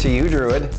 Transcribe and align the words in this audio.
to 0.00 0.08
you, 0.08 0.30
Druid. 0.30 0.74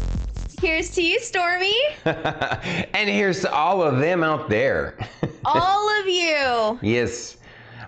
Here's 0.60 0.90
to 0.96 1.04
you, 1.04 1.20
Stormy. 1.20 1.76
and 2.06 3.08
here's 3.08 3.41
to 3.41 3.54
all 3.54 3.84
of 3.84 4.00
them 4.00 4.23
out 4.23 4.50
there. 4.50 4.98
all 5.45 6.00
of 6.00 6.08
you. 6.08 6.80
Yes. 6.82 7.38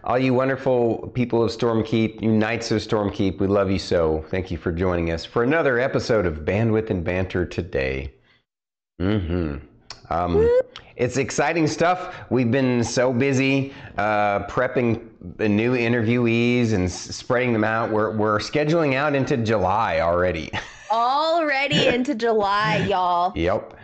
All 0.04 0.20
you 0.20 0.36
wonderful 0.36 1.12
people 1.16 1.44
of 1.44 1.50
Stormkeep, 1.50 2.22
you 2.22 2.32
knights 2.32 2.70
of 2.70 2.84
Stormkeep, 2.84 3.40
we 3.40 3.48
love 3.48 3.72
you 3.72 3.80
so. 3.80 4.24
Thank 4.30 4.52
you 4.52 4.58
for 4.58 4.72
joining 4.72 5.10
us 5.10 5.26
for 5.26 5.42
another 5.42 5.80
episode 5.80 6.28
of 6.28 6.40
Bandwidth 6.46 6.92
and 6.92 7.04
Banter 7.04 7.48
today. 7.48 8.14
Mm-hmm. 9.02 9.66
Um, 10.14 10.60
it's 10.98 11.18
exciting 11.18 11.66
stuff. 11.66 12.16
We've 12.30 12.52
been 12.52 12.84
so 12.84 13.12
busy 13.12 13.74
uh, 13.98 14.46
prepping 14.46 15.10
the 15.38 15.50
new 15.50 15.74
interviewees 15.74 16.74
and 16.74 16.86
s- 16.86 17.16
spreading 17.16 17.54
them 17.54 17.64
out. 17.64 17.90
We're, 17.90 18.16
we're 18.16 18.38
scheduling 18.38 18.94
out 18.94 19.16
into 19.16 19.36
July 19.38 20.02
already. 20.02 20.52
Already 20.94 21.88
into 21.88 22.14
July, 22.14 22.86
y'all. 22.90 23.34
Yep. 23.36 23.76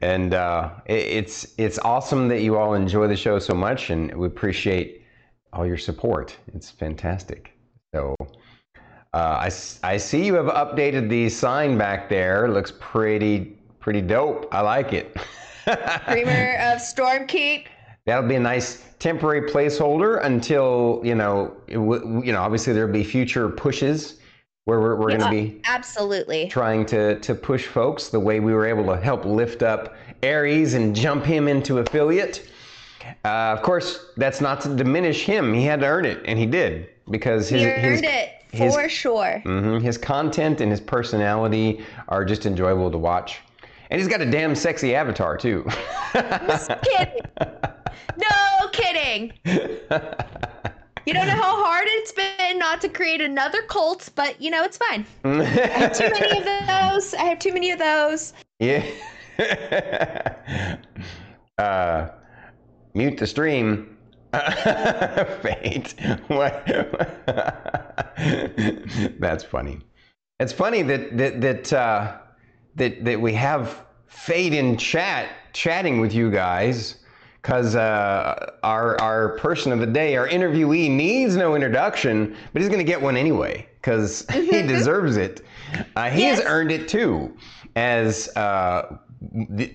And 0.00 0.34
uh, 0.34 0.70
it, 0.86 0.92
it's 0.94 1.54
it's 1.58 1.78
awesome 1.80 2.28
that 2.28 2.42
you 2.42 2.56
all 2.56 2.74
enjoy 2.74 3.08
the 3.08 3.16
show 3.16 3.40
so 3.40 3.54
much, 3.54 3.90
and 3.90 4.14
we 4.14 4.26
appreciate 4.28 5.02
all 5.52 5.66
your 5.66 5.76
support. 5.78 6.36
It's 6.54 6.70
fantastic. 6.70 7.52
So 7.92 8.14
uh, 9.12 9.50
I 9.82 9.96
see 9.96 10.24
you 10.24 10.34
have 10.34 10.46
updated 10.46 11.08
the 11.08 11.28
sign 11.28 11.76
back 11.76 12.08
there. 12.08 12.48
Looks 12.48 12.72
pretty 12.78 13.58
pretty 13.80 14.00
dope. 14.00 14.46
I 14.52 14.60
like 14.60 14.92
it. 14.92 15.16
Dreamer 15.64 16.54
of 16.56 16.80
Stormkeep. 16.80 17.66
That'll 18.06 18.28
be 18.28 18.34
a 18.34 18.40
nice 18.40 18.84
temporary 18.98 19.48
placeholder 19.50 20.24
until 20.24 21.00
you 21.02 21.14
know 21.14 21.56
it 21.66 21.74
w- 21.74 22.22
you 22.24 22.32
know 22.32 22.42
obviously 22.42 22.72
there'll 22.72 22.92
be 22.92 23.02
future 23.02 23.48
pushes 23.48 24.18
where 24.64 24.80
we're, 24.80 24.96
we're 24.96 25.08
going 25.16 25.20
to 25.20 25.30
be 25.30 25.60
Absolutely. 25.64 26.48
trying 26.48 26.86
to 26.86 27.18
to 27.20 27.34
push 27.34 27.66
folks 27.66 28.08
the 28.08 28.20
way 28.20 28.40
we 28.40 28.52
were 28.54 28.66
able 28.66 28.84
to 28.86 28.96
help 29.00 29.24
lift 29.24 29.62
up 29.62 29.94
Aries 30.22 30.74
and 30.74 30.96
jump 30.96 31.24
him 31.24 31.48
into 31.48 31.78
affiliate. 31.78 32.48
Uh, 33.24 33.28
of 33.52 33.60
course, 33.62 34.06
that's 34.16 34.40
not 34.40 34.62
to 34.62 34.74
diminish 34.74 35.24
him. 35.24 35.52
He 35.52 35.64
had 35.64 35.80
to 35.80 35.86
earn 35.86 36.06
it, 36.06 36.22
and 36.24 36.38
he 36.38 36.46
did 36.46 36.88
because 37.10 37.48
his 37.50 37.60
He 37.60 37.68
his, 37.68 37.98
earned 38.00 38.04
it 38.06 38.30
his- 38.52 38.74
for 38.74 38.88
sure. 38.88 39.42
mhm, 39.44 39.82
his 39.82 39.98
content 39.98 40.62
and 40.62 40.70
his 40.70 40.80
personality 40.80 41.84
are 42.08 42.24
just 42.24 42.46
enjoyable 42.46 42.90
to 42.90 42.96
watch. 42.98 43.40
And 43.90 44.00
he's 44.00 44.08
got 44.08 44.22
a 44.22 44.30
damn 44.30 44.54
sexy 44.54 44.94
avatar 44.94 45.36
too. 45.36 45.64
Just 46.14 46.70
kidding. 46.82 47.20
No 48.16 48.68
kidding. 48.72 49.32
You 51.06 51.12
don't 51.12 51.26
know 51.26 51.34
how 51.34 51.62
hard 51.62 51.84
it's 51.88 52.12
been 52.12 52.58
not 52.58 52.80
to 52.80 52.88
create 52.88 53.20
another 53.20 53.60
cult, 53.62 54.08
but 54.14 54.40
you 54.40 54.50
know, 54.50 54.64
it's 54.64 54.78
fine. 54.78 55.04
I 55.24 55.44
have 55.44 55.92
too 55.92 56.08
many 56.10 56.38
of 56.38 56.44
those. 56.44 57.12
I 57.14 57.24
have 57.24 57.38
too 57.38 57.52
many 57.52 57.70
of 57.72 57.78
those. 57.78 58.32
Yeah. 58.58 58.86
uh, 61.58 62.08
mute 62.94 63.18
the 63.18 63.26
stream. 63.26 63.98
Fate. 65.42 65.94
What? 66.28 66.66
That's 69.20 69.44
funny. 69.44 69.80
It's 70.40 70.52
funny 70.52 70.82
that 70.82 71.16
that 71.18 71.40
that 71.42 71.72
uh, 71.72 72.16
that 72.76 73.04
that 73.04 73.20
we 73.20 73.34
have 73.34 73.84
Fate 74.06 74.54
in 74.54 74.78
chat 74.78 75.28
chatting 75.52 76.00
with 76.00 76.14
you 76.14 76.30
guys 76.30 76.96
because 77.44 77.76
uh, 77.76 78.52
our 78.62 78.98
our 79.02 79.36
person 79.36 79.70
of 79.70 79.78
the 79.78 79.86
day, 79.86 80.16
our 80.16 80.26
interviewee, 80.26 80.90
needs 80.90 81.36
no 81.36 81.54
introduction, 81.54 82.34
but 82.54 82.62
he's 82.62 82.70
going 82.70 82.78
to 82.78 82.90
get 82.90 83.00
one 83.02 83.18
anyway 83.18 83.68
because 83.76 84.26
he 84.32 84.62
deserves 84.66 85.18
it. 85.18 85.42
Uh, 85.94 86.08
he 86.08 86.24
has 86.24 86.38
Yes. 86.38 86.46
earned 86.46 86.72
it 86.72 86.88
too, 86.88 87.36
as 87.76 88.34
uh, 88.36 88.96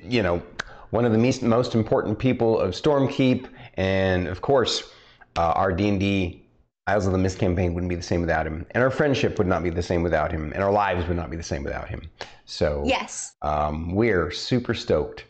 you 0.03 0.23
know, 0.23 0.41
one 0.89 1.05
of 1.05 1.11
the 1.11 1.17
most, 1.19 1.43
most 1.43 1.75
important 1.75 2.17
people 2.17 2.59
of 2.59 2.71
Stormkeep, 2.71 3.47
and 3.75 4.27
of 4.27 4.41
course, 4.41 4.91
uh, 5.37 5.51
our 5.55 5.71
D 5.71 5.89
and 5.89 5.99
D 5.99 6.43
Isles 6.87 7.05
of 7.05 7.11
the 7.11 7.19
Mist 7.19 7.37
campaign 7.37 7.75
wouldn't 7.75 7.89
be 7.89 7.95
the 7.95 8.01
same 8.01 8.21
without 8.21 8.47
him, 8.47 8.65
and 8.71 8.83
our 8.83 8.89
friendship 8.89 9.37
would 9.37 9.45
not 9.45 9.61
be 9.61 9.69
the 9.69 9.83
same 9.83 10.01
without 10.01 10.31
him, 10.31 10.51
and 10.53 10.63
our 10.63 10.71
lives 10.71 11.07
would 11.07 11.17
not 11.17 11.29
be 11.29 11.37
the 11.37 11.43
same 11.43 11.63
without 11.63 11.87
him. 11.87 12.09
So 12.45 12.81
Yes. 12.83 13.35
um, 13.43 13.93
we're 13.93 14.31
super 14.31 14.73
stoked 14.73 15.25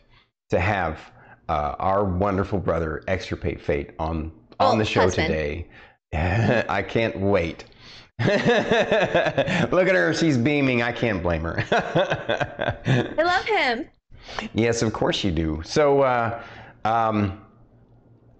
to 0.48 0.58
have 0.58 0.98
uh, 1.50 1.74
our 1.80 2.04
wonderful 2.04 2.58
brother 2.60 3.02
Extirpate 3.08 3.60
Fate 3.60 3.90
on 3.98 4.30
on 4.60 4.76
Oh, 4.76 4.78
the 4.78 4.84
show 4.84 5.00
husband. 5.00 5.28
today. 5.28 5.66
I 6.68 6.82
can't 6.82 7.18
wait. 7.18 7.64
Look 8.20 8.28
at 9.88 9.94
her; 9.94 10.14
she's 10.14 10.36
beaming. 10.38 10.82
I 10.82 10.92
can't 10.92 11.22
blame 11.22 11.42
her. 11.42 11.58
I 13.18 13.22
love 13.22 13.44
him. 13.46 13.86
yes, 14.54 14.82
of 14.82 14.92
course 14.92 15.24
you 15.24 15.30
do. 15.32 15.60
So, 15.64 16.02
uh, 16.02 16.42
um, 16.84 17.40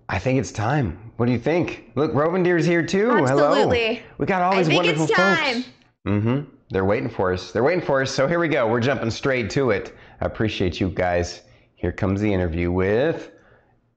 I 0.09 0.19
think 0.19 0.39
it's 0.39 0.53
time. 0.53 1.13
What 1.17 1.27
do 1.27 1.33
you 1.33 1.39
think? 1.39 1.91
Look, 1.97 2.13
Rovendeer's 2.13 2.67
here 2.67 2.85
too. 2.85 3.11
Absolutely. 3.11 3.95
Hello. 3.97 4.07
We 4.19 4.27
got 4.27 4.43
all 4.43 4.55
these 4.57 4.67
I 4.69 4.71
think 4.71 4.85
wonderful 4.85 5.05
it's 5.05 5.13
time. 5.15 5.55
folks. 5.63 5.69
Mm-hmm. 6.07 6.41
They're 6.71 6.85
waiting 6.85 7.09
for 7.09 7.33
us. 7.33 7.51
They're 7.51 7.65
waiting 7.65 7.85
for 7.85 8.03
us. 8.03 8.11
So 8.15 8.29
here 8.29 8.39
we 8.39 8.49
go. 8.49 8.69
We're 8.69 8.81
jumping 8.81 9.11
straight 9.11 9.51
to 9.51 9.71
it. 9.71 9.97
I 10.21 10.27
appreciate 10.27 10.79
you 10.81 10.91
guys. 10.91 11.43
Here 11.81 11.93
comes 11.93 12.21
the 12.21 12.33
interview 12.35 12.71
with 12.71 13.31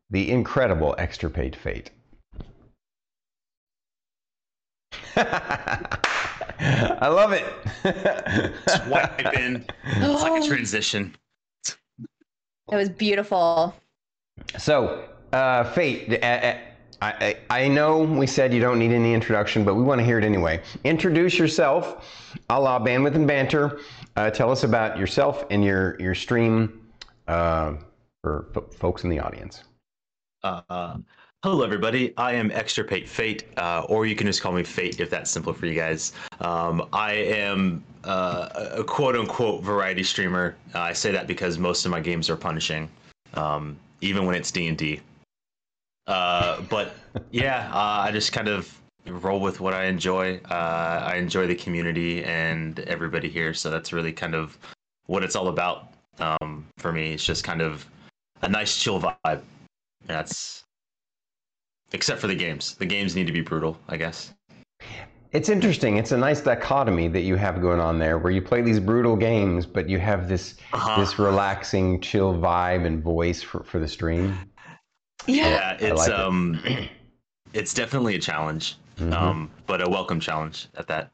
the 0.09 0.31
incredible 0.31 0.95
Extirpate 0.97 1.53
Fate. 1.53 1.91
I 5.17 7.09
love 7.09 7.33
it. 7.33 7.43
Swipe 8.69 9.33
in. 9.37 9.65
It's 9.85 10.23
like 10.23 10.43
a 10.43 10.47
transition. 10.47 11.13
It 11.67 11.75
was 12.75 12.87
beautiful. 12.87 13.75
So, 14.57 15.09
uh, 15.33 15.65
Fate, 15.65 16.23
uh, 16.23 16.25
uh, 16.25 16.57
I, 17.01 17.35
I, 17.49 17.63
I 17.63 17.67
know 17.67 17.99
we 17.99 18.27
said 18.27 18.53
you 18.53 18.61
don't 18.61 18.79
need 18.79 18.93
any 18.93 19.13
introduction, 19.13 19.65
but 19.65 19.75
we 19.75 19.83
want 19.83 19.99
to 19.99 20.05
hear 20.05 20.17
it 20.17 20.23
anyway. 20.23 20.61
Introduce 20.85 21.37
yourself, 21.37 22.39
a 22.49 22.57
la 22.57 22.79
Bandwidth 22.79 23.15
and 23.15 23.27
Banter. 23.27 23.81
Uh, 24.15 24.29
tell 24.29 24.49
us 24.51 24.63
about 24.63 24.97
yourself 24.97 25.43
and 25.49 25.65
your, 25.65 25.99
your 25.99 26.15
stream 26.15 26.79
uh, 27.27 27.73
for 28.21 28.47
f- 28.55 28.73
folks 28.73 29.03
in 29.03 29.09
the 29.09 29.19
audience. 29.19 29.63
Uh, 30.43 30.97
hello, 31.43 31.63
everybody. 31.63 32.13
I 32.17 32.33
am 32.33 32.51
Extirpate 32.51 33.07
Fate, 33.07 33.45
uh, 33.57 33.85
or 33.87 34.05
you 34.05 34.15
can 34.15 34.27
just 34.27 34.41
call 34.41 34.51
me 34.51 34.63
Fate 34.63 34.99
if 34.99 35.09
that's 35.09 35.31
simpler 35.31 35.53
for 35.53 35.65
you 35.65 35.75
guys. 35.75 36.13
Um, 36.41 36.87
I 36.91 37.13
am 37.13 37.83
uh, 38.03 38.49
a 38.75 38.83
quote 38.83 39.15
unquote 39.15 39.63
variety 39.63 40.03
streamer. 40.03 40.55
Uh, 40.75 40.79
I 40.79 40.93
say 40.93 41.11
that 41.11 41.27
because 41.27 41.57
most 41.57 41.85
of 41.85 41.91
my 41.91 42.01
games 42.01 42.29
are 42.29 42.35
punishing, 42.35 42.89
um, 43.35 43.77
even 44.01 44.25
when 44.25 44.35
it's 44.35 44.51
D 44.51 44.67
and 44.67 44.77
D. 44.77 44.99
Uh, 46.07 46.61
But 46.61 46.95
yeah, 47.31 47.69
uh, 47.73 48.03
I 48.05 48.11
just 48.11 48.33
kind 48.33 48.49
of 48.49 48.77
roll 49.05 49.39
with 49.39 49.59
what 49.59 49.73
I 49.73 49.85
enjoy. 49.85 50.39
Uh, 50.49 51.03
I 51.05 51.15
enjoy 51.15 51.47
the 51.47 51.55
community 51.55 52.23
and 52.25 52.79
everybody 52.81 53.29
here, 53.29 53.53
so 53.53 53.69
that's 53.69 53.93
really 53.93 54.13
kind 54.13 54.35
of 54.35 54.57
what 55.05 55.23
it's 55.23 55.35
all 55.35 55.49
about 55.49 55.92
um, 56.19 56.65
for 56.77 56.91
me. 56.91 57.13
It's 57.13 57.25
just 57.25 57.43
kind 57.43 57.61
of 57.61 57.85
a 58.41 58.49
nice 58.49 58.77
chill 58.81 58.99
vibe. 59.01 59.41
That's 60.05 60.63
except 61.93 62.19
for 62.19 62.27
the 62.27 62.35
games. 62.35 62.75
The 62.75 62.85
games 62.85 63.15
need 63.15 63.27
to 63.27 63.33
be 63.33 63.41
brutal, 63.41 63.77
I 63.87 63.97
guess. 63.97 64.33
It's 65.31 65.49
interesting. 65.49 65.97
It's 65.97 66.11
a 66.11 66.17
nice 66.17 66.41
dichotomy 66.41 67.07
that 67.07 67.21
you 67.21 67.35
have 67.35 67.59
going 67.61 67.79
on 67.79 67.97
there, 67.97 68.19
where 68.19 68.31
you 68.31 68.41
play 68.41 68.61
these 68.61 68.79
brutal 68.79 69.15
games, 69.15 69.65
but 69.65 69.89
you 69.89 69.97
have 69.99 70.29
this 70.29 70.55
Uh-huh. 70.73 70.99
this 70.99 71.17
relaxing, 71.17 71.99
chill 72.01 72.33
vibe 72.35 72.85
and 72.85 73.01
voice 73.01 73.41
for, 73.41 73.63
for 73.63 73.79
the 73.79 73.87
stream. 73.87 74.37
Yeah, 75.25 75.77
it's 75.79 75.99
like 75.99 76.09
it. 76.09 76.15
um, 76.15 76.61
it's 77.53 77.73
definitely 77.73 78.15
a 78.15 78.19
challenge, 78.19 78.75
Mhm. 78.97 79.13
um, 79.13 79.51
but 79.65 79.81
a 79.81 79.89
welcome 79.89 80.19
challenge 80.19 80.67
at 80.75 80.87
that. 80.87 81.11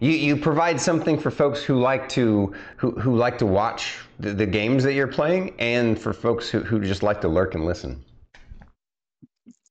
You 0.00 0.10
you 0.10 0.36
provide 0.36 0.80
something 0.80 1.18
for 1.18 1.30
folks 1.30 1.62
who 1.62 1.80
like 1.80 2.08
to 2.10 2.54
who, 2.76 2.92
who 2.92 3.16
like 3.16 3.38
to 3.38 3.46
watch 3.46 3.98
the, 4.20 4.32
the 4.32 4.46
games 4.46 4.84
that 4.84 4.94
you're 4.94 5.08
playing, 5.08 5.54
and 5.58 5.98
for 5.98 6.12
folks 6.12 6.48
who, 6.48 6.60
who 6.60 6.80
just 6.80 7.02
like 7.02 7.20
to 7.22 7.28
lurk 7.28 7.54
and 7.54 7.64
listen. 7.64 8.04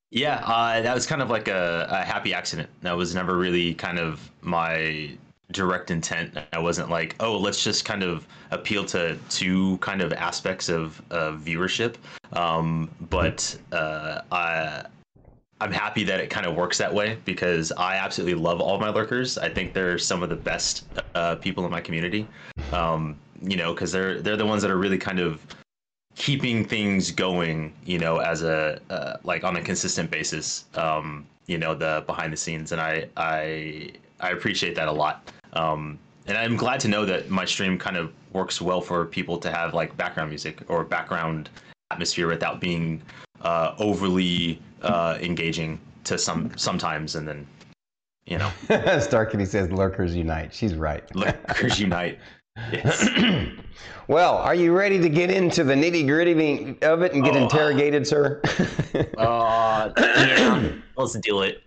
Yeah, 0.09 0.41
uh, 0.45 0.81
that 0.81 0.95
was 0.95 1.05
kind 1.05 1.21
of 1.21 1.29
like 1.29 1.47
a, 1.47 1.87
a 1.89 2.03
happy 2.03 2.33
accident. 2.33 2.69
That 2.81 2.95
was 2.95 3.13
never 3.13 3.37
really 3.37 3.73
kind 3.73 3.99
of 3.99 4.31
my 4.41 5.17
direct 5.51 5.91
intent. 5.91 6.37
I 6.53 6.59
wasn't 6.59 6.89
like, 6.89 7.15
oh, 7.19 7.37
let's 7.37 7.63
just 7.63 7.85
kind 7.85 8.03
of 8.03 8.25
appeal 8.51 8.85
to 8.85 9.17
two 9.29 9.77
kind 9.77 10.01
of 10.01 10.13
aspects 10.13 10.69
of, 10.69 11.01
of 11.09 11.41
viewership. 11.41 11.95
Um, 12.33 12.89
but 13.09 13.57
uh, 13.71 14.21
I, 14.31 14.83
I'm 15.59 15.71
happy 15.71 16.03
that 16.03 16.19
it 16.19 16.29
kind 16.29 16.45
of 16.45 16.55
works 16.55 16.77
that 16.77 16.93
way 16.93 17.17
because 17.25 17.71
I 17.71 17.95
absolutely 17.95 18.35
love 18.35 18.61
all 18.61 18.79
my 18.79 18.89
lurkers. 18.89 19.37
I 19.37 19.49
think 19.49 19.73
they're 19.73 19.97
some 19.97 20.21
of 20.21 20.29
the 20.29 20.35
best 20.35 20.85
uh, 21.15 21.35
people 21.35 21.65
in 21.65 21.71
my 21.71 21.81
community. 21.81 22.27
Um, 22.71 23.17
you 23.41 23.57
know, 23.57 23.73
because 23.73 23.91
they're 23.91 24.21
they're 24.21 24.37
the 24.37 24.45
ones 24.45 24.61
that 24.61 24.71
are 24.71 24.77
really 24.77 24.97
kind 24.97 25.19
of 25.19 25.45
keeping 26.15 26.65
things 26.65 27.11
going, 27.11 27.73
you 27.85 27.99
know, 27.99 28.17
as 28.17 28.43
a 28.43 28.79
uh, 28.89 29.17
like 29.23 29.43
on 29.43 29.55
a 29.55 29.61
consistent 29.61 30.11
basis. 30.11 30.65
Um, 30.75 31.25
you 31.47 31.57
know, 31.57 31.73
the 31.73 32.03
behind 32.05 32.33
the 32.33 32.37
scenes, 32.37 32.71
and 32.71 32.81
I 32.81 33.07
I 33.17 33.93
I 34.19 34.31
appreciate 34.31 34.75
that 34.75 34.87
a 34.87 34.91
lot. 34.91 35.31
Um, 35.53 35.97
and 36.27 36.37
I'm 36.37 36.55
glad 36.55 36.79
to 36.81 36.87
know 36.87 37.05
that 37.05 37.29
my 37.29 37.45
stream 37.45 37.77
kind 37.77 37.97
of 37.97 38.11
works 38.33 38.61
well 38.61 38.81
for 38.81 39.05
people 39.05 39.37
to 39.37 39.51
have 39.51 39.73
like 39.73 39.95
background 39.97 40.29
music 40.29 40.61
or 40.67 40.83
background 40.83 41.49
atmosphere 41.89 42.27
without 42.27 42.59
being 42.59 43.01
uh, 43.41 43.73
overly 43.79 44.61
uh, 44.81 45.17
engaging 45.21 45.79
to 46.05 46.17
some 46.17 46.51
sometimes, 46.57 47.15
and 47.15 47.27
then 47.27 47.47
you 48.25 48.37
know, 48.37 48.51
Star 48.99 49.25
Kitty 49.25 49.45
says 49.45 49.71
lurkers 49.71 50.15
unite. 50.15 50.53
She's 50.53 50.75
right. 50.75 51.03
lurkers 51.15 51.79
unite. 51.87 52.19
Yes. 52.71 53.07
well, 54.07 54.37
are 54.37 54.55
you 54.55 54.75
ready 54.75 54.99
to 54.99 55.09
get 55.09 55.29
into 55.29 55.63
the 55.63 55.73
nitty 55.75 56.07
gritty 56.07 56.77
of 56.81 57.03
it 57.03 57.13
and 57.13 57.23
get 57.23 57.35
Oh. 57.35 57.43
interrogated, 57.43 58.05
sir? 58.07 58.41
Uh, 59.17 59.91
yeah, 59.97 60.71
let's 60.95 61.13
do 61.19 61.41
it. 61.43 61.61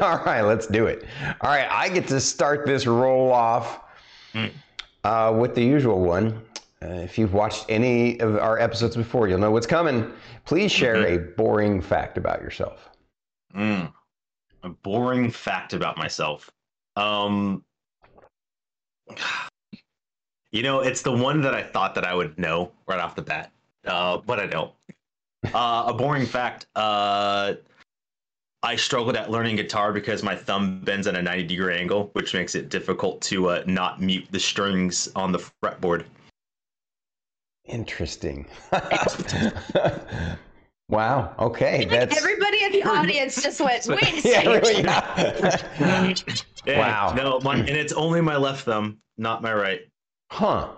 All 0.00 0.18
right, 0.24 0.40
let's 0.40 0.66
do 0.66 0.86
it. 0.86 1.04
All 1.42 1.50
right, 1.50 1.68
I 1.70 1.90
get 1.90 2.06
to 2.08 2.20
start 2.20 2.64
this 2.66 2.86
roll 2.86 3.30
off 3.32 3.80
Mm. 4.34 4.50
uh, 5.04 5.36
with 5.38 5.54
the 5.54 5.62
usual 5.62 6.00
one. 6.00 6.40
Uh, 6.84 6.88
if 7.00 7.16
you've 7.16 7.32
watched 7.32 7.64
any 7.68 8.18
of 8.20 8.36
our 8.36 8.58
episodes 8.58 8.96
before, 8.96 9.26
you'll 9.28 9.38
know 9.38 9.50
what's 9.50 9.66
coming. 9.66 10.12
Please 10.44 10.70
share 10.70 10.96
Mhm. 10.96 11.14
a 11.14 11.18
boring 11.36 11.80
fact 11.80 12.18
about 12.18 12.42
yourself. 12.42 12.90
Mm. 13.54 13.92
A 14.64 14.68
boring 14.68 15.30
fact 15.30 15.72
about 15.72 15.96
myself. 15.96 16.50
Um, 16.96 17.64
you 20.50 20.62
know, 20.62 20.80
it's 20.80 21.02
the 21.02 21.12
one 21.12 21.40
that 21.42 21.54
I 21.54 21.62
thought 21.62 21.94
that 21.94 22.04
I 22.04 22.14
would 22.14 22.38
know 22.38 22.72
right 22.86 23.00
off 23.00 23.14
the 23.14 23.22
bat, 23.22 23.50
uh, 23.86 24.18
but 24.18 24.38
I 24.40 24.46
don't. 24.46 24.72
Uh, 25.54 25.84
a 25.88 25.94
boring 25.94 26.26
fact. 26.26 26.66
Uh, 26.74 27.54
I 28.62 28.76
struggled 28.76 29.16
at 29.16 29.30
learning 29.30 29.56
guitar 29.56 29.92
because 29.92 30.22
my 30.22 30.34
thumb 30.34 30.80
bends 30.80 31.06
at 31.06 31.14
a 31.14 31.22
90 31.22 31.44
degree 31.44 31.76
angle, 31.76 32.08
which 32.14 32.32
makes 32.34 32.54
it 32.54 32.68
difficult 32.70 33.20
to 33.22 33.50
uh, 33.50 33.62
not 33.66 34.00
mute 34.00 34.26
the 34.30 34.40
strings 34.40 35.08
on 35.14 35.32
the 35.32 35.38
fretboard. 35.62 36.04
Interesting. 37.66 38.46
wow. 40.88 41.34
Okay. 41.38 41.86
That's 41.86 42.16
Everybody 42.16 42.64
in 42.64 42.72
the 42.72 42.82
audience 42.88 43.42
just 43.42 43.60
went, 43.60 43.86
wait 43.86 44.02
a 44.02 44.28
yeah, 44.28 44.62
second. 44.62 44.84
yeah. 45.80 46.14
Yeah, 46.66 46.78
Wow. 46.78 47.12
No, 47.14 47.40
my, 47.40 47.56
and 47.56 47.68
it's 47.68 47.92
only 47.92 48.22
my 48.22 48.36
left 48.36 48.64
thumb, 48.64 48.98
not 49.18 49.42
my 49.42 49.52
right. 49.52 49.80
Huh. 50.30 50.70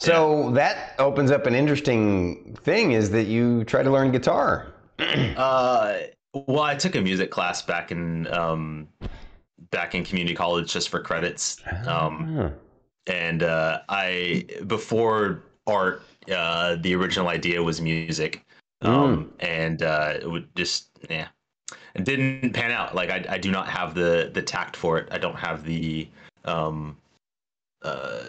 So 0.00 0.50
that 0.52 0.94
opens 0.98 1.30
up 1.30 1.46
an 1.46 1.54
interesting 1.54 2.56
thing 2.62 2.92
is 2.92 3.10
that 3.10 3.24
you 3.24 3.62
try 3.64 3.82
to 3.82 3.90
learn 3.90 4.10
guitar. 4.12 4.72
Uh, 5.36 5.98
well, 6.34 6.62
I 6.62 6.74
took 6.74 6.94
a 6.96 7.00
music 7.00 7.30
class 7.30 7.62
back 7.62 7.90
in 7.92 8.26
um, 8.32 8.88
back 9.70 9.94
in 9.94 10.04
community 10.04 10.34
college 10.34 10.72
just 10.72 10.88
for 10.88 11.00
credits. 11.00 11.60
Um, 11.86 12.34
Huh. 12.36 12.50
and 13.06 13.42
uh, 13.44 13.80
I 13.88 14.44
before 14.66 15.44
art, 15.68 16.02
uh, 16.34 16.76
the 16.80 16.94
original 16.94 17.28
idea 17.28 17.62
was 17.62 17.80
music, 17.80 18.44
um, 18.82 19.32
and 19.40 19.82
uh, 19.82 20.14
it 20.20 20.30
would 20.30 20.48
just 20.56 20.88
yeah, 21.08 21.28
it 21.94 22.04
didn't 22.04 22.52
pan 22.52 22.70
out. 22.72 22.94
Like 22.94 23.10
I, 23.10 23.24
I 23.28 23.38
do 23.38 23.50
not 23.50 23.68
have 23.68 23.94
the 23.94 24.30
the 24.32 24.42
tact 24.42 24.76
for 24.76 24.98
it. 24.98 25.08
I 25.10 25.18
don't 25.18 25.36
have 25.36 25.64
the 25.64 26.08
um, 26.44 26.96
uh, 27.82 28.24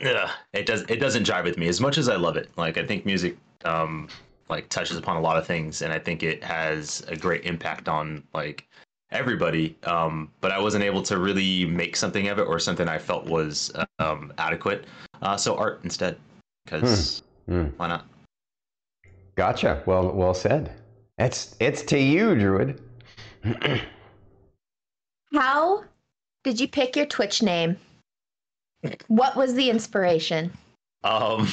yeah, 0.00 0.30
it 0.52 0.66
does 0.66 0.82
it 0.88 0.96
doesn't 0.96 1.26
jive 1.26 1.44
with 1.44 1.58
me 1.58 1.68
as 1.68 1.80
much 1.80 1.98
as 1.98 2.08
I 2.08 2.16
love 2.16 2.36
it. 2.36 2.50
Like 2.56 2.78
I 2.78 2.86
think 2.86 3.04
music 3.04 3.36
um 3.64 4.08
like 4.48 4.68
touches 4.68 4.96
upon 4.96 5.16
a 5.16 5.20
lot 5.20 5.36
of 5.36 5.46
things 5.46 5.82
and 5.82 5.92
I 5.92 5.98
think 5.98 6.22
it 6.22 6.42
has 6.42 7.04
a 7.08 7.16
great 7.16 7.44
impact 7.44 7.88
on 7.88 8.22
like 8.32 8.66
everybody. 9.12 9.76
Um 9.84 10.30
but 10.40 10.52
I 10.52 10.58
wasn't 10.58 10.84
able 10.84 11.02
to 11.02 11.18
really 11.18 11.66
make 11.66 11.96
something 11.96 12.28
of 12.28 12.38
it 12.38 12.46
or 12.46 12.58
something 12.58 12.88
I 12.88 12.98
felt 12.98 13.26
was 13.26 13.72
um 13.98 14.32
adequate. 14.38 14.86
Uh 15.22 15.36
so 15.36 15.56
art 15.56 15.80
instead 15.84 16.16
cuz 16.66 17.22
Hmm. 17.46 17.66
why 17.76 17.88
not? 17.88 18.06
Gotcha. 19.34 19.82
Well, 19.86 20.12
well 20.12 20.34
said. 20.34 20.72
It's 21.18 21.56
it's 21.60 21.82
to 21.84 21.98
you, 21.98 22.34
Druid. 22.34 22.80
How 25.32 25.84
did 26.44 26.60
you 26.60 26.68
pick 26.68 26.96
your 26.96 27.06
Twitch 27.06 27.42
name? 27.42 27.76
What 29.08 29.36
was 29.36 29.54
the 29.54 29.70
inspiration? 29.70 30.52
Um, 31.04 31.48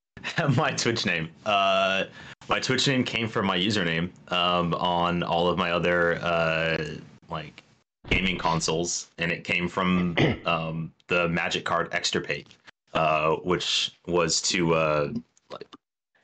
my 0.56 0.72
Twitch 0.72 1.06
name. 1.06 1.30
Uh, 1.46 2.04
my 2.48 2.58
Twitch 2.60 2.86
name 2.88 3.04
came 3.04 3.28
from 3.28 3.46
my 3.46 3.56
username 3.58 4.10
um, 4.32 4.74
on 4.74 5.22
all 5.22 5.48
of 5.48 5.56
my 5.58 5.70
other 5.72 6.16
uh, 6.22 6.84
like 7.30 7.62
gaming 8.08 8.36
consoles, 8.38 9.08
and 9.18 9.30
it 9.32 9.44
came 9.44 9.68
from 9.68 10.16
um, 10.46 10.92
the 11.08 11.28
Magic 11.28 11.64
Card 11.64 11.88
Extirpate, 11.92 12.48
uh, 12.94 13.36
which 13.36 13.92
was 14.06 14.40
to 14.42 14.74
uh, 14.74 15.12
like 15.50 15.66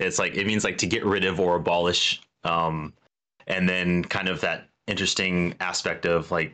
it's 0.00 0.18
like 0.18 0.36
it 0.36 0.46
means 0.46 0.64
like 0.64 0.78
to 0.78 0.86
get 0.86 1.04
rid 1.04 1.24
of 1.24 1.40
or 1.40 1.56
abolish, 1.56 2.20
um, 2.44 2.92
and 3.46 3.68
then 3.68 4.04
kind 4.04 4.28
of 4.28 4.40
that 4.40 4.68
interesting 4.86 5.54
aspect 5.60 6.06
of 6.06 6.30
like 6.30 6.52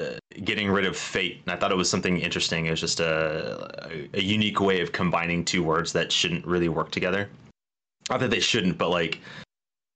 uh, 0.00 0.14
getting 0.44 0.70
rid 0.70 0.86
of 0.86 0.96
fate. 0.96 1.40
And 1.44 1.52
I 1.52 1.56
thought 1.56 1.72
it 1.72 1.76
was 1.76 1.90
something 1.90 2.18
interesting. 2.18 2.66
It 2.66 2.70
was 2.70 2.80
just 2.80 3.00
a, 3.00 3.90
a, 3.90 4.08
a 4.14 4.22
unique 4.22 4.60
way 4.60 4.80
of 4.80 4.92
combining 4.92 5.44
two 5.44 5.62
words 5.62 5.92
that 5.92 6.10
shouldn't 6.10 6.46
really 6.46 6.68
work 6.68 6.90
together. 6.90 7.28
Not 8.10 8.20
that 8.20 8.30
they 8.30 8.40
shouldn't, 8.40 8.78
but 8.78 8.90
like, 8.90 9.20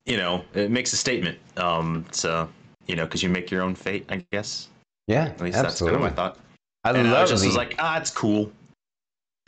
you 0.05 0.17
know, 0.17 0.45
it 0.55 0.71
makes 0.71 0.93
a 0.93 0.97
statement. 0.97 1.39
Um, 1.57 2.05
so, 2.13 2.49
you 2.87 2.97
know, 2.97 3.05
because 3.05 3.23
you 3.23 3.29
make 3.29 3.51
your 3.51 3.63
own 3.63 3.75
fate, 3.75 4.07
I 4.09 4.25
guess. 4.31 4.69
Yeah, 5.07 5.27
At 5.27 5.41
least 5.41 5.57
absolutely. 5.57 5.65
that's 5.65 5.81
kind 5.81 5.95
of 5.97 6.01
my 6.01 6.11
thought. 6.11 6.39
I 6.85 6.91
and 6.91 7.09
I 7.09 7.13
love 7.13 7.29
just 7.29 7.43
the, 7.43 7.49
was 7.49 7.57
like, 7.57 7.75
ah, 7.79 7.99
it's 7.99 8.11
cool. 8.11 8.51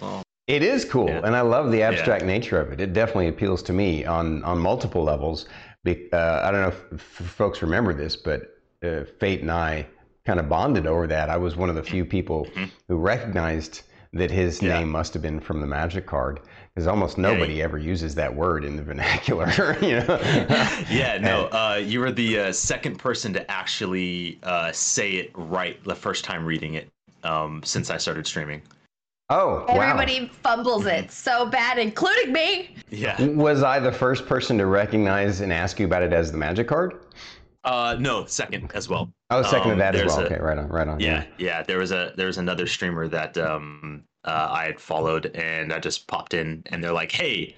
Well, 0.00 0.22
It 0.46 0.62
is 0.62 0.84
cool, 0.86 1.08
Yeah. 1.08 1.20
and 1.24 1.36
I 1.36 1.42
love 1.42 1.70
the 1.70 1.82
abstract 1.82 2.24
nature 2.24 2.58
of 2.58 2.72
it. 2.72 2.80
It 2.80 2.94
definitely 2.94 3.28
appeals 3.28 3.62
to 3.64 3.72
me 3.72 4.04
on 4.06 4.42
on 4.44 4.58
multiple 4.58 5.02
levels. 5.04 5.46
Be, 5.84 6.08
uh, 6.12 6.40
I 6.42 6.50
don't 6.50 6.62
know 6.62 6.68
if, 6.68 6.84
if 6.92 7.00
folks 7.02 7.60
remember 7.62 7.92
this, 7.92 8.16
but 8.16 8.58
uh, 8.82 9.04
Fate 9.20 9.42
and 9.42 9.50
I 9.50 9.86
kind 10.24 10.40
of 10.40 10.48
bonded 10.48 10.86
over 10.86 11.06
that. 11.06 11.28
I 11.28 11.36
was 11.36 11.56
one 11.56 11.68
of 11.68 11.74
the 11.74 11.82
few 11.82 12.04
people 12.04 12.46
Mhm. 12.56 12.70
who 12.88 12.96
recognized 12.96 13.82
that 14.14 14.30
his 14.30 14.62
Yeah. 14.62 14.78
name 14.78 14.90
must 14.90 15.12
have 15.12 15.22
been 15.22 15.38
from 15.38 15.60
the 15.60 15.66
magic 15.66 16.06
card, 16.06 16.40
because 16.74 16.86
almost 16.86 17.18
Yeah, 17.18 17.22
nobody 17.24 17.60
ever 17.62 17.76
uses 17.76 18.14
that 18.14 18.34
word 18.34 18.64
in 18.64 18.76
the 18.76 18.82
vernacular. 18.82 19.48
you 19.82 19.96
know? 20.00 20.18
yeah, 20.90 21.18
no, 21.20 21.46
uh, 21.52 21.78
you 21.84 22.00
were 22.00 22.10
the 22.10 22.40
uh, 22.40 22.52
second 22.52 22.96
person 22.98 23.34
to 23.34 23.50
actually 23.50 24.38
uh, 24.42 24.72
say 24.72 25.12
it 25.12 25.30
right 25.34 25.82
the 25.84 25.94
first 25.94 26.24
time 26.24 26.46
reading 26.46 26.72
it 26.74 26.88
um, 27.22 27.62
since 27.64 27.90
I 27.90 27.98
started 27.98 28.26
streaming. 28.26 28.62
Oh, 29.30 29.64
wow. 29.68 29.80
Everybody 29.80 30.28
fumbles 30.42 30.86
it 30.86 31.10
so 31.12 31.44
bad, 31.46 31.78
including 31.78 32.32
me. 32.32 32.74
Yeah. 32.90 33.20
Was 33.26 33.62
I 33.62 33.78
the 33.78 33.92
first 33.92 34.26
person 34.26 34.56
to 34.58 34.66
recognize 34.66 35.40
and 35.42 35.52
ask 35.52 35.78
you 35.78 35.86
about 35.86 36.02
it 36.02 36.12
as 36.14 36.32
the 36.32 36.38
magic 36.38 36.66
card? 36.68 36.94
Uh, 37.64 37.96
no, 38.00 38.24
second 38.24 38.70
as 38.74 38.88
well. 38.88 39.10
Oh, 39.30 39.42
second 39.42 39.66
Um, 39.66 39.70
of 39.72 39.78
that 39.78 39.94
as 39.96 40.06
well. 40.06 40.20
a- 40.20 40.24
okay, 40.24 40.38
right 40.38 40.56
on, 40.56 40.68
right 40.68 40.88
on. 40.88 40.98
Yeah, 41.00 41.24
yeah. 41.36 41.62
There 41.62 41.78
was 41.78 41.92
a 41.92 42.12
there 42.16 42.26
was 42.28 42.38
another 42.38 42.66
streamer 42.66 43.08
that 43.08 43.36
um 43.36 44.02
uh, 44.24 44.48
I 44.50 44.64
had 44.64 44.80
followed, 44.80 45.26
and 45.34 45.72
I 45.72 45.78
just 45.78 46.06
popped 46.06 46.32
in, 46.32 46.62
and 46.66 46.82
they're 46.82 46.92
like, 46.92 47.12
"Hey, 47.12 47.54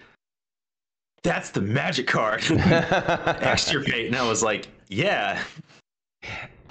that's 1.23 1.51
the 1.51 1.61
magic 1.61 2.09
card, 2.09 2.43
extirpate," 2.51 4.07
and 4.07 4.17
I 4.17 4.27
was 4.29 4.43
like, 4.43 4.67
"Yeah." 4.89 5.41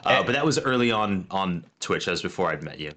Uh, 0.03 0.23
but 0.23 0.33
that 0.33 0.45
was 0.45 0.59
early 0.59 0.91
on 0.91 1.25
on 1.31 1.63
Twitch. 1.79 2.05
That 2.05 2.11
was 2.11 2.21
before 2.21 2.49
I'd 2.49 2.63
met 2.63 2.79
you. 2.79 2.91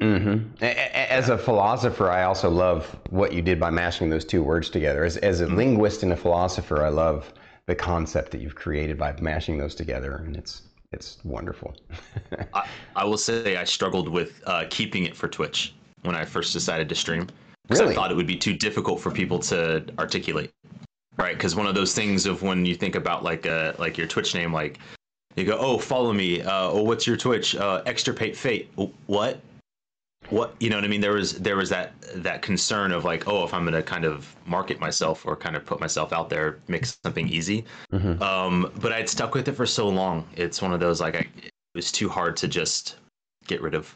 Hmm 0.00 0.38
As 0.60 1.28
a 1.28 1.38
philosopher, 1.38 2.10
I 2.10 2.24
also 2.24 2.50
love 2.50 2.98
what 3.10 3.32
you 3.32 3.42
did 3.42 3.58
by 3.60 3.70
mashing 3.70 4.10
those 4.10 4.24
two 4.24 4.42
words 4.42 4.68
together. 4.70 5.04
As, 5.04 5.16
as 5.18 5.40
Mm-hmm. 5.40 5.42
a 5.42 5.46
linguist 5.46 6.02
and 6.02 6.12
a 6.12 6.16
philosopher, 6.16 6.84
I 6.84 6.88
love 6.88 7.32
the 7.66 7.74
concept 7.74 8.30
that 8.32 8.40
you've 8.40 8.54
created 8.54 8.98
by 8.98 9.14
mashing 9.20 9.58
those 9.58 9.74
together, 9.74 10.16
and 10.26 10.36
it's 10.36 10.62
it's 10.92 11.18
wonderful. 11.24 11.74
I, 12.52 12.64
I 12.96 13.04
will 13.04 13.18
say 13.18 13.56
I 13.56 13.64
struggled 13.64 14.08
with 14.08 14.42
uh, 14.46 14.64
keeping 14.70 15.04
it 15.04 15.16
for 15.16 15.28
Twitch 15.28 15.74
when 16.02 16.14
I 16.14 16.24
first 16.24 16.52
decided 16.52 16.88
to 16.88 16.94
stream 16.94 17.28
because 17.68 17.80
Really? 17.80 17.94
I 17.94 17.94
thought 17.94 18.10
it 18.10 18.14
would 18.16 18.26
be 18.26 18.36
too 18.36 18.54
difficult 18.54 19.00
for 19.00 19.10
people 19.10 19.38
to 19.40 19.84
articulate. 19.98 20.52
Right? 21.18 21.36
Because 21.36 21.56
one 21.56 21.66
of 21.66 21.74
those 21.74 21.94
things 21.94 22.26
of 22.26 22.42
when 22.42 22.66
you 22.66 22.74
think 22.74 22.94
about 22.96 23.24
like 23.24 23.46
uh 23.46 23.74
like 23.78 23.98
your 23.98 24.08
Twitch 24.08 24.34
name, 24.34 24.52
like 24.52 24.78
you 25.36 25.44
go, 25.44 25.58
oh, 25.58 25.78
follow 25.78 26.12
me. 26.12 26.42
Uh, 26.42 26.70
oh, 26.70 26.82
what's 26.84 27.06
your 27.06 27.16
Twitch? 27.16 27.56
Uh, 27.56 27.82
extirpate 27.86 28.36
fate. 28.36 28.70
What? 29.06 29.40
What? 30.30 30.54
You 30.60 30.70
know 30.70 30.76
what 30.76 30.84
I 30.84 30.88
mean? 30.88 31.00
There 31.00 31.12
was 31.12 31.34
there 31.38 31.56
was 31.56 31.68
that 31.70 31.94
that 32.16 32.42
concern 32.42 32.92
of 32.92 33.04
like, 33.04 33.28
oh, 33.28 33.44
if 33.44 33.54
I'm 33.54 33.64
gonna 33.64 33.82
kind 33.82 34.04
of 34.04 34.34
market 34.46 34.80
myself 34.80 35.24
or 35.26 35.36
kind 35.36 35.54
of 35.56 35.64
put 35.64 35.80
myself 35.80 36.12
out 36.12 36.28
there, 36.28 36.58
make 36.68 36.84
something 36.86 37.28
easy. 37.28 37.64
Mhm. 37.92 38.20
Um, 38.20 38.70
but 38.80 38.92
I'd 38.92 39.08
stuck 39.08 39.34
with 39.34 39.46
it 39.48 39.52
for 39.52 39.66
so 39.66 39.88
long. 39.88 40.26
It's 40.36 40.60
one 40.60 40.72
of 40.72 40.80
those 40.80 41.00
like 41.00 41.14
I, 41.14 41.26
it 41.42 41.50
was 41.74 41.92
too 41.92 42.08
hard 42.08 42.36
to 42.38 42.48
just 42.48 42.96
get 43.46 43.62
rid 43.62 43.74
of. 43.74 43.94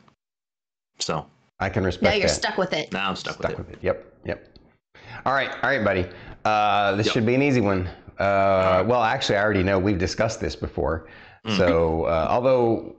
So 1.00 1.26
I 1.58 1.68
can 1.68 1.82
respect 1.84 2.04
Now 2.04 2.12
you're 2.12 2.28
that. 2.28 2.34
stuck 2.34 2.58
with 2.58 2.72
it. 2.72 2.92
now 2.92 3.08
I'm 3.08 3.16
stuck, 3.16 3.34
Stuck 3.34 3.50
with 3.50 3.60
it. 3.60 3.66
with 3.66 3.70
it. 3.76 3.78
Yep, 3.82 4.14
yep. 4.24 4.46
All 5.26 5.32
right, 5.32 5.50
all 5.62 5.70
right, 5.70 5.84
buddy. 5.84 6.06
Uh, 6.44 6.94
this 6.96 7.06
Yep. 7.06 7.12
should 7.14 7.26
be 7.26 7.34
an 7.34 7.42
easy 7.42 7.60
one. 7.60 7.88
Uh, 8.18 8.84
well, 8.86 9.02
actually, 9.02 9.36
I 9.36 9.42
already 9.42 9.62
know 9.62 9.78
we've 9.78 9.98
discussed 9.98 10.40
this 10.40 10.54
before. 10.54 11.08
Mm. 11.46 11.56
So, 11.56 12.04
uh, 12.04 12.26
although 12.30 12.94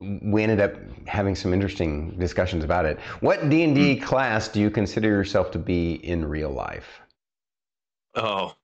we 0.00 0.42
ended 0.42 0.60
up 0.60 0.74
having 1.06 1.34
some 1.34 1.52
interesting 1.52 2.10
discussions 2.18 2.64
about 2.64 2.86
it. 2.86 2.98
What 3.20 3.50
D 3.50 3.62
and 3.64 3.74
D 3.74 3.96
class 3.96 4.48
do 4.48 4.60
you 4.60 4.70
consider 4.70 5.08
yourself 5.08 5.50
to 5.52 5.58
be 5.58 5.94
in 5.94 6.24
real 6.26 6.50
life? 6.50 7.00
Oh. 8.14 8.54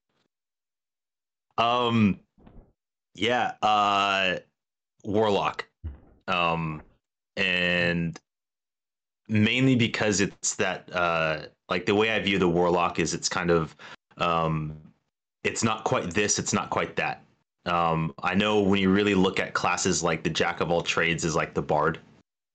Um 1.58 2.20
yeah, 3.14 3.52
uh 3.62 4.36
Warlock. 5.04 5.66
Um 6.26 6.82
and 7.36 8.18
mainly 9.28 9.76
because 9.76 10.20
it's 10.20 10.54
that 10.56 10.88
uh 10.94 11.42
like 11.68 11.84
the 11.84 11.94
way 11.94 12.12
I 12.12 12.18
view 12.20 12.38
the 12.38 12.48
Warlock 12.48 12.98
is 12.98 13.12
it's 13.12 13.28
kind 13.28 13.50
of 13.50 13.76
um 14.16 14.74
it's 15.44 15.62
not 15.62 15.84
quite 15.84 16.14
this, 16.14 16.38
it's 16.38 16.54
not 16.54 16.70
quite 16.70 16.96
that. 16.96 17.25
Um 17.66 18.14
I 18.22 18.34
know 18.34 18.60
when 18.60 18.80
you 18.80 18.90
really 18.90 19.14
look 19.14 19.38
at 19.40 19.54
classes 19.54 20.02
like 20.02 20.22
the 20.22 20.30
Jack 20.30 20.60
of 20.60 20.70
all 20.70 20.82
trades 20.82 21.24
is 21.24 21.34
like 21.34 21.54
the 21.54 21.62
Bard, 21.62 21.98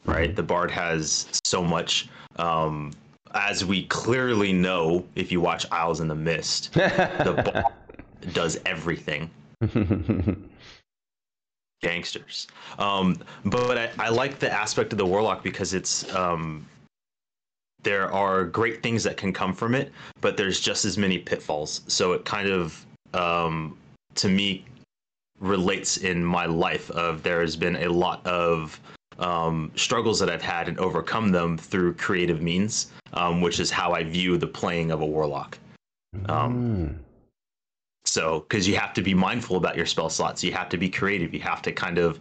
right? 0.05 0.35
The 0.35 0.43
Bard 0.43 0.71
has 0.71 1.27
so 1.43 1.63
much 1.63 2.09
um 2.37 2.93
as 3.33 3.63
we 3.63 3.85
clearly 3.85 4.51
know 4.51 5.05
if 5.15 5.31
you 5.31 5.39
watch 5.39 5.65
Isles 5.71 6.01
in 6.01 6.07
the 6.07 6.15
Mist, 6.15 6.73
the 6.73 7.43
Bard 7.45 7.65
does 8.33 8.59
everything. 8.65 9.29
Gangsters. 11.81 12.47
Um, 12.77 13.17
but 13.45 13.77
I, 13.77 13.89
I 13.97 14.09
like 14.09 14.39
the 14.39 14.51
aspect 14.51 14.91
of 14.91 14.97
the 14.99 15.05
Warlock 15.05 15.43
because 15.43 15.73
it's 15.73 16.13
um, 16.13 16.65
there 17.83 18.11
are 18.13 18.45
great 18.45 18.83
things 18.83 19.03
that 19.03 19.17
can 19.17 19.33
come 19.33 19.53
from 19.53 19.73
it, 19.73 19.91
but 20.21 20.37
there's 20.37 20.59
just 20.59 20.85
as 20.85 20.97
many 20.97 21.17
pitfalls. 21.17 21.81
So 21.87 22.13
it 22.13 22.23
kind 22.23 22.49
of 22.49 22.85
um, 23.13 23.77
to 24.15 24.29
me 24.29 24.65
relates 25.41 25.98
in 25.98 26.24
my 26.24 26.45
life 26.45 26.89
of 26.91 27.24
there 27.24 27.41
has 27.41 27.55
been 27.55 27.75
a 27.77 27.89
lot 27.89 28.25
of 28.25 28.79
um, 29.19 29.71
struggles 29.75 30.19
that 30.19 30.29
I've 30.29 30.41
had 30.41 30.67
and 30.69 30.79
overcome 30.79 31.31
them 31.31 31.57
through 31.57 31.95
creative 31.95 32.41
means, 32.41 32.91
um, 33.13 33.41
which 33.41 33.60
is 33.60 33.69
how 33.69 33.91
I 33.91 34.03
view 34.03 34.38
the 34.38 34.48
playing 34.48 34.91
of 34.91 35.01
a 35.01 35.05
warlock. 35.05 35.57
Um, 36.29 37.00
So, 38.05 38.39
because 38.41 38.67
you 38.67 38.75
have 38.77 38.93
to 38.93 39.01
be 39.01 39.13
mindful 39.13 39.57
about 39.57 39.77
your 39.77 39.86
spell 39.86 40.10
slots, 40.10 40.43
you 40.43 40.51
have 40.53 40.69
to 40.69 40.77
be 40.77 40.89
creative, 40.89 41.33
you 41.33 41.39
have 41.41 41.62
to 41.62 41.71
kind 41.71 41.98
of, 41.98 42.19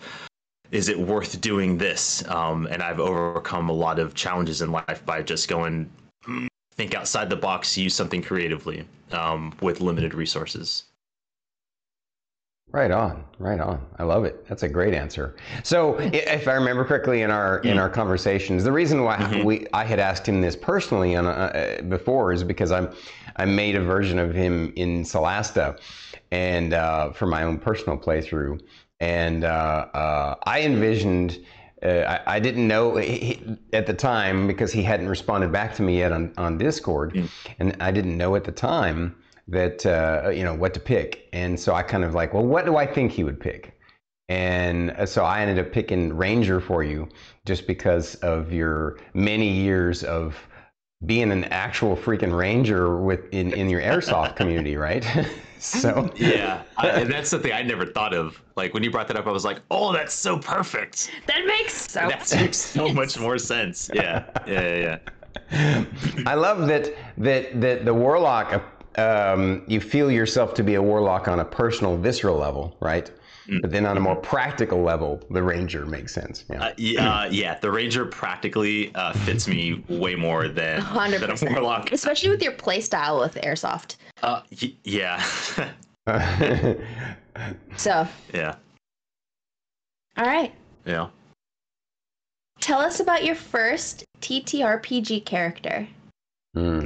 is 0.70 0.88
it 0.88 0.98
worth 0.98 1.40
doing 1.40 1.78
this? 1.78 2.22
Um, 2.28 2.66
and 2.70 2.82
I've 2.82 3.00
overcome 3.00 3.70
a 3.70 3.72
lot 3.72 3.98
of 3.98 4.14
challenges 4.14 4.60
in 4.62 4.70
life 4.70 5.02
by 5.06 5.22
just 5.22 5.48
going, 5.48 5.90
"Hmm, 6.24 6.46
think 6.76 6.94
outside 6.94 7.30
the 7.30 7.36
box, 7.36 7.76
use 7.78 7.94
something 7.94 8.22
creatively 8.22 8.84
um, 9.10 9.52
with 9.60 9.80
limited 9.80 10.14
resources. 10.14 10.84
Right 12.72 12.92
on, 12.92 13.24
right 13.40 13.58
on. 13.58 13.84
I 13.98 14.04
love 14.04 14.24
it. 14.24 14.46
That's 14.48 14.62
a 14.62 14.68
great 14.68 14.94
answer. 14.94 15.34
So, 15.64 15.96
if 15.98 16.46
I 16.46 16.52
remember 16.52 16.84
correctly 16.84 17.22
in 17.22 17.30
our 17.30 17.58
in 17.60 17.78
our 17.78 17.90
conversations, 17.90 18.62
the 18.62 18.70
reason 18.70 19.02
why 19.02 19.16
Mhm. 19.16 19.44
we 19.44 19.66
I 19.72 19.84
had 19.84 19.98
asked 19.98 20.28
him 20.28 20.40
this 20.40 20.54
personally 20.54 21.16
on, 21.16 21.26
uh, 21.26 21.80
before 21.88 22.32
is 22.32 22.44
because 22.44 22.70
I'm 22.70 22.90
I 23.36 23.44
made 23.44 23.74
a 23.74 23.80
version 23.80 24.20
of 24.20 24.32
him 24.32 24.72
in 24.76 25.02
Solasta, 25.02 25.78
and 26.30 26.72
uh, 26.72 27.10
for 27.10 27.26
my 27.26 27.42
own 27.42 27.58
personal 27.58 27.98
playthrough, 27.98 28.60
and 29.00 29.42
uh, 29.44 29.86
uh, 29.92 30.34
I 30.44 30.60
envisioned. 30.62 31.38
Uh, 31.82 32.20
I, 32.26 32.36
I 32.36 32.40
didn't 32.40 32.68
know 32.68 32.96
he- 32.96 33.42
at 33.72 33.86
the 33.86 33.94
time 33.94 34.46
because 34.46 34.70
he 34.70 34.82
hadn't 34.82 35.08
responded 35.08 35.50
back 35.50 35.74
to 35.76 35.82
me 35.82 35.96
yet 35.98 36.12
on, 36.12 36.30
on 36.36 36.58
Discord, 36.58 37.14
Mm. 37.14 37.28
and 37.58 37.76
I 37.80 37.90
didn't 37.90 38.18
know 38.18 38.36
at 38.36 38.44
the 38.44 38.52
time 38.52 39.16
that 39.50 39.84
uh, 39.84 40.30
you 40.30 40.44
know 40.44 40.54
what 40.54 40.74
to 40.74 40.80
pick, 40.80 41.28
and 41.32 41.58
so 41.58 41.74
I 41.74 41.82
kind 41.82 42.04
of 42.04 42.14
like, 42.14 42.32
well, 42.32 42.46
what 42.46 42.64
do 42.64 42.76
I 42.76 42.86
think 42.86 43.12
he 43.12 43.24
would 43.24 43.38
pick? 43.38 43.76
And 44.28 44.92
uh, 44.92 45.06
so 45.06 45.24
I 45.24 45.40
ended 45.40 45.64
up 45.64 45.72
picking 45.72 46.16
Ranger 46.16 46.60
for 46.60 46.84
you 46.84 47.08
just 47.44 47.66
because 47.66 48.14
of 48.16 48.52
your 48.52 48.98
many 49.12 49.48
years 49.48 50.04
of 50.04 50.36
being 51.06 51.32
an 51.32 51.44
actual 51.44 51.96
freaking 51.96 52.36
ranger 52.36 52.98
with 52.98 53.20
in, 53.32 53.52
in 53.54 53.70
your 53.70 53.80
airsoft 53.80 54.36
community, 54.36 54.76
right? 54.76 55.04
so 55.58 56.12
Yeah, 56.16 56.62
I, 56.76 56.88
and 56.88 57.10
that's 57.10 57.30
something 57.30 57.52
I 57.52 57.62
never 57.62 57.86
thought 57.86 58.12
of. 58.12 58.40
Like 58.56 58.74
when 58.74 58.82
you 58.82 58.90
brought 58.90 59.08
that 59.08 59.16
up, 59.16 59.26
I 59.26 59.32
was 59.32 59.44
like, 59.44 59.60
"Oh, 59.70 59.92
that's 59.92 60.14
so 60.14 60.38
perfect. 60.38 61.10
That 61.26 61.46
makes 61.46 61.90
so 61.90 62.00
that 62.00 62.32
makes 62.36 62.58
so 62.58 62.92
much 62.92 63.18
more 63.18 63.38
sense." 63.38 63.90
Yeah, 63.92 64.24
yeah, 64.46 64.76
yeah. 64.76 64.98
yeah. 65.50 65.84
I 66.26 66.34
love 66.34 66.66
that 66.68 66.94
that 67.18 67.60
that 67.60 67.84
the 67.84 67.94
warlock. 67.94 68.62
Um, 69.00 69.62
you 69.66 69.80
feel 69.80 70.10
yourself 70.10 70.54
to 70.54 70.62
be 70.62 70.74
a 70.74 70.82
warlock 70.82 71.28
on 71.28 71.40
a 71.40 71.44
personal, 71.44 71.96
visceral 71.96 72.36
level, 72.38 72.76
right? 72.80 73.10
But 73.62 73.72
then 73.72 73.84
on 73.84 73.96
a 73.96 74.00
more 74.00 74.14
practical 74.14 74.80
level, 74.80 75.20
the 75.30 75.42
ranger 75.42 75.84
makes 75.84 76.14
sense. 76.14 76.44
Yeah. 76.48 76.62
Uh, 76.62 76.72
yeah, 76.76 77.20
uh, 77.22 77.28
yeah, 77.32 77.58
the 77.58 77.68
ranger 77.72 78.04
practically 78.06 78.94
uh, 78.94 79.12
fits 79.12 79.48
me 79.48 79.82
way 79.88 80.14
more 80.14 80.46
than, 80.46 80.80
Hundred 81.00 81.20
than 81.22 81.30
a 81.32 81.52
warlock. 81.52 81.90
especially 81.90 82.30
with 82.30 82.42
your 82.42 82.52
play 82.52 82.80
style 82.80 83.18
with 83.18 83.34
airsoft. 83.36 83.96
Uh, 84.22 84.42
y- 84.62 84.72
yeah, 84.84 85.20
So, 87.76 88.06
yeah, 88.32 88.54
all 90.16 90.26
right, 90.26 90.52
yeah. 90.84 91.08
tell 92.60 92.78
us 92.78 93.00
about 93.00 93.24
your 93.24 93.34
first 93.34 94.04
TTRPG 94.20 95.24
character. 95.24 95.88
Hmm. 96.54 96.84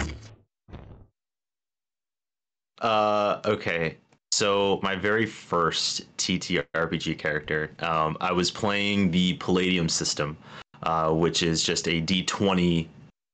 Uh, 2.84 3.40
okay. 3.46 3.96
So 4.30 4.78
my 4.82 4.94
very 4.94 5.24
first 5.24 6.14
TTRPG 6.18 7.18
character, 7.18 7.70
um, 7.80 8.16
I 8.20 8.30
was 8.30 8.50
playing 8.50 9.10
the 9.10 9.34
Palladium 9.34 9.88
system, 9.88 10.36
uh, 10.82 11.10
which 11.10 11.42
is 11.42 11.62
just 11.62 11.88
a 11.88 12.02
D20 12.02 12.86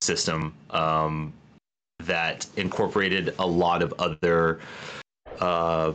system 0.02 0.54
um, 0.70 1.32
that 2.04 2.46
incorporated 2.56 3.34
a 3.40 3.46
lot 3.46 3.82
of 3.82 3.92
other 3.98 4.60
uh, 5.40 5.94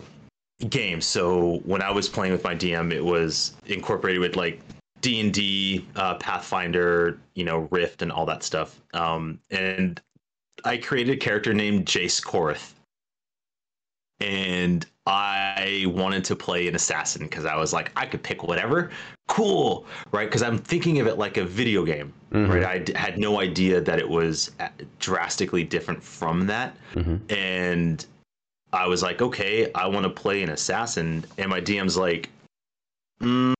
games. 0.70 1.06
So 1.06 1.60
when 1.66 1.82
I 1.82 1.92
was 1.92 2.10
playing 2.10 2.34
with 2.34 2.44
my 2.44 2.56
DM, 2.56 2.92
it 2.92 3.04
was 3.04 3.54
incorporated 3.68 4.20
with 4.20 4.36
like 4.36 4.60
D 5.00 5.22
and 5.22 5.34
D, 5.34 5.88
uh, 5.96 6.16
Pathfinder, 6.16 7.20
you 7.36 7.46
know, 7.46 7.70
Rift, 7.72 8.02
and 8.02 8.12
all 8.12 8.26
that 8.26 8.44
stuff. 8.44 8.82
Um, 8.94 9.40
and 9.50 10.02
I 10.66 10.76
created 10.76 11.14
a 11.14 11.18
character 11.18 11.54
named 11.54 11.86
Jace 11.86 12.22
Korth 12.22 12.75
and 14.20 14.86
I 15.08 15.86
wanted 15.88 16.24
to 16.26 16.36
play 16.36 16.68
an 16.68 16.76
assassin 16.76 17.24
because 17.24 17.46
I 17.46 17.56
was 17.56 17.74
like, 17.74 17.92
I 17.96 18.06
could 18.06 18.24
pick 18.24 18.44
whatever. 18.44 18.90
Cool, 19.28 19.86
right? 20.12 20.28
Because 20.28 20.42
I'm 20.42 20.58
thinking 20.58 21.00
of 21.00 21.08
it 21.08 21.18
like 21.18 21.38
a 21.38 21.46
video 21.46 21.84
game, 21.84 22.14
Mhm. 22.32 22.50
right? 22.50 22.64
I 22.64 22.78
d- 22.80 22.94
had 22.94 23.18
no 23.20 23.40
idea 23.40 23.82
that 23.82 24.00
it 24.00 24.08
was 24.08 24.52
uh, 24.60 24.70
drastically 25.00 25.64
different 25.64 26.02
from 26.04 26.48
that. 26.48 26.76
Mhm. 26.96 27.20
And 27.32 28.06
I 28.74 28.88
was 28.88 29.04
like, 29.04 29.22
okay, 29.22 29.72
I 29.74 29.88
want 29.88 30.04
to 30.06 30.10
play 30.10 30.42
an 30.44 30.50
assassin. 30.50 31.26
And 31.38 31.50
my 31.50 31.60
DM's 31.62 31.98
like, 31.98 32.30
mm. 33.22 33.54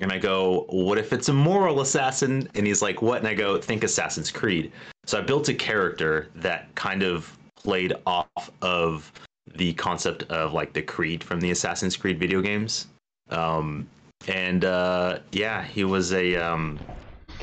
and 0.00 0.12
I 0.12 0.18
go, 0.18 0.66
what 0.68 0.98
if 0.98 1.12
it's 1.12 1.28
a 1.28 1.32
moral 1.32 1.80
assassin? 1.80 2.48
And 2.54 2.66
he's 2.66 2.82
like, 2.82 3.00
what? 3.02 3.18
And 3.18 3.26
I 3.28 3.34
go, 3.34 3.58
think 3.58 3.82
Assassin's 3.82 4.30
Creed. 4.30 4.70
So 5.06 5.18
I 5.18 5.22
built 5.22 5.48
a 5.48 5.54
character 5.54 6.28
that 6.36 6.74
kind 6.74 7.02
of 7.02 7.36
played 7.56 7.94
off 8.06 8.50
of 8.62 9.10
the 9.54 9.72
concept 9.74 10.24
of 10.24 10.52
like 10.52 10.72
the 10.72 10.82
Creed 10.82 11.22
from 11.22 11.40
the 11.40 11.50
Assassin's 11.50 11.96
Creed 11.96 12.18
video 12.18 12.40
games. 12.40 12.88
Um, 13.30 13.88
and 14.28 14.64
uh, 14.64 15.20
yeah, 15.32 15.62
he 15.64 15.84
was 15.84 16.12
a 16.12 16.36
um, 16.36 16.78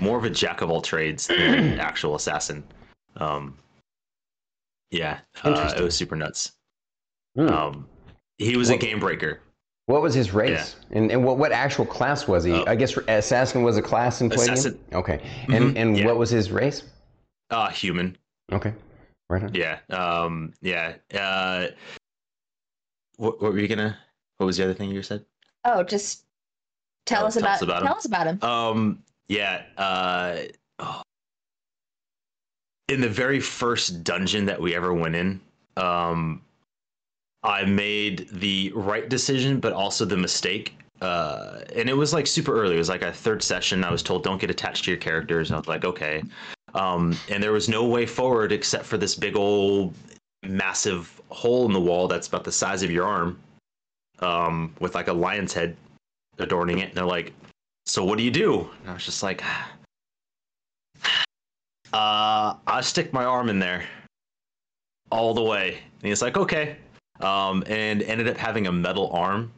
more 0.01 0.17
of 0.17 0.23
a 0.23 0.29
jack 0.29 0.61
of 0.61 0.69
all 0.69 0.81
trades 0.81 1.27
than 1.27 1.39
an 1.39 1.79
actual 1.79 2.15
assassin. 2.15 2.63
Um, 3.17 3.57
yeah, 4.91 5.19
uh, 5.43 5.73
it 5.77 5.81
was 5.81 5.95
super 5.95 6.15
nuts. 6.15 6.53
Hmm. 7.35 7.47
Um, 7.47 7.87
he 8.37 8.57
was 8.57 8.69
a 8.69 8.77
game 8.77 8.99
breaker. 8.99 9.39
What 9.85 10.01
was 10.01 10.13
his 10.13 10.33
race? 10.33 10.77
And, 10.91 11.11
and 11.11 11.25
what, 11.25 11.37
what 11.37 11.51
actual 11.51 11.85
class 11.85 12.27
was 12.27 12.43
he? 12.43 12.53
Oh. 12.53 12.63
I 12.67 12.75
guess 12.75 12.95
assassin 13.07 13.63
was 13.63 13.75
a 13.75 13.81
class 13.81 14.21
in 14.21 14.29
Palladium. 14.29 14.53
Assassin. 14.53 14.79
Okay. 14.93 15.19
And 15.49 15.75
Mhm, 15.75 15.77
and 15.77 15.97
yeah. 15.97 16.05
what 16.05 16.17
was 16.17 16.29
his 16.29 16.51
race? 16.51 16.83
Uh, 17.49 17.69
human. 17.69 18.17
Okay. 18.51 18.73
Right 19.29 19.43
on. 19.43 19.53
Yeah. 19.53 19.79
Um, 19.89 20.53
yeah. 20.61 20.95
Uh, 21.13 21.67
what, 23.17 23.41
what 23.41 23.53
were 23.53 23.59
you 23.59 23.67
gonna? 23.67 23.97
What 24.37 24.45
was 24.47 24.57
the 24.57 24.63
other 24.63 24.73
thing 24.73 24.89
you 24.91 25.01
said? 25.03 25.23
Oh, 25.65 25.83
just 25.83 26.23
tell 27.05 27.23
Oh, 27.23 27.27
us 27.27 27.35
tell 27.35 27.43
about, 27.43 27.55
us 27.55 27.61
about 27.61 27.81
him. 27.81 27.87
tell 27.87 27.95
us 27.97 28.05
about 28.05 28.27
him. 28.27 28.43
Um, 28.43 29.03
yeah. 29.27 29.63
Uh, 29.77 30.37
oh. 30.79 31.01
in 32.89 33.01
the 33.01 33.09
very 33.09 33.39
first 33.39 34.03
dungeon 34.03 34.45
that 34.45 34.59
we 34.61 34.75
ever 34.75 34.93
went 34.93 35.15
in, 35.15 35.39
um, 35.77 36.41
I 37.43 37.63
made 37.65 38.27
the 38.31 38.71
right 38.75 39.07
decision, 39.09 39.59
but 39.59 39.73
also 39.73 40.05
the 40.05 40.17
mistake. 40.17 40.77
Uh, 41.01 41.61
and 41.75 41.89
it 41.89 41.93
was 41.93 42.13
like 42.13 42.27
super 42.27 42.53
early. 42.61 42.75
It 42.75 42.79
was 42.79 42.89
like 42.89 43.01
a 43.01 43.11
third 43.11 43.41
session. 43.43 43.83
I 43.83 43.91
was 43.91 44.01
told, 44.03 44.23
"Don't 44.23 44.39
get 44.39 44.49
attached 44.49 44.85
to 44.85 44.91
your 44.91 44.99
characters." 44.99 45.51
I 45.51 45.57
was 45.57 45.67
like, 45.67 45.83
"Okay." 45.85 46.23
Um, 46.73 47.17
and 47.29 47.41
there 47.41 47.51
was 47.51 47.69
no 47.69 47.85
way 47.85 48.05
forward 48.05 48.51
except 48.51 48.85
for 48.85 48.97
this 48.97 49.15
big 49.15 49.35
old, 49.35 49.93
massive 50.43 51.21
hole 51.29 51.65
in 51.65 51.73
the 51.73 51.79
wall 51.79 52.07
that's 52.07 52.27
about 52.27 52.43
the 52.43 52.51
size 52.51 52.83
of 52.83 52.91
your 52.91 53.05
arm, 53.05 53.39
um, 54.19 54.73
with 54.79 54.95
like 54.95 55.07
a 55.07 55.13
lion's 55.13 55.53
head 55.53 55.75
adorning 56.39 56.79
it. 56.79 56.89
And 56.89 56.95
they're 56.95 57.05
like, 57.05 57.33
so 57.85 58.03
what 58.03 58.17
do 58.17 58.23
you 58.23 58.31
do? 58.31 58.69
And 58.81 58.89
I 58.89 58.93
was 58.93 59.05
just 59.05 59.23
like, 59.23 59.43
uh, 61.93 62.55
I 62.65 62.81
stick 62.81 63.13
my 63.13 63.25
arm 63.25 63.49
in 63.49 63.59
there 63.59 63.85
all 65.11 65.33
the 65.33 65.43
way. 65.43 65.77
And 66.01 66.09
he's 66.09 66.21
like, 66.21 66.37
okay. 66.37 66.77
Um, 67.19 67.63
and 67.67 68.01
ended 68.01 68.27
up 68.27 68.37
having 68.37 68.65
a 68.67 68.71
metal 68.71 69.11
arm, 69.11 69.51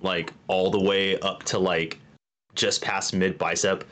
like 0.00 0.32
all 0.46 0.70
the 0.70 0.80
way 0.80 1.18
up 1.20 1.42
to 1.44 1.58
like 1.58 1.98
just 2.54 2.82
past 2.82 3.12
mid 3.14 3.36
bicep. 3.36 3.84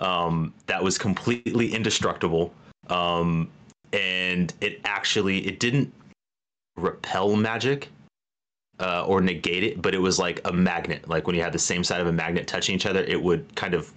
Um, 0.00 0.54
that 0.66 0.82
was 0.82 0.98
completely 0.98 1.74
indestructible. 1.74 2.52
Um, 2.88 3.48
and 3.92 4.52
it 4.60 4.80
actually 4.84 5.46
it 5.46 5.60
didn't 5.60 5.92
repel 6.76 7.34
magic 7.36 7.88
uh, 8.80 9.04
or 9.06 9.20
negate 9.20 9.64
it, 9.64 9.82
but 9.82 9.94
it 9.94 9.98
was 9.98 10.18
like 10.18 10.40
a 10.44 10.52
magnet. 10.52 11.08
Like 11.08 11.26
when 11.26 11.34
you 11.36 11.42
had 11.42 11.52
the 11.52 11.58
same 11.58 11.82
side 11.82 12.00
of 12.00 12.06
a 12.06 12.12
magnet 12.12 12.46
touching 12.46 12.74
each 12.74 12.86
other, 12.86 13.00
it 13.00 13.20
would 13.20 13.54
kind 13.56 13.74
of 13.74 13.92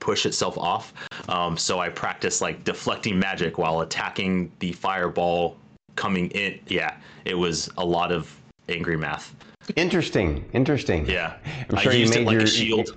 push 0.00 0.26
itself 0.26 0.56
off. 0.56 0.94
Um, 1.28 1.56
so 1.56 1.80
I 1.80 1.88
practiced 1.88 2.40
like 2.40 2.64
deflecting 2.64 3.18
magic 3.18 3.58
while 3.58 3.80
attacking 3.80 4.50
the 4.60 4.72
fireball 4.72 5.56
coming 5.96 6.30
in. 6.30 6.58
Yeah, 6.68 6.96
it 7.24 7.34
was 7.34 7.68
a 7.76 7.84
lot 7.84 8.12
of 8.12 8.34
angry 8.68 8.96
math. 8.96 9.34
Interesting. 9.76 10.48
Interesting. 10.52 11.06
Yeah, 11.06 11.36
I'm 11.68 11.76
sure 11.76 11.92
I 11.92 11.94
you 11.94 12.00
used 12.00 12.14
made 12.14 12.22
it 12.22 12.26
like 12.26 12.32
your 12.34 12.42
a 12.42 12.46
shield. 12.46 12.96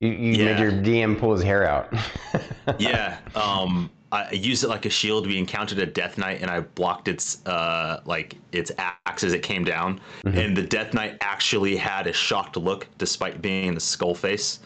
You, 0.00 0.10
you 0.10 0.32
Yeah. 0.44 0.44
made 0.54 0.58
your 0.60 0.72
DM 0.72 1.18
pull 1.18 1.32
his 1.32 1.42
hair 1.42 1.66
out. 1.68 1.92
yeah. 2.78 3.18
Um, 3.34 3.90
I 4.12 4.32
used 4.32 4.64
it 4.64 4.68
like 4.68 4.86
a 4.86 4.90
shield. 4.90 5.26
We 5.26 5.38
encountered 5.38 5.78
a 5.78 5.86
death 5.86 6.18
knight, 6.18 6.40
and 6.42 6.50
I 6.50 6.60
blocked 6.60 7.06
its 7.06 7.46
uh 7.46 8.00
like 8.06 8.34
its 8.50 8.72
axe 8.78 9.22
as 9.22 9.34
it 9.34 9.42
came 9.42 9.62
down. 9.64 10.00
And 10.24 10.56
the 10.56 10.62
death 10.62 10.94
knight 10.94 11.16
actually 11.20 11.76
had 11.76 12.06
a 12.08 12.12
shocked 12.12 12.56
look, 12.56 12.88
despite 12.98 13.40
being 13.40 13.66
in 13.66 13.74
the 13.74 13.80
skull 13.80 14.14
face. 14.14 14.60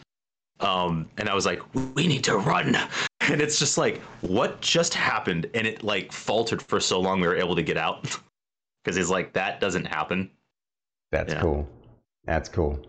Um, 0.61 1.07
and 1.17 1.29
I 1.29 1.35
was 1.35 1.45
like, 1.45 1.61
"We 1.95 2.07
need 2.07 2.23
to 2.25 2.37
run!" 2.37 2.75
And 3.27 3.41
it's 3.41 3.57
just 3.57 3.77
like, 3.77 4.01
"What 4.21 4.61
just 4.61 4.93
happened?" 4.93 5.49
And 5.55 5.65
it 5.67 5.83
like 5.83 6.11
faltered 6.11 6.61
for 6.61 6.79
so 6.79 6.99
long, 6.99 7.19
we 7.21 7.27
were 7.27 7.35
able 7.35 7.55
to 7.55 7.63
get 7.63 7.75
out 7.77 8.03
because 8.83 8.95
he's 8.95 9.09
like, 9.09 9.33
"That 9.33 9.59
doesn't 9.59 9.85
happen." 9.85 10.29
That's 11.11 11.33
Yeah. 11.33 11.41
cool. 11.41 11.67
That's 12.25 12.49
cool. 12.49 12.79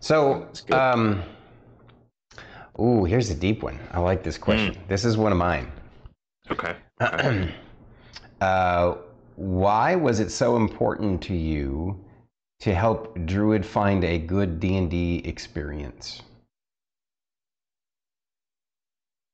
So, 0.00 0.48
um, 0.72 1.22
ooh, 2.80 3.04
here's 3.04 3.30
a 3.30 3.34
deep 3.34 3.62
one. 3.62 3.78
I 3.92 4.00
like 4.00 4.22
this 4.22 4.38
question. 4.38 4.74
Hmm. 4.74 4.88
This 4.88 5.04
is 5.04 5.16
one 5.16 5.32
of 5.32 5.38
mine. 5.38 5.70
Okay. 6.50 6.76
uh, 8.40 8.94
why 9.36 9.94
was 9.94 10.20
it 10.20 10.30
so 10.30 10.56
important 10.56 11.22
to 11.22 11.34
you 11.34 12.02
to 12.60 12.74
help 12.74 13.16
Druid 13.26 13.64
find 13.64 14.04
a 14.04 14.18
good 14.18 14.60
D 14.60 14.76
and 14.76 14.90
D 14.90 15.22
experience? 15.24 16.22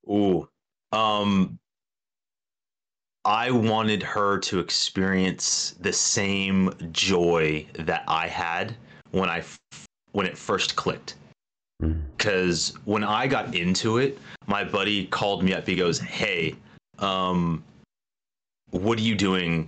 Ooh. 0.09 0.47
Um 0.91 1.59
I 3.25 3.51
wanted 3.51 4.03
her 4.03 4.37
to 4.39 4.59
experience 4.59 5.75
the 5.79 5.93
same 5.93 6.73
joy 6.91 7.65
that 7.79 8.03
I 8.05 8.27
had 8.27 8.75
when 9.11 9.29
I 9.29 9.41
when 10.13 10.25
it 10.25 10.37
first 10.37 10.75
clicked. 10.75 11.15
Mm. 11.81 12.01
Cuz 12.17 12.73
when 12.85 13.03
I 13.03 13.27
got 13.27 13.53
into 13.53 13.97
it, 13.97 14.17
my 14.47 14.63
buddy 14.63 15.05
called 15.07 15.43
me 15.43 15.53
up. 15.53 15.67
He 15.67 15.75
goes, 15.75 15.99
"Hey, 15.99 16.55
um 16.99 17.63
what 18.71 18.97
are 18.97 19.01
you 19.03 19.15
doing 19.15 19.67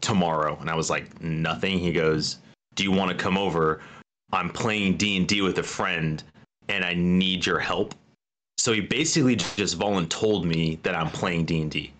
tomorrow?" 0.00 0.56
And 0.60 0.70
I 0.70 0.74
was 0.74 0.90
like, 0.90 1.20
"Nothing." 1.20 1.78
He 1.78 1.92
goes, 1.92 2.38
"Do 2.74 2.84
you 2.84 2.92
want 2.92 3.10
to 3.10 3.16
come 3.16 3.38
over? 3.38 3.80
I'm 4.32 4.50
playing 4.50 4.96
D&D 4.96 5.40
with 5.40 5.58
a 5.58 5.62
friend 5.62 6.22
and 6.68 6.84
I 6.84 6.94
need 6.94 7.46
your 7.46 7.58
help." 7.58 7.94
so 8.66 8.72
he 8.72 8.80
basically 8.80 9.36
just 9.36 9.78
voluntold 9.78 10.44
me 10.44 10.78
that 10.82 10.94
I'm 10.94 11.08
playing 11.10 11.44
D 11.44 11.62
and 11.62 11.70
D, 11.70 11.92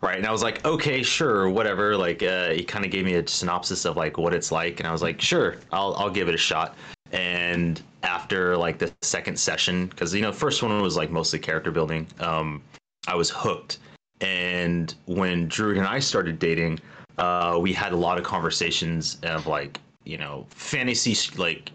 right? 0.00 0.16
And 0.16 0.26
I 0.26 0.32
was 0.32 0.42
like, 0.42 0.64
okay, 0.64 1.02
sure, 1.02 1.48
whatever. 1.48 1.96
Like, 1.96 2.22
uh, 2.22 2.50
he 2.50 2.64
kind 2.64 2.84
of 2.84 2.90
gave 2.90 3.04
me 3.04 3.14
a 3.14 3.26
synopsis 3.26 3.84
of 3.84 3.96
like 3.96 4.18
what 4.18 4.34
it's 4.34 4.52
like, 4.52 4.80
and 4.80 4.88
I 4.88 4.92
was 4.92 5.02
like, 5.02 5.20
sure, 5.20 5.56
I'll 5.72 5.94
I'll 5.96 6.10
give 6.10 6.28
it 6.28 6.34
a 6.34 6.38
shot. 6.38 6.74
And 7.12 7.80
after 8.02 8.56
like 8.56 8.78
the 8.78 8.92
second 9.02 9.38
session, 9.38 9.86
because 9.86 10.14
you 10.14 10.20
know, 10.20 10.32
first 10.32 10.62
one 10.62 10.80
was 10.82 10.96
like 10.96 11.10
mostly 11.10 11.38
character 11.38 11.70
building, 11.70 12.06
um, 12.20 12.62
I 13.06 13.14
was 13.14 13.30
hooked. 13.30 13.78
And 14.20 14.94
when 15.06 15.48
Drew 15.48 15.76
and 15.76 15.86
I 15.86 16.00
started 16.00 16.38
dating, 16.38 16.80
uh, 17.18 17.58
we 17.60 17.72
had 17.72 17.92
a 17.92 17.96
lot 17.96 18.18
of 18.18 18.24
conversations 18.24 19.18
of 19.22 19.46
like 19.46 19.80
you 20.04 20.16
know 20.16 20.46
fantasy 20.50 21.14
like 21.36 21.70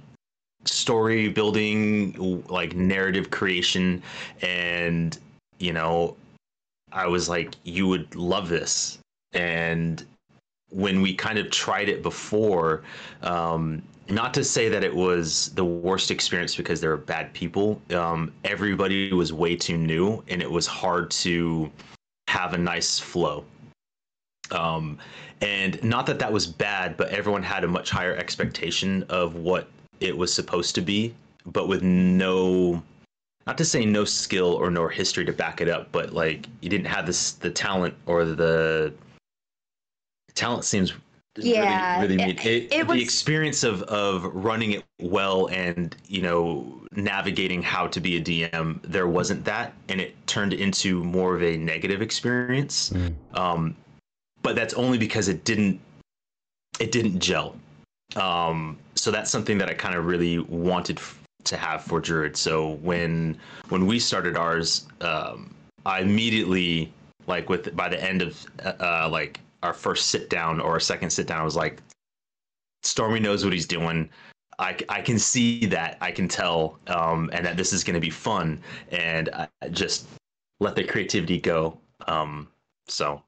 story 0.65 1.27
building 1.27 2.43
like 2.47 2.75
narrative 2.75 3.29
creation 3.29 4.01
and 4.41 5.17
you 5.59 5.73
know 5.73 6.15
i 6.93 7.07
was 7.07 7.27
like 7.27 7.55
you 7.63 7.87
would 7.87 8.15
love 8.15 8.49
this. 8.49 8.99
And 9.33 10.05
when 10.69 11.01
we 11.01 11.13
kind 11.13 11.37
of 11.39 11.49
tried 11.49 11.89
it 11.89 12.01
before 12.03 12.83
um 13.21 13.81
not 14.09 14.33
to 14.33 14.43
say 14.43 14.67
that 14.69 14.83
it 14.83 14.93
was 14.93 15.49
the 15.55 15.63
worst 15.63 16.11
experience 16.11 16.55
because 16.55 16.81
there 16.81 16.89
were 16.89 16.97
bad 16.97 17.33
people 17.33 17.81
um 17.95 18.31
everybody 18.43 19.11
was 19.13 19.33
way 19.33 19.55
too 19.55 19.77
new 19.77 20.23
and 20.27 20.41
it 20.41 20.49
was 20.49 20.67
hard 20.67 21.09
to 21.11 21.71
have 22.27 22.53
a 22.53 22.57
nice 22.57 22.99
flow. 22.99 23.43
Um 24.51 24.97
and 25.41 25.81
not 25.83 26.05
that 26.05 26.19
that 26.19 26.31
was 26.31 26.45
bad 26.47 26.97
but 26.97 27.09
everyone 27.09 27.43
had 27.43 27.63
a 27.63 27.67
much 27.67 27.89
higher 27.89 28.15
expectation 28.15 29.03
of 29.09 29.35
what 29.35 29.67
it 29.99 30.15
was 30.17 30.33
supposed 30.33 30.75
to 30.75 30.81
be, 30.81 31.13
but 31.45 31.67
with 31.67 31.81
no 31.81 32.83
not 33.45 33.57
to 33.57 33.65
say 33.65 33.85
no 33.85 34.05
skill 34.05 34.53
or 34.53 34.71
no 34.71 34.87
history 34.87 35.25
to 35.25 35.33
back 35.33 35.59
it 35.61 35.67
up, 35.69 35.91
but 35.91 36.13
like 36.13 36.47
you 36.61 36.69
didn't 36.69 36.85
have 36.87 37.05
this 37.05 37.31
the 37.33 37.49
talent 37.51 37.93
or 38.05 38.25
the 38.25 38.93
talent 40.35 40.63
seems 40.65 40.93
Yeah, 41.37 41.99
really, 42.01 42.15
really 42.17 42.23
it- 42.23 42.27
neat. 42.43 42.45
It, 42.45 42.73
it 42.73 42.87
was- 42.87 42.97
the 42.97 43.03
experience 43.03 43.63
of 43.63 43.83
of 43.83 44.25
running 44.33 44.73
it 44.73 44.83
well 45.01 45.47
and 45.47 45.95
you 46.07 46.21
know 46.21 46.79
navigating 46.95 47.61
how 47.63 47.87
to 47.87 47.99
be 47.99 48.17
a 48.17 48.21
DM 48.21 48.79
there 48.83 49.07
wasn't 49.07 49.43
that 49.45 49.73
and 49.89 49.99
it 49.99 50.15
turned 50.27 50.53
into 50.53 51.03
more 51.03 51.35
of 51.35 51.41
a 51.43 51.57
negative 51.57 52.01
experience 52.01 52.91
Mm. 52.91 53.13
um, 53.37 53.75
but 54.43 54.55
that's 54.55 54.73
only 54.75 54.97
because 54.97 55.27
it 55.27 55.43
didn't 55.43 55.79
it 56.79 56.91
didn't 56.91 57.19
gel 57.19 57.55
um, 58.15 58.77
so 58.93 59.09
that's 59.09 59.31
something 59.31 59.57
that 59.57 59.69
I 59.69 59.73
kind 59.73 59.95
of 59.95 60.05
really 60.05 60.37
wanted 60.37 60.97
f- 60.99 61.19
to 61.45 61.57
have 61.57 61.83
for 61.83 61.99
Druid. 61.99 62.35
So 62.37 62.71
when 62.81 63.37
when 63.69 63.85
we 63.85 63.99
started 63.99 64.37
ours, 64.37 64.87
um, 65.01 65.53
I 65.85 66.01
immediately 66.01 66.91
like 67.27 67.49
with 67.49 67.75
by 67.75 67.89
the 67.89 68.03
end 68.03 68.21
of 68.21 68.45
uh, 68.63 68.73
uh, 68.79 69.09
like 69.11 69.39
our 69.61 69.73
first 69.73 70.07
sit 70.07 70.29
down 70.29 70.59
or 70.59 70.71
our 70.71 70.79
second 70.79 71.09
sit 71.09 71.27
down, 71.27 71.41
I 71.41 71.43
was 71.43 71.55
like, 71.55 71.81
Stormy 72.83 73.19
knows 73.19 73.43
what 73.43 73.53
he's 73.53 73.67
doing. 73.67 74.09
I, 74.59 74.77
I 74.87 75.01
can 75.01 75.17
see 75.17 75.65
that 75.67 75.97
I 75.99 76.11
can 76.11 76.27
tell 76.27 76.77
um, 76.87 77.29
and 77.33 77.45
that 77.45 77.57
this 77.57 77.73
is 77.73 77.83
going 77.83 77.95
to 77.95 77.99
be 77.99 78.11
fun 78.11 78.61
and 78.91 79.29
I 79.29 79.47
just 79.71 80.07
let 80.59 80.75
the 80.75 80.83
creativity 80.83 81.39
go 81.39 81.79
um, 82.07 82.47
so 82.87 83.23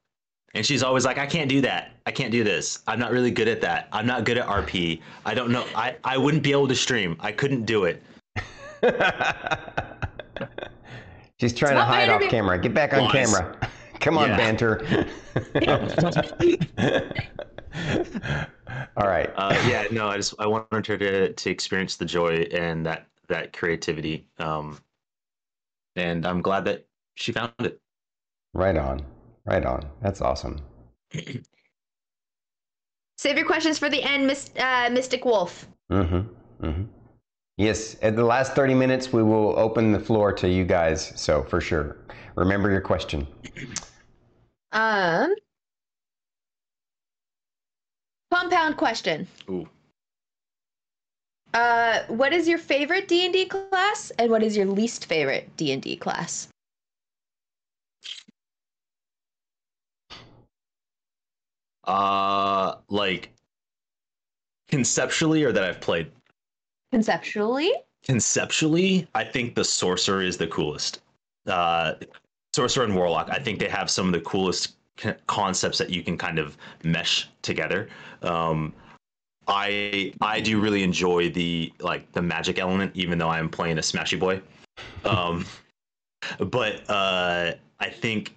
and 0.56 0.64
she's 0.64 0.82
always 0.82 1.04
like, 1.04 1.18
I 1.18 1.26
can't 1.26 1.50
do 1.50 1.60
that. 1.60 1.92
I 2.06 2.10
can't 2.10 2.32
do 2.32 2.42
this. 2.42 2.82
I'm 2.86 2.98
not 2.98 3.12
really 3.12 3.30
good 3.30 3.46
at 3.46 3.60
that. 3.60 3.88
I'm 3.92 4.06
not 4.06 4.24
good 4.24 4.38
at 4.38 4.46
RP. 4.46 5.02
I 5.26 5.34
don't 5.34 5.50
know. 5.52 5.66
I, 5.74 5.96
I 6.02 6.16
wouldn't 6.16 6.42
be 6.42 6.52
able 6.52 6.66
to 6.68 6.74
stream. 6.74 7.14
I 7.20 7.30
couldn't 7.30 7.66
do 7.66 7.84
it. 7.84 8.02
She's 11.38 11.52
trying 11.52 11.76
to 11.76 11.84
hide 11.84 12.08
off 12.08 12.22
camera. 12.22 12.58
Get 12.58 12.72
back 12.72 12.94
on 12.94 13.02
Lies. 13.04 13.12
camera. 13.12 13.70
Come 14.00 14.16
on, 14.16 14.30
Yeah. 14.30 14.36
banter. 14.38 15.06
All 18.96 19.06
right. 19.06 19.30
Uh, 19.36 19.54
yeah, 19.68 19.84
no, 19.90 20.08
I 20.08 20.16
just 20.16 20.32
I 20.38 20.46
wanted 20.46 20.86
her 20.86 20.96
to 20.96 21.32
to 21.34 21.50
experience 21.50 21.96
the 21.96 22.06
joy 22.06 22.46
and 22.52 22.86
that 22.86 23.06
that 23.28 23.52
creativity. 23.52 24.26
Um, 24.38 24.78
and 25.96 26.26
I'm 26.26 26.40
glad 26.40 26.64
that 26.64 26.86
she 27.14 27.32
found 27.32 27.52
it. 27.60 27.78
Right 28.54 28.76
on. 28.76 29.04
Right 29.46 29.64
on. 29.64 29.88
That's 30.02 30.20
awesome. 30.20 30.60
Save 33.18 33.38
your 33.38 33.46
questions 33.46 33.78
for 33.78 33.88
the 33.88 34.02
end, 34.02 34.26
Miss, 34.26 34.50
uh, 34.58 34.90
Mystic 34.92 35.24
Wolf. 35.24 35.66
Mm-hmm. 35.90 36.66
Mm-hmm. 36.66 36.82
Yes, 37.56 37.96
at 38.02 38.16
the 38.16 38.24
last 38.24 38.54
30 38.54 38.74
minutes, 38.74 39.12
we 39.12 39.22
will 39.22 39.58
open 39.58 39.92
the 39.92 40.00
floor 40.00 40.32
to 40.32 40.48
you 40.48 40.64
guys. 40.64 41.12
So 41.16 41.42
for 41.44 41.60
sure, 41.60 41.96
remember 42.34 42.70
your 42.70 42.82
question. 42.82 43.26
Um, 44.72 45.32
compound 48.30 48.76
question. 48.76 49.26
Ooh. 49.48 49.66
Uh, 51.54 52.00
what 52.08 52.34
is 52.34 52.46
your 52.46 52.58
favorite 52.58 53.08
D 53.08 53.24
and 53.24 53.32
D 53.32 53.46
class, 53.46 54.10
and 54.18 54.30
what 54.30 54.42
is 54.42 54.54
your 54.54 54.66
least 54.66 55.06
favorite 55.06 55.48
D 55.56 55.72
and 55.72 55.80
D 55.80 55.96
class? 55.96 56.48
Uh, 61.86 62.76
like 62.88 63.30
conceptually, 64.68 65.44
or 65.44 65.52
that 65.52 65.64
I've 65.64 65.80
played. 65.80 66.10
Conceptually, 66.92 67.72
conceptually, 68.04 69.06
I 69.14 69.24
think 69.24 69.54
the 69.54 69.64
sorcerer 69.64 70.22
is 70.22 70.36
the 70.36 70.46
coolest. 70.46 71.00
Uh, 71.46 71.94
sorcerer 72.54 72.84
and 72.84 72.94
warlock, 72.94 73.28
I 73.30 73.38
think 73.38 73.58
they 73.58 73.68
have 73.68 73.90
some 73.90 74.06
of 74.06 74.12
the 74.12 74.20
coolest 74.20 74.74
concepts 75.26 75.78
that 75.78 75.90
you 75.90 76.02
can 76.02 76.16
kind 76.16 76.38
of 76.38 76.56
mesh 76.82 77.28
together. 77.42 77.88
Um, 78.22 78.72
I 79.48 80.12
I 80.20 80.40
do 80.40 80.60
really 80.60 80.82
enjoy 80.82 81.30
the 81.30 81.72
like 81.80 82.10
the 82.12 82.22
magic 82.22 82.58
element, 82.58 82.92
even 82.94 83.18
though 83.18 83.28
I'm 83.28 83.48
playing 83.48 83.78
a 83.78 83.82
Smashy 83.82 84.18
Boy. 84.18 84.40
Um, 85.04 85.44
but 86.38 86.88
uh, 86.88 87.52
I 87.78 87.88
think 87.88 88.34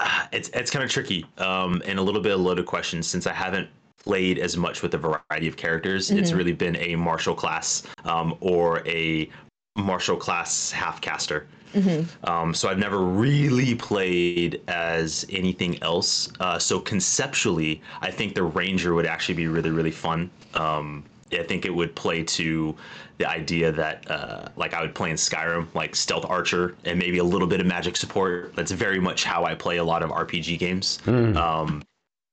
it's 0.32 0.48
it's 0.50 0.70
kind 0.70 0.84
of 0.84 0.90
tricky 0.90 1.26
um, 1.38 1.82
and 1.86 1.98
a 1.98 2.02
little 2.02 2.20
bit 2.20 2.32
of 2.32 2.40
loaded 2.40 2.66
questions 2.66 3.06
since 3.06 3.26
I 3.26 3.32
haven't 3.32 3.68
played 3.98 4.38
as 4.38 4.56
much 4.56 4.82
with 4.82 4.94
a 4.94 4.98
variety 4.98 5.46
of 5.46 5.56
characters. 5.56 6.08
Mm-hmm. 6.08 6.18
It's 6.18 6.32
really 6.32 6.52
been 6.52 6.76
a 6.76 6.96
martial 6.96 7.34
class 7.34 7.82
um, 8.04 8.36
or 8.40 8.86
a 8.88 9.28
martial 9.76 10.16
class 10.16 10.70
half 10.70 11.00
caster. 11.00 11.46
Mm-hmm. 11.74 12.28
Um, 12.28 12.52
so 12.52 12.68
I've 12.68 12.78
never 12.78 12.98
really 12.98 13.76
played 13.76 14.60
as 14.66 15.24
anything 15.30 15.80
else. 15.82 16.32
Uh, 16.40 16.58
so 16.58 16.80
conceptually, 16.80 17.80
I 18.00 18.10
think 18.10 18.34
the 18.34 18.42
ranger 18.42 18.94
would 18.94 19.06
actually 19.06 19.36
be 19.36 19.46
really 19.46 19.70
really 19.70 19.92
fun. 19.92 20.30
Um, 20.54 21.04
I 21.32 21.44
think 21.44 21.64
it 21.64 21.74
would 21.74 21.94
play 21.94 22.24
to 22.24 22.74
the 23.20 23.28
idea 23.28 23.70
that 23.70 24.10
uh, 24.10 24.48
like 24.56 24.72
I 24.72 24.80
would 24.80 24.94
play 24.94 25.10
in 25.10 25.16
Skyrim, 25.16 25.66
like 25.74 25.94
stealth 25.94 26.24
archer 26.24 26.74
and 26.86 26.98
maybe 26.98 27.18
a 27.18 27.24
little 27.24 27.46
bit 27.46 27.60
of 27.60 27.66
magic 27.66 27.96
support. 27.96 28.56
That's 28.56 28.72
very 28.72 28.98
much 28.98 29.24
how 29.24 29.44
I 29.44 29.54
play 29.54 29.76
a 29.76 29.84
lot 29.84 30.02
of 30.02 30.08
RPG 30.10 30.58
games. 30.58 30.98
Mm. 31.04 31.36
Um, 31.36 31.82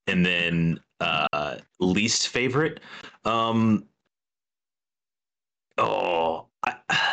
and 0.08 0.26
then 0.26 0.80
uh, 1.02 1.58
least 1.82 2.30
favorite, 2.30 2.80
um, 3.26 3.84
oh, 5.78 6.47
I, 6.63 6.76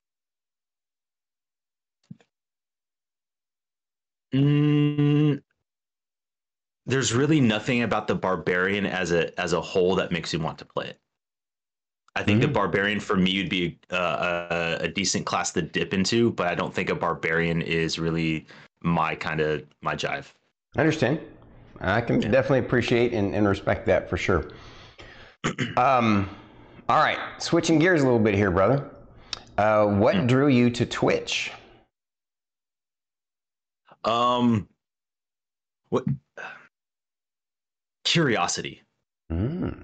mm, 4.35 5.43
there's 6.87 7.13
really 7.13 7.41
nothing 7.41 7.83
about 7.83 8.07
the 8.07 8.15
barbarian 8.15 8.87
as 8.87 9.11
a 9.11 9.39
as 9.39 9.53
a 9.53 9.61
whole 9.61 9.97
that 9.97 10.13
makes 10.13 10.33
you 10.33 10.39
want 10.39 10.59
to 10.59 10.65
play 10.65 10.87
it. 10.87 11.01
I 12.17 12.23
think 12.23 12.41
mm-hmm. 12.41 12.53
the 12.53 12.55
barbarian 12.55 13.01
for 13.01 13.17
me 13.17 13.39
would 13.39 13.51
be 13.51 13.77
uh, 13.91 14.47
a, 14.51 14.85
a, 14.85 14.89
decent 14.89 15.27
class 15.27 15.51
to 15.53 15.63
dip 15.63 15.93
into, 15.93 16.31
but 16.33 16.47
I 16.47 16.55
don't 16.55 16.73
think 16.73 16.89
a 16.89 16.95
barbarian 16.95 17.61
is 17.61 17.99
really 17.99 18.47
my 18.83 19.17
kind 19.17 19.41
of 19.41 19.65
my 19.83 19.97
jive. 19.97 20.27
I 20.77 20.81
understand. 20.81 21.21
I 21.81 22.01
can 22.01 22.23
yeah. 22.23 22.29
definitely 22.29 22.61
appreciate 22.61 23.13
and, 23.13 23.35
and, 23.35 23.49
respect 23.49 23.85
that 23.87 24.09
for 24.09 24.17
sure. 24.17 24.51
um, 25.77 26.31
all 26.89 27.03
right, 27.03 27.19
switching 27.39 27.81
gears 27.81 28.03
a 28.03 28.05
little 28.05 28.21
bit 28.21 28.35
here, 28.35 28.53
brother. 28.53 28.91
Uh, 29.59 29.87
what 29.87 30.15
mm. 30.15 30.29
drew 30.29 30.47
you 30.47 30.71
to 30.71 30.87
Twitch? 30.87 31.51
Um, 34.05 34.69
what 35.89 36.05
curiosity. 38.05 38.83
Mm. 39.33 39.83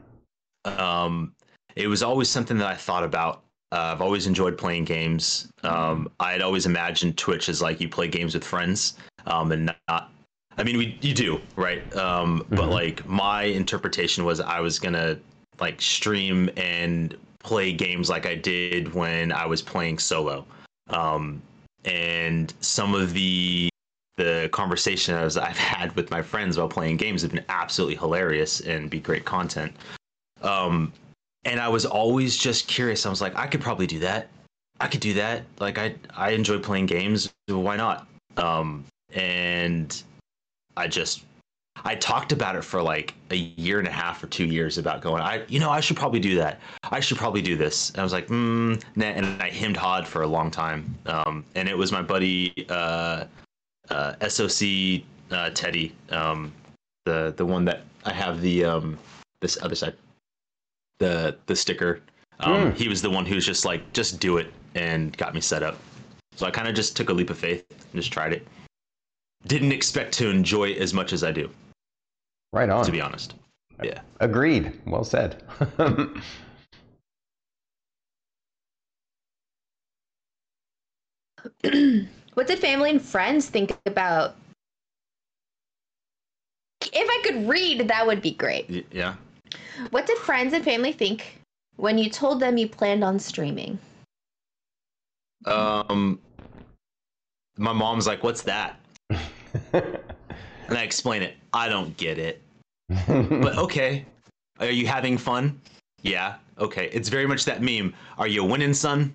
Um, 0.64 1.34
it 1.76 1.86
was 1.86 2.02
always 2.02 2.28
something 2.28 2.58
that 2.58 2.66
I 2.66 2.74
thought 2.74 3.04
about. 3.04 3.42
Uh, 3.72 3.92
I've 3.94 4.02
always 4.02 4.26
enjoyed 4.26 4.58
playing 4.58 4.84
games. 4.84 5.48
Um, 5.62 6.10
I 6.18 6.32
had 6.32 6.42
always 6.42 6.66
imagined 6.66 7.16
Twitch 7.16 7.48
as 7.48 7.62
like 7.62 7.80
you 7.80 7.88
play 7.88 8.08
games 8.08 8.34
with 8.34 8.44
friends, 8.44 8.94
um, 9.26 9.52
and 9.52 9.72
not. 9.88 10.10
I 10.58 10.64
mean, 10.64 10.76
we 10.76 10.98
you 11.00 11.14
do 11.14 11.40
right, 11.56 11.80
um, 11.96 12.40
mm-hmm. 12.40 12.56
but 12.56 12.68
like 12.68 13.06
my 13.06 13.44
interpretation 13.44 14.24
was 14.24 14.40
I 14.40 14.60
was 14.60 14.78
gonna 14.78 15.18
like 15.60 15.80
stream 15.80 16.50
and 16.56 17.16
play 17.38 17.72
games 17.72 18.10
like 18.10 18.26
I 18.26 18.34
did 18.34 18.92
when 18.92 19.30
I 19.30 19.46
was 19.46 19.62
playing 19.62 19.98
solo, 20.00 20.44
um, 20.88 21.40
and 21.84 22.52
some 22.60 22.94
of 22.94 23.12
the 23.14 23.70
the 24.16 24.48
conversations 24.52 25.36
I've 25.36 25.56
had 25.74 25.94
with 25.94 26.10
my 26.10 26.22
friends 26.22 26.58
while 26.58 26.68
playing 26.68 26.96
games 26.96 27.22
have 27.22 27.30
been 27.30 27.44
absolutely 27.48 27.96
hilarious 27.96 28.60
and 28.60 28.90
be 28.90 28.98
great 28.98 29.24
content. 29.24 29.74
Um, 30.42 30.92
and 31.44 31.60
I 31.60 31.68
was 31.68 31.86
always 31.86 32.36
just 32.36 32.68
curious. 32.68 33.06
I 33.06 33.10
was 33.10 33.20
like, 33.20 33.36
I 33.36 33.46
could 33.46 33.60
probably 33.60 33.86
do 33.86 33.98
that. 34.00 34.28
I 34.80 34.86
could 34.86 35.00
do 35.00 35.14
that. 35.14 35.44
Like 35.58 35.78
I 35.78 35.94
I 36.16 36.30
enjoy 36.30 36.58
playing 36.58 36.86
games. 36.86 37.32
Why 37.48 37.76
not? 37.76 38.06
Um, 38.36 38.84
and 39.12 40.02
I 40.76 40.86
just 40.88 41.24
I 41.84 41.94
talked 41.94 42.32
about 42.32 42.56
it 42.56 42.64
for 42.64 42.82
like 42.82 43.14
a 43.30 43.36
year 43.36 43.78
and 43.78 43.88
a 43.88 43.92
half 43.92 44.22
or 44.22 44.26
two 44.26 44.46
years 44.46 44.78
about 44.78 45.00
going. 45.02 45.22
I 45.22 45.44
you 45.48 45.60
know 45.60 45.70
I 45.70 45.80
should 45.80 45.96
probably 45.96 46.20
do 46.20 46.34
that. 46.36 46.60
I 46.90 47.00
should 47.00 47.18
probably 47.18 47.42
do 47.42 47.56
this. 47.56 47.90
And 47.90 48.00
I 48.00 48.02
was 48.02 48.12
like, 48.12 48.28
mm, 48.28 48.82
nah. 48.96 49.06
and 49.06 49.42
I 49.42 49.50
hemmed 49.50 49.76
hawed 49.76 50.06
for 50.06 50.22
a 50.22 50.26
long 50.26 50.50
time. 50.50 50.94
Um, 51.06 51.44
and 51.54 51.68
it 51.68 51.76
was 51.76 51.92
my 51.92 52.02
buddy 52.02 52.66
uh, 52.68 53.24
uh, 53.90 54.28
SOC 54.28 55.02
uh, 55.30 55.50
Teddy, 55.50 55.94
um, 56.10 56.52
the 57.04 57.34
the 57.36 57.44
one 57.44 57.64
that 57.66 57.82
I 58.04 58.12
have 58.12 58.40
the 58.40 58.64
um, 58.64 58.98
this 59.40 59.58
other 59.62 59.74
side 59.74 59.94
the 61.00 61.36
the 61.46 61.56
sticker. 61.56 62.00
Um, 62.38 62.72
mm. 62.72 62.74
He 62.74 62.88
was 62.88 63.02
the 63.02 63.10
one 63.10 63.26
who's 63.26 63.44
just 63.44 63.64
like, 63.64 63.92
just 63.92 64.20
do 64.20 64.38
it, 64.38 64.52
and 64.76 65.16
got 65.16 65.34
me 65.34 65.40
set 65.40 65.64
up. 65.64 65.76
So 66.36 66.46
I 66.46 66.50
kind 66.50 66.68
of 66.68 66.74
just 66.74 66.96
took 66.96 67.08
a 67.10 67.12
leap 67.12 67.30
of 67.30 67.38
faith 67.38 67.64
and 67.70 68.00
just 68.00 68.12
tried 68.12 68.32
it. 68.32 68.46
Didn't 69.46 69.72
expect 69.72 70.12
to 70.14 70.30
enjoy 70.30 70.68
it 70.68 70.78
as 70.78 70.94
much 70.94 71.12
as 71.12 71.24
I 71.24 71.32
do. 71.32 71.50
Right 72.52 72.70
on. 72.70 72.84
To 72.84 72.92
be 72.92 73.00
honest. 73.00 73.34
Yeah. 73.82 74.00
Agreed. 74.20 74.72
Well 74.86 75.04
said. 75.04 75.42
what 82.34 82.46
did 82.46 82.58
family 82.58 82.90
and 82.90 83.00
friends 83.00 83.48
think 83.48 83.76
about? 83.86 84.36
If 86.92 87.08
I 87.08 87.20
could 87.22 87.48
read, 87.48 87.88
that 87.88 88.06
would 88.06 88.20
be 88.20 88.32
great. 88.32 88.86
Yeah. 88.90 89.14
What 89.90 90.06
did 90.06 90.18
friends 90.18 90.52
and 90.52 90.64
family 90.64 90.92
think 90.92 91.40
when 91.76 91.98
you 91.98 92.10
told 92.10 92.40
them 92.40 92.56
you 92.56 92.68
planned 92.68 93.04
on 93.04 93.18
streaming? 93.18 93.78
Um, 95.46 96.18
my 97.56 97.72
mom's 97.72 98.06
like, 98.06 98.22
"What's 98.22 98.42
that?" 98.42 98.78
and 99.72 99.98
I 100.70 100.82
explain 100.82 101.22
it. 101.22 101.36
I 101.52 101.68
don't 101.68 101.96
get 101.96 102.18
it, 102.18 102.42
but 102.88 103.56
okay. 103.58 104.04
Are 104.60 104.70
you 104.70 104.86
having 104.86 105.16
fun? 105.16 105.58
Yeah. 106.02 106.36
Okay. 106.58 106.90
It's 106.92 107.08
very 107.08 107.26
much 107.26 107.44
that 107.46 107.62
meme. 107.62 107.94
Are 108.18 108.28
you 108.28 108.44
winning, 108.44 108.74
son? 108.74 109.14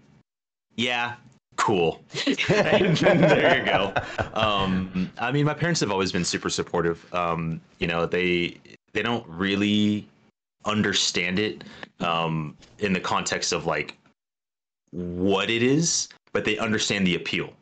Yeah. 0.75 1.15
Cool. 1.55 2.01
there 2.47 3.59
you 3.59 3.65
go. 3.65 3.93
Um, 4.33 5.09
I 5.19 5.31
mean, 5.31 5.45
my 5.45 5.53
parents 5.53 5.79
have 5.79 5.91
always 5.91 6.11
been 6.11 6.25
super 6.25 6.49
supportive. 6.49 7.13
Um, 7.13 7.61
you 7.79 7.87
know, 7.87 8.05
they 8.05 8.57
they 8.93 9.01
don't 9.01 9.25
really 9.27 10.07
understand 10.65 11.39
it 11.39 11.63
um, 11.99 12.57
in 12.79 12.93
the 12.93 12.99
context 12.99 13.53
of 13.53 13.65
like 13.65 13.97
what 14.91 15.49
it 15.49 15.63
is, 15.63 16.09
but 16.33 16.45
they 16.45 16.57
understand 16.57 17.05
the 17.05 17.15
appeal. 17.15 17.53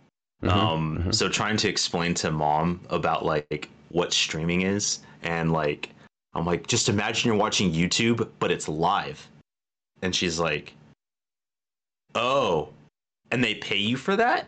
Mm-hmm, 0.43 0.49
um, 0.49 0.97
mm-hmm. 0.97 1.11
So 1.11 1.29
trying 1.29 1.57
to 1.57 1.69
explain 1.69 2.13
to 2.15 2.31
mom 2.31 2.81
about 2.89 3.25
like 3.25 3.69
what 3.89 4.11
streaming 4.13 4.61
is 4.61 4.99
and 5.21 5.51
like 5.51 5.89
I'm 6.33 6.45
like, 6.45 6.65
just 6.67 6.89
imagine 6.89 7.27
you're 7.27 7.39
watching 7.39 7.71
YouTube, 7.71 8.27
but 8.39 8.51
it's 8.51 8.67
live. 8.67 9.27
And 10.01 10.15
she's 10.15 10.39
like, 10.39 10.73
Oh, 12.15 12.69
and 13.31 13.43
they 13.43 13.55
pay 13.55 13.77
you 13.77 13.97
for 13.97 14.15
that? 14.15 14.47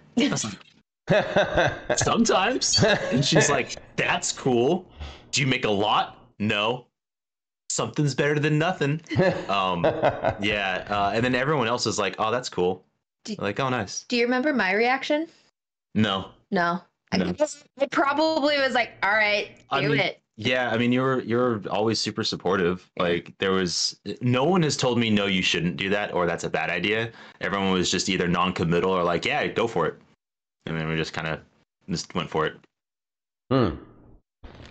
Sometimes. 1.98 2.84
And 2.84 3.24
she's 3.24 3.50
like, 3.50 3.76
That's 3.96 4.32
cool. 4.32 4.86
Do 5.32 5.42
you 5.42 5.48
make 5.48 5.66
a 5.66 5.72
lot? 5.72 6.18
No 6.40 6.88
something's 7.76 8.16
better 8.16 8.40
than 8.40 8.58
nothing. 8.58 9.02
Um, 9.50 9.84
yeah, 10.42 10.86
uh, 10.90 11.12
and 11.14 11.24
then 11.24 11.36
everyone 11.36 11.68
else 11.68 11.86
is 11.86 12.00
like, 12.00 12.16
"Oh, 12.20 12.32
that's 12.32 12.50
cool." 12.50 12.84
Do, 13.26 13.36
like, 13.38 13.60
"Oh, 13.60 13.70
nice." 13.70 14.04
Do 14.04 14.18
you 14.18 14.24
remember 14.24 14.54
my 14.54 14.74
reaction? 14.74 15.28
No. 15.94 16.30
No. 16.52 16.82
no. 17.14 17.26
I, 17.30 17.48
I 17.80 17.86
probably 17.88 18.58
was 18.58 18.74
like, 18.74 18.94
"All 19.04 19.12
right, 19.12 19.56
do 19.58 19.64
I 19.70 19.88
mean, 19.88 20.00
it." 20.00 20.22
Yeah, 20.38 20.70
I 20.70 20.78
mean, 20.78 20.92
you're 20.92 21.22
you're 21.22 21.62
always 21.70 22.00
super 22.00 22.24
supportive. 22.24 22.90
Like 22.98 23.34
there 23.38 23.52
was 23.52 23.98
no 24.22 24.44
one 24.44 24.64
has 24.64 24.76
told 24.76 24.98
me 24.98 25.10
no, 25.10 25.28
you 25.28 25.42
shouldn't 25.42 25.78
do 25.78 25.90
that 25.90 26.14
or 26.14 26.26
that's 26.26 26.44
a 26.44 26.50
bad 26.50 26.70
idea. 26.70 27.12
Everyone 27.42 27.72
was 27.72 27.90
just 27.92 28.10
either 28.10 28.28
non-committal 28.28 28.92
or 28.92 29.04
like, 29.04 29.26
yeah, 29.26 29.46
go 29.48 29.68
for 29.68 29.88
it, 29.88 29.96
and 30.66 30.78
then 30.78 30.88
we 30.88 30.96
just 30.96 31.14
kind 31.14 31.28
of 31.28 31.40
just 31.90 32.14
went 32.16 32.30
for 32.30 32.46
it. 32.46 32.58
Hmm. 33.52 33.76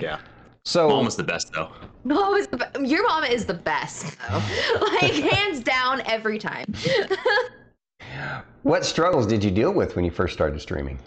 Yeah. 0.01 0.19
So 0.65 0.89
mom 0.89 1.05
was 1.05 1.17
the 1.17 1.23
best 1.23 1.53
though. 1.53 1.71
Mom 2.05 2.35
is 2.35 2.47
the 2.47 2.57
be- 2.57 2.89
your 2.89 3.07
mom 3.07 3.25
is 3.25 3.45
the 3.45 3.55
best 3.55 4.17
though. 4.29 4.43
like 5.01 5.13
hands 5.13 5.63
down 5.63 6.01
every 6.07 6.39
time. 6.39 6.73
what 8.63 8.85
struggles 8.85 9.27
did 9.27 9.45
you 9.45 9.51
deal 9.51 9.73
with 9.73 9.95
when 9.95 10.05
you 10.05 10.11
first 10.11 10.33
started 10.33 10.61
streaming? 10.61 10.99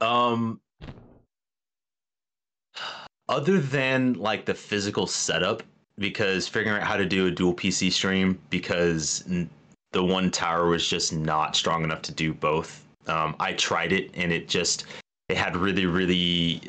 Um 0.00 0.60
other 3.28 3.60
than 3.60 4.14
like 4.14 4.44
the 4.44 4.54
physical 4.54 5.06
setup 5.06 5.62
because 5.98 6.48
figuring 6.48 6.80
out 6.80 6.86
how 6.86 6.96
to 6.96 7.04
do 7.04 7.26
a 7.26 7.30
dual 7.30 7.54
PC 7.54 7.92
stream 7.92 8.38
because 8.50 9.24
the 9.92 10.02
one 10.02 10.30
tower 10.30 10.68
was 10.68 10.88
just 10.88 11.12
not 11.12 11.54
strong 11.54 11.84
enough 11.84 12.02
to 12.02 12.12
do 12.12 12.32
both. 12.32 12.84
Um, 13.06 13.36
I 13.40 13.52
tried 13.52 13.92
it 13.92 14.10
and 14.14 14.32
it 14.32 14.48
just 14.48 14.86
it 15.28 15.36
had 15.36 15.56
really 15.56 15.86
really 15.86 16.62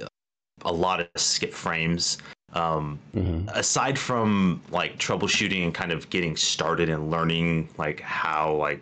a 0.66 0.72
lot 0.72 1.00
of 1.00 1.08
skip 1.16 1.54
frames. 1.54 2.18
Um, 2.54 2.98
Mhm. 3.16 3.48
aside 3.56 3.98
from 4.00 4.60
like 4.72 4.98
troubleshooting 4.98 5.64
and 5.66 5.74
kind 5.74 5.92
of 5.92 6.10
getting 6.10 6.36
started 6.36 6.90
and 6.90 7.12
learning 7.12 7.70
like 7.78 8.00
how 8.00 8.54
like 8.56 8.82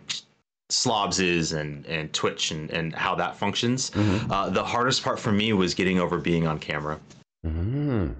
slobs 0.70 1.20
is 1.20 1.52
and 1.52 1.84
and 1.86 2.10
twitch 2.14 2.50
and 2.50 2.70
and 2.70 2.94
how 2.94 3.14
that 3.14 3.36
functions 3.36 3.90
Mhm. 3.90 4.30
uh, 4.30 4.48
the 4.48 4.64
hardest 4.64 5.02
part 5.02 5.18
for 5.20 5.32
me 5.32 5.52
was 5.52 5.74
getting 5.74 5.98
over 5.98 6.16
being 6.18 6.46
on 6.46 6.58
camera 6.58 6.98
Mhm. 7.46 8.14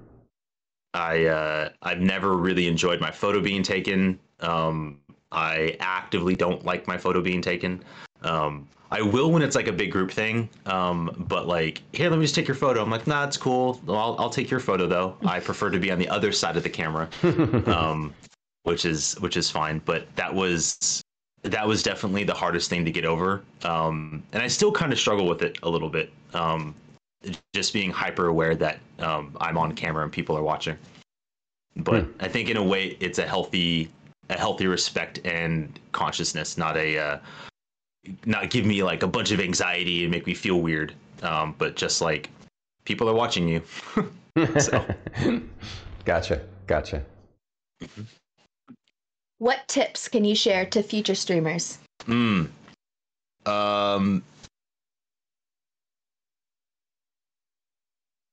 i 0.95 1.25
uh 1.27 1.69
i've 1.83 2.01
never 2.01 2.37
really 2.37 2.67
enjoyed 2.67 3.01
my 3.01 3.11
photo 3.11 3.41
being 3.41 3.63
taken 3.63 4.19
um 4.41 4.99
i 5.33 5.77
actively 5.81 6.35
don't 6.35 6.65
like 6.65 6.87
my 6.87 6.97
photo 6.99 7.21
being 7.21 7.43
taken 7.43 7.83
um 8.23 8.69
I 8.91 9.03
will 9.03 9.31
when 9.31 9.43
it's 9.43 9.55
like 9.55 9.69
a 9.69 9.73
big 9.73 9.93
group 9.93 10.11
thing, 10.11 10.49
um, 10.65 11.27
but 11.29 11.47
like 11.47 11.83
here, 11.93 12.09
let 12.09 12.19
me 12.19 12.25
just 12.25 12.35
take 12.35 12.49
your 12.49 12.55
photo. 12.55 12.83
I'm 12.83 12.91
like, 12.91 13.07
nah, 13.07 13.25
it's 13.25 13.37
cool. 13.37 13.79
I'll, 13.87 14.17
I'll 14.19 14.31
take 14.31 14.51
your 14.51 14.61
photo 14.61 14.87
though. 14.87 15.15
I 15.27 15.41
prefer 15.41 15.69
to 15.69 15.79
be 15.79 15.91
on 15.91 15.99
the 15.99 16.09
other 16.09 16.33
side 16.33 16.57
of 16.57 16.63
the 16.63 16.71
camera. 16.71 17.07
um, 17.67 18.15
which 18.69 18.85
is 18.85 19.15
which 19.21 19.37
is 19.37 19.51
fine. 19.51 19.81
But 19.85 20.15
that 20.17 20.33
was 20.33 21.03
that 21.43 21.67
was 21.67 21.83
definitely 21.83 22.25
the 22.25 22.35
hardest 22.35 22.69
thing 22.69 22.85
to 22.85 22.91
get 22.91 23.05
over, 23.05 23.43
um, 23.65 24.23
and 24.33 24.43
I 24.43 24.49
still 24.49 24.73
kind 24.73 24.93
of 24.93 24.99
struggle 24.99 25.27
with 25.27 25.43
it 25.43 25.59
a 25.63 25.69
little 25.69 25.89
bit. 25.89 26.13
Um, 26.35 26.75
just 27.55 27.73
being 27.73 27.91
hyper 27.91 28.29
aware 28.29 28.55
that 28.55 28.79
um, 29.01 29.37
I'm 29.41 29.59
on 29.59 29.73
camera 29.73 30.05
and 30.05 30.13
people 30.13 30.37
are 30.37 30.43
watching. 30.43 30.77
But 31.77 32.05
Hmm. 32.05 32.13
I 32.21 32.29
think 32.29 32.49
in 32.49 32.57
a 32.57 32.63
way, 32.63 32.97
it's 33.01 33.19
a 33.19 33.27
healthy 33.27 33.91
a 34.31 34.39
healthy 34.39 34.67
respect 34.67 35.21
and 35.25 35.79
consciousness, 35.93 36.59
not 36.59 36.77
a 36.77 36.99
uh, 36.99 37.19
not 38.27 38.51
give 38.51 38.65
me 38.65 38.83
like 38.83 39.03
a 39.03 39.07
bunch 39.07 39.31
of 39.31 39.41
anxiety 39.41 40.05
and 40.05 40.11
make 40.11 40.27
me 40.27 40.35
feel 40.35 40.61
weird. 40.61 40.95
Um, 41.23 41.55
but 41.59 41.77
just 41.77 42.01
like 42.01 42.31
people 42.85 43.09
are 43.09 43.15
watching 43.15 43.49
you. 43.49 43.63
So. 44.61 44.85
gotcha. 46.05 46.41
Gotcha. 46.69 47.03
What 49.39 49.67
tips 49.67 50.09
can 50.09 50.25
you 50.25 50.37
share 50.37 50.65
to 50.67 50.83
future 50.83 51.17
streamers? 51.17 51.79
Mm. 52.07 52.49
Um, 53.47 54.23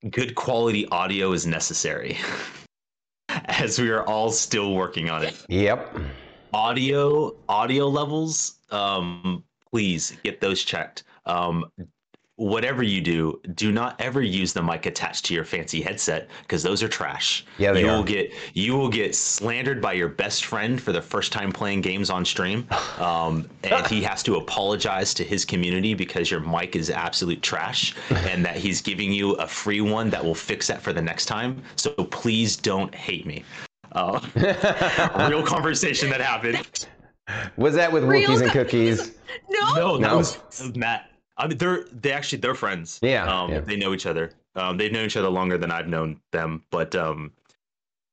good 0.10 0.36
quality 0.36 0.88
audio 0.90 1.32
is 1.32 1.46
necessary, 1.46 2.18
as 3.30 3.80
we 3.80 3.90
are 3.90 4.04
all 4.04 4.32
still 4.32 4.74
working 4.74 5.10
on 5.10 5.24
it. 5.24 5.36
Yep. 5.50 5.96
Audio 6.54 7.36
audio 7.50 7.88
levels, 7.88 8.56
um, 8.72 9.44
please 9.76 10.16
get 10.24 10.40
those 10.40 10.64
checked. 10.64 11.04
Um, 11.26 11.66
whatever 12.38 12.82
you 12.82 13.02
do, 13.02 13.42
do 13.56 13.74
not 13.74 14.00
ever 14.00 14.22
use 14.22 14.54
the 14.54 14.64
mic 14.64 14.86
attached 14.86 15.26
to 15.26 15.34
your 15.34 15.44
fancy 15.44 15.82
headset 15.82 16.30
because 16.44 16.64
those 16.64 16.82
are 16.82 16.88
trash. 16.88 17.46
Yeah, 17.58 17.74
they 17.74 17.82
you 17.82 17.90
are. 17.90 17.98
will 17.98 18.04
get 18.06 18.32
you 18.54 18.78
will 18.78 18.88
get 18.88 19.14
slandered 19.16 19.82
by 19.82 19.92
your 19.92 20.08
best 20.08 20.46
friend 20.46 20.82
for 20.82 20.94
the 20.94 21.02
first 21.02 21.34
time 21.34 21.52
playing 21.52 21.82
games 21.82 22.10
on 22.10 22.24
stream, 22.24 22.66
um, 23.00 23.50
and 23.66 23.86
he 23.88 24.02
has 24.04 24.24
to 24.24 24.38
apologize 24.38 25.14
to 25.16 25.26
his 25.26 25.44
community 25.44 25.94
because 25.94 26.32
your 26.32 26.40
mic 26.40 26.78
is 26.78 26.90
absolute 26.90 27.42
trash, 27.42 27.94
and 28.30 28.46
that 28.46 28.56
he's 28.56 28.82
giving 28.82 29.12
you 29.12 29.34
a 29.34 29.48
free 29.48 29.82
one 29.82 30.10
that 30.10 30.24
will 30.24 30.36
fix 30.36 30.68
that 30.68 30.82
for 30.82 30.94
the 30.94 31.02
next 31.02 31.26
time. 31.26 31.62
So 31.76 31.90
please 31.92 32.56
don't 32.56 32.96
hate 32.96 33.26
me. 33.26 33.44
Uh, 33.92 34.22
real 35.30 35.44
conversation 35.44 36.10
that 36.12 36.22
happened. 36.22 36.88
Was 37.58 37.76
that 37.76 37.92
with 37.92 38.04
Real 38.04 38.30
Wookiees 38.30 38.42
and 38.42 38.52
Cookies? 38.52 39.12
No. 39.50 39.74
No, 39.76 39.98
that 39.98 40.12
No. 40.12 40.18
was 40.18 40.40
Matt. 40.76 41.10
I 41.38 41.48
mean, 41.48 41.58
they're 41.58 41.84
they 41.92 42.12
actually 42.14 42.40
they're 42.40 42.56
friends. 42.56 43.00
Yeah, 43.02 43.26
um, 43.26 43.52
yeah. 43.52 43.60
they 43.60 43.76
know 43.76 43.94
each 43.94 44.06
other. 44.06 44.32
Um, 44.56 44.78
they've 44.78 44.92
known 44.92 45.06
each 45.06 45.18
other 45.18 45.28
longer 45.30 45.58
than 45.58 45.72
I've 45.72 45.88
known 45.90 46.22
them. 46.32 46.64
But 46.72 46.96
um, 46.96 47.34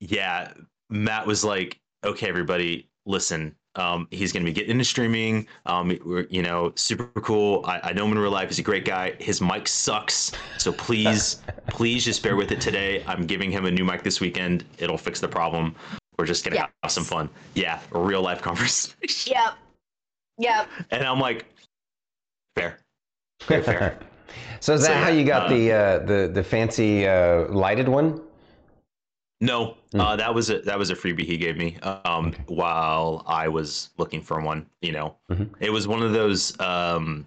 yeah, 0.00 0.52
Matt 0.90 1.26
was 1.26 1.44
like, 1.44 1.78
"Okay, 2.04 2.28
everybody, 2.28 2.88
listen. 3.06 3.54
Um, 3.76 4.08
he's 4.10 4.32
gonna 4.32 4.44
be 4.44 4.52
getting 4.52 4.72
into 4.72 4.84
streaming. 4.84 5.46
Um, 5.66 5.96
we're, 6.04 6.26
you 6.28 6.42
know, 6.42 6.72
super 6.74 7.20
cool. 7.20 7.64
I, 7.66 7.80
I 7.84 7.92
know 7.92 8.04
him 8.04 8.12
in 8.12 8.18
real 8.18 8.32
life. 8.32 8.48
He's 8.48 8.58
a 8.58 8.62
great 8.62 8.84
guy. 8.84 9.14
His 9.20 9.40
mic 9.40 9.68
sucks, 9.68 10.32
so 10.58 10.72
please, 10.72 11.40
please 11.68 12.04
just 12.04 12.22
bear 12.22 12.34
with 12.36 12.50
it 12.50 12.60
today. 12.60 13.04
I'm 13.06 13.26
giving 13.26 13.50
him 13.52 13.64
a 13.66 13.70
new 13.70 13.84
mic 13.84 14.02
this 14.02 14.20
weekend. 14.20 14.64
It'll 14.78 14.98
fix 14.98 15.20
the 15.20 15.28
problem. 15.28 15.74
We're 16.22 16.26
just 16.26 16.44
gonna 16.44 16.54
Yeah. 16.54 16.66
have 16.84 16.92
some 16.92 17.02
fun. 17.02 17.28
Yeah, 17.54 17.80
a 17.90 17.98
real 17.98 18.22
life 18.22 18.40
conversation. 18.48 18.94
Yep. 19.34 19.54
Yep. 20.38 20.68
And 20.92 21.02
I'm 21.02 21.18
like, 21.18 21.46
fair. 22.54 22.78
fair, 23.42 23.60
fair. 23.60 23.98
so 24.60 24.74
is 24.74 24.82
that 24.82 24.86
So, 24.86 24.94
how 24.94 25.08
you 25.10 25.24
got 25.24 25.46
uh, 25.46 25.48
the 25.48 25.72
uh, 25.72 25.98
the 26.06 26.30
the 26.32 26.44
fancy 26.44 27.08
uh, 27.08 27.48
lighted 27.48 27.88
one? 27.88 28.20
No, 29.40 29.78
uh, 29.98 30.14
that 30.14 30.32
was 30.32 30.48
a 30.50 30.60
that 30.60 30.78
was 30.78 30.90
a 30.90 30.94
freebie 30.94 31.24
he 31.24 31.36
gave 31.36 31.56
me 31.56 31.76
um, 31.78 32.28
Okay. 32.28 32.44
while 32.46 33.24
I 33.26 33.48
was 33.48 33.90
looking 33.98 34.22
for 34.22 34.40
one. 34.40 34.64
You 34.80 34.92
know, 34.92 35.16
Mhm. 35.28 35.50
it 35.58 35.70
was 35.70 35.88
one 35.88 36.04
of 36.04 36.12
those. 36.12 36.56
Um, 36.60 37.26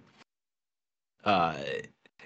uh, 1.26 1.58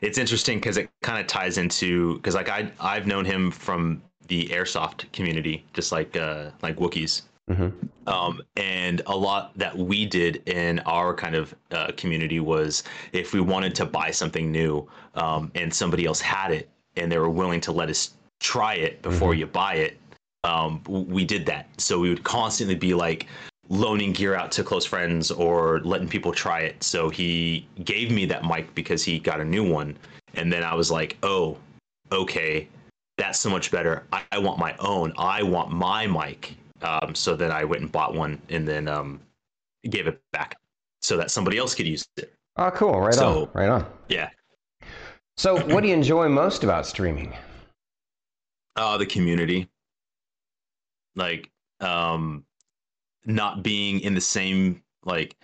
it's 0.03 0.19
interesting 0.19 0.59
because 0.59 0.77
it 0.77 0.87
kind 1.01 1.19
of 1.19 1.25
ties 1.25 1.57
into 1.57 2.17
because 2.17 2.35
like 2.35 2.47
I 2.47 2.71
I've 2.79 3.07
known 3.07 3.25
him 3.25 3.49
from 3.49 4.03
the 4.29 4.47
airsoft 4.47 5.11
community, 5.11 5.65
just 5.73 5.91
like 5.91 6.15
uh, 6.15 6.51
like 6.61 6.77
Wookiees. 6.77 7.23
Mhm. 7.51 7.73
Um, 8.05 8.41
and 8.57 9.01
a 9.07 9.15
lot 9.15 9.57
that 9.57 9.75
we 9.75 10.05
did 10.05 10.47
in 10.47 10.79
our 10.81 11.13
kind 11.13 11.35
of 11.35 11.53
uh, 11.71 11.91
community 11.97 12.39
was 12.39 12.83
if 13.11 13.33
we 13.33 13.41
wanted 13.41 13.73
to 13.75 13.85
buy 13.85 14.11
something 14.11 14.51
new 14.51 14.87
um, 15.15 15.51
and 15.55 15.73
somebody 15.73 16.05
else 16.05 16.21
had 16.21 16.51
it 16.51 16.69
and 16.95 17.11
they 17.11 17.17
were 17.17 17.29
willing 17.29 17.61
to 17.61 17.71
let 17.71 17.89
us 17.89 18.13
try 18.39 18.75
it 18.75 19.01
before 19.01 19.33
you 19.33 19.45
buy 19.47 19.75
it, 19.75 19.97
um, 20.43 20.81
we 20.87 21.25
did 21.25 21.45
that. 21.47 21.67
So 21.79 21.99
we 21.99 22.09
would 22.09 22.23
constantly 22.23 22.75
be 22.75 22.93
like 22.93 23.27
loaning 23.69 24.11
gear 24.13 24.35
out 24.35 24.51
to 24.53 24.63
close 24.63 24.85
friends 24.85 25.31
or 25.31 25.79
letting 25.81 26.07
people 26.07 26.31
try 26.31 26.61
it. 26.61 26.83
So 26.83 27.09
he 27.09 27.67
gave 27.83 28.11
me 28.11 28.25
that 28.25 28.43
mic 28.43 28.73
because 28.75 29.03
he 29.03 29.19
got 29.19 29.39
a 29.39 29.45
new 29.45 29.67
one. 29.67 29.97
And 30.35 30.51
then 30.51 30.63
I 30.63 30.73
was 30.75 30.89
like, 30.91 31.17
oh, 31.23 31.57
okay, 32.11 32.67
that's 33.19 33.39
so 33.39 33.49
much 33.49 33.69
better. 33.69 34.03
I, 34.11 34.23
I 34.31 34.39
want 34.39 34.57
my 34.57 34.75
own. 34.79 35.13
I 35.17 35.43
want 35.43 35.71
my 35.71 36.07
mic. 36.07 36.55
Um, 36.81 37.13
so 37.13 37.35
then 37.35 37.51
I 37.51 37.63
went 37.65 37.81
and 37.83 37.91
bought 37.91 38.13
one 38.15 38.41
and 38.49 38.67
then 38.67 38.87
um, 38.87 39.19
gave 39.89 40.07
it 40.07 40.21
back 40.31 40.55
so 41.01 41.17
that 41.17 41.29
somebody 41.29 41.57
else 41.57 41.75
could 41.75 41.85
use 41.87 42.07
it. 42.17 42.33
Oh, 42.55 42.71
cool. 42.71 42.99
Right 42.99 43.13
So- 43.13 43.43
on. 43.43 43.49
Right 43.53 43.69
on. 43.69 43.85
Yeah. 44.07 44.29
So, 45.37 45.57
what 45.73 45.81
do 45.83 45.87
you 45.87 45.93
enjoy 45.93 46.27
most 46.27 46.63
about 46.65 46.85
streaming? 46.85 47.33
Uh, 48.75 48.97
the 48.97 49.05
community. 49.05 49.69
Like, 51.15 51.49
um, 51.79 52.43
not 53.25 53.63
being 53.63 54.01
in 54.01 54.13
the 54.13 54.21
same, 54.21 54.81
like, 55.05 55.35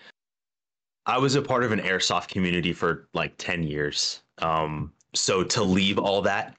I 1.05 1.17
was 1.17 1.35
a 1.35 1.41
part 1.41 1.63
of 1.63 1.71
an 1.71 1.79
airsoft 1.79 2.27
community 2.29 2.73
for 2.73 3.07
like 3.13 3.35
10 3.38 3.63
years. 3.63 4.21
Um, 4.39 4.91
so 5.13 5.43
to 5.43 5.63
leave 5.63 5.97
all 5.99 6.21
that 6.23 6.57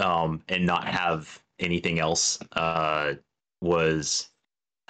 um, 0.00 0.42
and 0.48 0.64
not 0.64 0.86
have 0.86 1.40
anything 1.58 1.98
else 1.98 2.38
uh, 2.52 3.14
was 3.60 4.28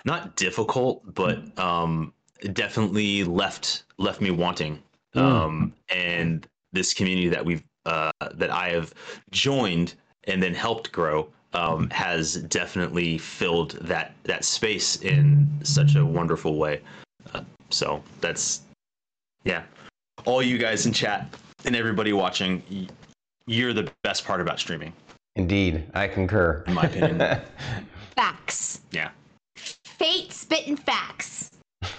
not 0.05 0.37
difficult, 0.37 1.03
but 1.15 1.59
um, 1.59 2.13
definitely 2.53 3.25
left 3.25 3.85
left 3.99 4.21
me 4.21 4.31
wanting. 4.31 4.83
Mm. 5.15 5.21
Um, 5.21 5.75
and 5.89 6.47
this 6.73 6.95
community 6.95 7.29
that 7.29 7.45
we've 7.45 7.65
uh, 7.87 8.13
that 8.35 8.51
I 8.51 8.71
have 8.71 8.95
joined 9.31 9.95
and 10.25 10.43
then 10.43 10.55
helped 10.55 10.93
grow 10.93 11.29
um, 11.53 11.91
has 11.91 12.37
definitely 12.45 13.19
filled 13.19 13.73
that 13.83 14.15
that 14.25 14.45
space 14.45 14.97
in 14.97 15.49
such 15.63 15.97
a 15.97 16.05
wonderful 16.05 16.57
way. 16.57 16.81
Uh, 17.35 17.43
so 17.71 18.03
that's 18.21 18.63
yeah, 19.45 19.63
all 20.25 20.43
you 20.43 20.59
guys 20.59 20.87
in 20.87 20.93
chat 20.93 21.35
and 21.65 21.75
everybody 21.75 22.13
watching, 22.13 22.63
you're 23.51 23.73
the 23.73 23.91
best 24.05 24.25
part 24.25 24.41
about 24.41 24.61
streaming. 24.61 24.93
Indeed, 25.35 25.85
I 25.93 26.07
concur. 26.07 26.63
In 26.69 26.75
my 26.75 26.85
opinion. 26.85 27.19
Facts. 28.17 28.81
Yeah. 28.93 29.11
Fate 29.57 30.33
spitting 30.33 30.77
facts. 30.77 31.51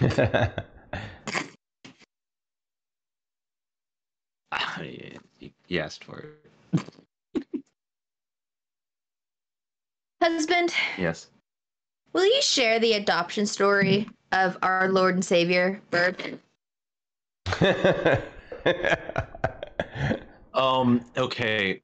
you 5.68 5.78
asked 5.78 6.04
for 6.04 6.24
it. 6.74 6.84
Husband, 10.22 10.72
Yes. 10.96 11.28
will 12.12 12.24
you 12.24 12.40
share 12.42 12.78
the 12.78 12.94
adoption 12.94 13.44
story 13.44 14.08
of 14.30 14.56
our 14.62 14.88
Lord 14.88 15.14
and 15.16 15.24
Savior, 15.24 15.82
Bird? 15.90 16.38
Um. 20.54 21.04
Okay. 21.16 21.80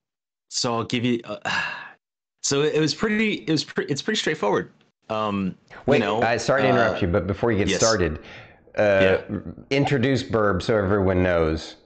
So 0.50 0.74
I'll 0.74 0.84
give 0.84 1.04
you. 1.04 1.20
Uh, 1.24 1.38
so 2.42 2.62
it 2.62 2.80
was 2.80 2.94
pretty. 2.94 3.34
It 3.34 3.50
was. 3.50 3.64
Pre- 3.64 3.86
it's 3.86 4.02
pretty 4.02 4.18
straightforward. 4.18 4.70
Um. 5.08 5.56
Wait, 5.86 5.98
you 5.98 6.04
know, 6.04 6.22
uh, 6.22 6.38
sorry 6.38 6.62
to 6.62 6.68
interrupt 6.68 6.98
uh, 6.98 7.06
you, 7.06 7.12
but 7.12 7.26
before 7.26 7.52
you 7.52 7.58
get 7.58 7.68
yes. 7.68 7.78
started, 7.80 8.20
uh, 8.76 9.18
introduce 9.70 10.22
Burb 10.22 10.62
so 10.62 10.76
everyone 10.76 11.22
knows 11.22 11.76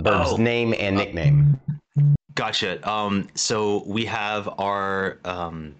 Burb's 0.00 0.32
Oh. 0.32 0.36
name 0.36 0.74
and 0.78 0.96
nickname. 0.96 1.60
Gotcha. 2.34 2.88
Um, 2.88 3.28
so 3.34 3.84
we 3.86 4.04
have 4.06 4.48
our 4.58 5.18
um, 5.24 5.74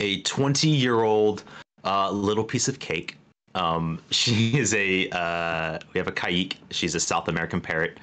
a 0.00 0.22
20 0.22 0.68
year 0.68 1.02
old 1.02 1.44
uh, 1.84 2.10
little 2.10 2.44
piece 2.44 2.68
of 2.68 2.78
cake. 2.78 3.16
Um, 3.54 4.00
she 4.10 4.56
is 4.58 4.72
a 4.74 5.08
uh, 5.10 5.78
we 5.92 5.98
have 5.98 6.08
a 6.08 6.12
Caique. 6.12 6.58
She's 6.70 6.94
a 6.94 7.00
South 7.00 7.28
American 7.28 7.60
parrot. 7.60 7.98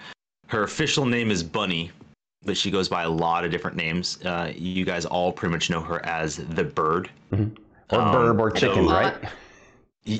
Her 0.55 0.63
official 0.63 1.05
name 1.05 1.31
is 1.31 1.43
Bunny, 1.43 1.91
but 2.45 2.55
she 2.55 2.71
goes 2.71 2.87
by 2.87 3.03
a 3.03 3.09
lot 3.09 3.43
of 3.43 3.51
different 3.51 3.75
names. 3.75 4.23
Uh, 4.23 4.53
you 4.55 4.85
guys 4.85 5.05
all 5.05 5.33
pretty 5.33 5.51
much 5.51 5.69
know 5.69 5.81
her 5.81 6.03
as 6.05 6.37
the 6.37 6.63
Bird 6.63 7.09
Or 7.33 7.39
Um, 7.89 8.15
Burb 8.15 8.39
or 8.39 8.51
chicken, 8.51 8.85
right? 8.87 9.17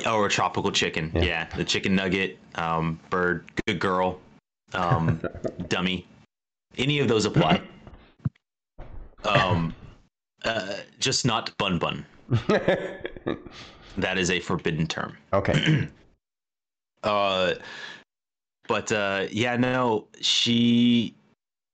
or 0.06 0.26
a 0.26 0.30
tropical 0.30 0.74
chicken. 0.74 1.10
Yeah. 1.16 1.22
Yeah, 1.24 1.48
the 1.56 1.64
chicken 1.64 1.96
nugget, 1.96 2.38
um, 2.56 3.00
Bird, 3.10 3.46
good 3.66 3.80
girl, 3.80 4.20
um, 4.74 5.22
dummy. 5.70 6.06
Any 6.78 7.00
of 7.00 7.08
those 7.08 7.24
apply. 7.24 7.62
Um, 9.24 9.74
uh, 10.44 10.74
just 11.00 11.26
not 11.26 11.58
bun 11.58 11.80
bun. 11.80 12.06
That 13.98 14.18
is 14.18 14.30
a 14.30 14.42
forbidden 14.42 14.86
term. 14.88 15.16
okay. 15.32 15.88
Uh, 17.04 17.54
but 18.68 18.92
uh, 18.92 19.28
yeah, 19.32 19.56
no, 19.56 20.08
she 20.22 21.14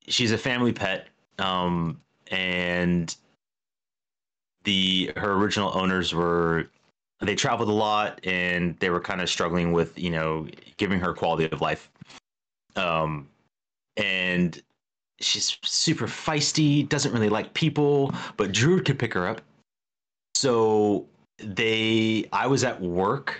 she's 0.08 0.32
a 0.32 0.38
family 0.38 0.74
pet, 0.74 1.08
um, 1.40 2.00
and 2.28 3.16
the 4.64 5.12
her 5.16 5.34
original 5.34 5.72
owners 5.74 6.14
were 6.14 6.68
they 7.20 7.36
traveled 7.36 7.70
a 7.70 7.74
lot 7.74 8.20
and 8.26 8.78
they 8.80 8.90
were 8.90 9.00
kind 9.00 9.22
of 9.22 9.30
struggling 9.30 9.72
with 9.72 9.98
you 9.98 10.10
know 10.10 10.48
giving 10.78 11.00
her 11.00 11.14
quality 11.14 11.46
of 11.52 11.62
life, 11.62 11.90
um, 12.76 13.28
and 13.98 14.62
she's 15.20 15.58
super 15.64 16.08
feisty, 16.08 16.88
doesn't 16.88 17.12
really 17.14 17.30
like 17.30 17.54
people, 17.54 18.14
but 18.38 18.52
Drew 18.52 18.82
could 18.82 18.98
pick 18.98 19.14
her 19.14 19.28
up. 19.28 19.42
So 20.36 21.06
they, 21.38 22.28
I 22.34 22.48
was 22.48 22.64
at 22.64 22.82
work 22.82 23.40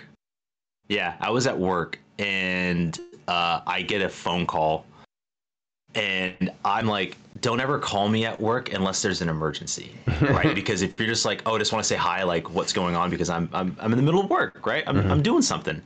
yeah, 0.92 1.14
I 1.20 1.30
was 1.30 1.46
at 1.46 1.58
work 1.58 1.98
and 2.18 2.98
uh, 3.28 3.60
I 3.66 3.82
get 3.82 4.02
a 4.02 4.08
phone 4.08 4.46
call, 4.46 4.84
and 5.94 6.50
I'm 6.64 6.86
like, 6.86 7.16
"Don't 7.40 7.60
ever 7.60 7.78
call 7.78 8.08
me 8.08 8.24
at 8.24 8.40
work 8.40 8.72
unless 8.72 9.02
there's 9.02 9.22
an 9.22 9.28
emergency, 9.28 9.92
right? 10.22 10.54
because 10.54 10.82
if 10.82 10.98
you're 10.98 11.08
just 11.08 11.24
like, 11.24 11.42
oh, 11.46 11.56
I 11.56 11.58
just 11.58 11.72
want 11.72 11.82
to 11.82 11.88
say 11.88 11.96
hi, 11.96 12.22
like, 12.22 12.50
what's 12.50 12.72
going 12.72 12.96
on? 12.96 13.10
Because 13.10 13.30
I'm 13.30 13.48
I'm 13.52 13.76
I'm 13.80 13.92
in 13.92 13.98
the 13.98 14.04
middle 14.04 14.20
of 14.20 14.30
work, 14.30 14.66
right? 14.66 14.84
I'm 14.86 15.10
I'm 15.10 15.22
doing 15.22 15.42
something. 15.42 15.80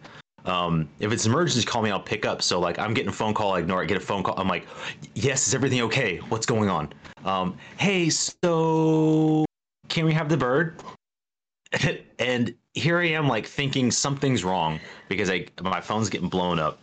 Um, 0.46 0.88
if 1.00 1.12
it's 1.12 1.26
an 1.26 1.32
emergency, 1.32 1.66
call 1.66 1.82
me. 1.82 1.90
I'll 1.90 2.00
pick 2.00 2.24
up. 2.24 2.40
So 2.40 2.60
like, 2.60 2.78
I'm 2.78 2.94
getting 2.94 3.08
a 3.08 3.12
phone 3.12 3.34
call, 3.34 3.54
I 3.54 3.58
ignore 3.58 3.82
it. 3.82 3.88
Get 3.88 3.96
a 3.96 4.00
phone 4.00 4.22
call. 4.22 4.38
I'm 4.38 4.48
like, 4.48 4.66
yes, 5.14 5.48
is 5.48 5.54
everything 5.54 5.80
okay? 5.82 6.18
What's 6.28 6.46
going 6.46 6.70
on? 6.70 6.92
Um, 7.24 7.56
hey, 7.78 8.08
so 8.10 9.44
can 9.88 10.04
we 10.04 10.12
have 10.12 10.28
the 10.28 10.36
bird? 10.36 10.80
and 12.18 12.54
here 12.74 12.98
I 12.98 13.08
am, 13.08 13.28
like 13.28 13.46
thinking 13.46 13.90
something's 13.90 14.44
wrong 14.44 14.78
because 15.08 15.30
I 15.30 15.46
my 15.62 15.80
phone's 15.80 16.08
getting 16.08 16.28
blown 16.28 16.58
up, 16.58 16.80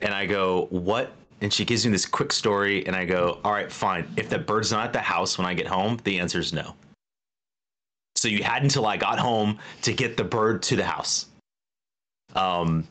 and 0.00 0.14
I 0.14 0.26
go, 0.26 0.66
"What?" 0.70 1.12
And 1.40 1.52
she 1.52 1.64
gives 1.64 1.86
me 1.86 1.92
this 1.92 2.06
quick 2.06 2.32
story, 2.32 2.86
and 2.86 2.94
I 2.94 3.04
go, 3.04 3.40
"All 3.44 3.52
right, 3.52 3.70
fine. 3.70 4.12
If 4.16 4.28
the 4.28 4.38
bird's 4.38 4.72
not 4.72 4.84
at 4.86 4.92
the 4.92 5.00
house 5.00 5.38
when 5.38 5.46
I 5.46 5.54
get 5.54 5.66
home, 5.66 5.98
the 6.04 6.18
answer 6.18 6.38
is 6.38 6.52
no." 6.52 6.74
So 8.16 8.28
you 8.28 8.42
had 8.42 8.62
until 8.62 8.86
I 8.86 8.96
got 8.96 9.18
home 9.18 9.58
to 9.82 9.92
get 9.92 10.16
the 10.16 10.24
bird 10.24 10.62
to 10.64 10.76
the 10.76 10.84
house. 10.84 11.26
Um, 12.34 12.86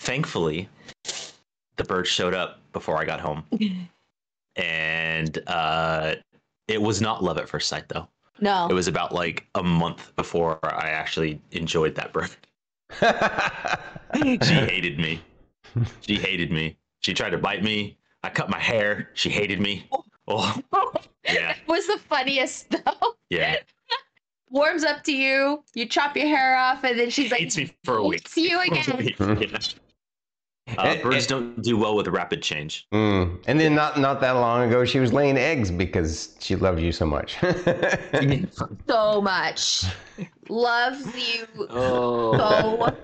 thankfully, 0.00 0.68
the 1.76 1.84
bird 1.84 2.06
showed 2.06 2.34
up 2.34 2.60
before 2.72 2.98
I 2.98 3.04
got 3.04 3.20
home, 3.20 3.44
and 4.56 5.38
uh, 5.46 6.16
it 6.68 6.80
was 6.80 7.00
not 7.00 7.24
love 7.24 7.38
at 7.38 7.48
first 7.48 7.68
sight, 7.68 7.88
though. 7.88 8.08
No. 8.40 8.68
It 8.68 8.74
was 8.74 8.88
about 8.88 9.12
like 9.12 9.46
a 9.54 9.62
month 9.62 10.14
before 10.16 10.58
I 10.62 10.90
actually 10.90 11.40
enjoyed 11.52 11.94
that 11.96 12.12
bird. 12.12 12.30
she 14.44 14.54
hated 14.54 14.98
me. 14.98 15.20
She 16.00 16.16
hated 16.16 16.50
me. 16.50 16.76
She 17.00 17.14
tried 17.14 17.30
to 17.30 17.38
bite 17.38 17.62
me. 17.62 17.98
I 18.22 18.28
cut 18.30 18.50
my 18.50 18.58
hair. 18.58 19.10
She 19.14 19.30
hated 19.30 19.60
me. 19.60 19.88
Oh, 20.28 20.60
yeah, 21.24 21.54
That 21.54 21.56
was 21.66 21.86
the 21.86 21.98
funniest 21.98 22.70
though. 22.70 23.14
yeah. 23.30 23.56
Warms 24.50 24.82
up 24.84 25.04
to 25.04 25.12
you, 25.12 25.62
you 25.74 25.86
chop 25.86 26.16
your 26.16 26.26
hair 26.26 26.56
off, 26.56 26.82
and 26.82 26.98
then 26.98 27.08
she's 27.08 27.30
like, 27.30 27.40
Hates 27.40 27.56
me 27.56 27.72
for 27.84 27.98
a 27.98 28.04
week. 28.04 28.28
hates 28.28 28.36
you 28.36 28.60
again. 28.60 29.14
Yeah. 29.40 29.58
Uh, 30.78 30.96
birds 31.02 31.26
don't 31.26 31.60
do 31.62 31.76
well 31.76 31.96
with 31.96 32.06
rapid 32.08 32.42
change. 32.42 32.86
Mm. 32.92 33.42
And 33.46 33.58
then 33.58 33.74
not 33.74 33.98
not 33.98 34.20
that 34.20 34.32
long 34.32 34.68
ago, 34.68 34.84
she 34.84 35.00
was 35.00 35.12
laying 35.12 35.36
eggs 35.36 35.70
because 35.70 36.36
she 36.38 36.54
loved 36.54 36.80
you 36.80 36.92
so 36.92 37.06
much. 37.06 37.38
so 38.86 39.20
much. 39.20 39.84
Loves 40.48 41.06
you 41.16 41.46
oh, 41.70 42.36
so 42.38 42.96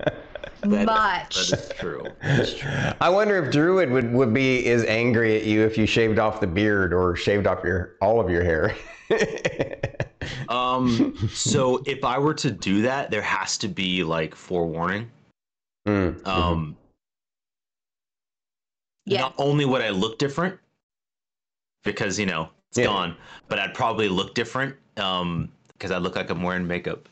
that- 0.61 0.85
much. 0.85 1.49
that 1.49 1.59
is 1.59 1.69
true. 1.79 2.05
That's 2.21 2.53
true. 2.55 2.69
I 3.01 3.09
wonder 3.09 3.43
if 3.43 3.51
Druid 3.51 3.91
would, 3.91 4.11
would 4.13 4.33
be 4.33 4.65
as 4.67 4.83
angry 4.85 5.35
at 5.37 5.45
you 5.45 5.61
if 5.65 5.77
you 5.77 5.85
shaved 5.85 6.19
off 6.19 6.39
the 6.39 6.47
beard 6.47 6.93
or 6.93 7.15
shaved 7.15 7.47
off 7.47 7.63
your 7.63 7.95
all 8.01 8.19
of 8.19 8.29
your 8.29 8.43
hair. 8.43 8.75
Um, 10.49 11.15
so 11.33 11.81
if 11.85 12.03
I 12.03 12.17
were 12.19 12.33
to 12.35 12.51
do 12.51 12.81
that, 12.83 13.11
there 13.11 13.21
has 13.21 13.57
to 13.59 13.67
be 13.67 14.03
like 14.03 14.35
forewarning. 14.35 15.09
Mm. 15.87 16.25
Um, 16.27 16.77
Yeah. 19.05 19.21
not 19.21 19.35
only 19.37 19.65
would 19.65 19.81
I 19.81 19.89
look 19.89 20.17
different 20.19 20.57
because 21.83 22.19
you 22.19 22.25
know 22.25 22.49
it's 22.69 22.77
Yeah. 22.79 22.85
gone, 22.85 23.15
but 23.47 23.59
I'd 23.59 23.73
probably 23.73 24.09
look 24.09 24.33
different 24.35 24.75
um 24.97 25.49
because 25.73 25.91
I 25.91 25.97
look 25.97 26.15
like 26.15 26.29
I'm 26.29 26.41
wearing 26.43 26.67
makeup 26.67 27.07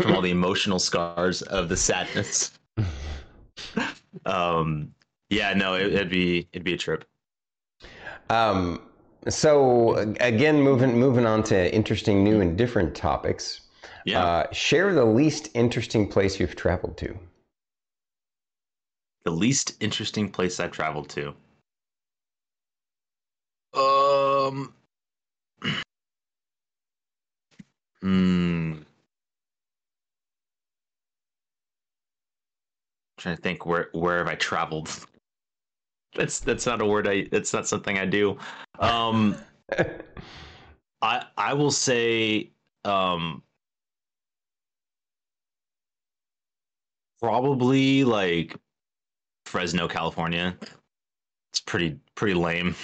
from 0.00 0.12
all 0.12 0.20
the 0.22 0.30
emotional 0.30 0.78
scars 0.78 1.42
of 1.42 1.68
the 1.68 1.76
sadness. 1.76 2.52
um, 4.26 4.94
yeah, 5.30 5.54
no, 5.54 5.74
it, 5.74 5.92
it'd 5.92 6.10
be 6.10 6.48
it'd 6.52 6.64
be 6.64 6.74
a 6.74 6.78
trip. 6.78 7.04
Um, 8.30 8.82
so 9.28 9.96
again, 10.20 10.60
moving 10.60 10.98
moving 10.98 11.26
on 11.26 11.42
to 11.44 11.74
interesting, 11.74 12.22
new, 12.24 12.40
and 12.40 12.56
different 12.56 12.94
topics. 12.94 13.62
Yeah, 14.04 14.26
Uh, 14.26 14.46
share 14.52 14.94
the 14.94 15.04
least 15.04 15.48
interesting 15.54 16.08
place 16.08 16.40
you've 16.40 16.56
traveled 16.56 16.96
to. 16.98 17.18
the 19.24 19.30
least 19.30 19.74
interesting 19.80 20.30
place 20.32 20.58
I've 20.58 20.72
traveled 20.72 21.10
to. 21.10 21.34
Um. 23.74 24.74
Hmm. 28.00 28.85
Trying 33.26 33.36
to 33.38 33.42
think 33.42 33.66
where 33.66 33.88
where 33.90 34.18
have 34.18 34.28
I 34.28 34.36
traveled? 34.36 34.88
That's 36.14 36.38
that's 36.38 36.64
not 36.64 36.80
a 36.80 36.86
word 36.86 37.08
I. 37.08 37.26
That's 37.32 37.52
not 37.52 37.66
something 37.66 37.98
I 37.98 38.06
do. 38.06 38.38
Um. 38.78 39.36
I 41.02 41.24
I 41.36 41.52
will 41.52 41.72
say 41.72 42.52
um 42.84 43.42
probably 47.20 48.04
like 48.04 48.54
Fresno, 49.44 49.88
California. 49.88 50.56
It's 51.50 51.60
pretty 51.60 51.98
pretty 52.14 52.34
lame. 52.34 52.76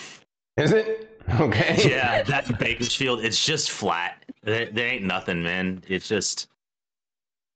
Is 0.56 0.72
it? 0.72 1.20
Okay. 1.38 1.76
Yeah, 1.88 2.24
that 2.24 2.58
Bakersfield, 2.58 3.24
it's 3.24 3.46
just 3.46 3.70
flat. 3.70 4.24
There, 4.42 4.66
there 4.66 4.88
ain't 4.88 5.04
nothing, 5.04 5.40
man. 5.40 5.84
It's 5.86 6.08
just 6.08 6.48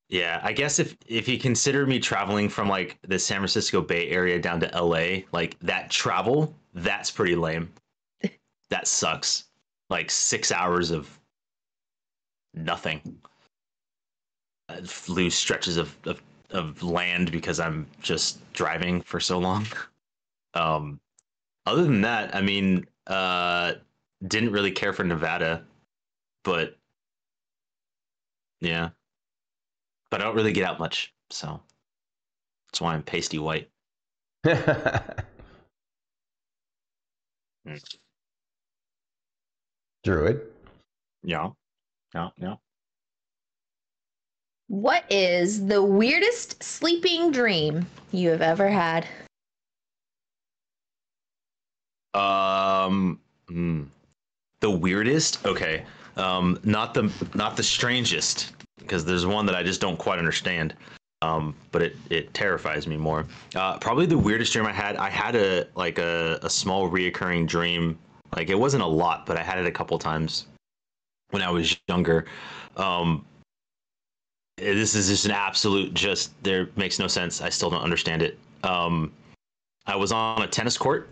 yeah, 0.08 0.40
I 0.42 0.52
guess 0.52 0.78
if 0.78 0.96
if 1.06 1.26
you 1.28 1.38
consider 1.38 1.84
me 1.86 1.98
traveling 1.98 2.48
from 2.48 2.68
like 2.68 2.98
the 3.02 3.18
San 3.18 3.38
Francisco 3.38 3.80
Bay 3.80 4.08
Area 4.10 4.40
down 4.40 4.60
to 4.60 4.66
LA, 4.80 5.22
like 5.32 5.58
that 5.60 5.90
travel, 5.90 6.54
that's 6.74 7.10
pretty 7.10 7.36
lame. 7.36 7.72
That 8.68 8.88
sucks. 8.88 9.44
Like 9.90 10.10
6 10.10 10.50
hours 10.50 10.90
of 10.90 11.20
nothing. 12.54 13.20
I 14.68 14.80
lose 15.08 15.34
stretches 15.34 15.76
of, 15.76 15.96
of 16.04 16.22
of 16.50 16.82
land 16.82 17.32
because 17.32 17.58
I'm 17.60 17.86
just 18.00 18.40
driving 18.52 19.00
for 19.02 19.20
so 19.20 19.38
long. 19.38 19.66
Um 20.54 20.98
other 21.66 21.82
than 21.84 22.00
that, 22.00 22.34
I 22.34 22.40
mean, 22.40 22.86
uh 23.08 23.74
didn't 24.26 24.52
really 24.52 24.72
care 24.72 24.94
for 24.94 25.04
Nevada, 25.04 25.64
but 26.44 26.78
yeah. 28.60 28.90
But 30.10 30.20
I 30.20 30.24
don't 30.24 30.36
really 30.36 30.52
get 30.52 30.64
out 30.64 30.78
much, 30.78 31.12
so 31.30 31.60
that's 32.68 32.80
why 32.80 32.94
I'm 32.94 33.02
pasty 33.02 33.38
white. 33.38 33.68
Druid. 40.04 40.40
Yeah. 41.24 41.50
Yeah, 42.14 42.28
yeah. 42.38 42.54
What 44.68 45.04
is 45.10 45.66
the 45.66 45.82
weirdest 45.82 46.62
sleeping 46.62 47.30
dream 47.30 47.86
you 48.12 48.30
have 48.30 48.42
ever 48.42 48.68
had? 48.68 49.06
Um, 52.14 53.20
hmm. 53.48 53.84
the 54.60 54.70
weirdest. 54.70 55.44
Okay. 55.44 55.84
Um, 56.16 56.58
not 56.64 56.94
the 56.94 57.12
not 57.34 57.56
the 57.56 57.62
strangest 57.62 58.52
because 58.78 59.04
there's 59.04 59.26
one 59.26 59.46
that 59.46 59.54
I 59.54 59.62
just 59.62 59.80
don't 59.80 59.96
quite 59.96 60.18
understand. 60.18 60.74
Um, 61.22 61.54
but 61.72 61.82
it 61.82 61.96
it 62.10 62.34
terrifies 62.34 62.86
me 62.86 62.96
more. 62.96 63.26
Uh, 63.54 63.78
probably 63.78 64.06
the 64.06 64.18
weirdest 64.18 64.52
dream 64.52 64.66
I 64.66 64.72
had. 64.72 64.96
I 64.96 65.08
had 65.08 65.34
a 65.34 65.66
like 65.74 65.98
a 65.98 66.38
a 66.42 66.50
small 66.50 66.90
reoccurring 66.90 67.46
dream. 67.46 67.98
Like 68.34 68.50
it 68.50 68.58
wasn't 68.58 68.82
a 68.82 68.86
lot, 68.86 69.24
but 69.24 69.36
I 69.36 69.42
had 69.42 69.58
it 69.58 69.66
a 69.66 69.70
couple 69.70 69.98
times 69.98 70.46
when 71.30 71.42
I 71.42 71.50
was 71.50 71.76
younger. 71.88 72.26
Um, 72.76 73.24
this 74.58 74.94
is 74.94 75.08
just 75.08 75.24
an 75.24 75.30
absolute 75.30 75.94
just 75.94 76.32
there 76.42 76.68
makes 76.76 76.98
no 76.98 77.06
sense. 77.06 77.40
I 77.40 77.48
still 77.48 77.70
don't 77.70 77.82
understand 77.82 78.22
it. 78.22 78.38
Um, 78.62 79.12
I 79.86 79.96
was 79.96 80.12
on 80.12 80.42
a 80.42 80.46
tennis 80.46 80.76
court 80.76 81.08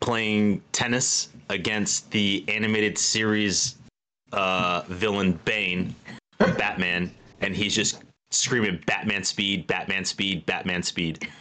playing 0.00 0.62
tennis 0.72 1.28
against 1.48 2.10
the 2.10 2.44
animated 2.48 2.98
series 2.98 3.76
uh, 4.34 4.82
villain 4.88 5.38
Bane 5.44 5.94
Batman, 6.38 7.12
and 7.40 7.54
he's 7.54 7.74
just 7.74 8.02
screaming 8.30 8.80
Batman 8.86 9.24
speed, 9.24 9.66
Batman 9.66 10.04
speed, 10.04 10.44
Batman 10.46 10.82
speed. 10.82 11.28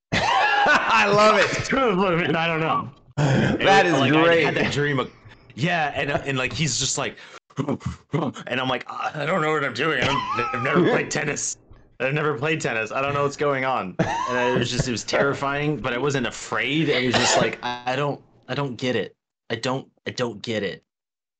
I 0.12 1.06
love 1.06 1.36
it. 1.36 2.34
I 2.34 2.46
don't 2.46 2.60
know. 2.60 2.90
That 3.16 3.86
is 3.86 3.92
like, 3.92 4.12
I 4.12 4.36
had 4.36 4.54
that 4.54 4.72
dream 4.72 4.98
of, 4.98 5.10
yeah, 5.54 5.92
and 5.94 6.10
and 6.10 6.38
like 6.38 6.52
he's 6.52 6.78
just 6.78 6.98
like, 6.98 7.16
and 7.58 8.60
I'm 8.60 8.68
like, 8.68 8.84
I 8.90 9.24
don't 9.26 9.42
know 9.42 9.52
what 9.52 9.64
I'm 9.64 9.74
doing. 9.74 10.02
I 10.02 10.48
have 10.52 10.62
never 10.62 10.88
played 10.88 11.10
tennis. 11.10 11.56
I've 12.00 12.14
never 12.14 12.38
played 12.38 12.60
tennis. 12.60 12.92
I 12.92 13.00
don't 13.00 13.12
know 13.12 13.24
what's 13.24 13.36
going 13.36 13.64
on. 13.64 13.96
And 13.98 14.56
it 14.56 14.58
was 14.58 14.70
just, 14.70 14.86
it 14.86 14.92
was 14.92 15.02
terrifying, 15.02 15.78
but 15.78 15.92
I 15.92 15.98
wasn't 15.98 16.28
afraid. 16.28 16.88
It 16.88 17.06
was 17.06 17.14
just 17.14 17.38
like, 17.38 17.58
I, 17.62 17.82
I 17.86 17.96
don't, 17.96 18.20
I 18.46 18.54
don't 18.54 18.76
get 18.76 18.94
it. 18.94 19.16
I 19.50 19.56
don't, 19.56 19.88
I 20.06 20.12
don't 20.12 20.40
get 20.40 20.62
it. 20.62 20.84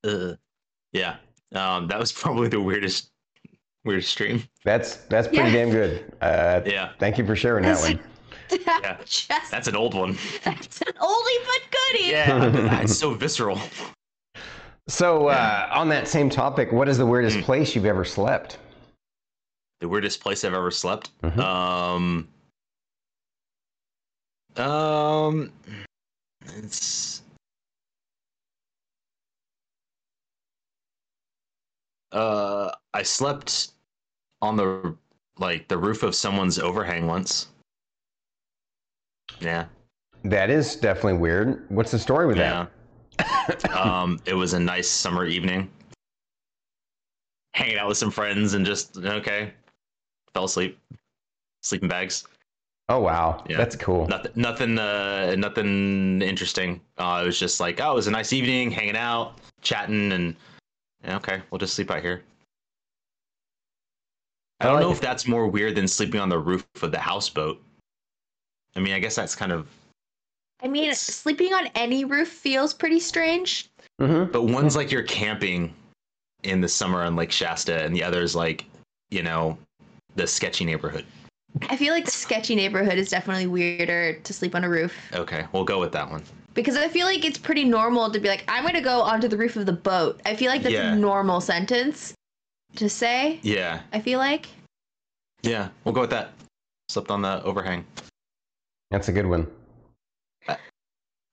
Ugh. 0.05 0.37
Yeah. 0.93 1.16
Um, 1.55 1.86
that 1.89 1.99
was 1.99 2.12
probably 2.22 2.49
the 2.49 2.61
weirdest, 2.61 3.11
weirdest 3.84 4.11
stream. 4.11 4.43
That's 4.64 4.97
that's 5.09 5.28
pretty 5.28 5.45
Yeah. 5.51 5.53
damn 5.53 5.70
good. 5.70 6.12
Uh, 6.20 6.61
Yeah. 6.66 6.91
Thank 6.99 7.18
you 7.18 7.26
for 7.26 7.36
sharing 7.36 7.64
that 7.64 7.76
That's- 7.80 7.95
one. 7.95 8.61
Yeah. 8.66 8.97
Just, 9.05 9.28
That's 9.51 9.68
an 9.68 9.76
old 9.76 9.93
one. 9.95 10.16
that's 10.45 10.80
an 10.80 10.93
oldie 10.95 11.45
but 11.45 11.78
goodie. 11.93 12.09
Yeah. 12.09 12.80
it's 12.80 12.97
so 12.97 13.12
visceral. 13.12 13.61
So 14.89 15.26
uh, 15.28 15.68
on 15.70 15.91
that 15.91 16.09
same 16.09 16.30
topic, 16.30 16.72
what 16.72 16.89
is 16.89 16.97
the 16.97 17.05
weirdest 17.05 17.36
Hmm. 17.36 17.43
place 17.43 17.74
you've 17.74 17.84
ever 17.84 18.07
slept? 18.07 18.57
The 19.80 19.89
weirdest 19.89 20.20
place 20.22 20.45
I've 20.45 20.55
ever 20.55 20.70
slept. 20.70 21.11
Mhm. 21.22 21.39
Um. 21.39 22.28
Um. 24.57 25.53
It's. 26.57 27.22
Uh, 32.13 32.71
I 32.95 33.03
slept 33.03 33.71
on 34.41 34.57
the 34.57 34.95
like 35.39 35.69
the 35.69 35.79
roof 35.79 36.03
of 36.03 36.15
someone's 36.15 36.59
overhang 36.59 37.07
once. 37.07 37.49
Yeah, 39.41 39.67
That 40.25 40.51
is 40.51 40.75
definitely 40.75 41.19
weird. 41.19 41.65
What's 41.71 41.91
the 41.93 41.99
story 41.99 42.27
with 42.27 42.39
yeah. 42.39 42.67
that? 43.19 43.71
um, 43.77 44.19
it 44.27 44.35
was 44.35 44.53
a 44.55 44.59
nice 44.59 44.89
summer 44.89 45.27
evening. 45.27 45.71
Hanging 47.55 47.79
out 47.79 47.89
with 47.89 47.99
some 47.99 48.11
friends 48.11 48.55
and 48.55 48.65
just 48.65 48.97
okay, 48.97 49.53
fell 50.35 50.45
asleep. 50.45 50.79
Sleeping 51.63 51.89
bags. 51.89 52.25
Oh 52.89 53.01
wow, 53.01 53.45
Yeah. 53.49 53.59
that's 53.59 53.77
cool. 53.77 54.09
Nothing, 54.09 54.33
nothing, 54.35 54.79
uh, 54.79 55.35
nothing 55.37 56.23
interesting. 56.23 56.81
Uh, 56.97 57.21
it 57.23 57.27
was 57.27 57.39
just 57.39 57.61
like, 57.61 57.81
oh, 57.83 57.93
it 57.93 57.95
was 57.95 58.07
a 58.07 58.11
nice 58.11 58.33
evening, 58.33 58.71
hanging 58.71 58.97
out, 58.97 59.35
chatting, 59.61 60.13
and 60.13 60.35
okay, 61.07 61.43
we'll 61.51 61.59
just 61.59 61.75
sleep 61.75 61.91
out 61.91 62.03
here. 62.03 62.23
I 64.61 64.65
I 64.65 64.67
don't 64.67 64.75
like 64.77 64.83
know 64.83 64.91
it. 64.91 64.95
if 64.95 65.01
that's 65.01 65.27
more 65.27 65.47
weird 65.47 65.75
than 65.77 65.87
sleeping 65.87 66.21
on 66.21 66.29
the 66.29 66.39
roof 66.39 66.67
of 66.83 66.91
the 66.91 66.99
houseboat. 66.99 67.63
I 68.77 68.81
mean, 68.81 68.93
I 68.95 68.99
guess 68.99 69.15
that's 69.15 69.35
kind 69.35 69.53
of, 69.53 69.69
I 70.63 70.69
mean, 70.69 70.93
sleeping 70.95 71.53
on 71.55 71.69
any 71.75 72.05
roof 72.05 72.29
feels 72.29 72.75
pretty 72.75 73.01
strange. 73.01 73.69
Mm-hmm. 74.01 74.31
but 74.31 74.43
one's 74.43 74.77
like 74.77 74.93
you're 74.93 75.03
camping 75.03 75.75
in 76.45 76.61
the 76.61 76.69
summer 76.69 77.03
on 77.03 77.17
Lake 77.17 77.33
Shasta, 77.33 77.83
and 77.85 77.95
the 77.95 78.03
other's 78.05 78.37
like, 78.37 78.65
you 79.11 79.23
know, 79.25 79.59
the 80.15 80.27
sketchy 80.27 80.65
neighborhood. 80.65 81.05
I 81.63 81.77
feel 81.77 81.93
like 81.95 82.05
the 82.05 82.11
sketchy 82.13 82.55
neighborhood 82.55 82.99
is 82.99 83.09
definitely 83.11 83.47
weirder 83.49 84.21
to 84.21 84.33
sleep 84.33 84.55
on 84.55 84.63
a 84.65 84.69
roof 84.69 84.95
Okay, 85.15 85.47
we'll 85.53 85.65
go 85.65 85.81
with 85.81 85.91
that 85.93 86.09
one. 86.09 86.23
Because 86.59 86.77
I 86.77 86.89
feel 86.89 87.07
like 87.07 87.25
it's 87.25 87.39
pretty 87.39 87.63
normal 87.63 88.11
to 88.11 88.19
be 88.19 88.27
like, 88.29 88.43
I'm 88.49 88.65
going 88.65 88.75
to 88.75 88.81
go 88.81 89.01
onto 89.01 89.29
the 89.29 89.37
roof 89.37 89.55
of 89.55 89.65
the 89.65 89.73
boat. 89.73 90.21
I 90.27 90.35
feel 90.35 90.51
like 90.51 90.65
that's 90.65 90.73
Yeah. 90.73 90.93
a 90.93 90.97
normal 90.97 91.41
sentence 91.41 92.15
to 92.75 92.89
say. 92.89 93.39
Yeah, 93.43 93.81
I 93.93 94.01
feel 94.01 94.19
like. 94.19 94.49
yeah, 95.43 95.69
we'll 95.85 95.95
go 95.95 96.01
with 96.01 96.11
that. 96.11 96.33
Slept 96.89 97.13
on 97.13 97.23
the 97.23 97.41
overhang. 97.45 97.87
That's 98.91 99.07
a 99.07 99.13
good 99.13 99.27
one. 99.27 99.47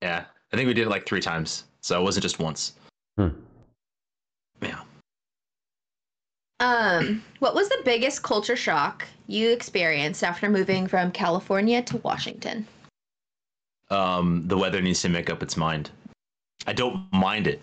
Yeah, 0.04 0.26
I 0.54 0.56
think 0.56 0.68
we 0.68 0.76
did 0.76 0.86
it 0.86 0.90
like 0.92 1.08
three 1.08 1.22
times, 1.22 1.64
so 1.82 2.00
it 2.00 2.04
wasn't 2.04 2.22
just 2.22 2.38
once. 2.38 2.74
Hmm. 3.18 3.30
Yeah. 4.62 4.82
Um, 6.60 7.24
what 7.40 7.56
was 7.56 7.68
the 7.70 7.82
biggest 7.84 8.22
culture 8.22 8.56
shock 8.56 9.04
you 9.26 9.50
experienced 9.50 10.24
after 10.24 10.52
moving 10.52 10.86
from 10.86 11.12
California 11.12 11.82
to 11.82 11.98
Washington? 11.98 12.68
Um, 13.90 14.48
the 14.48 14.58
weather 14.58 14.82
needs 14.82 15.02
to 15.02 15.10
make 15.10 15.30
up 15.30 15.44
its 15.44 15.58
mind. 15.58 15.92
I 16.68 16.74
don't 16.74 17.12
mind 17.12 17.48
it, 17.48 17.62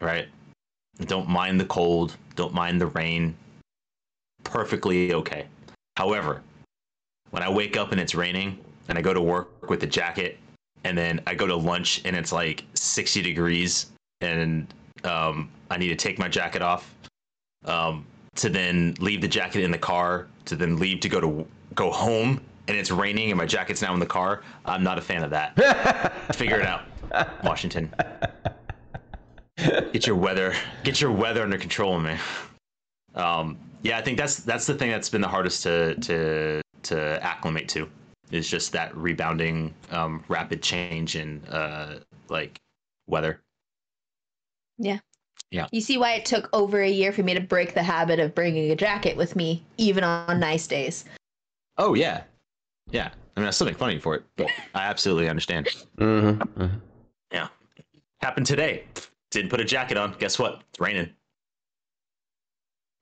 right? 0.00 0.28
I 1.00 1.04
don't 1.04 1.28
mind 1.28 1.60
the 1.60 1.64
cold. 1.64 2.16
Don't 2.36 2.54
mind 2.54 2.80
the 2.80 2.86
rain. 2.86 3.34
Perfectly 4.44 5.14
okay. 5.14 5.46
However, 5.96 6.42
when 7.30 7.42
I 7.42 7.50
wake 7.50 7.76
up 7.76 7.92
and 7.92 8.00
it's 8.00 8.14
raining, 8.14 8.58
and 8.88 8.98
I 8.98 9.02
go 9.02 9.14
to 9.14 9.20
work 9.20 9.68
with 9.70 9.82
a 9.82 9.86
jacket, 9.86 10.38
and 10.84 10.96
then 10.96 11.20
I 11.26 11.34
go 11.34 11.46
to 11.46 11.56
lunch 11.56 12.02
and 12.04 12.16
it's 12.16 12.32
like 12.32 12.64
60 12.74 13.22
degrees, 13.22 13.86
and 14.20 14.66
um, 15.04 15.48
I 15.70 15.78
need 15.78 15.88
to 15.88 15.96
take 15.96 16.18
my 16.18 16.28
jacket 16.28 16.62
off, 16.62 16.94
um, 17.64 18.04
to 18.36 18.48
then 18.48 18.94
leave 18.98 19.20
the 19.20 19.28
jacket 19.28 19.62
in 19.62 19.70
the 19.70 19.78
car, 19.78 20.26
to 20.46 20.56
then 20.56 20.76
leave 20.76 21.00
to 21.00 21.08
go 21.08 21.20
to 21.20 21.46
go 21.74 21.90
home, 21.90 22.40
and 22.68 22.76
it's 22.76 22.90
raining 22.90 23.30
and 23.30 23.38
my 23.38 23.46
jacket's 23.46 23.82
now 23.82 23.92
in 23.94 24.00
the 24.00 24.06
car. 24.06 24.42
I'm 24.64 24.82
not 24.82 24.98
a 24.98 25.00
fan 25.00 25.22
of 25.22 25.30
that. 25.30 26.12
Figure 26.34 26.60
it 26.60 26.66
out, 26.66 26.82
Washington. 27.44 27.92
Get 29.56 30.06
your 30.06 30.16
weather, 30.16 30.54
get 30.82 31.00
your 31.00 31.12
weather 31.12 31.42
under 31.42 31.58
control, 31.58 31.98
man. 32.00 32.18
Um, 33.14 33.58
yeah, 33.82 33.98
I 33.98 34.02
think 34.02 34.16
that's 34.16 34.36
that's 34.36 34.66
the 34.66 34.74
thing 34.74 34.90
that's 34.90 35.08
been 35.08 35.20
the 35.20 35.28
hardest 35.28 35.62
to 35.64 35.94
to 35.96 36.62
to 36.84 37.22
acclimate 37.22 37.68
to 37.70 37.88
is 38.30 38.48
just 38.48 38.72
that 38.72 38.96
rebounding, 38.96 39.74
um, 39.90 40.24
rapid 40.28 40.62
change 40.62 41.16
in 41.16 41.44
uh, 41.44 41.98
like 42.28 42.60
weather. 43.06 43.40
Yeah. 44.78 44.98
Yeah. 45.50 45.66
You 45.70 45.82
see 45.82 45.98
why 45.98 46.14
it 46.14 46.24
took 46.24 46.48
over 46.54 46.80
a 46.80 46.88
year 46.90 47.12
for 47.12 47.22
me 47.22 47.34
to 47.34 47.40
break 47.40 47.74
the 47.74 47.82
habit 47.82 48.18
of 48.18 48.34
bringing 48.34 48.70
a 48.70 48.76
jacket 48.76 49.18
with 49.18 49.36
me, 49.36 49.62
even 49.76 50.02
on 50.02 50.40
nice 50.40 50.66
days. 50.66 51.04
Oh 51.76 51.94
yeah, 51.94 52.22
yeah. 52.90 53.10
I 53.36 53.40
mean, 53.40 53.48
I 53.48 53.50
still 53.50 53.66
make 53.66 53.78
fun 53.78 53.88
of 53.90 53.94
you 53.94 54.00
for 54.00 54.14
it, 54.14 54.24
but 54.36 54.48
I 54.74 54.82
absolutely 54.82 55.28
understand. 55.28 55.68
Mm-hmm. 55.98 56.66
Yeah. 57.32 57.48
Happened 58.20 58.46
today. 58.46 58.84
Didn't 59.30 59.50
put 59.50 59.60
a 59.60 59.64
jacket 59.64 59.96
on. 59.96 60.14
Guess 60.18 60.38
what? 60.38 60.62
It's 60.70 60.80
raining. 60.80 61.08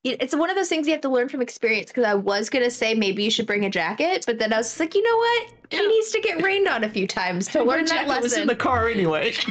It's 0.03 0.35
one 0.35 0.49
of 0.49 0.57
those 0.57 0.71
things 0.71 0.87
you 0.87 0.95
have 0.95 1.03
to 1.03 1.11
learn 1.11 1.29
from 1.29 1.43
experience. 1.43 1.89
Because 1.89 2.05
I 2.05 2.15
was 2.15 2.49
gonna 2.49 2.71
say 2.71 2.95
maybe 2.95 3.23
you 3.23 3.31
should 3.31 3.47
bring 3.47 3.67
a 3.67 3.71
jacket, 3.71 4.25
but 4.27 4.39
then 4.39 4.51
I 4.53 4.57
was 4.59 4.69
just 4.69 4.81
like, 4.81 4.95
you 4.95 5.03
know 5.03 5.17
what? 5.17 5.49
He 5.71 5.87
needs 5.87 6.11
to 6.13 6.21
get 6.21 6.43
rained 6.43 6.69
on 6.69 6.85
a 6.85 6.89
few 6.89 7.07
times 7.07 7.49
to 7.49 7.63
learn 7.65 7.85
that 7.87 8.07
was 8.07 8.17
in 8.17 8.23
lesson. 8.23 8.47
the 8.47 8.57
car 8.57 8.89
anyway. 8.89 9.33
so 9.33 9.45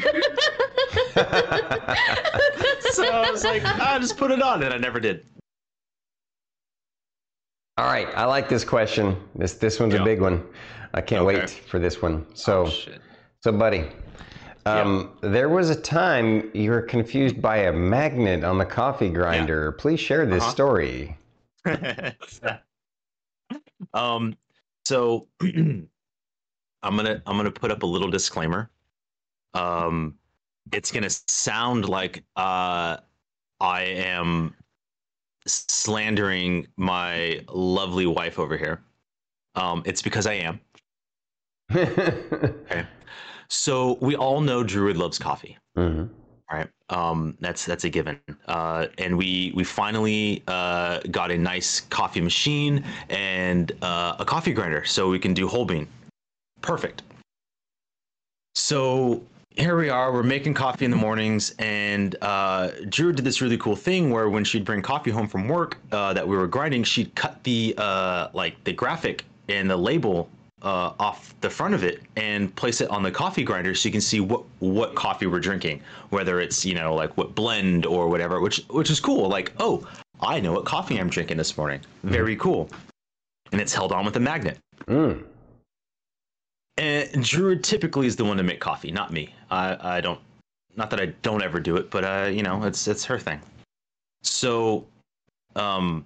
I 3.05 3.29
was 3.29 3.43
like, 3.43 3.63
I'll 3.63 3.99
just 3.99 4.17
put 4.17 4.31
it 4.31 4.41
on, 4.41 4.63
and 4.63 4.73
I 4.73 4.77
never 4.77 4.99
did. 4.99 5.23
All 7.79 7.85
right, 7.85 8.09
I 8.17 8.25
like 8.25 8.49
this 8.49 8.65
question. 8.65 9.15
This 9.35 9.53
this 9.53 9.79
one's 9.79 9.93
Yeah. 9.93 10.01
a 10.01 10.03
big 10.03 10.19
one. 10.19 10.45
I 10.93 10.99
can't 10.99 11.25
Okay. 11.25 11.39
wait 11.39 11.49
for 11.49 11.79
this 11.79 12.01
one. 12.01 12.25
So 12.35 12.65
Oh, 12.65 12.73
so 13.41 13.53
buddy, 13.53 13.89
um, 14.65 15.17
there 15.21 15.47
was 15.47 15.69
a 15.69 15.79
time 15.79 16.51
you 16.53 16.71
were 16.71 16.81
confused 16.81 17.41
by 17.41 17.59
a 17.59 17.71
magnet 17.71 18.43
on 18.43 18.57
the 18.57 18.65
coffee 18.65 19.07
grinder. 19.09 19.71
Please 19.71 20.01
share 20.01 20.25
this 20.25 20.43
Uh-huh. 20.43 20.51
story. 20.51 21.17
um, 23.93 24.35
so 24.83 25.29
I'm 25.41 25.87
gonna 26.83 27.21
I'm 27.25 27.37
gonna 27.37 27.49
put 27.49 27.71
up 27.71 27.83
a 27.83 27.85
little 27.85 28.09
disclaimer. 28.09 28.69
Um, 29.53 30.19
it's 30.73 30.91
gonna 30.91 31.09
sound 31.29 31.87
like 31.87 32.25
uh, 32.35 32.97
I 33.61 33.81
am 33.83 34.53
slandering 35.49 36.67
my 36.77 37.41
lovely 37.49 38.05
wife 38.05 38.39
over 38.39 38.57
here. 38.57 38.81
Um, 39.55 39.83
it's 39.85 40.01
because 40.01 40.27
I 40.27 40.33
am. 40.33 40.59
Okay. 41.75 42.85
So 43.51 43.97
we 43.99 44.15
all 44.15 44.41
know 44.41 44.63
Druid 44.63 44.95
loves 44.97 45.17
coffee. 45.17 45.57
hmm 45.75 46.05
Right. 46.51 46.67
Um, 46.89 47.37
that's 47.39 47.63
that's 47.63 47.83
a 47.83 47.89
given. 47.89 48.19
Uh, 48.47 48.87
and 48.97 49.15
we 49.15 49.51
we 49.55 49.63
finally 49.63 50.41
uh, 50.47 50.99
got 51.11 51.29
a 51.29 51.37
nice 51.37 51.81
coffee 51.81 52.21
machine 52.21 52.83
and 53.09 53.71
uh, 53.83 54.15
a 54.17 54.25
coffee 54.25 54.51
grinder, 54.53 54.83
so 54.83 55.09
we 55.09 55.19
can 55.19 55.35
do 55.35 55.47
whole 55.47 55.65
bean. 55.65 55.87
Perfect. 56.61 57.03
So 58.55 59.21
here 59.59 59.77
we 59.77 59.89
are. 59.89 60.13
We're 60.13 60.23
making 60.23 60.53
coffee 60.53 60.85
in 60.85 60.91
the 60.91 60.97
mornings, 60.97 61.53
and 61.59 62.15
uh, 62.21 62.71
Drew 62.87 63.11
did 63.11 63.25
this 63.25 63.41
really 63.41 63.57
cool 63.57 63.75
thing 63.75 64.09
where 64.09 64.29
when 64.29 64.43
she'd 64.43 64.63
bring 64.63 64.81
coffee 64.81 65.11
home 65.11 65.27
from 65.27 65.47
work 65.47 65.77
uh, 65.91 66.13
that 66.13 66.27
we 66.27 66.37
were 66.37 66.47
grinding, 66.47 66.83
she'd 66.83 67.13
cut 67.15 67.43
the 67.43 67.75
uh, 67.77 68.29
like 68.33 68.63
the 68.63 68.71
graphic 68.71 69.25
and 69.49 69.69
the 69.69 69.75
label 69.75 70.29
uh, 70.61 70.93
off 70.99 71.35
the 71.41 71.49
front 71.49 71.73
of 71.73 71.83
it 71.83 72.01
and 72.15 72.55
place 72.55 72.81
it 72.81 72.89
on 72.89 73.03
the 73.03 73.11
coffee 73.11 73.43
grinder 73.43 73.73
so 73.75 73.87
you 73.87 73.91
can 73.91 74.01
see 74.01 74.19
what 74.19 74.43
what 74.59 74.95
coffee 74.95 75.25
we're 75.25 75.39
drinking, 75.39 75.81
whether 76.09 76.39
it's 76.39 76.65
you 76.65 76.73
know 76.73 76.95
like 76.95 77.15
what 77.17 77.35
blend 77.35 77.85
or 77.85 78.07
whatever, 78.07 78.39
which 78.39 78.63
which 78.69 78.89
is 78.89 78.99
cool. 78.99 79.27
Like 79.27 79.51
oh, 79.59 79.85
I 80.21 80.39
know 80.39 80.53
what 80.53 80.65
coffee 80.65 80.97
I'm 80.97 81.09
drinking 81.09 81.37
this 81.37 81.57
morning. 81.57 81.81
Very 82.03 82.35
cool. 82.37 82.69
And 83.51 83.59
it's 83.59 83.73
held 83.73 83.91
on 83.91 84.05
with 84.05 84.15
a 84.15 84.19
magnet. 84.19 84.57
Mm. 84.85 85.23
And 86.79 87.25
Druid 87.25 87.61
typically 87.61 88.07
is 88.07 88.15
the 88.15 88.23
one 88.23 88.37
to 88.37 88.43
make 88.43 88.61
coffee, 88.61 88.89
not 88.89 89.11
me. 89.11 89.35
I, 89.51 89.97
I 89.97 90.01
don't, 90.01 90.19
not 90.77 90.89
that 90.91 91.01
I 91.01 91.07
don't 91.23 91.43
ever 91.43 91.59
do 91.59 91.75
it, 91.75 91.91
but 91.91 92.05
uh, 92.05 92.29
you 92.31 92.41
know, 92.41 92.63
it's 92.63 92.87
it's 92.87 93.03
her 93.03 93.19
thing. 93.19 93.41
So, 94.23 94.87
um, 95.57 96.05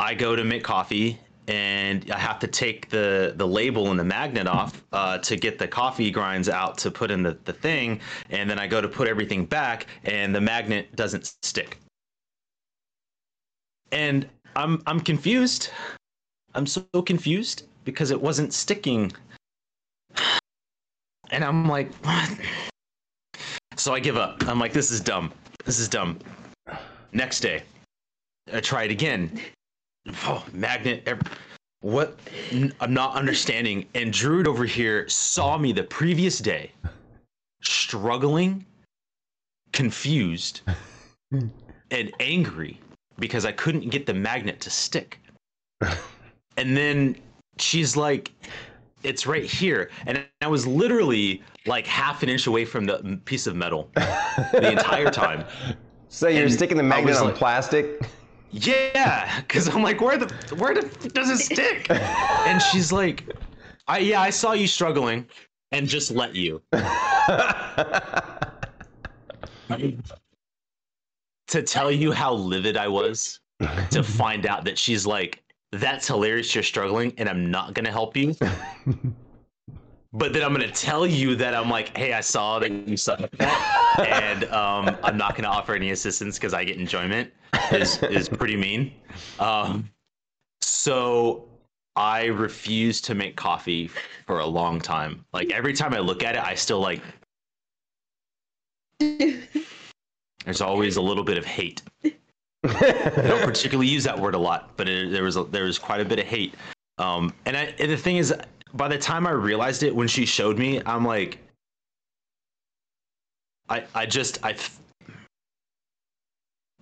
I 0.00 0.14
go 0.14 0.34
to 0.34 0.42
make 0.42 0.64
coffee, 0.64 1.20
and 1.46 2.10
I 2.10 2.18
have 2.18 2.40
to 2.40 2.48
take 2.48 2.88
the 2.90 3.34
the 3.36 3.46
label 3.46 3.92
and 3.92 4.00
the 4.00 4.04
magnet 4.04 4.48
off 4.48 4.82
uh, 4.92 5.18
to 5.18 5.36
get 5.36 5.56
the 5.56 5.68
coffee 5.68 6.10
grinds 6.10 6.48
out 6.48 6.76
to 6.78 6.90
put 6.90 7.12
in 7.12 7.22
the 7.22 7.38
the 7.44 7.52
thing, 7.52 8.00
and 8.30 8.50
then 8.50 8.58
I 8.58 8.66
go 8.66 8.80
to 8.80 8.88
put 8.88 9.06
everything 9.06 9.46
back, 9.46 9.86
and 10.02 10.34
the 10.34 10.40
magnet 10.40 10.96
doesn't 10.96 11.32
stick. 11.44 11.78
And 13.92 14.28
I'm 14.56 14.82
I'm 14.86 14.98
confused. 14.98 15.70
I'm 16.56 16.66
so 16.66 16.82
confused 17.06 17.68
because 17.84 18.10
it 18.10 18.20
wasn't 18.20 18.52
sticking 18.52 19.12
and 21.32 21.44
I'm 21.44 21.68
like, 21.68 21.92
what? 22.04 22.30
So 23.76 23.94
I 23.94 24.00
give 24.00 24.16
up. 24.16 24.46
I'm 24.46 24.58
like, 24.58 24.72
this 24.72 24.90
is 24.90 25.00
dumb. 25.00 25.32
This 25.64 25.78
is 25.78 25.88
dumb. 25.88 26.18
Next 27.12 27.40
day, 27.40 27.62
I 28.52 28.60
try 28.60 28.84
it 28.84 28.90
again. 28.90 29.40
Oh, 30.24 30.44
magnet. 30.52 31.02
ev- 31.06 31.22
What? 31.80 32.18
I'm 32.80 32.92
not 32.94 33.14
understanding. 33.14 33.86
And 33.94 34.12
Druid 34.12 34.46
over 34.46 34.64
here 34.64 35.08
saw 35.08 35.56
me 35.58 35.72
the 35.72 35.82
previous 35.84 36.38
day, 36.38 36.70
struggling, 37.62 38.64
confused, 39.72 40.60
and 41.32 42.12
angry 42.20 42.78
because 43.18 43.44
I 43.44 43.52
couldn't 43.52 43.88
get 43.90 44.06
the 44.06 44.14
magnet 44.14 44.60
to 44.60 44.70
stick. 44.70 45.18
And 46.56 46.76
then 46.76 47.16
she's 47.58 47.96
like, 47.96 48.32
it's 49.02 49.26
right 49.26 49.44
here. 49.44 49.90
And 50.06 50.24
I 50.42 50.46
was 50.46 50.66
literally 50.66 51.42
like 51.66 51.86
half 51.86 52.22
an 52.22 52.28
inch 52.28 52.46
away 52.46 52.64
from 52.64 52.84
the 52.86 53.20
piece 53.24 53.46
of 53.46 53.56
metal 53.56 53.90
the 53.94 54.70
entire 54.72 55.10
time. 55.10 55.44
So 56.12 56.26
you're 56.26 56.42
And 56.46 56.52
sticking 56.52 56.76
the 56.76 56.82
magnet 56.82 57.14
on 57.18 57.26
like- 57.26 57.36
plastic? 57.36 58.02
Yeah, 58.50 59.42
because 59.42 59.68
I'm 59.68 59.80
like, 59.84 60.00
where 60.00 60.18
the 60.18 60.26
where 60.56 60.74
the 60.74 60.82
does 61.10 61.30
it 61.30 61.38
stick? 61.38 61.88
And 61.88 62.60
she's 62.60 62.90
like, 62.90 63.32
I 63.86 63.98
yeah, 63.98 64.20
I 64.20 64.30
saw 64.30 64.50
you 64.54 64.66
struggling 64.66 65.24
and 65.70 65.86
just 65.86 66.10
let 66.10 66.34
you. 66.34 66.60
to 71.46 71.62
tell 71.62 71.90
you 71.90 72.12
how 72.12 72.32
livid 72.34 72.76
I 72.76 72.88
was 72.88 73.38
to 73.90 74.02
find 74.02 74.46
out 74.46 74.64
that 74.64 74.78
she's 74.78 75.06
like, 75.06 75.42
that's 75.72 76.06
hilarious, 76.06 76.54
you're 76.54 76.64
struggling, 76.64 77.12
and 77.18 77.28
I'm 77.28 77.50
not 77.50 77.74
gonna 77.74 77.92
help 77.92 78.16
you. 78.16 78.34
But 80.12 80.32
then 80.32 80.42
I'm 80.42 80.52
gonna 80.52 80.70
tell 80.70 81.06
you 81.06 81.36
that 81.36 81.54
I'm 81.54 81.70
like, 81.70 81.96
hey, 81.96 82.14
I 82.14 82.20
saw 82.20 82.58
that 82.58 82.72
you 82.72 82.96
suck 82.96 83.20
at 83.20 83.30
that, 83.38 83.94
and 84.08 84.44
um, 84.46 84.96
I'm 85.04 85.16
not 85.16 85.36
gonna 85.36 85.48
offer 85.48 85.72
any 85.72 85.92
assistance 85.92 86.36
because 86.36 86.52
I 86.52 86.64
get 86.64 86.78
enjoyment. 86.78 87.32
Is 87.72 88.02
is 88.02 88.28
pretty 88.28 88.56
mean. 88.56 88.92
Um, 89.38 89.88
so 90.62 91.48
I 91.94 92.26
refuse 92.26 93.00
to 93.02 93.14
make 93.14 93.36
coffee 93.36 93.88
for 94.26 94.40
a 94.40 94.46
long 94.46 94.80
time. 94.80 95.24
Like 95.32 95.52
every 95.52 95.74
time 95.74 95.94
I 95.94 96.00
look 96.00 96.24
at 96.24 96.34
it, 96.34 96.42
I 96.42 96.56
still 96.56 96.80
like. 96.80 97.02
There's 100.44 100.60
always 100.60 100.96
a 100.96 101.02
little 101.02 101.24
bit 101.24 101.38
of 101.38 101.44
hate. 101.44 101.82
I 102.64 103.22
don't 103.26 103.42
particularly 103.44 103.88
use 103.88 104.04
that 104.04 104.18
word 104.18 104.34
a 104.34 104.38
lot, 104.38 104.70
but 104.76 104.88
it, 104.88 105.10
there 105.10 105.22
was 105.22 105.36
a, 105.36 105.44
there 105.44 105.64
was 105.64 105.78
quite 105.78 106.00
a 106.00 106.04
bit 106.04 106.18
of 106.18 106.26
hate. 106.26 106.54
Um, 106.98 107.32
and, 107.46 107.56
I, 107.56 107.74
and 107.78 107.90
the 107.90 107.96
thing 107.96 108.16
is, 108.16 108.34
by 108.74 108.88
the 108.88 108.98
time 108.98 109.26
I 109.26 109.30
realized 109.30 109.82
it 109.82 109.94
when 109.94 110.08
she 110.08 110.26
showed 110.26 110.58
me, 110.58 110.82
I'm 110.84 111.04
like, 111.04 111.38
I 113.68 113.84
I 113.94 114.06
just 114.06 114.44
I 114.44 114.56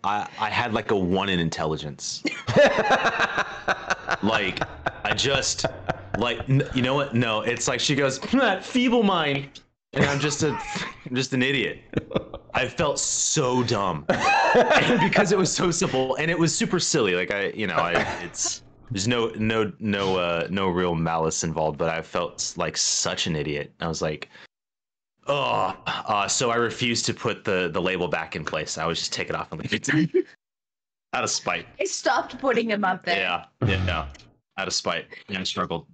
I 0.05 0.49
had 0.49 0.73
like 0.73 0.91
a 0.91 0.97
one 0.97 1.29
in 1.29 1.39
intelligence. 1.39 2.23
like 4.23 4.61
I 5.05 5.13
just 5.15 5.67
like 6.19 6.49
n- 6.49 6.69
you 6.75 6.83
know 6.83 6.95
what? 6.95 7.15
No, 7.15 7.43
it's 7.43 7.69
like 7.69 7.81
she 7.81 7.95
goes 7.95 8.19
that 8.19 8.65
feeble 8.65 9.03
mind, 9.03 9.61
and 9.93 10.05
I'm 10.05 10.21
just 10.21 10.43
a 10.43 10.51
I'm 11.07 11.15
just 11.15 11.33
an 11.33 11.43
idiot. 11.43 11.81
I 12.55 12.67
felt 12.69 12.99
so 12.99 13.63
dumb 13.63 14.05
because 14.09 15.33
it 15.33 15.39
was 15.39 15.53
so 15.53 15.71
simple 15.71 16.17
and 16.17 16.31
it 16.31 16.39
was 16.39 16.55
super 16.55 16.81
silly. 16.81 17.15
Like 17.15 17.31
I, 17.31 17.49
you 17.49 17.67
know, 17.67 17.77
I 17.77 17.93
it's 18.23 18.63
there's 18.91 19.09
no 19.09 19.29
no 19.37 19.73
no 19.79 20.17
uh 20.17 20.47
no 20.51 20.69
real 20.69 20.95
malice 20.95 21.45
involved, 21.45 21.79
but 21.79 21.89
I 21.89 22.03
felt 22.03 22.55
like 22.57 22.77
such 22.77 23.27
an 23.27 23.37
idiot. 23.37 23.73
I 23.81 23.89
was 23.89 24.03
like, 24.03 24.29
oh, 25.27 25.77
uh, 25.87 26.29
so 26.29 26.51
I 26.51 26.57
refused 26.57 27.07
to 27.07 27.15
put 27.15 27.45
the 27.45 27.71
the 27.73 27.81
label 27.81 28.09
back 28.09 28.37
in 28.37 28.45
place. 28.45 28.79
I 28.79 28.87
would 28.87 28.97
just 28.97 29.13
take 29.13 29.29
it 29.29 29.35
off 29.35 29.53
and 29.53 29.61
leave 29.61 29.73
it 29.73 30.27
out 31.13 31.25
of 31.25 31.31
spite. 31.31 31.67
I 31.81 31.85
stopped 31.85 32.39
putting 32.39 32.71
him 32.71 32.85
up 32.85 33.05
there. 33.05 33.19
Yeah, 33.19 33.45
yeah, 33.67 33.85
no, 33.85 34.07
out 34.59 34.69
of 34.69 34.75
spite. 34.75 35.07
Yeah, 35.29 35.41
I 35.41 35.45
struggled. 35.45 35.87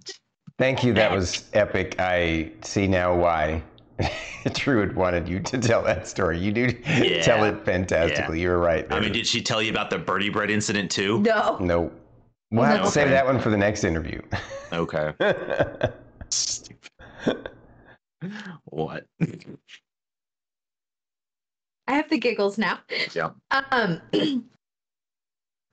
Thank 0.57 0.85
you. 0.85 0.93
That 0.93 1.11
was 1.11 1.49
epic. 1.53 1.95
I 1.99 2.51
see 2.61 2.87
now 2.87 3.13
why 3.13 3.61
Druid 4.53 4.95
wanted 4.95 5.27
you 5.27 5.39
to 5.39 5.57
tell 5.57 5.83
that 5.83 6.07
story. 6.07 6.37
You 6.39 6.51
do 6.51 6.73
Yeah. 6.85 7.21
tell 7.21 7.43
it 7.43 7.65
fantastically. 7.65 8.41
You're 8.41 8.59
right. 8.59 8.85
I 8.91 8.99
mean, 8.99 9.11
did 9.11 9.25
she 9.27 9.41
tell 9.41 9.61
you 9.61 9.71
about 9.71 9.89
the 9.89 9.97
birdie 9.97 10.29
bread 10.29 10.49
incident 10.49 10.91
too? 10.91 11.19
No. 11.21 11.57
no. 11.59 11.91
We'll 12.51 12.65
have 12.65 12.85
to 12.85 12.91
save 12.91 13.09
that 13.09 13.25
one 13.25 13.39
for 13.39 13.49
the 13.49 13.57
next 13.57 13.83
interview. 13.83 14.21
Okay. 14.71 15.13
what? 18.65 19.05
I 21.87 21.93
have 21.93 22.09
the 22.09 22.17
giggles 22.17 22.57
now. 22.57 22.79
Yeah. 23.13 23.31
Um, 23.71 24.01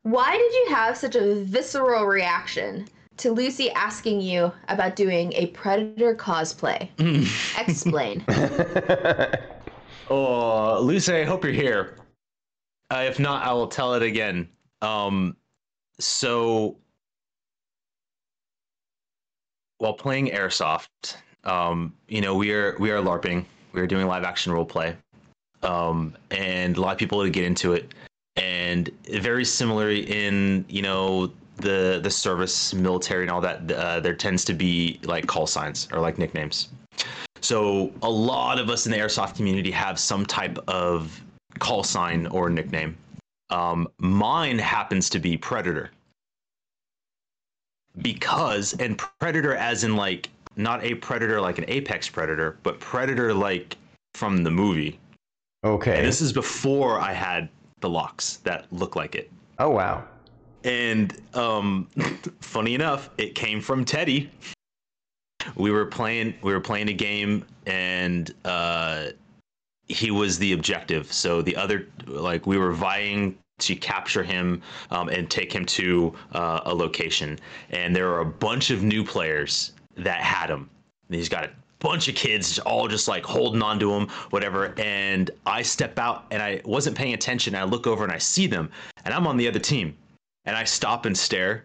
why 0.03 0.37
did 0.37 0.53
you 0.53 0.67
have 0.75 0.97
such 0.97 1.15
a 1.15 1.43
visceral 1.45 2.05
reaction 2.07 2.87
to 3.19 3.31
Lucy 3.33 3.71
asking 3.71 4.21
you 4.21 4.53
about 4.69 4.97
doing 4.97 5.33
a 5.35 5.47
predator 5.49 6.15
cosplay? 6.15 6.89
Explain. 7.59 8.25
Oh, 10.11 10.79
Lucy, 10.83 11.15
I 11.15 11.25
hope 11.25 11.43
you're 11.43 11.55
here. 11.55 11.97
Uh, 12.91 13.05
if 13.07 13.19
not, 13.19 13.47
I 13.47 13.53
will 13.55 13.69
tell 13.69 13.95
it 13.95 14.03
again. 14.03 14.47
Um, 14.83 15.37
so 15.99 16.77
while 19.79 19.95
playing 19.95 20.29
airsoft, 20.29 21.17
um, 21.45 21.95
you 22.09 22.21
know, 22.21 22.35
we 22.35 22.53
are 22.53 22.77
we 22.79 22.91
are 22.91 22.99
larping. 22.99 23.47
We 23.73 23.81
are 23.81 23.87
doing 23.87 24.07
live 24.07 24.25
action 24.25 24.53
role 24.53 24.67
play, 24.67 24.95
um, 25.63 26.15
and 26.31 26.77
a 26.77 26.81
lot 26.83 26.93
of 26.93 26.99
people 26.99 27.17
would 27.19 27.33
get 27.33 27.45
into 27.45 27.73
it. 27.73 27.95
And 28.37 28.91
very 29.09 29.47
similar 29.47 29.91
in 29.91 30.67
you 30.69 30.83
know 30.83 31.33
the 31.57 32.01
the 32.03 32.11
service, 32.11 32.75
military, 32.75 33.23
and 33.23 33.31
all 33.31 33.41
that. 33.41 33.71
Uh, 33.71 34.01
there 34.01 34.15
tends 34.15 34.45
to 34.47 34.55
be 34.55 35.01
like 35.05 35.27
call 35.27 35.47
signs 35.47 35.89
or 35.93 36.01
like 36.01 36.19
nicknames. 36.19 36.69
So 37.41 37.93
a 38.03 38.11
lot 38.11 38.59
of 38.59 38.71
us 38.71 38.87
in 38.87 38.93
the 38.93 38.99
airsoft 38.99 39.37
community 39.37 39.71
have 39.73 39.99
some 39.99 40.25
type 40.25 40.59
of 40.69 41.21
call 41.59 41.83
sign 41.83 42.27
or 42.29 42.49
nickname. 42.49 42.97
Um, 43.51 43.89
mine 43.99 44.59
happens 44.59 45.11
to 45.11 45.19
be 45.19 45.37
Predator. 45.37 45.91
Because, 48.01 48.75
and 48.75 48.97
Predator 48.97 49.55
as 49.55 49.85
in 49.85 49.97
like, 49.97 50.31
not 50.57 50.83
a 50.85 50.95
predator 50.95 51.41
like 51.41 51.59
an 51.59 51.65
apex 51.69 52.09
predator, 52.09 52.59
but 52.63 52.81
Predator 52.81 53.35
like 53.35 53.77
from 54.15 54.43
the 54.43 54.51
movie. 54.51 54.99
And 55.63 55.75
okay. 55.75 56.03
this 56.03 56.21
is 56.21 56.33
before 56.33 56.99
I 56.99 57.13
had 57.13 57.49
the 57.81 57.89
locks 57.89 58.39
that 58.39 58.67
look 58.73 58.97
like 58.97 59.15
it. 59.15 59.31
Oh 59.59 59.71
wow. 59.71 60.05
And 60.65 61.17
um, 61.35 61.89
funny 62.41 62.75
enough, 62.75 63.11
it 63.19 63.35
came 63.35 63.61
from 63.61 63.85
Teddy. 63.85 64.31
We 65.57 65.71
were 65.71 65.87
playing 65.87 66.35
we 66.43 66.53
were 66.53 66.61
playing 66.61 66.89
a 66.89 66.93
game 66.93 67.45
and 67.67 68.33
uh, 68.45 69.07
he 69.89 70.11
was 70.11 70.39
the 70.39 70.53
objective. 70.53 71.13
So 71.13 71.43
the 71.43 71.57
other 71.57 71.89
like 72.07 72.47
we 72.47 72.59
were 72.59 72.73
vying 72.73 73.37
to 73.59 73.77
capture 73.77 74.23
him 74.23 74.63
um, 74.91 75.09
and 75.09 75.31
take 75.31 75.53
him 75.53 75.65
to 75.67 76.15
uh, 76.33 76.61
a 76.65 76.75
location. 76.75 77.39
And 77.71 77.95
there 77.95 78.09
were 78.09 78.21
a 78.21 78.27
bunch 78.27 78.71
of 78.71 78.83
new 78.83 79.05
players 79.05 79.73
that 79.97 80.21
had 80.21 80.51
him. 80.51 80.69
And 81.09 81.17
he's 81.17 81.29
got 81.29 81.45
a 81.45 81.51
bunch 81.79 82.09
of 82.09 82.15
kids 82.15 82.59
all 82.61 82.89
just 82.89 83.09
like 83.09 83.25
holding 83.25 83.63
on 83.63 83.79
to 83.81 83.93
him, 83.93 84.09
whatever. 84.31 84.75
And 84.79 85.31
I 85.47 85.63
step 85.63 85.99
out 85.99 86.27
and 86.31 86.43
I 86.43 86.61
wasn't 86.65 86.97
paying 86.97 87.15
attention. 87.15 87.55
I 87.55 87.65
look 87.65 87.87
over 87.87 88.05
and 88.05 88.13
I 88.13 88.19
see 88.19 88.47
them, 88.47 88.71
and 89.05 89.13
I'm 89.13 89.27
on 89.27 89.37
the 89.37 89.49
other 89.49 89.59
team. 89.59 89.97
And 90.45 90.57
I 90.57 90.65
stop 90.65 91.07
and 91.07 91.17
stare. 91.17 91.65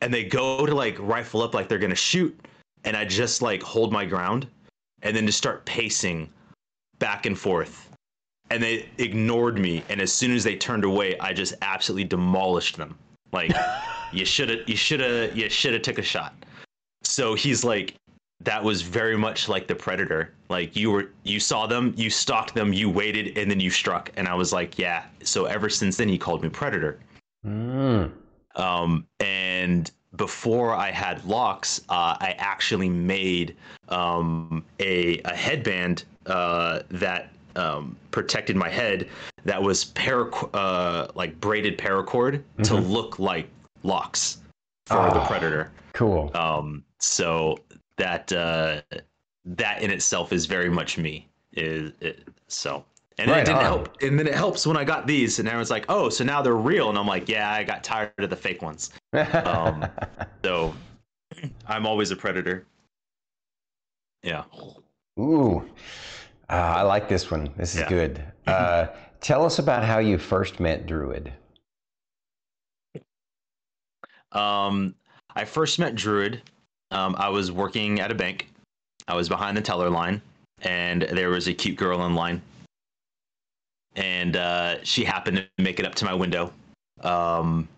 And 0.00 0.12
they 0.12 0.24
go 0.24 0.66
to 0.66 0.74
like 0.74 0.96
rifle 0.98 1.42
up 1.42 1.54
like 1.54 1.68
they're 1.68 1.78
gonna 1.78 1.94
shoot. 1.94 2.38
And 2.84 2.96
I 2.96 3.04
just 3.04 3.42
like 3.42 3.62
hold 3.62 3.92
my 3.92 4.04
ground 4.04 4.46
and 5.02 5.16
then 5.16 5.26
just 5.26 5.38
start 5.38 5.64
pacing 5.64 6.28
back 6.98 7.26
and 7.26 7.38
forth. 7.38 7.90
And 8.50 8.62
they 8.62 8.88
ignored 8.98 9.58
me. 9.58 9.82
And 9.88 10.00
as 10.00 10.12
soon 10.12 10.32
as 10.32 10.44
they 10.44 10.56
turned 10.56 10.84
away, 10.84 11.18
I 11.18 11.32
just 11.32 11.54
absolutely 11.62 12.04
demolished 12.04 12.76
them. 12.76 12.96
Like 13.32 13.52
you 14.12 14.24
should 14.24 14.50
have 14.50 14.68
you 14.68 14.76
should 14.76 15.00
have 15.00 15.36
you 15.36 15.48
should 15.48 15.74
have 15.74 15.82
took 15.82 15.98
a 15.98 16.02
shot. 16.02 16.34
So 17.02 17.34
he's 17.34 17.64
like 17.64 17.94
that 18.40 18.62
was 18.62 18.82
very 18.82 19.16
much 19.16 19.48
like 19.48 19.66
the 19.66 19.74
predator 19.74 20.32
like 20.48 20.76
you 20.76 20.90
were 20.90 21.10
you 21.24 21.40
saw 21.40 21.66
them 21.66 21.92
you 21.96 22.08
stalked 22.08 22.54
them 22.54 22.72
you 22.72 22.88
waited 22.88 23.36
and 23.36 23.50
then 23.50 23.58
you 23.58 23.70
struck 23.70 24.10
and 24.16 24.28
i 24.28 24.34
was 24.34 24.52
like 24.52 24.78
yeah 24.78 25.04
so 25.24 25.46
ever 25.46 25.68
since 25.68 25.96
then 25.96 26.08
he 26.08 26.16
called 26.16 26.42
me 26.42 26.48
predator 26.48 27.00
Mm. 27.46 28.10
um, 28.56 29.06
and 29.20 29.90
before 30.16 30.74
i 30.74 30.90
had 30.90 31.24
locks 31.24 31.80
uh, 31.88 32.16
i 32.20 32.34
actually 32.38 32.88
made 32.88 33.54
um, 33.90 34.64
a, 34.80 35.20
a 35.24 35.34
headband 35.34 36.04
uh, 36.26 36.80
that 36.90 37.30
um, 37.56 37.96
protected 38.10 38.56
my 38.56 38.68
head 38.68 39.08
that 39.44 39.62
was 39.62 39.86
parac- 39.92 40.50
uh, 40.54 41.08
like 41.14 41.38
braided 41.40 41.78
paracord 41.78 42.42
to 42.64 42.74
look 42.74 43.18
like 43.18 43.48
locks 43.82 44.38
for 44.86 44.94
the 45.10 45.20
Ah. 45.20 45.26
predator 45.28 45.70
Cool. 45.92 46.30
um, 46.34 46.82
so 46.98 47.56
that 47.96 48.32
uh, 48.32 48.80
that 49.44 49.82
in 49.82 49.90
itself 49.90 50.32
is 50.32 50.46
very 50.46 50.68
much 50.70 50.98
me. 50.98 51.26
Is 51.52 51.92
it, 52.00 52.28
so. 52.46 52.84
And 53.20 53.30
Right 53.30 53.40
it 53.40 53.46
didn't 53.46 53.58
on. 53.58 53.64
help. 53.64 53.96
And 54.02 54.16
then 54.18 54.28
it 54.28 54.34
helps 54.34 54.64
when 54.66 54.76
I 54.76 54.84
got 54.84 55.06
these, 55.06 55.40
and 55.40 55.48
everyone's 55.48 55.70
like, 55.70 55.86
"Oh, 55.88 56.08
so 56.08 56.22
now 56.22 56.40
they're 56.40 56.54
real." 56.54 56.88
And 56.88 56.96
I'm 56.96 57.06
like, 57.06 57.28
"Yeah, 57.28 57.50
I 57.50 57.64
got 57.64 57.82
tired 57.82 58.12
of 58.18 58.30
the 58.30 58.36
fake 58.36 58.62
ones." 58.62 58.90
Um, 59.12 59.84
so 60.44 60.72
I'm 61.66 61.84
always 61.84 62.12
a 62.12 62.16
predator. 62.16 62.64
Yeah. 64.22 64.44
Ooh, 65.18 65.68
uh, 66.48 66.52
I 66.52 66.82
like 66.82 67.08
this 67.08 67.28
one. 67.30 67.50
This 67.56 67.74
is 67.74 67.80
Yeah. 67.80 67.88
good. 67.88 68.24
Uh, 68.48 68.86
tell 69.20 69.44
us 69.44 69.58
about 69.58 69.84
how 69.84 69.98
you 69.98 70.16
first 70.16 70.58
met 70.58 70.86
Druid. 70.86 71.30
Um, 74.32 74.94
I 75.36 75.44
first 75.44 75.78
met 75.78 75.94
Druid. 75.94 76.40
Um, 76.92 77.14
I 77.18 77.28
was 77.28 77.52
working 77.52 78.00
at 78.00 78.10
a 78.10 78.14
bank. 78.14 78.48
I 79.06 79.14
was 79.14 79.28
behind 79.28 79.54
the 79.54 79.60
teller 79.60 79.90
line, 79.90 80.22
and 80.62 81.02
there 81.02 81.28
was 81.28 81.46
a 81.46 81.52
cute 81.52 81.76
girl 81.76 82.06
in 82.06 82.14
line. 82.14 82.40
And 83.98 84.36
uh, 84.36 84.82
she 84.84 85.04
happened 85.04 85.36
to 85.38 85.62
make 85.62 85.78
it 85.80 85.86
up 85.86 85.94
to 85.96 86.04
my 86.04 86.14
window. 86.14 86.52
Um, 87.02 87.68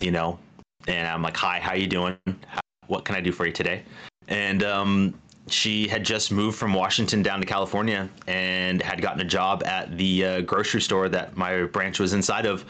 you 0.00 0.10
know, 0.10 0.38
and 0.86 1.06
I'm 1.06 1.22
like, 1.22 1.36
"Hi, 1.36 1.60
how 1.60 1.74
you 1.74 1.86
doing? 1.86 2.16
How, 2.46 2.60
what 2.88 3.04
can 3.04 3.14
I 3.14 3.20
do 3.20 3.32
for 3.32 3.46
you 3.46 3.52
today?" 3.52 3.82
And 4.28 4.62
um, 4.62 5.14
she 5.48 5.88
had 5.88 6.04
just 6.04 6.32
moved 6.32 6.58
from 6.58 6.74
Washington 6.74 7.22
down 7.22 7.40
to 7.40 7.46
California 7.46 8.08
and 8.26 8.82
had 8.82 9.00
gotten 9.00 9.20
a 9.20 9.24
job 9.24 9.62
at 9.64 9.96
the 9.96 10.24
uh, 10.24 10.40
grocery 10.42 10.80
store 10.80 11.08
that 11.08 11.36
my 11.36 11.64
branch 11.64 11.98
was 11.98 12.12
inside 12.12 12.46
of 12.46 12.64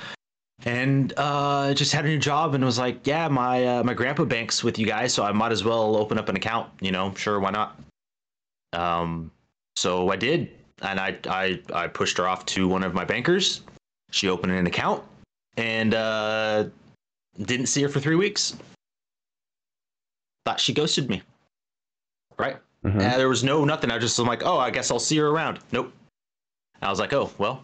and 0.64 1.14
uh, 1.16 1.72
just 1.74 1.92
had 1.92 2.04
a 2.04 2.08
new 2.08 2.18
job 2.18 2.54
and 2.54 2.64
was 2.64 2.78
like, 2.78 3.06
yeah, 3.06 3.28
my 3.28 3.66
uh, 3.66 3.82
my 3.82 3.94
grandpa 3.94 4.24
banks 4.24 4.62
with 4.62 4.78
you 4.78 4.86
guys, 4.86 5.14
so 5.14 5.24
I 5.24 5.32
might 5.32 5.52
as 5.52 5.64
well 5.64 5.96
open 5.96 6.18
up 6.18 6.28
an 6.28 6.36
account. 6.36 6.70
You 6.80 6.92
know, 6.92 7.14
sure, 7.14 7.40
why 7.40 7.50
not? 7.50 7.80
Um, 8.72 9.30
so 9.76 10.10
I 10.10 10.16
did, 10.16 10.50
and 10.82 10.98
I 11.00 11.16
I 11.28 11.60
I 11.72 11.86
pushed 11.88 12.16
her 12.18 12.26
off 12.28 12.44
to 12.46 12.68
one 12.68 12.82
of 12.82 12.94
my 12.94 13.04
bankers. 13.04 13.62
She 14.10 14.28
opened 14.28 14.52
an 14.52 14.66
account 14.66 15.02
and 15.56 15.94
uh, 15.94 16.64
didn't 17.42 17.66
see 17.66 17.82
her 17.82 17.88
for 17.88 18.00
three 18.00 18.16
weeks. 18.16 18.56
Thought 20.44 20.60
she 20.60 20.72
ghosted 20.72 21.08
me. 21.08 21.22
Right? 22.38 22.56
Mhm. 22.84 22.96
Uh, 22.96 23.18
there 23.18 23.28
was 23.28 23.44
no 23.44 23.64
nothing. 23.64 23.90
I 23.90 23.98
just 23.98 24.18
was 24.18 24.26
like, 24.26 24.42
oh, 24.44 24.58
I 24.58 24.70
guess 24.70 24.90
I'll 24.90 24.98
see 24.98 25.18
her 25.18 25.28
around. 25.28 25.58
Nope. 25.70 25.92
I 26.82 26.88
was 26.88 26.98
like, 26.98 27.12
oh, 27.12 27.30
well, 27.36 27.62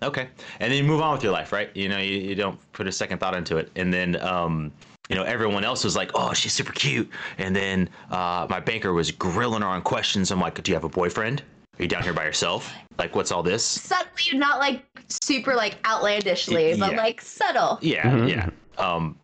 okay. 0.00 0.28
And 0.60 0.70
then 0.72 0.78
you 0.78 0.84
move 0.84 1.00
on 1.00 1.12
with 1.12 1.24
your 1.24 1.32
life, 1.32 1.52
right? 1.52 1.74
You 1.74 1.88
know, 1.88 1.98
you, 1.98 2.18
you 2.18 2.34
don't 2.36 2.58
put 2.72 2.86
a 2.86 2.92
second 2.92 3.18
thought 3.18 3.34
into 3.34 3.56
it. 3.56 3.70
And 3.74 3.92
then, 3.92 4.14
um, 4.22 4.70
you 5.08 5.16
know, 5.16 5.24
everyone 5.24 5.64
else 5.64 5.82
was 5.82 5.96
like, 5.96 6.12
oh, 6.14 6.32
she's 6.34 6.52
super 6.52 6.72
cute. 6.72 7.10
And 7.38 7.54
then 7.56 7.90
uh, 8.10 8.46
my 8.48 8.60
banker 8.60 8.92
was 8.92 9.10
grilling 9.10 9.62
her 9.62 9.68
on 9.68 9.82
questions. 9.82 10.30
I'm 10.30 10.40
like, 10.40 10.62
do 10.62 10.70
you 10.70 10.76
have 10.76 10.84
a 10.84 10.88
boyfriend? 10.88 11.42
Are 11.78 11.82
you 11.82 11.88
down 11.88 12.02
here 12.02 12.12
by 12.12 12.24
yourself? 12.24 12.72
Like, 12.98 13.14
what's 13.14 13.30
all 13.30 13.42
this? 13.42 13.64
Subtly, 13.64 14.36
not 14.36 14.58
like 14.58 14.84
super 15.22 15.54
like 15.54 15.78
outlandishly, 15.86 16.76
but 16.76 16.92
Yeah. 16.92 16.96
like 16.96 17.20
subtle. 17.20 17.78
Yeah, 17.80 18.10
Mhm. 18.10 18.28
yeah. 18.28 18.50
Um, 18.84 19.16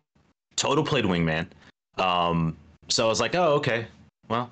total 0.55 0.83
played 0.83 1.03
wingman. 1.03 1.47
Um, 1.97 2.55
so 2.87 3.05
I 3.05 3.09
was 3.09 3.19
like, 3.19 3.35
oh, 3.35 3.55
okay, 3.55 3.87
well, 4.29 4.49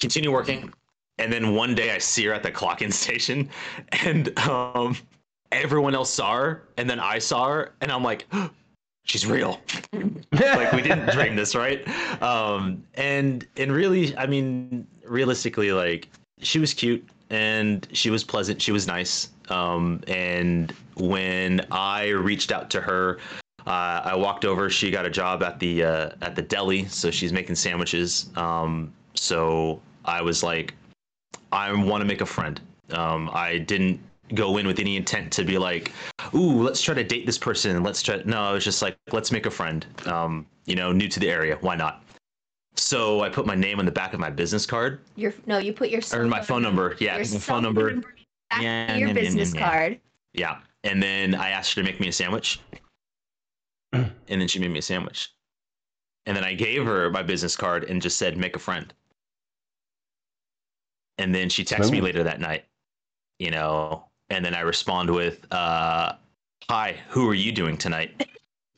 continue 0.00 0.32
working. 0.32 0.72
And 1.18 1.32
then 1.32 1.54
one 1.54 1.74
day 1.74 1.94
I 1.94 1.98
see 1.98 2.24
her 2.24 2.32
at 2.32 2.42
the 2.42 2.50
clock-in 2.50 2.90
station, 3.04 3.48
and 4.04 4.36
um, 4.40 4.96
everyone 5.52 5.94
else 5.94 6.10
saw 6.10 6.34
her, 6.34 6.68
and 6.78 6.90
then 6.90 6.98
I 6.98 7.18
saw 7.20 7.48
her, 7.48 7.74
and 7.80 7.92
I'm 7.92 8.02
like, 8.02 8.26
she's 9.10 9.26
real. 9.26 9.60
like 9.92 10.72
we 10.72 10.82
didn't 10.82 11.10
dream 11.10 11.34
this, 11.34 11.54
right? 11.54 11.86
Um, 12.22 12.84
and 12.94 13.46
and 13.56 13.72
really, 13.72 14.16
I 14.16 14.26
mean, 14.26 14.86
realistically, 15.04 15.72
like 15.72 16.08
she 16.38 16.58
was 16.58 16.72
cute 16.72 17.06
and 17.28 17.86
she 17.92 18.10
was 18.10 18.22
pleasant. 18.22 18.62
She 18.62 18.72
was 18.72 18.86
nice. 18.86 19.30
Um, 19.48 20.00
and 20.06 20.72
when 20.96 21.66
I 21.72 22.08
reached 22.10 22.52
out 22.52 22.70
to 22.70 22.80
her, 22.80 23.18
uh, 23.66 24.02
I 24.04 24.14
walked 24.14 24.44
over. 24.44 24.70
She 24.70 24.92
got 24.92 25.04
a 25.04 25.10
job 25.10 25.42
at 25.42 25.58
the 25.58 25.82
uh, 25.84 26.10
at 26.22 26.36
the 26.36 26.42
deli, 26.42 26.86
so 26.86 27.10
she's 27.10 27.32
making 27.32 27.56
sandwiches. 27.56 28.30
Um, 28.36 28.92
so 29.14 29.80
I 30.04 30.22
was 30.22 30.44
like, 30.44 30.74
I 31.50 31.72
want 31.72 32.00
to 32.00 32.06
make 32.06 32.20
a 32.20 32.26
friend. 32.26 32.60
Um, 32.92 33.28
I 33.32 33.58
didn't 33.58 34.00
go 34.34 34.56
in 34.58 34.66
with 34.66 34.78
any 34.78 34.96
intent 34.96 35.32
to 35.32 35.44
be 35.44 35.58
like, 35.58 35.92
ooh, 36.34 36.62
let's 36.62 36.80
try 36.80 36.94
to 36.94 37.04
date 37.04 37.26
this 37.26 37.38
person. 37.38 37.82
Let's 37.82 38.02
try. 38.02 38.22
No, 38.24 38.42
I 38.42 38.52
was 38.52 38.64
just 38.64 38.82
like, 38.82 38.96
let's 39.12 39.32
make 39.32 39.46
a 39.46 39.50
friend. 39.50 39.86
Um, 40.06 40.46
you 40.66 40.76
know, 40.76 40.92
new 40.92 41.08
to 41.08 41.20
the 41.20 41.28
area. 41.30 41.58
Why 41.60 41.76
not? 41.76 42.04
So 42.76 43.20
I 43.22 43.28
put 43.28 43.46
my 43.46 43.54
name 43.54 43.78
on 43.78 43.84
the 43.84 43.92
back 43.92 44.14
of 44.14 44.20
my 44.20 44.30
business 44.30 44.64
card 44.64 45.00
Your 45.16 45.34
no, 45.46 45.58
you 45.58 45.72
put 45.72 45.90
your 45.90 46.00
or 46.12 46.24
my 46.24 46.40
phone 46.40 46.62
number. 46.62 46.96
Yeah, 46.98 47.16
your 47.16 47.40
phone 47.40 47.62
number. 47.62 47.94
back 48.50 48.62
Yeah, 48.62 48.86
to 48.86 48.98
your 48.98 49.08
yeah, 49.08 49.14
yeah, 49.14 49.20
business 49.20 49.54
yeah, 49.54 49.60
yeah. 49.60 49.68
card. 49.68 50.00
Yeah. 50.32 50.58
And 50.84 51.02
then 51.02 51.34
I 51.34 51.50
asked 51.50 51.74
her 51.74 51.82
to 51.82 51.86
make 51.86 52.00
me 52.00 52.08
a 52.08 52.12
sandwich. 52.12 52.60
and 53.92 54.10
then 54.28 54.48
she 54.48 54.58
made 54.58 54.70
me 54.70 54.78
a 54.78 54.82
sandwich. 54.82 55.34
And 56.26 56.36
then 56.36 56.44
I 56.44 56.54
gave 56.54 56.84
her 56.86 57.10
my 57.10 57.22
business 57.22 57.56
card 57.56 57.84
and 57.84 58.00
just 58.00 58.16
said, 58.16 58.36
make 58.38 58.54
a 58.56 58.58
friend. 58.60 58.92
And 61.18 61.34
then 61.34 61.48
she 61.48 61.64
texted 61.64 61.90
me 61.90 62.00
later 62.00 62.22
that 62.22 62.40
night, 62.40 62.64
you 63.38 63.50
know, 63.50 64.04
and 64.30 64.44
then 64.44 64.54
I 64.54 64.60
respond 64.60 65.10
with, 65.10 65.46
uh, 65.52 66.12
hi, 66.68 66.96
who 67.08 67.28
are 67.28 67.34
you 67.34 67.52
doing 67.52 67.76
tonight? 67.76 68.26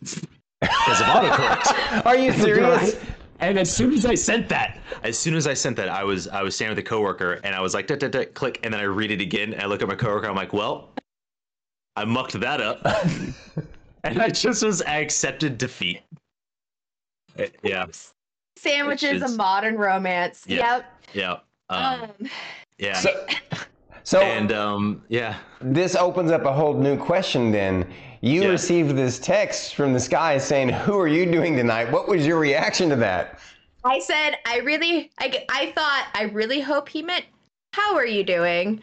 Because 0.60 1.00
of 1.00 1.06
autocorrect. 1.08 2.06
Are 2.06 2.16
you 2.16 2.32
serious? 2.32 2.96
And 3.40 3.58
as 3.58 3.74
soon 3.74 3.92
as 3.94 4.06
I 4.06 4.14
sent 4.14 4.48
that, 4.50 4.78
as 5.02 5.18
soon 5.18 5.34
as 5.34 5.48
I 5.48 5.54
sent 5.54 5.74
that, 5.78 5.88
I 5.88 6.04
was 6.04 6.28
I 6.28 6.42
was 6.44 6.54
standing 6.54 6.76
with 6.76 6.86
a 6.86 6.88
coworker 6.88 7.40
and 7.42 7.56
I 7.56 7.60
was 7.60 7.74
like, 7.74 7.88
"Duh, 7.88 7.96
duh, 7.96 8.06
duh," 8.06 8.26
click, 8.26 8.60
and 8.62 8.72
then 8.72 8.80
I 8.80 8.84
read 8.84 9.10
it 9.10 9.20
again. 9.20 9.52
And 9.52 9.60
I 9.60 9.66
look 9.66 9.82
at 9.82 9.88
my 9.88 9.96
coworker. 9.96 10.28
I'm 10.28 10.36
like, 10.36 10.52
well, 10.52 10.90
I 11.96 12.04
mucked 12.04 12.38
that 12.38 12.60
up, 12.60 12.86
and 14.04 14.22
I 14.22 14.28
just 14.28 14.62
was 14.64 14.80
I 14.82 14.98
accepted 14.98 15.58
defeat. 15.58 16.02
Uh, 17.36 17.46
Yeah, 17.64 17.86
Sandwiches, 18.56 19.16
It's- 19.16 19.32
a 19.32 19.36
modern 19.36 19.76
romance. 19.76 20.44
Yeah. 20.46 20.76
Yep. 20.76 20.94
yeah, 21.14 21.36
um, 21.68 22.02
Um, 22.20 22.30
yeah, 22.78 23.00
So, 23.00 23.26
so 24.04 24.20
and 24.20 24.52
um, 24.52 25.02
yeah. 25.08 25.36
this 25.60 25.94
opens 25.96 26.30
up 26.30 26.44
a 26.44 26.52
whole 26.52 26.74
new 26.74 26.96
question 26.96 27.50
then. 27.50 27.86
You 28.20 28.42
Yeah. 28.42 28.48
received 28.50 28.96
this 28.96 29.18
text 29.18 29.74
from 29.74 29.92
this 29.92 30.06
guy 30.08 30.38
saying, 30.38 30.68
Who 30.70 30.98
are 30.98 31.08
you 31.08 31.26
doing 31.30 31.56
tonight? 31.56 31.90
What 31.90 32.06
was 32.08 32.26
your 32.26 32.38
reaction 32.38 32.88
to 32.90 32.96
that? 32.96 33.38
I 33.84 33.98
said, 33.98 34.36
I 34.46 34.58
really, 34.58 35.10
I, 35.18 35.44
I 35.50 35.72
thought, 35.72 36.06
I 36.14 36.24
really 36.32 36.60
hope 36.60 36.88
he 36.88 37.02
meant, 37.02 37.24
how 37.72 37.96
are 37.96 38.06
you 38.06 38.22
doing? 38.22 38.80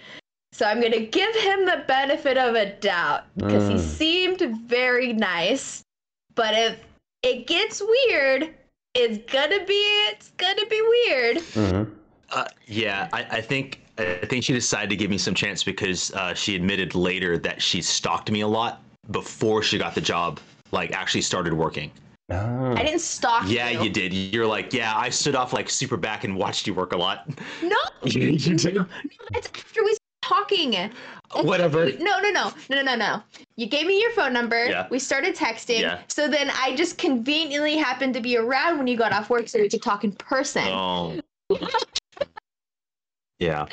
So 0.51 0.65
I'm 0.65 0.81
going 0.81 0.91
to 0.91 1.05
give 1.05 1.33
him 1.35 1.65
the 1.65 1.85
benefit 1.87 2.37
of 2.37 2.55
a 2.55 2.73
doubt 2.79 3.23
because 3.37 3.67
he 3.69 3.75
Mm. 3.75 3.79
seemed 3.79 4.41
very 4.67 5.13
nice. 5.13 5.83
But 6.35 6.53
if 6.53 6.79
it 7.23 7.47
gets 7.47 7.81
weird, 7.81 8.53
it's 8.95 9.31
gonna 9.31 9.63
be 9.65 9.81
it's 10.09 10.31
gonna 10.37 10.65
be 10.65 10.81
weird. 10.81 11.37
Mhm. 11.37 11.91
Uh, 12.31 12.45
yeah, 12.65 13.07
I, 13.13 13.23
I 13.23 13.41
think 13.41 13.81
I 13.99 14.25
think 14.25 14.43
she 14.43 14.53
decided 14.53 14.89
to 14.89 14.95
give 14.95 15.09
me 15.09 15.17
some 15.17 15.33
chance 15.33 15.63
because 15.63 16.13
uh, 16.13 16.33
she 16.33 16.55
admitted 16.55 16.95
later 16.95 17.37
that 17.39 17.61
she 17.61 17.81
stalked 17.81 18.31
me 18.31 18.41
a 18.41 18.47
lot 18.47 18.81
before 19.11 19.61
she 19.61 19.77
got 19.77 19.93
the 19.93 20.01
job, 20.01 20.39
like 20.71 20.91
actually 20.91 21.21
started 21.21 21.53
working. 21.53 21.91
Oh. 22.31 22.75
I 22.75 22.83
didn't 22.83 23.01
stalk 23.01 23.47
you. 23.47 23.55
Yeah, 23.55 23.69
you. 23.69 23.83
you 23.83 23.89
did. 23.89 24.13
You're 24.13 24.45
like, 24.45 24.71
yeah, 24.71 24.95
I 24.95 25.09
stood 25.09 25.35
off 25.35 25.51
like 25.51 25.69
super 25.69 25.97
back 25.97 26.23
and 26.23 26.35
watched 26.35 26.67
you 26.67 26.73
work 26.73 26.93
a 26.93 26.97
lot. 26.97 27.27
No, 27.61 27.75
you 28.03 28.37
did. 28.37 28.75
No, 28.75 28.85
it's 29.33 29.47
after 29.47 29.83
we 29.83 29.95
started 29.95 29.99
talking. 30.21 30.91
Whatever. 31.43 31.91
No, 31.99 32.19
no, 32.21 32.29
no, 32.29 32.53
no, 32.69 32.81
no, 32.81 32.95
no. 32.95 33.23
You 33.55 33.67
gave 33.67 33.85
me 33.87 33.99
your 33.99 34.11
phone 34.11 34.31
number. 34.31 34.65
Yeah. 34.65 34.87
We 34.89 34.99
started 34.99 35.35
texting. 35.35 35.81
Yeah. 35.81 36.01
So 36.07 36.27
then 36.27 36.51
I 36.55 36.75
just 36.75 36.97
conveniently 36.97 37.77
happened 37.77 38.13
to 38.13 38.21
be 38.21 38.37
around 38.37 38.77
when 38.77 38.87
you 38.87 38.97
got 38.97 39.11
off 39.11 39.29
work, 39.29 39.47
so 39.47 39.59
we 39.59 39.69
could 39.69 39.81
talk 39.81 40.03
in 40.03 40.11
person. 40.13 40.63
Oh. 40.67 41.19
Yeah. 43.39 43.67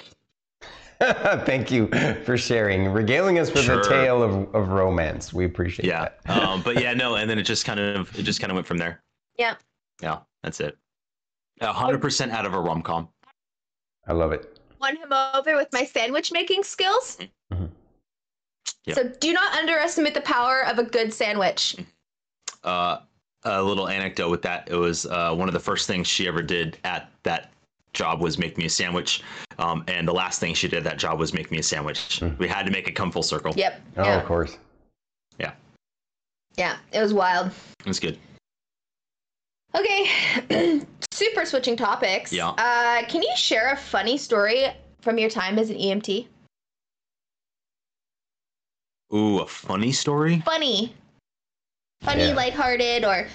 Thank 1.45 1.71
you 1.71 1.89
for 2.25 2.37
sharing, 2.39 2.89
regaling 2.89 3.39
us 3.39 3.53
with 3.53 3.65
Sure. 3.65 3.81
a 3.81 3.85
tale 3.89 4.23
of, 4.23 4.55
of 4.55 4.69
romance. 4.69 5.33
We 5.33 5.45
appreciate 5.45 5.87
Yeah. 5.87 6.09
that. 6.25 6.43
Um, 6.43 6.63
but 6.63 6.81
yeah, 6.81 6.95
no, 6.95 7.17
and 7.17 7.29
then 7.29 7.39
it 7.39 7.43
just 7.43 7.65
kind 7.65 7.79
of 7.81 8.17
it 8.19 8.23
just 8.23 8.41
kind 8.41 8.51
of 8.51 8.55
went 8.55 8.67
from 8.67 8.79
there. 8.79 9.03
Yeah. 9.39 9.55
Yeah, 10.03 10.19
that's 10.43 10.61
it. 10.61 10.77
A 11.61 11.73
hundred 11.73 12.01
percent 12.01 12.33
out 12.33 12.47
of 12.47 12.55
a 12.55 12.61
rom 12.61 12.83
com. 12.83 13.09
I 14.07 14.13
love 14.13 14.33
it. 14.33 14.59
Won 14.81 14.97
him 14.97 15.13
over 15.13 15.57
with 15.57 15.69
my 15.73 15.85
sandwich 15.85 16.33
making 16.33 16.63
skills. 16.63 17.19
Mhm. 17.53 17.71
Yep. 18.85 18.97
So 18.97 19.09
do 19.21 19.33
not 19.33 19.53
underestimate 19.59 20.15
the 20.15 20.21
power 20.21 20.65
of 20.67 20.79
a 20.79 20.85
good 20.85 21.13
sandwich. 21.13 21.77
Uh, 22.63 22.99
a 23.45 23.63
little 23.63 23.89
anecdote 23.89 24.29
with 24.31 24.43
that. 24.43 24.69
It 24.71 24.77
was 24.77 25.07
uh, 25.07 25.35
one 25.35 25.49
of 25.49 25.55
the 25.55 25.61
first 25.61 25.87
things 25.87 26.07
she 26.09 26.27
ever 26.29 26.43
did 26.43 26.79
at 26.85 27.11
that 27.23 27.53
job 27.97 28.21
was 28.21 28.39
make 28.39 28.57
me 28.57 28.67
a 28.67 28.71
sandwich. 28.71 29.23
Um, 29.59 29.83
and 29.89 30.07
the 30.07 30.13
last 30.13 30.39
thing 30.39 30.55
she 30.55 30.69
did 30.69 30.85
that 30.85 30.99
job 30.99 31.19
was 31.19 31.33
make 31.33 31.51
me 31.51 31.59
a 31.59 31.63
sandwich. 31.63 32.21
Mm. 32.21 32.39
We 32.39 32.47
had 32.47 32.65
to 32.67 32.71
make 32.71 32.87
it 32.87 32.93
come 32.93 33.11
full 33.11 33.23
circle. 33.25 33.53
Yep. 33.57 33.81
Oh, 33.97 34.05
yeah. 34.05 34.21
of 34.21 34.27
course. 34.27 34.59
Yeah. 35.41 35.53
Yeah, 36.57 36.77
it 36.93 37.01
was 37.01 37.13
wild. 37.13 37.51
It 37.81 37.87
was 37.87 37.99
good. 37.99 38.19
Okay. 39.75 40.81
Super 41.11 41.45
switching 41.45 41.77
topics. 41.77 42.33
Yeah. 42.33 42.51
Uh, 42.51 43.05
can 43.09 43.23
you 43.23 43.33
share 43.37 43.73
a 43.73 43.77
funny 43.77 44.17
story 44.19 44.67
from 45.01 45.19
your 45.19 45.31
time 45.31 45.59
as 45.59 45.71
an 45.71 45.77
EMT? 45.77 46.27
Ooh, 49.15 49.39
a 49.39 49.47
funny 49.47 49.93
story. 49.93 50.43
Funny. 50.45 50.95
Funny, 52.03 52.29
Yeah. 52.29 52.35
lighthearted, 52.35 53.05
or 53.05 53.29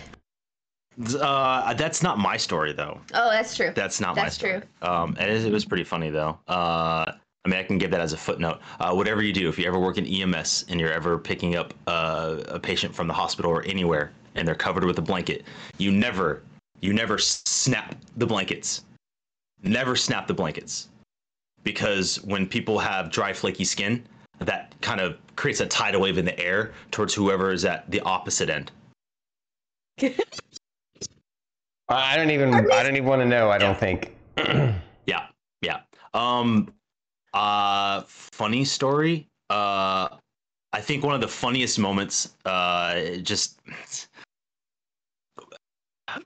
Uh, 1.19 1.73
that's 1.73 2.03
not 2.03 2.19
my 2.19 2.37
story 2.37 2.73
though. 2.73 2.99
oh, 3.13 3.29
that's 3.31 3.55
true. 3.55 3.71
That's 3.75 4.01
not 4.01 4.15
That's 4.15 4.41
my 4.41 4.49
story. 4.49 4.61
Um, 4.81 5.15
it, 5.19 5.29
is, 5.29 5.45
it 5.45 5.51
was 5.51 5.65
pretty 5.65 5.83
funny 5.83 6.09
though. 6.09 6.37
Uh, 6.47 7.13
I 7.43 7.49
mean, 7.49 7.59
I 7.59 7.63
can 7.63 7.77
give 7.77 7.89
that 7.91 8.01
as 8.01 8.13
a 8.13 8.17
footnote. 8.17 8.59
Uh, 8.79 8.93
whatever 8.93 9.23
you 9.23 9.33
do, 9.33 9.49
if 9.49 9.57
you 9.57 9.65
ever 9.65 9.79
work 9.79 9.97
in 9.97 10.05
EMS 10.05 10.65
and 10.69 10.79
you're 10.79 10.91
ever 10.91 11.17
picking 11.17 11.55
up 11.55 11.73
uh, 11.87 12.37
a 12.47 12.59
patient 12.59 12.93
from 12.93 13.07
the 13.07 13.13
hospital 13.13 13.49
or 13.49 13.63
anywhere, 13.63 14.11
and 14.35 14.47
they're 14.47 14.55
covered 14.55 14.83
with 14.83 14.97
a 14.99 15.01
blanket, 15.01 15.43
you 15.77 15.91
never, 15.91 16.43
you 16.81 16.93
never 16.93 17.17
snap 17.17 17.95
the 18.17 18.27
blankets. 18.27 18.83
Never 19.63 19.95
snap 19.95 20.27
the 20.27 20.33
blankets, 20.33 20.89
because 21.63 22.21
when 22.23 22.47
people 22.47 22.79
have 22.79 23.11
dry, 23.11 23.33
flaky 23.33 23.63
skin, 23.63 24.03
that 24.39 24.73
kind 24.81 24.99
of 24.99 25.17
creates 25.35 25.59
a 25.61 25.67
tidal 25.67 26.01
wave 26.01 26.17
in 26.17 26.25
the 26.25 26.39
air 26.39 26.73
towards 26.89 27.13
whoever 27.13 27.51
is 27.51 27.63
at 27.65 27.89
the 27.91 28.01
opposite 28.01 28.49
end. 28.49 28.71
I 31.91 32.15
don't 32.15 32.31
even. 32.31 32.53
I 32.71 32.83
don't 32.83 32.95
even 32.95 33.05
want 33.07 33.21
to 33.21 33.27
know. 33.27 33.49
I 33.49 33.57
don't 33.57 33.77
think. 33.77 34.15
Yeah, 35.07 35.25
yeah. 35.63 35.79
Um, 36.13 36.71
uh, 37.33 38.03
funny 38.05 38.63
story. 38.63 39.27
Uh, 39.49 40.09
I 40.73 40.79
think 40.79 41.03
one 41.03 41.15
of 41.15 41.21
the 41.21 41.27
funniest 41.27 41.79
moments. 41.79 42.35
Uh, 42.45 43.17
just 43.23 43.59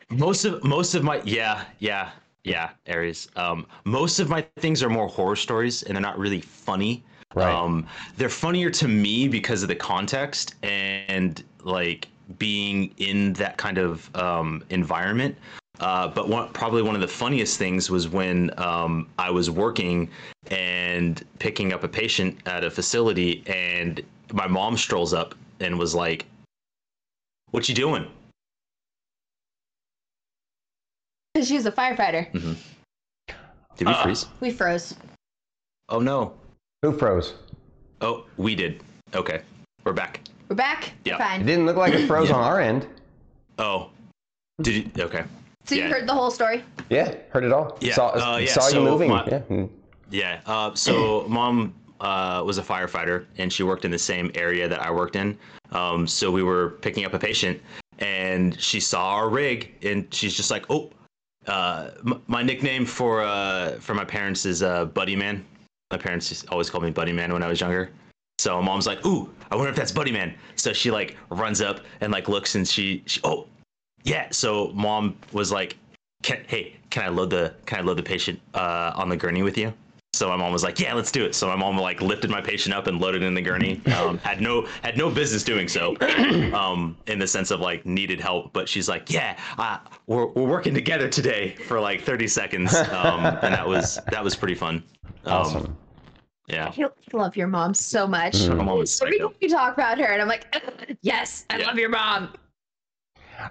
most 0.10 0.46
of 0.46 0.64
most 0.64 0.96
of 0.96 1.04
my 1.04 1.22
yeah 1.24 1.66
yeah 1.80 2.12
yeah 2.44 2.72
Aries. 2.86 3.28
Um, 3.36 3.66
most 3.86 4.20
of 4.20 4.30
my 4.30 4.42
things 4.58 4.84
are 4.84 4.90
more 4.90 5.08
horror 5.08 5.36
stories, 5.36 5.84
and 5.84 5.96
they're 5.96 6.02
not 6.02 6.20
really 6.20 6.42
funny. 6.42 7.04
Right. 7.34 7.54
Um, 7.54 7.88
they're 8.18 8.30
funnier 8.30 8.70
to 8.72 8.88
me 8.88 9.28
because 9.28 9.62
of 9.62 9.68
the 9.68 9.76
context 9.76 10.56
and 10.64 11.44
like 11.64 12.08
being 12.38 12.94
in 12.98 13.34
that 13.34 13.58
kind 13.58 13.78
of 13.78 14.14
um, 14.16 14.64
environment. 14.70 15.36
Uh, 15.80 16.08
but 16.08 16.30
one, 16.30 16.50
probably 16.54 16.82
one 16.82 16.96
of 16.96 17.02
the 17.02 17.08
funniest 17.08 17.58
things 17.58 17.90
was 17.90 18.08
when 18.08 18.50
um, 18.60 19.08
I 19.20 19.30
was 19.30 19.50
working 19.50 20.10
and 20.50 21.22
picking 21.40 21.74
up 21.74 21.84
a 21.84 21.88
patient 21.88 22.38
at 22.46 22.64
a 22.64 22.72
facility, 22.72 23.44
and 23.48 24.02
my 24.32 24.48
mom 24.48 24.78
strolls 24.78 25.14
up 25.14 25.36
and 25.60 25.78
was 25.78 25.94
like, 25.94 26.26
"What 27.52 27.68
you 27.68 27.76
doing?" 27.76 28.08
Because 31.34 31.50
she's 31.50 31.66
a 31.66 31.72
firefighter. 31.72 32.32
Did 32.32 33.88
we 33.88 33.94
Uh. 33.94 34.04
freeze? 34.04 34.26
We 34.40 34.52
froze. 34.52 34.96
Oh 35.90 36.00
no! 36.00 36.34
Who 36.82 36.98
froze? 36.98 37.34
Oh, 38.00 38.26
we 38.38 38.56
did. 38.56 38.82
Okay, 39.14 39.42
we're 39.84 39.94
back. 39.94 40.22
We're 40.50 40.56
back. 40.56 40.92
We're 41.06 41.14
Yeah. 41.14 41.36
It 41.36 41.46
didn't 41.46 41.66
look 41.66 41.78
like 41.78 41.94
it 41.94 42.08
froze 42.08 42.30
Yeah. 42.30 42.36
on 42.36 42.44
our 42.44 42.60
end. 42.60 42.88
Oh, 43.58 43.90
did 44.62 44.96
you? 44.96 45.04
Okay. 45.04 45.24
So 45.66 45.76
you 45.76 45.82
yeah. 45.84 45.90
heard 45.90 46.08
the 46.08 46.14
whole 46.14 46.30
story. 46.30 46.64
Yeah, 46.90 47.16
heard 47.32 47.44
it 47.44 47.52
all. 47.52 47.78
Yeah, 47.82 47.96
Saw, 47.96 48.10
uh, 48.34 48.38
yeah, 48.38 48.52
saw 48.52 48.68
you 48.70 48.82
moving. 48.82 49.10
my- 49.10 49.26
yeah. 49.26 49.40
mm. 49.50 49.70
Yeah. 50.12 50.42
Uh, 50.46 50.74
so 50.76 51.26
mom 51.30 51.74
uh, 52.00 52.44
was 52.46 52.58
a 52.60 52.62
firefighter, 52.62 53.26
and 53.38 53.52
she 53.52 53.64
worked 53.64 53.86
in 53.86 53.92
the 53.92 53.98
same 54.00 54.30
area 54.36 54.68
that 54.68 54.82
I 54.82 54.92
worked 54.92 55.16
in. 55.16 55.38
Um, 55.72 56.06
so 56.06 56.30
we 56.30 56.44
were 56.44 56.72
picking 56.82 57.06
up 57.06 57.14
a 57.16 57.20
patient, 57.20 57.60
and 58.00 58.60
she 58.62 58.80
saw 58.80 59.16
our 59.16 59.30
rig, 59.30 59.74
and 59.84 60.06
she's 60.14 60.36
just 60.36 60.52
like, 60.52 60.66
"Oh, 60.70 60.92
uh, 61.48 61.92
m- 62.06 62.22
my 62.28 62.44
nickname 62.44 62.86
for 62.86 63.24
uh, 63.24 63.72
for 63.80 63.96
my 63.96 64.06
parents 64.06 64.46
is 64.46 64.62
uh, 64.62 64.86
Buddy 64.86 65.16
Man. 65.16 65.44
My 65.92 65.98
parents 65.98 66.46
always 66.50 66.70
called 66.70 66.84
me 66.84 66.92
Buddy 66.92 67.14
Man 67.14 67.34
when 67.34 67.42
I 67.42 67.48
was 67.48 67.60
younger. 67.60 67.90
So 68.38 68.62
mom's 68.62 68.88
like, 68.88 69.06
"Ooh, 69.06 69.30
I 69.52 69.56
wonder 69.56 69.70
if 69.70 69.76
that's 69.76 69.92
Buddy 69.92 70.12
Man." 70.12 70.34
So 70.56 70.74
she 70.74 70.92
like 70.92 71.18
runs 71.30 71.62
up 71.62 71.82
and 72.02 72.12
like 72.12 72.28
looks, 72.28 72.56
and 72.56 72.68
she, 72.68 73.04
she 73.06 73.22
oh, 73.24 73.48
yeah. 74.04 74.28
So 74.32 74.72
mom 74.74 75.18
was 75.32 75.52
like, 75.52 75.78
can, 76.24 76.44
"Hey, 76.48 76.76
can 76.90 77.04
I 77.06 77.08
load 77.10 77.30
the 77.30 77.54
can 77.66 77.80
I 77.80 77.82
load 77.82 77.98
the 77.98 78.04
patient 78.04 78.40
uh, 78.54 78.92
on 78.96 79.10
the 79.10 79.18
gurney 79.18 79.44
with 79.44 79.58
you?" 79.58 79.74
So 80.14 80.30
my 80.30 80.36
mom 80.36 80.54
was 80.54 80.64
like, 80.64 80.80
"Yeah, 80.80 80.94
let's 80.94 81.12
do 81.12 81.26
it." 81.26 81.36
So 81.36 81.48
my 81.48 81.56
mom 81.56 81.78
like 81.78 82.02
lifted 82.02 82.30
my 82.30 82.42
patient 82.42 82.74
up 82.74 82.88
and 82.88 83.00
loaded 83.00 83.22
in 83.22 83.34
the 83.34 83.42
gurney. 83.42 83.82
Um, 83.98 84.18
had 84.24 84.42
no 84.42 84.66
had 84.82 84.98
no 84.98 85.10
business 85.10 85.44
doing 85.44 85.68
so, 85.68 85.96
um, 86.54 86.98
in 87.08 87.20
the 87.20 87.28
sense 87.28 87.52
of 87.52 87.60
like 87.60 87.86
needed 87.86 88.20
help. 88.20 88.54
But 88.54 88.68
she's 88.68 88.88
like, 88.88 89.10
"Yeah, 89.10 89.38
uh, 89.58 89.80
we're 90.08 90.28
we're 90.28 90.48
working 90.48 90.74
together 90.74 91.10
today 91.10 91.56
for 91.68 91.80
like 91.80 92.02
30 92.02 92.28
seconds," 92.28 92.74
um, 92.92 93.26
and 93.26 93.54
that 93.54 93.68
was 93.68 94.00
that 94.12 94.24
was 94.24 94.36
pretty 94.36 94.56
fun. 94.56 94.84
Um, 95.26 95.34
Awesome. 95.34 95.78
Yeah. 96.48 96.72
I 96.78 96.90
love 97.14 97.36
your 97.36 97.48
mom 97.48 97.74
so 97.74 98.06
much. 98.08 98.48
My 98.48 98.84
Every 99.02 99.20
time 99.20 99.34
you 99.42 99.50
talk 99.50 99.74
about 99.74 99.98
her, 99.98 100.06
and 100.06 100.22
I'm 100.22 100.28
like, 100.28 100.56
yes, 101.02 101.46
I 101.50 101.58
Yeah. 101.58 101.68
love 101.68 101.78
your 101.78 101.90
mom. 101.90 102.34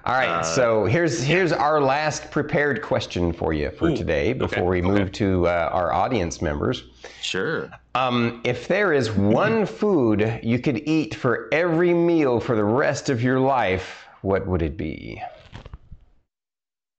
All 0.06 0.14
right, 0.14 0.28
Uh, 0.28 0.42
so 0.42 0.84
here's 0.86 1.22
here's 1.22 1.52
our 1.52 1.80
last 1.80 2.30
prepared 2.30 2.82
question 2.82 3.32
for 3.32 3.52
you 3.52 3.70
for 3.70 3.90
Ooh, 3.90 3.96
today 3.96 4.32
before 4.32 4.64
we 4.64 4.80
move 4.80 5.02
okay. 5.02 5.10
to 5.10 5.46
uh, 5.46 5.68
our 5.72 5.92
audience 5.92 6.40
members. 6.40 6.84
Sure. 7.20 7.70
Um, 7.94 8.40
if 8.44 8.66
there 8.66 8.92
is 8.92 9.12
one 9.12 9.66
food 9.80 10.40
you 10.42 10.58
could 10.58 10.88
eat 10.88 11.14
for 11.14 11.48
every 11.52 11.92
meal 11.92 12.40
for 12.40 12.56
the 12.56 12.64
rest 12.64 13.10
of 13.10 13.22
your 13.22 13.40
life, 13.40 14.06
what 14.22 14.46
would 14.46 14.62
it 14.62 14.76
be? 14.76 15.20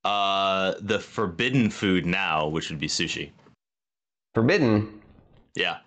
Uh, 0.03 0.75
the 0.79 0.99
forbidden 0.99 1.69
food 1.71 2.05
now, 2.05 2.47
which 2.47 2.69
would 2.69 2.79
be 2.79 2.87
sushi. 2.87 3.31
Forbidden. 4.35 5.01
Yeah. 5.55 5.77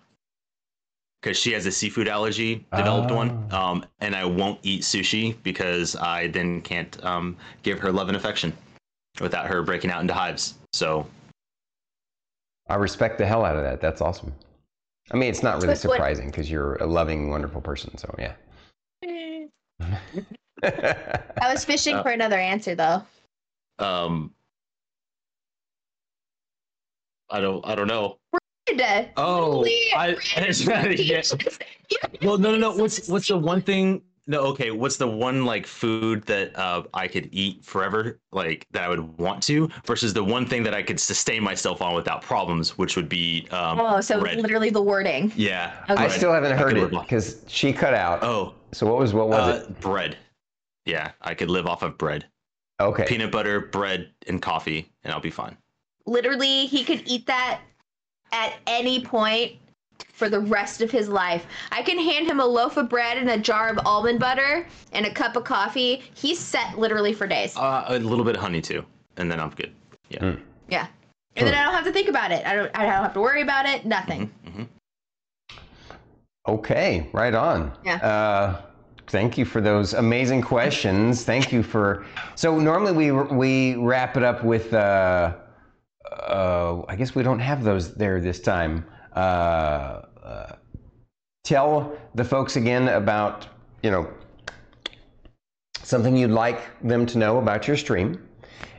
Because 1.21 1.37
she 1.37 1.51
has 1.51 1.65
a 1.65 1.71
seafood 1.71 2.07
allergy, 2.07 2.65
developed 2.75 3.11
one, 3.11 3.47
Oh. 3.51 3.57
um, 3.57 3.85
and 3.99 4.15
I 4.15 4.23
won't 4.25 4.59
eat 4.63 4.83
sushi 4.83 5.35
because 5.43 5.95
I 5.97 6.27
then 6.27 6.61
can't 6.61 7.03
um, 7.05 7.35
give 7.61 7.77
her 7.79 7.91
love 7.91 8.07
and 8.07 8.15
affection 8.15 8.53
without 9.19 9.47
her 9.47 9.61
breaking 9.61 9.91
out 9.91 9.99
into 10.01 10.13
hives. 10.13 10.53
So 10.71 11.05
I 12.67 12.75
respect 12.75 13.17
the 13.17 13.25
hell 13.25 13.43
out 13.43 13.57
of 13.57 13.63
that. 13.63 13.81
That's 13.81 13.99
awesome. 13.99 14.33
I 15.11 15.17
mean, 15.17 15.29
it's 15.29 15.43
not 15.43 15.61
really 15.61 15.75
surprising 15.75 16.27
because 16.27 16.49
you're 16.49 16.75
a 16.75 16.85
loving, 16.85 17.29
wonderful 17.29 17.59
person. 17.61 17.97
So 17.97 18.15
yeah. 18.17 18.33
I 20.63 21.51
was 21.51 21.65
fishing 21.65 21.95
Uh, 21.95 22.03
for 22.03 22.09
another 22.11 22.37
answer 22.37 22.75
though. 22.75 23.01
um, 23.79 24.33
I 27.29 27.39
don't 27.41 27.65
I 27.65 27.75
don't 27.75 27.87
know. 27.87 28.17
Oh, 29.17 29.59
Literally 29.59 29.93
I, 29.95 30.15
bread. 30.65 30.99
yes. 30.99 31.35
Well, 32.21 32.37
no, 32.37 32.51
no, 32.51 32.57
no. 32.57 32.75
What's 32.75 33.07
what's 33.07 33.27
the 33.27 33.37
one 33.37 33.61
thing? 33.61 34.01
No, 34.27 34.41
okay. 34.41 34.69
What's 34.69 34.97
the 34.97 35.07
one 35.07 35.43
like 35.43 35.65
food 35.65 36.23
that 36.25 36.55
uh, 36.55 36.83
I 36.93 37.07
could 37.07 37.29
eat 37.31 37.65
forever, 37.65 38.19
like 38.31 38.67
that 38.71 38.83
I 38.83 38.89
would 38.89 39.17
want 39.17 39.41
to, 39.43 39.69
versus 39.85 40.13
the 40.13 40.23
one 40.23 40.45
thing 40.45 40.61
that 40.63 40.75
I 40.75 40.83
could 40.83 40.99
sustain 40.99 41.43
myself 41.43 41.81
on 41.81 41.95
without 41.95 42.21
problems, 42.21 42.77
which 42.77 42.95
would 42.95 43.09
be 43.09 43.47
um, 43.49 43.79
Oh, 43.79 44.01
so 44.01 44.19
bread. 44.19 44.37
literally 44.37 44.69
the 44.69 44.83
wording. 44.83 45.31
Yeah. 45.35 45.73
Okay. 45.89 46.03
I 46.03 46.07
still 46.09 46.31
haven't 46.31 46.55
heard 46.57 46.77
it 46.77 46.91
because 46.91 47.43
she 47.47 47.73
cut 47.73 47.95
out. 47.95 48.23
Oh, 48.23 48.53
So 48.71 48.85
what 48.85 48.99
was 48.99 49.13
what 49.13 49.29
was 49.29 49.39
uh, 49.63 49.71
bread. 49.79 50.17
Yeah, 50.85 51.11
I 51.21 51.33
could 51.33 51.49
live 51.49 51.65
off 51.65 51.81
of 51.81 51.97
bread. 51.97 52.27
Okay. 52.79 53.05
peanut 53.05 53.31
butter, 53.31 53.59
bread, 53.59 54.11
and 54.27 54.41
coffee, 54.41 54.91
and 55.03 55.11
I'll 55.11 55.19
be 55.19 55.29
fine. 55.31 55.57
Literally, 56.05 56.65
he 56.65 56.83
could 56.83 57.03
eat 57.05 57.25
that 57.27 57.61
at 58.31 58.55
any 58.67 59.03
point 59.03 59.53
for 60.13 60.29
the 60.29 60.39
rest 60.39 60.81
of 60.81 60.91
his 60.91 61.07
life. 61.07 61.45
I 61.71 61.81
can 61.81 61.97
hand 61.97 62.27
him 62.27 62.39
a 62.39 62.45
loaf 62.45 62.77
of 62.77 62.89
bread 62.89 63.17
and 63.17 63.29
a 63.29 63.37
jar 63.37 63.69
of 63.69 63.79
almond 63.85 64.19
butter 64.19 64.67
and 64.91 65.05
a 65.05 65.11
cup 65.13 65.35
of 65.35 65.45
coffee. 65.45 66.03
He's 66.13 66.39
set 66.39 66.77
literally 66.77 67.13
for 67.13 67.25
days. 67.25 67.55
Uh, 67.55 67.85
a 67.87 67.99
little 67.99 68.25
bit 68.25 68.35
of 68.35 68.41
honey 68.41 68.61
too, 68.61 68.85
and 69.17 69.31
then 69.31 69.39
I'm 69.39 69.49
good. 69.51 69.71
Yeah. 70.09 70.19
Mm. 70.19 70.39
Yeah. 70.67 70.87
And 71.35 71.47
then 71.47 71.55
I 71.55 71.63
don't 71.63 71.73
have 71.73 71.85
to 71.85 71.91
think 71.93 72.09
about 72.09 72.31
it. 72.31 72.45
I 72.45 72.53
don't 72.55 72.71
I 72.75 72.83
don't 72.83 72.91
have 72.91 73.13
to 73.13 73.21
worry 73.21 73.41
about 73.41 73.65
it. 73.65 73.85
Nothing. 73.85 74.31
hmm 74.45 74.63
Okay, 76.47 77.07
right 77.13 77.33
on. 77.35 77.71
Yeah. 77.85 77.95
Uh, 77.97 78.61
thank 79.07 79.37
you 79.37 79.45
for 79.45 79.61
those 79.61 79.93
amazing 79.93 80.41
questions. 80.41 81.23
Thank 81.23 81.51
you 81.51 81.61
for. 81.63 82.05
So 82.35 82.59
normally 82.59 82.91
we 82.91 83.11
we 83.11 83.75
wrap 83.75 84.17
it 84.17 84.23
up 84.23 84.43
with. 84.43 84.73
Uh, 84.73 85.35
uh, 86.11 86.81
I 86.87 86.95
guess 86.95 87.15
we 87.15 87.23
don't 87.23 87.39
have 87.39 87.63
those 87.63 87.93
there 87.93 88.19
this 88.21 88.39
time. 88.39 88.85
Uh, 89.15 90.01
uh, 90.23 90.55
tell 91.43 91.97
the 92.15 92.23
folks 92.23 92.55
again 92.55 92.89
about 92.89 93.47
you 93.83 93.91
know 93.91 94.07
something 95.83 96.15
you'd 96.15 96.31
like 96.31 96.61
them 96.81 97.05
to 97.07 97.17
know 97.17 97.37
about 97.37 97.67
your 97.67 97.77
stream, 97.77 98.27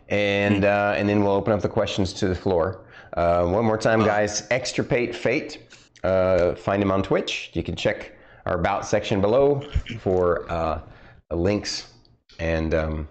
and 0.09 0.65
uh, 0.65 0.95
and 0.97 1.09
then 1.09 1.23
we'll 1.23 1.35
open 1.35 1.53
up 1.53 1.61
the 1.61 1.69
questions 1.69 2.13
to 2.15 2.29
the 2.29 2.35
floor. 2.35 2.85
Uh, 3.15 3.47
one 3.47 3.65
more 3.65 3.79
time, 3.79 4.01
guys. 4.01 4.47
Extirpate 4.51 5.15
Fate. 5.15 5.59
Uh, 6.05 6.55
find 6.55 6.83
him 6.83 6.91
on 6.91 7.03
Twitch. 7.03 7.51
You 7.55 7.63
can 7.63 7.77
check 7.77 8.13
our 8.47 8.55
about 8.55 8.87
section 8.87 9.21
below 9.21 9.61
for 9.99 10.51
uh, 10.51 10.81
links. 11.31 11.93
And 12.39 12.75
um, 12.75 13.09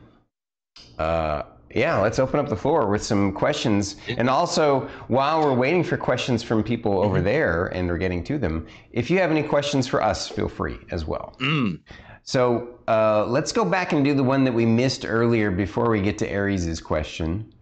uh, 0.98 1.44
yeah, 1.76 2.00
let's 2.00 2.20
open 2.20 2.40
up 2.40 2.50
the 2.50 2.56
floor 2.56 2.88
with 2.88 3.04
some 3.04 3.32
questions. 3.32 3.96
And 4.08 4.30
also, 4.30 4.88
while 5.08 5.42
we're 5.42 5.54
waiting 5.54 5.84
for 5.84 5.98
questions 5.98 6.44
from 6.44 6.64
people 6.64 7.02
over 7.02 7.22
there 7.22 7.68
and 7.68 7.88
we're 7.88 7.98
getting 7.98 8.24
to 8.26 8.38
them, 8.38 8.68
if 8.92 9.10
you 9.10 9.20
have 9.20 9.32
any 9.32 9.44
questions 9.44 9.88
for 9.88 10.02
us, 10.02 10.28
feel 10.28 10.50
free 10.50 10.78
as 10.92 11.06
well. 11.06 11.36
Mm. 11.40 11.80
So 12.24 12.80
uh, 12.88 13.26
let's 13.26 13.52
go 13.52 13.66
back 13.66 13.92
and 13.92 14.04
do 14.04 14.14
the 14.14 14.24
one 14.24 14.44
that 14.44 14.54
we 14.54 14.66
missed 14.66 15.06
earlier 15.06 15.52
before 15.52 15.90
we 15.90 16.02
get 16.02 16.18
to 16.20 16.30
Aries's 16.30 16.82
question. 16.82 17.54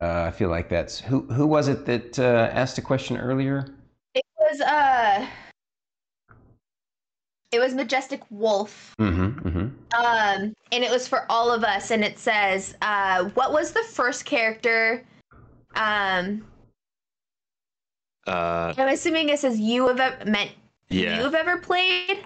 Uh, 0.00 0.24
I 0.26 0.30
feel 0.32 0.48
like 0.48 0.68
that's 0.68 0.98
who. 0.98 1.22
Who 1.32 1.46
was 1.46 1.68
it 1.68 1.86
that 1.86 2.18
uh, 2.18 2.50
asked 2.52 2.78
a 2.78 2.82
question 2.82 3.16
earlier? 3.16 3.66
It 4.14 4.24
was 4.38 4.60
uh 4.60 5.26
it 7.52 7.60
was 7.60 7.74
Majestic 7.74 8.22
Wolf. 8.30 8.94
Mm-hmm. 8.98 9.48
Mm-hmm. 9.48 9.66
Um 9.94 10.54
and 10.72 10.84
it 10.84 10.90
was 10.90 11.06
for 11.06 11.26
all 11.30 11.52
of 11.52 11.62
us 11.64 11.90
and 11.90 12.02
it 12.02 12.18
says 12.18 12.74
uh 12.82 13.24
what 13.34 13.52
was 13.52 13.72
the 13.72 13.84
first 13.84 14.24
character 14.24 15.04
um 15.76 16.44
Uh, 18.26 18.72
I'm 18.78 18.88
assuming 18.88 19.28
it 19.28 19.38
says 19.38 19.58
you 19.58 19.88
have 19.88 20.00
ever 20.00 20.24
meant 20.24 20.52
yeah. 20.88 21.16
you 21.16 21.22
have 21.24 21.34
ever 21.34 21.58
played? 21.58 22.24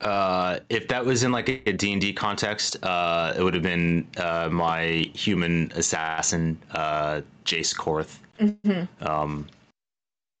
Uh, 0.00 0.58
if 0.68 0.88
that 0.88 1.04
was 1.06 1.22
in 1.22 1.30
like 1.30 1.48
a 1.48 1.72
D 1.72 1.92
and 1.92 2.00
D 2.00 2.12
context, 2.12 2.76
uh, 2.82 3.34
it 3.36 3.42
would 3.42 3.54
have 3.54 3.62
been 3.62 4.08
uh, 4.16 4.48
my 4.50 5.08
human 5.14 5.70
assassin, 5.76 6.58
uh, 6.72 7.20
Jace 7.44 7.72
Korth. 7.72 8.18
Mhm. 8.40 8.88
Um, 9.00 9.46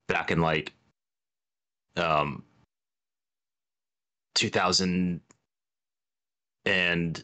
back 0.08 0.32
in 0.32 0.40
like, 0.40 0.72
um, 1.96 2.42
two 4.34 4.50
thousand 4.50 5.20
and 6.64 7.22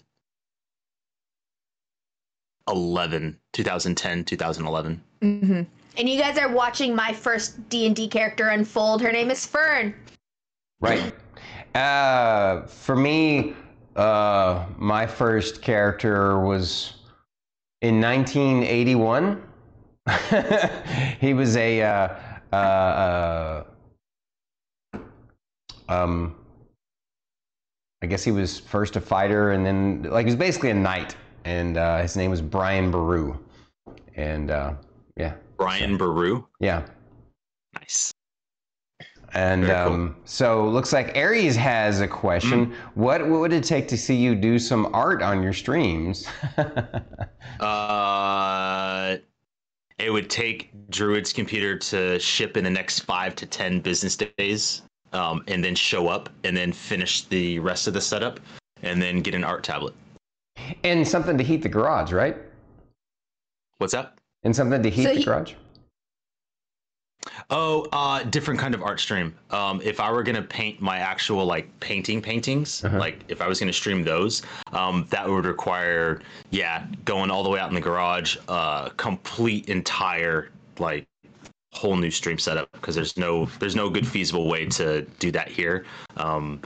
eleven, 2.68 3.38
2010, 3.52 4.24
2011. 4.24 5.02
Mhm. 5.22 5.66
And 5.96 6.08
you 6.08 6.20
guys 6.20 6.38
are 6.38 6.48
watching 6.52 6.94
my 6.94 7.12
first 7.12 7.68
D&D 7.68 8.08
character 8.08 8.48
unfold. 8.48 9.02
Her 9.02 9.10
name 9.10 9.30
is 9.30 9.44
Fern. 9.44 9.94
Right. 10.80 11.12
Uh, 11.74 12.62
for 12.66 12.94
me, 12.94 13.54
uh, 13.96 14.66
my 14.76 15.06
first 15.06 15.60
character 15.60 16.38
was 16.38 16.94
in 17.82 18.00
1981. 18.00 19.42
he 21.20 21.34
was 21.34 21.56
a 21.56 21.82
uh, 21.82 22.08
uh, 22.52 23.64
uh, 24.94 24.98
um, 25.88 26.34
I 28.02 28.06
guess 28.06 28.22
he 28.22 28.30
was 28.30 28.60
first 28.60 28.96
a 28.96 29.00
fighter, 29.00 29.52
and 29.52 29.64
then 29.66 30.04
like 30.04 30.26
he 30.26 30.30
was 30.30 30.36
basically 30.36 30.70
a 30.70 30.74
knight, 30.74 31.16
and 31.44 31.76
uh, 31.76 31.98
his 32.02 32.16
name 32.16 32.30
was 32.30 32.40
Brian 32.40 32.90
Boru, 32.90 33.36
and 34.16 34.50
uh, 34.50 34.74
yeah, 35.16 35.34
Brian 35.56 35.96
Boru. 35.96 36.44
yeah. 36.60 36.84
Nice. 37.74 38.12
And 39.34 39.66
cool. 39.66 39.74
um, 39.74 40.16
so 40.24 40.66
looks 40.68 40.92
like 40.92 41.14
Aries 41.14 41.54
has 41.56 42.00
a 42.00 42.08
question. 42.08 42.66
Mm-hmm. 42.66 43.00
What, 43.00 43.28
what 43.28 43.40
would 43.40 43.52
it 43.52 43.62
take 43.62 43.86
to 43.88 43.96
see 43.98 44.14
you 44.14 44.34
do 44.34 44.58
some 44.58 44.88
art 44.94 45.22
on 45.22 45.42
your 45.42 45.52
streams? 45.52 46.26
Uh, 47.60 49.16
it 49.98 50.10
would 50.10 50.30
take 50.30 50.70
Druid's 50.90 51.32
computer 51.32 51.76
to 51.76 52.18
ship 52.20 52.56
in 52.56 52.62
the 52.62 52.70
next 52.70 53.00
five 53.00 53.34
to 53.34 53.46
ten 53.46 53.80
business 53.80 54.16
days, 54.16 54.82
um, 55.12 55.42
and 55.48 55.62
then 55.64 55.74
show 55.74 56.08
up, 56.08 56.28
and 56.44 56.56
then 56.56 56.72
finish 56.72 57.22
the 57.24 57.58
rest 57.60 57.86
of 57.86 57.94
the 57.94 58.00
setup, 58.00 58.40
and 58.82 59.00
then 59.00 59.20
get 59.20 59.34
an 59.34 59.44
art 59.44 59.62
tablet. 59.64 59.94
and 60.84 61.06
something 61.06 61.38
to 61.38 61.44
heat 61.44 61.62
the 61.62 61.68
garage, 61.68 62.12
right? 62.12 62.36
What's 63.78 63.92
that? 63.92 64.14
And 64.42 64.54
something 64.54 64.82
to 64.82 64.90
heat 64.90 65.04
So 65.04 65.08
the 65.10 65.18
he- 65.18 65.24
garage. 65.24 65.54
Oh, 67.50 67.86
uh, 67.92 68.22
different 68.24 68.58
kind 68.60 68.74
of 68.74 68.82
art 68.82 69.00
stream. 69.00 69.34
Um, 69.50 69.80
if 69.82 70.00
I 70.00 70.10
were 70.10 70.22
gonna 70.22 70.42
paint 70.42 70.80
my 70.80 70.98
actual 70.98 71.44
like 71.44 71.68
painting 71.80 72.20
paintings, 72.22 72.84
Uh-huh. 72.84 72.98
like 72.98 73.24
if 73.28 73.40
I 73.40 73.48
was 73.48 73.58
gonna 73.58 73.72
stream 73.72 74.02
those, 74.04 74.42
um, 74.72 75.06
that 75.10 75.28
would 75.28 75.44
require, 75.46 76.20
yeah, 76.50 76.86
going 77.04 77.30
all 77.30 77.42
the 77.42 77.48
way 77.50 77.58
out 77.60 77.68
in 77.68 77.74
the 77.74 77.80
garage, 77.80 78.36
uh, 78.48 78.88
complete 78.90 79.68
entire 79.68 80.50
like 80.78 81.06
whole 81.72 81.96
new 81.96 82.10
stream 82.10 82.38
setup 82.38 82.70
because 82.72 82.94
there's 82.94 83.16
no 83.16 83.46
there's 83.58 83.76
no 83.76 83.90
good 83.90 84.06
feasible 84.06 84.48
way 84.48 84.66
to 84.66 85.02
do 85.18 85.30
that 85.30 85.48
here. 85.48 85.84
Um, 86.16 86.60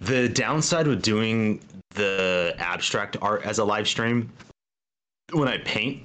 the 0.00 0.28
downside 0.28 0.86
with 0.86 1.02
doing 1.02 1.60
the 1.94 2.54
abstract 2.58 3.16
art 3.20 3.44
as 3.44 3.58
a 3.58 3.64
live 3.64 3.86
stream, 3.88 4.32
when 5.32 5.48
I 5.48 5.58
paint, 5.58 6.02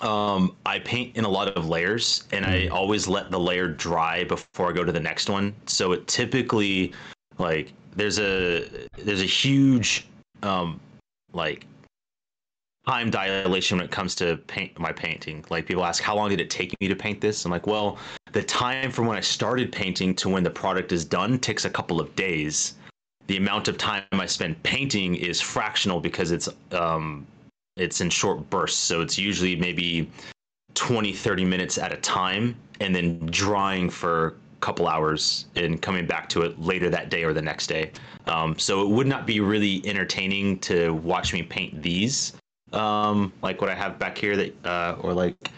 um, 0.00 0.56
I 0.64 0.78
paint 0.78 1.16
in 1.16 1.24
a 1.24 1.28
lot 1.28 1.48
of 1.48 1.68
layers, 1.68 2.24
and 2.32 2.44
I 2.44 2.68
always 2.68 3.06
let 3.08 3.30
the 3.30 3.38
layer 3.38 3.68
dry 3.68 4.24
before 4.24 4.70
I 4.70 4.72
go 4.72 4.84
to 4.84 4.92
the 4.92 5.00
next 5.00 5.28
one. 5.28 5.54
So 5.66 5.92
it 5.92 6.06
typically, 6.06 6.92
like, 7.38 7.72
there's 7.96 8.18
a 8.18 8.66
there's 8.96 9.20
a 9.20 9.26
huge, 9.26 10.06
um, 10.42 10.80
like, 11.32 11.66
time 12.90 13.08
dilation 13.08 13.78
when 13.78 13.84
it 13.84 13.92
comes 13.92 14.16
to 14.16 14.36
paint 14.48 14.76
my 14.76 14.90
painting. 14.90 15.44
Like, 15.48 15.64
people 15.64 15.84
ask, 15.84 16.02
how 16.02 16.16
long 16.16 16.28
did 16.30 16.40
it 16.40 16.50
take 16.50 16.74
me 16.80 16.88
to 16.88 16.96
paint 16.96 17.20
this? 17.20 17.44
I'm 17.44 17.50
like, 17.52 17.68
well, 17.68 17.98
the 18.32 18.42
time 18.42 18.90
from 18.90 19.06
when 19.06 19.16
I 19.16 19.20
started 19.20 19.70
painting 19.70 20.12
to 20.16 20.28
when 20.28 20.42
the 20.42 20.50
product 20.50 20.90
is 20.90 21.04
done 21.04 21.38
takes 21.38 21.64
a 21.64 21.70
couple 21.70 22.00
of 22.00 22.14
days. 22.16 22.74
The 23.28 23.36
amount 23.36 23.68
of 23.68 23.78
time 23.78 24.02
I 24.10 24.26
spend 24.26 24.60
painting 24.64 25.14
is 25.14 25.40
fractional 25.40 26.00
because 26.00 26.32
it's 26.32 26.48
um, 26.72 27.28
it's 27.76 28.00
in 28.00 28.10
short 28.10 28.50
bursts 28.50 28.78
so 28.78 29.00
it's 29.00 29.16
usually 29.16 29.54
maybe 29.54 30.10
20 30.74 31.12
30 31.12 31.44
minutes 31.44 31.78
at 31.78 31.92
a 31.92 31.96
time 31.98 32.56
and 32.80 32.92
then 32.92 33.24
drying 33.26 33.88
for 33.88 34.26
a 34.26 34.32
couple 34.60 34.88
hours 34.88 35.46
and 35.54 35.80
coming 35.80 36.06
back 36.06 36.28
to 36.30 36.42
it 36.42 36.60
later 36.60 36.90
that 36.90 37.08
day 37.08 37.22
or 37.22 37.32
the 37.32 37.40
next 37.40 37.68
day 37.68 37.92
um, 38.26 38.58
so 38.58 38.82
it 38.82 38.88
would 38.88 39.06
not 39.06 39.26
be 39.26 39.38
really 39.38 39.80
entertaining 39.86 40.58
to 40.58 40.94
watch 40.94 41.32
me 41.32 41.42
paint 41.42 41.80
these 41.80 42.32
um, 42.72 43.32
like 43.42 43.60
what 43.60 43.70
i 43.70 43.74
have 43.74 43.98
back 43.98 44.16
here 44.16 44.36
that 44.36 44.66
uh, 44.66 44.96
or 45.00 45.12
like 45.12 45.50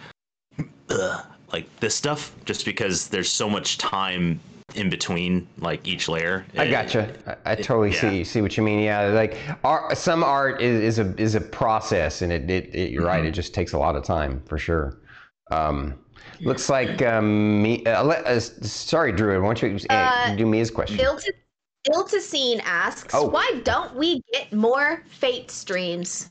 ugh, 0.90 1.26
like 1.52 1.66
this 1.80 1.94
stuff 1.94 2.32
just 2.44 2.64
because 2.64 3.08
there's 3.08 3.30
so 3.30 3.48
much 3.48 3.78
time 3.78 4.40
in 4.74 4.88
between 4.88 5.46
like 5.58 5.86
each 5.86 6.08
layer 6.08 6.46
I 6.56 6.70
gotcha. 6.70 7.14
I, 7.44 7.52
I 7.52 7.54
totally 7.56 7.92
see 7.92 8.24
see 8.24 8.40
what 8.40 8.56
you 8.56 8.62
mean. 8.62 8.80
Yeah, 8.80 9.08
like 9.08 9.36
art, 9.64 9.98
some 9.98 10.24
art 10.24 10.62
is, 10.62 10.80
is 10.80 10.98
a 10.98 11.14
is 11.20 11.34
a 11.34 11.42
process, 11.42 12.22
and 12.22 12.32
it, 12.32 12.50
it, 12.50 12.74
it 12.74 12.90
you're 12.90 13.04
right. 13.04 13.22
It 13.22 13.32
just 13.32 13.52
takes 13.52 13.74
a 13.74 13.78
lot 13.78 13.96
of 13.96 14.02
time 14.02 14.42
for 14.46 14.56
sure. 14.56 15.02
Um, 15.50 15.98
Looks 16.40 16.70
like 16.70 17.02
um, 17.02 17.62
me. 17.62 17.84
Uh, 17.84 18.04
uh, 18.08 18.40
sorry, 18.40 19.12
Druid. 19.12 19.42
Why 19.42 19.52
don't 19.52 19.62
you 19.62 19.86
uh, 19.90 19.92
Uh, 19.92 20.36
do 20.36 20.46
Mia's 20.46 20.70
question? 20.70 20.98
Ilta- 20.98 21.30
Iltacine 21.88 22.60
asks, 22.64 23.14
Oh. 23.14 23.26
why 23.26 23.60
don't 23.64 23.94
we 23.94 24.22
get 24.32 24.52
more 24.52 25.02
Fate 25.08 25.50
streams? 25.50 26.30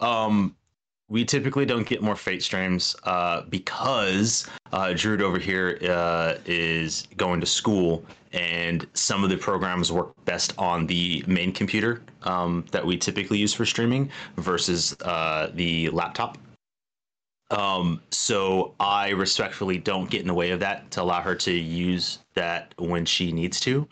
Um, 0.00 0.56
we 1.08 1.24
typically 1.24 1.66
don't 1.66 1.86
get 1.86 2.02
more 2.02 2.14
Fate 2.14 2.42
streams 2.42 2.94
uh, 3.02 3.42
because 3.42 4.48
uh, 4.72 4.92
Druid 4.94 5.20
over 5.20 5.38
here 5.38 5.78
uh, 5.88 6.36
is 6.46 7.08
going 7.16 7.40
to 7.40 7.46
school, 7.46 8.04
and 8.32 8.86
some 8.94 9.24
of 9.24 9.30
the 9.30 9.36
programs 9.36 9.90
work 9.90 10.12
best 10.24 10.54
on 10.56 10.86
the 10.86 11.24
main 11.26 11.52
computer 11.52 12.02
um, 12.22 12.64
that 12.70 12.86
we 12.86 12.96
typically 12.96 13.38
use 13.38 13.52
for 13.52 13.66
streaming 13.66 14.08
versus 14.36 14.96
uh, 15.02 15.50
the 15.54 15.90
laptop. 15.90 16.38
Um, 17.50 18.00
so 18.10 18.74
I 18.78 19.08
respectfully 19.10 19.78
don't 19.78 20.08
get 20.08 20.20
in 20.20 20.28
the 20.28 20.34
way 20.34 20.50
of 20.50 20.60
that 20.60 20.88
to 20.92 21.02
allow 21.02 21.20
her 21.20 21.34
to 21.34 21.52
use 21.52 22.20
that 22.34 22.72
when 22.78 23.04
she 23.04 23.32
needs 23.32 23.58
to. 23.60 23.88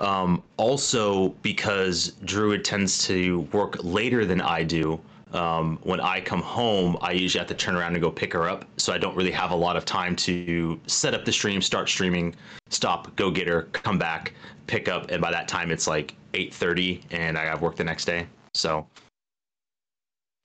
Um, 0.00 0.42
also, 0.58 1.30
because 1.40 2.12
Druid 2.26 2.62
tends 2.62 3.06
to 3.06 3.40
work 3.52 3.82
later 3.82 4.26
than 4.26 4.42
I 4.42 4.64
do, 4.64 5.00
um, 5.32 5.78
when 5.82 6.00
I 6.00 6.20
come 6.20 6.42
home, 6.42 6.96
I 7.00 7.12
usually 7.12 7.38
have 7.40 7.48
to 7.48 7.54
turn 7.54 7.76
around 7.76 7.94
and 7.94 8.02
go 8.02 8.10
pick 8.10 8.32
her 8.32 8.48
up. 8.48 8.64
So 8.76 8.92
I 8.92 8.98
don't 8.98 9.16
really 9.16 9.30
have 9.30 9.52
a 9.52 9.56
lot 9.56 9.76
of 9.76 9.84
time 9.84 10.16
to 10.16 10.80
set 10.86 11.14
up 11.14 11.24
the 11.24 11.32
stream, 11.32 11.62
start 11.62 11.88
streaming, 11.88 12.34
stop, 12.68 13.14
go 13.16 13.30
get 13.30 13.46
her, 13.46 13.62
come 13.72 13.98
back, 13.98 14.34
pick 14.66 14.88
up, 14.88 15.10
and 15.10 15.20
by 15.20 15.30
that 15.30 15.48
time 15.48 15.70
it's 15.70 15.86
like 15.86 16.14
8:30, 16.34 17.02
and 17.10 17.38
I 17.38 17.44
have 17.44 17.62
work 17.62 17.76
the 17.76 17.84
next 17.84 18.04
day. 18.04 18.26
So 18.54 18.86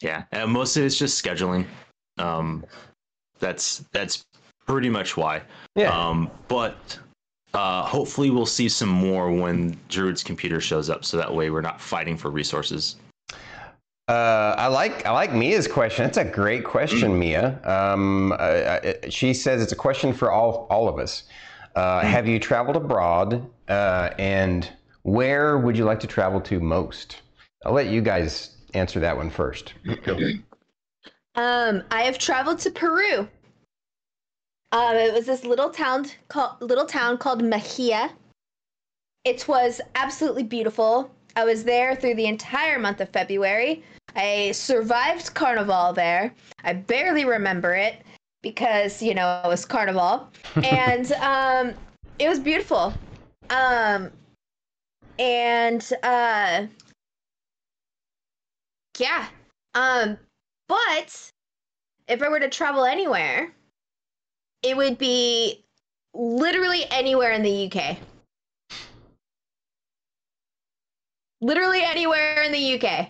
yeah, 0.01 0.23
and 0.31 0.51
most 0.51 0.77
of 0.77 0.83
it's 0.83 0.97
just 0.97 1.23
scheduling. 1.23 1.65
Um, 2.17 2.65
that's 3.39 3.85
that's 3.91 4.25
pretty 4.67 4.89
much 4.89 5.17
why. 5.17 5.41
yeah. 5.75 5.89
Um, 5.89 6.29
but 6.47 6.97
uh, 7.53 7.83
hopefully 7.83 8.29
we'll 8.29 8.45
see 8.45 8.67
some 8.67 8.89
more 8.89 9.31
when 9.31 9.79
Druid's 9.89 10.23
computer 10.23 10.59
shows 10.59 10.89
up, 10.89 11.05
so 11.05 11.17
that 11.17 11.33
way 11.33 11.49
we're 11.49 11.61
not 11.61 11.79
fighting 11.79 12.17
for 12.17 12.29
resources. 12.29 12.97
Uh, 14.07 14.53
I 14.57 14.67
like 14.67 15.05
I 15.05 15.11
like 15.11 15.33
Mia's 15.33 15.67
question. 15.67 16.05
That's 16.05 16.17
a 16.19 16.25
great 16.25 16.63
question, 16.63 17.17
Mia. 17.17 17.59
Um, 17.63 18.31
uh, 18.33 18.35
uh, 18.35 18.93
she 19.09 19.33
says 19.33 19.63
it's 19.63 19.71
a 19.71 19.75
question 19.75 20.13
for 20.13 20.31
all 20.31 20.67
all 20.69 20.87
of 20.87 20.99
us. 20.99 21.23
Uh, 21.75 22.01
have 22.01 22.27
you 22.27 22.39
traveled 22.39 22.77
abroad, 22.77 23.49
uh, 23.67 24.11
and 24.19 24.71
where 25.01 25.57
would 25.57 25.75
you 25.75 25.85
like 25.85 25.99
to 26.01 26.07
travel 26.07 26.39
to 26.41 26.59
most? 26.59 27.21
I'll 27.65 27.73
let 27.73 27.87
you 27.87 28.01
guys 28.01 28.57
answer 28.75 28.99
that 28.99 29.17
one 29.17 29.29
first. 29.29 29.73
Um, 31.37 31.83
I 31.91 32.03
have 32.03 32.17
traveled 32.17 32.59
to 32.59 32.71
Peru. 32.71 33.27
Um, 34.71 34.95
it 34.95 35.13
was 35.13 35.25
this 35.25 35.43
little 35.43 35.69
town 35.69 36.05
called 36.29 36.61
little 36.61 36.85
town 36.85 37.17
called 37.17 37.43
Mejia. 37.43 38.09
It 39.25 39.45
was 39.45 39.81
absolutely 39.95 40.43
beautiful. 40.43 41.11
I 41.35 41.43
was 41.43 41.63
there 41.63 41.95
through 41.95 42.15
the 42.15 42.27
entire 42.27 42.79
month 42.79 43.01
of 43.01 43.09
February. 43.09 43.83
I 44.15 44.51
survived 44.51 45.33
Carnival 45.33 45.93
there. 45.93 46.33
I 46.63 46.73
barely 46.73 47.25
remember 47.25 47.75
it 47.75 48.01
because 48.41 49.01
you 49.01 49.13
know 49.13 49.41
it 49.43 49.47
was 49.47 49.65
Carnival, 49.65 50.29
and 50.63 51.11
um, 51.13 51.73
it 52.19 52.29
was 52.29 52.39
beautiful. 52.39 52.93
Um, 53.49 54.11
and 55.19 55.91
uh, 56.03 56.67
yeah. 58.97 59.27
Um, 59.73 60.17
but 60.67 61.31
if 62.07 62.21
I 62.21 62.29
were 62.29 62.39
to 62.39 62.49
travel 62.49 62.85
anywhere, 62.85 63.51
it 64.63 64.77
would 64.77 64.97
be 64.97 65.65
literally 66.13 66.85
anywhere 66.91 67.31
in 67.31 67.43
the 67.43 67.71
UK. 67.71 67.97
Literally 71.41 71.83
anywhere 71.83 72.41
in 72.43 72.51
the 72.51 72.75
UK. 72.75 73.09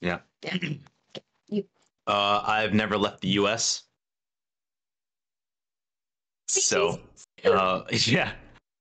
Yeah. 0.00 0.18
Yeah. 0.42 0.56
You- 1.48 1.64
Uh, 2.06 2.42
I've 2.46 2.74
never 2.74 2.96
left 2.98 3.22
the 3.22 3.28
U.S. 3.40 3.84
So, 6.46 7.00
uh, 7.44 7.82
yeah, 7.90 8.32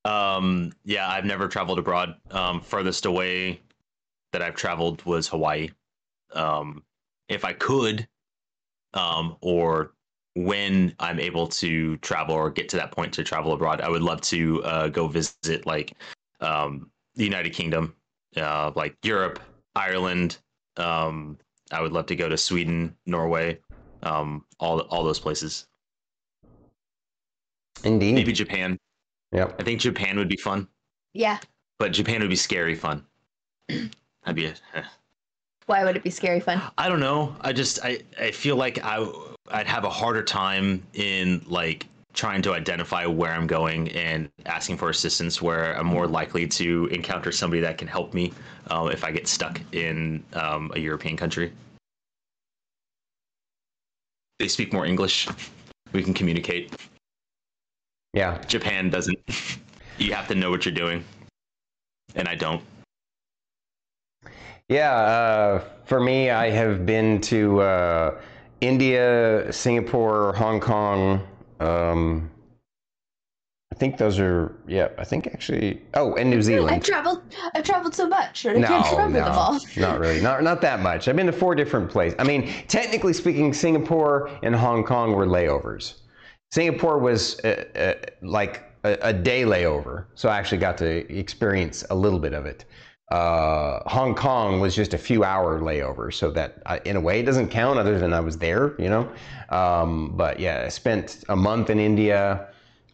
um, 0.06 0.72
yeah, 0.84 1.10
I've 1.10 1.26
never 1.26 1.48
traveled 1.48 1.80
abroad. 1.80 2.16
Um, 2.32 2.62
furthest 2.62 3.06
away 3.06 3.62
that 4.34 4.42
I've 4.42 4.56
traveled 4.56 5.04
was 5.06 5.28
Hawaii. 5.28 5.70
Um, 6.34 6.84
if 7.30 7.46
I 7.46 7.54
could, 7.54 8.08
um, 8.94 9.38
or 9.42 9.94
when 10.36 10.94
I'm 11.00 11.20
able 11.20 11.48
to 11.48 11.98
travel 11.98 12.36
or 12.36 12.50
get 12.50 12.70
to 12.70 12.78
that 12.78 12.92
point 12.92 13.14
to 13.14 13.24
travel 13.24 13.54
abroad, 13.54 13.82
I 13.82 13.90
would 13.90 14.04
love 14.04 14.22
to 14.22 14.64
uh, 14.64 14.88
go 14.90 15.08
visit 15.08 15.66
like 15.66 15.94
um, 16.42 16.90
the 17.18 17.26
United 17.26 17.52
Kingdom, 17.52 17.94
uh, 18.38 18.72
like 18.76 18.96
Europe, 19.04 19.40
Ireland. 19.76 20.38
Um, 20.78 21.38
I 21.72 21.82
would 21.82 21.92
love 21.92 22.06
to 22.06 22.16
go 22.16 22.30
to 22.30 22.38
Sweden, 22.38 22.96
Norway, 23.06 23.60
um, 24.04 24.46
all 24.60 24.80
all 24.82 25.04
those 25.04 25.20
places. 25.20 25.68
Indeed. 27.84 28.16
Maybe 28.16 28.32
Japan. 28.32 28.78
Yep. 29.34 29.56
I 29.60 29.64
think 29.64 29.82
Japan 29.82 30.18
would 30.18 30.30
be 30.30 30.38
fun, 30.38 30.68
yeah. 31.14 31.40
but 31.80 31.92
Japan 31.92 32.22
would 32.22 32.30
be 32.30 32.36
scary 32.38 32.76
fun. 32.76 33.06
I'd 33.70 34.36
be. 34.36 34.46
A, 34.46 34.54
Why 35.66 35.84
would 35.84 35.98
it 35.98 36.04
be 36.04 36.10
scary 36.10 36.40
fun? 36.40 36.62
I 36.78 36.88
don't 36.88 37.02
know. 37.02 37.36
I 37.42 37.52
just 37.52 37.84
I 37.84 38.00
I 38.18 38.32
feel 38.32 38.56
like 38.56 38.80
I 38.86 39.06
I'd 39.52 39.68
have 39.68 39.84
a 39.84 39.90
harder 39.90 40.24
time 40.24 40.84
in 40.94 41.44
like 41.46 41.88
trying 42.18 42.42
to 42.42 42.54
identify 42.54 43.06
where 43.06 43.32
I'm 43.32 43.46
going 43.48 43.90
and 43.90 44.28
asking 44.48 44.78
for 44.78 44.90
assistance. 44.90 45.42
Where 45.42 45.78
I'm 45.78 45.86
more 45.86 46.08
likely 46.08 46.48
to 46.48 46.88
encounter 46.88 47.32
somebody 47.32 47.62
that 47.62 47.78
can 47.78 47.88
help 47.88 48.14
me 48.14 48.34
um, 48.72 48.90
if 48.92 49.04
I 49.04 49.12
get 49.12 49.28
stuck 49.28 49.62
in 49.72 50.24
um, 50.34 50.72
a 50.76 50.80
European 50.80 51.16
country. 51.16 51.54
They 54.40 54.48
speak 54.48 54.74
more 54.74 54.86
English. 54.86 55.28
We 55.94 56.04
can 56.04 56.14
communicate. 56.14 56.76
Yeah. 58.14 58.40
Japan 58.48 58.90
doesn't. 58.90 59.20
You 60.00 60.14
have 60.14 60.28
to 60.28 60.36
know 60.36 60.52
what 60.52 60.64
you're 60.64 60.76
doing, 60.76 61.04
and 62.14 62.28
I 62.28 62.36
don't. 62.36 62.62
Yeah, 64.70 64.94
uh, 64.94 65.64
for 65.86 66.00
me, 66.00 66.30
I 66.30 66.52
have 66.52 66.86
been 66.86 67.20
to 67.22 67.62
uh, 67.62 68.22
India, 68.62 69.52
Singapore, 69.52 70.34
Hong 70.34 70.60
Kong. 70.60 71.26
Um, 71.60 72.30
I 73.72 73.76
think 73.76 73.98
those 73.98 74.18
are, 74.20 74.56
yeah, 74.68 74.88
I 74.98 75.04
think 75.04 75.28
actually, 75.28 75.82
oh, 75.94 76.16
and 76.16 76.30
New 76.30 76.42
Zealand. 76.42 76.76
I've 76.76 76.84
traveled. 76.84 77.22
I've 77.54 77.64
traveled 77.64 77.94
so 77.94 78.08
much. 78.08 78.46
I 78.46 78.54
No, 78.54 78.68
can't 78.68 78.92
remember 78.92 79.20
them 79.20 79.32
all. 79.32 79.54
no, 79.54 79.60
not 79.78 80.00
really, 80.00 80.22
not 80.22 80.42
not 80.42 80.62
that 80.62 80.80
much. 80.80 81.08
I've 81.08 81.16
been 81.16 81.28
to 81.28 81.32
four 81.32 81.54
different 81.54 81.90
places. 81.90 82.16
I 82.18 82.24
mean, 82.24 82.52
technically 82.68 83.14
speaking, 83.14 83.54
Singapore 83.54 84.30
and 84.42 84.56
Hong 84.56 84.84
Kong 84.84 85.12
were 85.14 85.28
layovers. 85.28 85.96
Singapore 86.52 86.98
was 86.98 87.40
uh, 87.42 87.66
uh, 87.76 87.94
like 88.22 88.64
a, 88.84 88.98
a 89.02 89.14
day 89.14 89.44
layover, 89.44 90.06
so 90.16 90.30
I 90.30 90.38
actually 90.38 90.60
got 90.60 90.78
to 90.80 91.14
experience 91.16 91.84
a 91.90 91.96
little 91.96 92.20
bit 92.20 92.34
of 92.34 92.46
it. 92.46 92.66
Uh, 93.10 93.80
Hong 93.90 94.14
Kong 94.14 94.60
was 94.60 94.76
just 94.76 94.94
a 94.94 94.98
few 94.98 95.24
hour 95.24 95.62
layover, 95.62 96.14
so 96.14 96.30
that 96.32 96.62
I, 96.66 96.80
in 96.80 96.98
a 96.98 97.02
way 97.02 97.22
it 97.22 97.24
doesn't 97.24 97.50
count 97.50 97.80
other 97.80 98.00
than 98.00 98.14
I 98.14 98.20
was 98.20 98.38
there, 98.38 98.76
you 98.80 98.90
know. 98.90 99.10
Um, 99.50 100.14
but 100.18 100.40
yeah, 100.40 100.64
I 100.66 100.70
spent 100.70 101.24
a 101.30 101.36
month 101.36 101.70
in 101.70 101.80
India. 101.80 102.48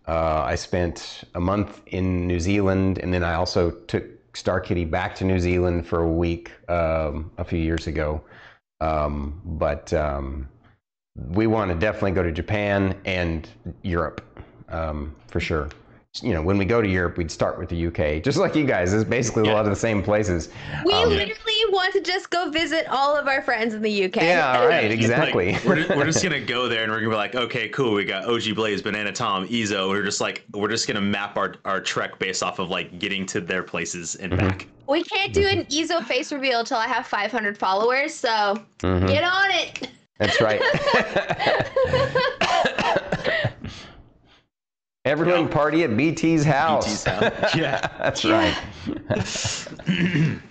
Uh, 0.07 0.41
I 0.41 0.55
spent 0.55 1.23
a 1.33 1.39
month 1.39 1.81
in 1.87 2.27
New 2.27 2.39
Zealand, 2.39 2.99
and 2.99 3.11
then 3.11 3.23
I 3.23 3.33
also 3.33 3.71
took 3.71 4.03
Star 4.35 4.59
Kitty 4.59 4.85
back 4.85 5.15
to 5.15 5.23
New 5.23 5.39
Zealand 5.39 5.87
for 5.87 6.01
a 6.01 6.11
week 6.11 6.51
um, 6.69 7.31
a 7.37 7.43
few 7.43 7.59
years 7.59 7.87
ago. 7.87 8.21
Um, 8.81 9.41
but 9.45 9.93
um, 9.93 10.47
we 11.15 11.47
want 11.47 11.71
to 11.71 11.75
definitely 11.75 12.11
go 12.11 12.21
to 12.21 12.31
Japan 12.31 12.95
and 13.05 13.49
Europe 13.81 14.21
um, 14.69 15.15
for 15.27 15.39
sure. 15.39 15.69
You 16.21 16.31
know, 16.31 16.43
when 16.43 16.59
we 16.59 16.65
go 16.65 16.79
to 16.79 16.87
Europe, 16.87 17.17
we'd 17.17 17.31
start 17.31 17.57
with 17.57 17.69
the 17.69 17.87
UK, 17.87 18.21
just 18.23 18.37
like 18.37 18.53
you 18.53 18.67
guys. 18.67 18.93
It's 18.93 19.03
basically 19.03 19.49
a 19.49 19.53
lot 19.53 19.65
of 19.65 19.71
the 19.71 19.75
same 19.75 20.03
places. 20.03 20.49
We 20.85 20.93
Um, 20.93 21.09
literally 21.09 21.53
want 21.71 21.91
to 21.93 22.01
just 22.01 22.29
go 22.29 22.51
visit 22.51 22.85
all 22.87 23.17
of 23.17 23.27
our 23.27 23.41
friends 23.41 23.73
in 23.73 23.81
the 23.81 24.05
UK. 24.05 24.17
Yeah, 24.17 24.63
right, 24.67 24.83
Like, 24.83 24.91
exactly. 24.91 25.57
we're, 25.65 25.77
just, 25.77 25.89
we're 25.89 26.05
just 26.11 26.21
gonna 26.21 26.39
go 26.39 26.69
there 26.69 26.83
and 26.83 26.91
we're 26.91 26.99
gonna 26.99 27.09
be 27.09 27.15
like, 27.15 27.33
okay, 27.33 27.67
cool. 27.69 27.95
We 27.95 28.05
got 28.05 28.25
OG 28.25 28.53
Blaze, 28.53 28.83
Banana 28.83 29.11
Tom, 29.11 29.47
Ezo. 29.47 29.89
We're 29.89 30.03
just 30.03 30.21
like, 30.21 30.43
we're 30.53 30.67
just 30.69 30.85
gonna 30.87 31.01
map 31.01 31.35
our 31.35 31.55
our 31.65 31.81
trek 31.81 32.19
based 32.19 32.43
off 32.43 32.59
of 32.59 32.69
like 32.69 32.99
getting 32.99 33.25
to 33.27 33.41
their 33.41 33.63
places 33.63 34.13
and 34.13 34.33
Mm-hmm. 34.33 34.47
back. 34.49 34.67
We 34.87 35.03
can't 35.03 35.33
do 35.33 35.47
an 35.47 35.65
EZO 35.71 36.01
face 36.01 36.31
reveal 36.31 36.59
until 36.59 36.77
I 36.77 36.87
have 36.87 37.07
500 37.07 37.57
followers, 37.57 38.13
so 38.13 38.61
Mhm. 38.81 39.07
get 39.07 39.23
on 39.23 39.49
it. 39.49 39.89
That's 40.19 40.39
right. 40.39 40.61
Everyone 45.05 45.41
Yeah. 45.41 45.47
party 45.53 45.83
at 45.83 45.89
BT's 45.97 46.43
house. 46.45 46.85
BT's 46.85 47.03
house. 47.03 47.55
Yeah. 47.55 47.87
That's 47.99 48.23
Yeah. 48.23 48.55
right. 49.17 50.39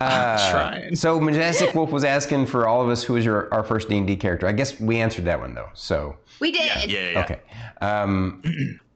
Uh, 0.00 0.50
trying. 0.50 0.96
So 0.96 1.20
Majestic 1.20 1.74
Wolf 1.74 1.90
was 1.92 2.02
asking 2.04 2.46
for 2.46 2.66
all 2.66 2.82
of 2.82 2.88
us 2.88 3.04
who 3.04 3.12
was 3.12 3.24
your 3.24 3.52
our 3.54 3.62
first 3.62 3.88
D 3.88 3.98
and 3.98 4.06
D 4.06 4.16
character. 4.16 4.46
I 4.48 4.52
guess 4.52 4.80
we 4.80 4.98
answered 5.00 5.24
that 5.26 5.38
one 5.38 5.54
though. 5.54 5.68
So 5.74 6.16
We 6.40 6.50
did. 6.50 6.66
Yeah, 6.66 6.84
yeah, 6.86 7.10
yeah. 7.12 7.20
okay. 7.20 7.40
Um, 7.80 8.42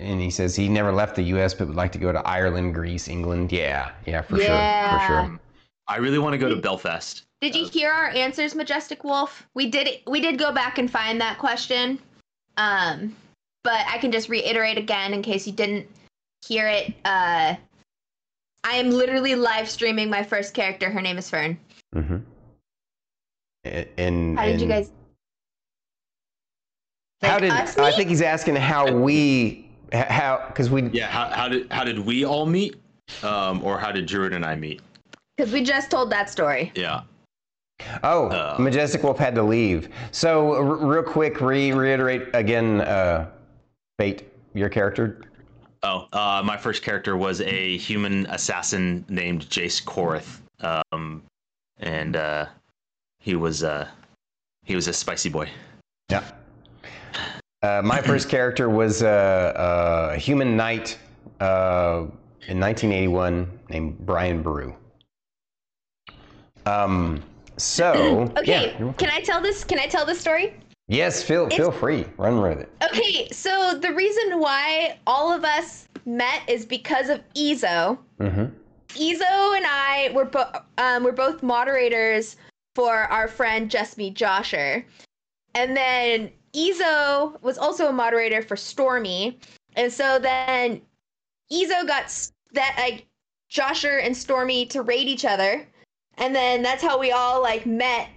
and 0.00 0.20
he 0.20 0.30
says 0.30 0.56
he 0.56 0.68
never 0.68 0.90
left 0.90 1.14
the 1.14 1.22
U.S. 1.24 1.54
but 1.54 1.68
would 1.68 1.76
like 1.76 1.92
to 1.92 1.98
go 1.98 2.10
to 2.10 2.18
Ireland, 2.26 2.74
Greece, 2.74 3.06
England. 3.08 3.52
Yeah, 3.52 3.92
yeah, 4.04 4.22
for 4.22 4.36
sure, 4.36 4.46
Yeah. 4.46 4.98
for 4.98 5.06
sure. 5.06 5.40
I 5.86 5.98
really 5.98 6.18
want 6.18 6.32
to 6.32 6.38
go 6.38 6.48
to 6.48 6.56
Belfast. 6.56 7.22
Did 7.40 7.54
you 7.54 7.68
hear 7.68 7.92
our 7.92 8.08
answers, 8.08 8.54
Majestic 8.54 9.04
Wolf? 9.04 9.46
We 9.54 9.70
did. 9.70 10.00
We 10.08 10.20
did 10.20 10.38
go 10.38 10.50
back 10.52 10.78
and 10.78 10.90
find 10.90 11.20
that 11.20 11.38
question. 11.38 11.98
Um, 12.56 13.14
but 13.64 13.84
I 13.88 13.98
can 13.98 14.12
just 14.12 14.28
reiterate 14.28 14.78
again 14.78 15.12
in 15.14 15.22
case 15.22 15.46
you 15.46 15.52
didn't 15.52 15.88
hear 16.46 16.68
it. 16.68 16.94
Uh, 17.04 17.56
I 18.66 18.74
am 18.76 18.90
literally 18.90 19.34
live 19.34 19.68
streaming 19.68 20.08
my 20.08 20.22
first 20.22 20.54
character. 20.54 20.90
Her 20.90 21.00
name 21.00 21.18
is 21.18 21.28
Fern. 21.28 21.58
Mm-hmm. 21.94 22.18
And 23.98 24.38
How 24.38 24.44
did 24.44 24.60
you 24.60 24.66
and 24.66 24.70
guys? 24.70 24.90
How 27.22 27.38
did 27.38 27.50
us 27.50 27.78
I 27.78 27.86
meet? 27.86 27.96
think 27.96 28.08
he's 28.10 28.20
asking 28.22 28.56
how 28.56 28.92
we 28.92 29.66
how 29.92 30.44
because 30.48 30.68
we 30.68 30.82
Yeah. 30.90 31.06
How, 31.06 31.30
how 31.30 31.48
did 31.48 31.72
how 31.72 31.82
did 31.84 31.98
we 31.98 32.24
all 32.26 32.44
meet? 32.44 32.76
Um, 33.22 33.64
or 33.64 33.78
how 33.78 33.90
did 33.90 34.04
Druid 34.06 34.34
and 34.34 34.44
I 34.44 34.54
meet? 34.56 34.82
Because 35.36 35.52
we 35.52 35.62
just 35.62 35.90
told 35.90 36.10
that 36.10 36.28
story. 36.28 36.72
Yeah. 36.74 37.02
Oh, 38.02 38.28
Uh, 38.28 38.56
Majestic 38.58 39.02
Wolf 39.02 39.18
had 39.18 39.34
to 39.34 39.42
leave. 39.42 39.88
So, 40.12 40.54
r- 40.54 40.62
real 40.62 41.02
quick, 41.02 41.40
re- 41.40 41.72
reiterate 41.72 42.28
again, 42.32 42.80
uh, 42.82 43.26
Fate, 43.98 44.28
your 44.54 44.68
character. 44.68 45.20
Oh, 45.82 46.08
uh, 46.12 46.42
my 46.44 46.56
first 46.56 46.82
character 46.82 47.16
was 47.16 47.40
a 47.42 47.76
human 47.76 48.26
assassin 48.26 49.04
named 49.08 49.42
Jace 49.42 49.84
Korath, 49.84 50.40
um, 50.92 51.22
and 51.78 52.16
uh, 52.16 52.46
he 53.20 53.36
was 53.36 53.62
uh, 53.62 53.86
he 54.64 54.74
was 54.74 54.88
a 54.88 54.92
spicy 54.92 55.28
boy. 55.28 55.48
Yeah. 56.10 56.24
Uh, 57.62 57.82
my 57.84 58.00
first 58.10 58.28
character 58.28 58.68
was 58.68 59.02
uh, 59.02 60.10
a 60.14 60.18
human 60.18 60.56
knight 60.56 60.98
uh, 61.40 62.06
in 62.48 62.58
1981 62.58 63.60
named 63.68 63.98
Brian 64.06 64.42
Boru. 64.42 64.74
Um. 66.66 67.22
So. 67.56 68.32
Okay, 68.38 68.74
Yeah, 68.80 68.92
can 68.94 69.10
I 69.10 69.20
tell 69.20 69.40
this? 69.40 69.62
Can 69.62 69.78
I 69.78 69.86
tell 69.86 70.04
this 70.04 70.20
story? 70.20 70.54
Yes. 70.88 71.22
Feel 71.22 71.48
feel 71.50 71.70
free. 71.70 72.06
Run 72.16 72.40
with 72.40 72.60
it. 72.60 72.72
Okay, 72.82 73.28
so 73.30 73.78
the 73.80 73.92
reason 73.92 74.40
why 74.40 74.98
all 75.06 75.32
of 75.32 75.44
us 75.44 75.88
met 76.06 76.42
is 76.48 76.66
because 76.66 77.08
of 77.08 77.20
Ezo. 77.34 77.98
Mm-hmm. 78.20 78.44
Ezo 78.88 79.56
and 79.56 79.66
I 79.66 80.10
were 80.14 80.26
bo- 80.26 80.52
um, 80.78 81.04
we're 81.04 81.12
both 81.12 81.42
moderators 81.42 82.36
for 82.74 82.92
our 82.92 83.28
friend 83.28 83.70
Just 83.70 83.98
Me 83.98 84.10
Josher, 84.10 84.84
and 85.54 85.76
then 85.76 86.30
Ezo 86.54 87.40
was 87.42 87.58
also 87.58 87.88
a 87.88 87.92
moderator 87.92 88.42
for 88.42 88.56
Stormy, 88.56 89.38
and 89.76 89.92
so 89.92 90.18
then 90.18 90.80
Ezo 91.52 91.86
got 91.86 92.12
that 92.52 92.74
like 92.78 93.06
Josher 93.48 93.98
and 93.98 94.16
Stormy 94.16 94.66
to 94.66 94.82
raid 94.82 95.08
each 95.08 95.24
other, 95.24 95.66
and 96.18 96.34
then 96.34 96.62
that's 96.62 96.82
how 96.82 96.98
we 96.98 97.10
all 97.10 97.42
like 97.42 97.66
met. 97.66 98.08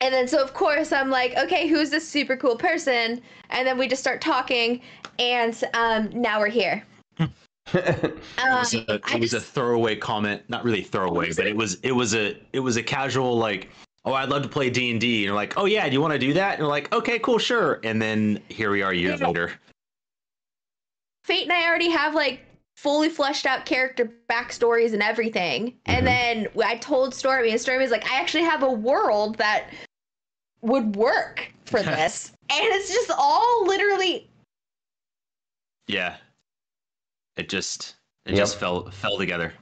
And 0.00 0.12
then 0.12 0.28
so 0.28 0.42
of 0.42 0.52
course 0.54 0.92
I'm 0.92 1.10
like, 1.10 1.36
okay, 1.36 1.68
who's 1.68 1.90
this 1.90 2.06
super 2.06 2.36
cool 2.36 2.56
person? 2.56 3.20
And 3.50 3.66
then 3.66 3.78
we 3.78 3.88
just 3.88 4.02
start 4.02 4.20
talking, 4.20 4.82
and 5.18 5.62
um, 5.74 6.10
now 6.12 6.38
we're 6.38 6.48
here. 6.48 6.84
It 7.74 8.20
was 8.48 8.74
Um, 8.74 8.84
a, 8.88 8.94
it 9.12 9.20
was 9.20 9.34
a 9.34 9.40
throwaway 9.40 9.96
comment, 9.96 10.42
not 10.48 10.62
really 10.64 10.82
throwaway, 10.82 11.32
but 11.32 11.46
it 11.46 11.56
was 11.56 11.74
it 11.82 11.90
was 11.92 12.14
a 12.14 12.36
it 12.52 12.60
was 12.60 12.76
a 12.76 12.82
casual 12.82 13.36
like, 13.36 13.70
oh, 14.04 14.12
I'd 14.12 14.28
love 14.28 14.42
to 14.42 14.48
play 14.48 14.70
D 14.70 14.90
and 14.92 15.00
D, 15.00 15.16
and 15.16 15.24
you're 15.24 15.34
like, 15.34 15.54
oh 15.56 15.64
yeah, 15.64 15.86
do 15.88 15.92
you 15.92 16.00
want 16.00 16.12
to 16.12 16.18
do 16.18 16.32
that? 16.34 16.52
And 16.52 16.58
you're 16.60 16.68
like, 16.68 16.92
okay, 16.92 17.18
cool, 17.18 17.38
sure. 17.38 17.80
And 17.82 18.00
then 18.00 18.40
here 18.48 18.70
we 18.70 18.82
are 18.82 18.92
years 18.92 19.20
Yeah. 19.20 19.26
later. 19.28 19.52
Fate 21.24 21.42
and 21.44 21.52
I 21.52 21.66
already 21.66 21.90
have 21.90 22.14
like 22.14 22.44
fully 22.76 23.08
fleshed 23.08 23.46
out 23.46 23.64
character 23.66 24.12
backstories 24.30 24.92
and 24.92 25.02
everything. 25.02 25.74
And 25.86 26.06
then 26.06 26.46
I 26.62 26.76
told 26.76 27.14
Stormy, 27.14 27.50
and 27.50 27.60
Stormy 27.60 27.82
was 27.82 27.90
like, 27.90 28.08
I 28.08 28.20
actually 28.20 28.44
have 28.44 28.62
a 28.62 28.70
world 28.70 29.38
that 29.38 29.70
would 30.66 30.96
work 30.96 31.50
for 31.64 31.82
this. 31.82 32.32
and 32.50 32.60
it's 32.62 32.88
just 32.92 33.10
all 33.16 33.66
literally 33.66 34.28
Yeah, 35.88 36.16
it 37.36 37.48
just 37.48 37.94
it 38.24 38.32
Yep. 38.32 38.38
just 38.38 38.58
fell 38.58 38.90
fell 38.90 39.16
together. 39.18 39.52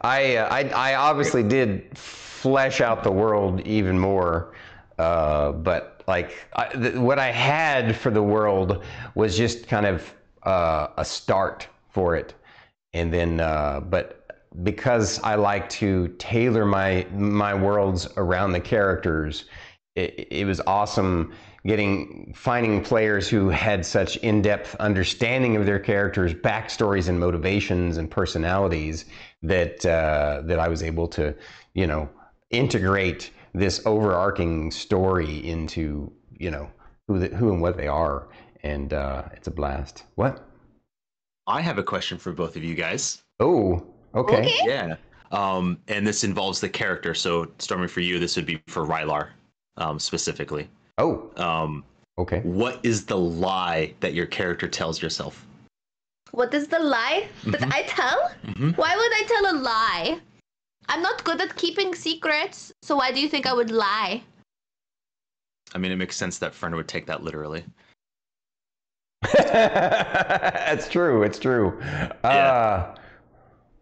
I, 0.00 0.36
uh, 0.36 0.48
I 0.50 0.60
I 0.90 0.94
obviously 0.94 1.42
did 1.42 1.96
flesh 1.96 2.80
out 2.80 3.02
the 3.04 3.12
world 3.12 3.60
even 3.66 3.98
more, 3.98 4.54
uh, 4.98 5.52
but 5.52 6.02
like 6.06 6.32
I, 6.56 6.68
th- 6.68 6.94
what 6.94 7.18
I 7.18 7.30
had 7.30 7.94
for 7.96 8.10
the 8.10 8.22
world 8.22 8.82
was 9.14 9.36
just 9.36 9.68
kind 9.68 9.86
of 9.86 10.14
uh, 10.44 10.88
a 10.96 11.04
start 11.04 11.68
for 11.90 12.16
it, 12.16 12.34
and 12.94 13.12
then 13.12 13.40
uh, 13.40 13.80
but 13.80 14.14
because 14.62 15.20
I 15.22 15.34
like 15.34 15.68
to 15.70 16.08
tailor 16.18 16.64
my 16.64 17.06
my 17.12 17.54
worlds 17.54 18.08
around 18.16 18.52
the 18.52 18.60
characters, 18.60 19.44
it, 19.98 20.28
it 20.30 20.44
was 20.44 20.60
awesome 20.66 21.32
getting 21.66 22.32
finding 22.34 22.82
players 22.82 23.28
who 23.28 23.48
had 23.48 23.84
such 23.84 24.16
in-depth 24.18 24.74
understanding 24.76 25.56
of 25.56 25.66
their 25.66 25.78
characters 25.78 26.32
backstories 26.32 27.08
and 27.08 27.18
motivations 27.18 27.96
and 27.96 28.10
personalities 28.10 29.06
that 29.42 29.84
uh, 29.84 30.42
that 30.44 30.58
I 30.58 30.68
was 30.68 30.82
able 30.82 31.08
to 31.08 31.34
you 31.74 31.86
know 31.86 32.08
integrate 32.50 33.30
this 33.54 33.84
overarching 33.86 34.70
story 34.70 35.46
into 35.46 36.12
you 36.38 36.50
know 36.50 36.70
who 37.08 37.18
the, 37.18 37.28
who 37.36 37.52
and 37.52 37.60
what 37.60 37.76
they 37.76 37.88
are 37.88 38.28
and 38.62 38.92
uh, 38.92 39.24
it's 39.32 39.48
a 39.48 39.52
blast 39.52 40.04
what 40.14 40.44
I 41.46 41.60
have 41.60 41.78
a 41.78 41.82
question 41.82 42.18
for 42.18 42.32
both 42.32 42.56
of 42.56 42.62
you 42.62 42.74
guys. 42.74 43.22
oh 43.40 43.84
okay, 44.14 44.36
Okay. 44.44 44.58
Yeah. 44.64 44.96
Um, 45.30 45.78
and 45.88 46.06
this 46.06 46.24
involves 46.24 46.58
the 46.58 46.70
character. 46.70 47.12
So, 47.12 47.50
Stormy, 47.58 47.86
for 47.86 48.00
you, 48.00 48.18
this 48.18 48.34
would 48.36 48.46
be 48.46 48.62
for 48.66 48.86
Rylar 48.86 49.28
um, 49.78 49.98
specifically. 49.98 50.68
oh 50.98 51.30
Um, 51.36 51.84
okay 52.18 52.40
what 52.40 52.80
is 52.82 53.06
the 53.06 53.16
lie 53.16 53.94
that 54.00 54.12
your 54.14 54.26
character 54.26 54.68
tells 54.68 55.00
yourself? 55.02 55.44
what 56.32 56.52
is 56.52 56.66
the 56.68 56.78
lie 56.78 57.28
that 57.46 57.60
Mhm. 57.62 57.72
I 57.72 57.82
tell? 57.84 58.30
Mhm. 58.44 58.76
Why 58.76 58.92
would 58.96 59.12
I 59.20 59.22
tell 59.32 59.44
a 59.54 59.56
lie? 59.72 60.20
I'm 60.90 61.02
not 61.02 61.24
good 61.24 61.40
at 61.40 61.56
keeping 61.56 61.94
secrets, 61.94 62.72
so 62.82 62.96
why 62.96 63.12
do 63.12 63.20
you 63.20 63.28
think 63.28 63.46
I 63.46 63.52
would 63.54 63.70
lie? 63.70 64.22
I 65.74 65.78
mean, 65.78 65.92
it 65.92 65.96
makes 65.96 66.16
sense 66.16 66.38
that 66.38 66.54
Fern 66.54 66.74
would 66.76 66.88
take 66.88 67.06
that 67.06 67.22
literally. 67.22 67.64
That's 69.32 70.88
true. 70.88 71.22
It's 71.22 71.38
true. 71.38 71.78
Uh, 72.24 72.94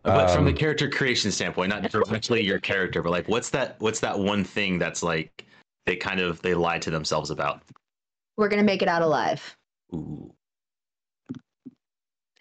But 0.02 0.30
from 0.30 0.44
the 0.44 0.50
Um, 0.52 0.56
character 0.56 0.88
creation 0.88 1.32
standpoint, 1.32 1.70
not 1.70 1.90
directly 1.90 2.42
your 2.44 2.60
character, 2.60 3.02
but 3.02 3.10
like, 3.10 3.28
what's 3.28 3.50
that? 3.50 3.74
What's 3.80 4.00
that 4.00 4.16
one 4.18 4.44
thing 4.44 4.78
that's 4.78 5.02
like 5.02 5.45
they 5.86 5.96
kind 5.96 6.20
of 6.20 6.42
they 6.42 6.54
lie 6.54 6.78
to 6.80 6.90
themselves 6.90 7.30
about? 7.30 7.62
We're 8.36 8.48
gonna 8.48 8.62
make 8.62 8.82
it 8.82 8.88
out 8.88 9.02
alive. 9.02 9.56
Ooh. 9.94 10.32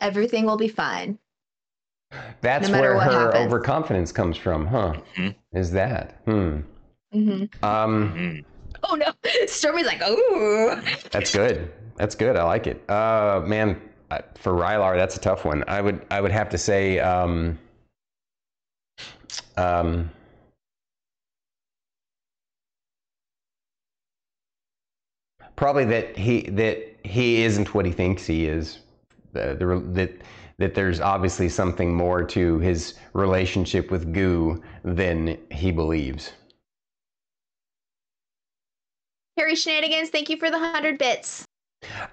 Everything 0.02 0.46
will 0.46 0.58
be 0.58 0.68
fine. 0.68 1.18
that's 2.42 2.70
no 2.70 2.80
where 2.80 3.00
her 3.00 3.28
happens. 3.32 3.46
overconfidence 3.48 4.12
comes 4.12 4.38
from, 4.38 4.66
huh? 4.68 4.94
Mhm. 5.16 5.36
Is 5.54 5.72
that? 5.72 6.20
Hmm. 6.26 6.60
Mm-hmm. 7.14 7.64
Um, 7.66 8.14
Mm. 8.14 8.46
Oh 8.84 8.96
no, 8.96 9.12
Stormy's 9.48 9.86
like, 9.88 10.02
ooh. 10.08 10.80
that's 11.12 11.32
good. 11.34 11.72
That's 11.96 12.14
good. 12.14 12.36
I 12.36 12.44
like 12.44 12.68
it. 12.68 12.88
Uh, 12.90 13.42
man, 13.46 13.80
for 14.36 14.54
Rylar, 14.54 14.98
that's 14.98 15.16
a 15.16 15.20
tough 15.20 15.46
one. 15.46 15.64
I 15.68 15.82
would, 15.82 16.06
I 16.12 16.20
would 16.22 16.32
have 16.32 16.50
to 16.50 16.58
say, 16.58 17.00
um, 17.00 17.58
um, 19.58 20.12
probably 25.56 25.86
that 25.86 26.18
he 26.18 26.42
that 26.52 26.96
he 27.04 27.44
isn't 27.44 27.74
what 27.74 27.86
he 27.86 27.92
thinks 27.92 28.26
he 28.26 28.46
is. 28.48 28.80
The, 29.34 29.56
the, 29.56 29.84
that 29.94 30.12
that 30.58 30.74
there's 30.74 31.02
obviously 31.02 31.50
something 31.50 31.94
more 31.94 32.24
to 32.24 32.60
his 32.60 32.96
relationship 33.14 33.92
with 33.92 34.14
Goo 34.14 34.62
than 34.84 35.38
he 35.52 35.72
believes. 35.72 36.32
Harry 39.38 39.56
Shenanigans, 39.56 40.10
thank 40.10 40.30
you 40.30 40.38
for 40.38 40.50
the 40.50 40.58
hundred 40.58 40.98
bits. 40.98 41.46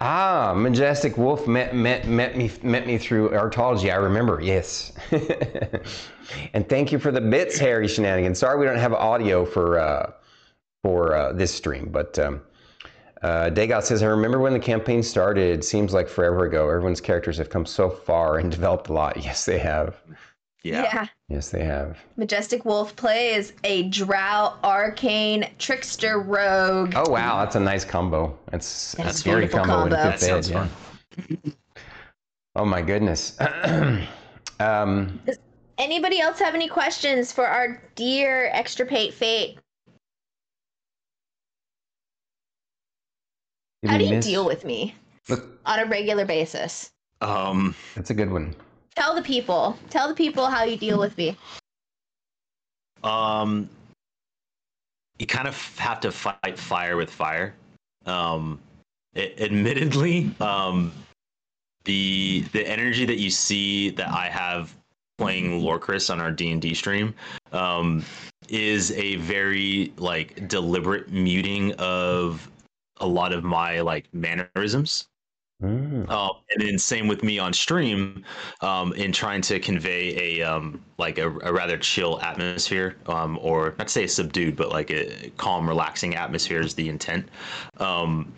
Ah, 0.01 0.53
Majestic 0.57 1.17
Wolf 1.17 1.47
met 1.47 1.75
met 1.75 2.07
met 2.07 2.37
me 2.37 2.51
met 2.63 2.87
me 2.87 2.99
through 2.99 3.31
Artology. 3.31 3.91
I 3.91 3.97
remember. 3.97 4.41
Yes. 4.41 4.93
and 6.53 6.69
thank 6.69 6.93
you 6.93 6.99
for 6.99 7.13
the 7.13 7.21
bits, 7.21 7.59
Harry 7.59 7.89
Shenanigans. 7.89 8.39
Sorry 8.39 8.59
we 8.59 8.67
don't 8.67 8.79
have 8.79 8.93
audio 8.93 9.45
for 9.45 9.79
uh, 9.79 10.13
for 10.83 11.15
uh, 11.15 11.33
this 11.33 11.55
stream, 11.55 11.89
but 11.91 12.19
um, 12.19 12.43
uh, 13.23 13.51
Dagoth 13.51 13.85
says 13.85 14.03
I 14.03 14.07
remember 14.07 14.39
when 14.39 14.53
the 14.53 14.59
campaign 14.61 15.03
started. 15.03 15.65
Seems 15.65 15.93
like 15.93 16.09
forever 16.09 16.45
ago. 16.45 16.69
Everyone's 16.69 17.01
characters 17.01 17.39
have 17.39 17.51
come 17.51 17.65
so 17.67 17.89
far 17.89 18.39
and 18.39 18.51
developed 18.51 18.89
a 18.89 18.93
lot. 18.93 19.17
Yes, 19.17 19.45
they 19.45 19.59
have. 19.59 20.01
Yeah. 20.65 21.07
Yes, 21.29 21.49
they 21.51 21.65
have. 21.65 21.99
Majestic 22.17 22.65
Wolf 22.65 22.95
plays 22.95 23.53
a 23.65 23.85
Drow 23.85 24.55
Arcane 24.63 25.49
Trickster 25.59 26.21
Rogue. 26.21 26.93
Oh 26.97 27.11
wow, 27.11 27.43
that's 27.45 27.57
a 27.57 27.61
nice 27.61 27.85
combo. 27.85 28.39
That's 28.51 28.93
That's 28.93 29.09
a 29.09 29.11
a 29.11 29.15
scary 29.15 29.49
combo. 29.49 29.73
combo. 29.73 29.97
fifth 29.97 30.21
That 30.21 30.21
sounds 30.21 30.51
ed, 30.51 30.69
yeah. 31.35 31.53
Oh 32.55 32.65
my 32.65 32.83
goodness. 32.83 33.37
um, 34.61 35.21
Anybody 35.79 36.21
else 36.21 36.39
have 36.39 36.55
any 36.55 36.69
questions 36.69 37.33
for 37.33 37.47
our 37.47 37.83
dear 37.97 38.51
extirpate 38.53 39.15
fate? 39.15 39.59
Did 43.83 43.91
How 43.91 43.99
do 43.99 44.05
you 44.05 44.11
miss- 44.11 44.27
deal 44.27 44.47
with 44.47 44.65
me 44.65 44.95
Look, 45.29 45.45
on 45.67 45.81
a 45.81 45.87
regular 45.87 46.25
basis? 46.25 46.91
Um, 47.21 47.75
that's 47.95 48.11
a 48.11 48.15
good 48.15 48.31
one. 48.31 48.55
Tell 48.95 49.15
the 49.15 49.23
people. 49.23 49.77
Tell 49.91 50.09
the 50.09 50.15
people 50.15 50.47
how 50.47 50.65
you 50.65 50.77
deal 50.77 50.99
with 50.99 51.17
me. 51.17 51.37
um, 53.05 53.69
you 55.19 55.27
kind 55.27 55.47
of 55.49 55.79
have 55.79 56.01
to 56.01 56.11
fight 56.11 56.59
fire 56.59 56.97
with 56.97 57.11
fire. 57.11 57.55
Um, 58.07 58.59
a- 59.15 59.41
admittedly, 59.43 60.31
um, 60.41 60.93
the 61.85 62.45
the 62.53 62.67
energy 62.67 63.05
that 63.05 63.19
you 63.19 63.31
see 63.31 63.91
that 63.91 64.09
I 64.09 64.29
have 64.29 64.75
playing 65.19 65.61
Lorcris 65.63 66.11
on 66.11 66.21
our 66.21 66.31
D 66.33 66.51
and 66.51 66.61
D 66.63 66.75
stream, 66.75 67.15
um, 67.53 68.05
is 68.49 68.91
a 68.93 69.17
very 69.17 69.93
like 69.97 70.49
deliberate 70.49 71.11
muting 71.11 71.73
of 71.75 72.49
a 73.03 73.07
lot 73.07 73.33
of 73.33 73.45
my 73.45 73.81
like 73.81 74.07
mannerisms. 74.15 75.09
Mm. 75.63 76.11
Um, 76.11 76.33
and 76.51 76.67
then 76.67 76.79
same 76.79 77.07
with 77.07 77.23
me 77.23 77.39
on 77.39 77.53
stream, 77.53 78.25
um, 78.63 78.93
in 78.95 79.13
trying 79.13 79.43
to 79.43 79.61
convey 79.61 80.41
a 80.41 80.43
um, 80.43 80.83
like 80.99 81.19
a, 81.19 81.31
a 81.31 81.53
rather 81.53 81.79
chill 81.79 82.21
atmosphere, 82.21 82.97
um, 83.07 83.39
or 83.41 83.75
not 83.79 83.87
to 83.87 83.93
say 83.93 84.07
subdued, 84.09 84.57
but 84.57 84.71
like 84.71 84.91
a 84.91 85.31
calm, 85.37 85.69
relaxing 85.69 86.17
atmosphere 86.17 86.61
is 86.61 86.75
the 86.75 86.89
intent. 86.89 87.29
Um, 87.79 88.33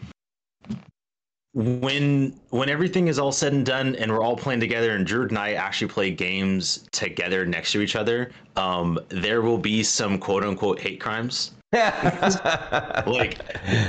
when 1.54 2.38
when 2.50 2.68
everything 2.68 3.08
is 3.08 3.18
all 3.18 3.32
said 3.32 3.54
and 3.54 3.64
done, 3.64 3.96
and 3.96 4.12
we're 4.12 4.22
all 4.22 4.36
playing 4.36 4.60
together, 4.60 4.94
and 4.94 5.06
Drew 5.06 5.26
and 5.26 5.38
I 5.38 5.54
actually 5.54 5.88
play 5.88 6.10
games 6.10 6.86
together 6.92 7.46
next 7.46 7.72
to 7.72 7.80
each 7.80 7.96
other, 7.96 8.32
um, 8.56 8.98
there 9.08 9.40
will 9.40 9.58
be 9.58 9.82
some 9.82 10.18
quote 10.18 10.44
unquote 10.44 10.78
hate 10.78 11.00
crimes 11.00 11.52
like 13.06 13.40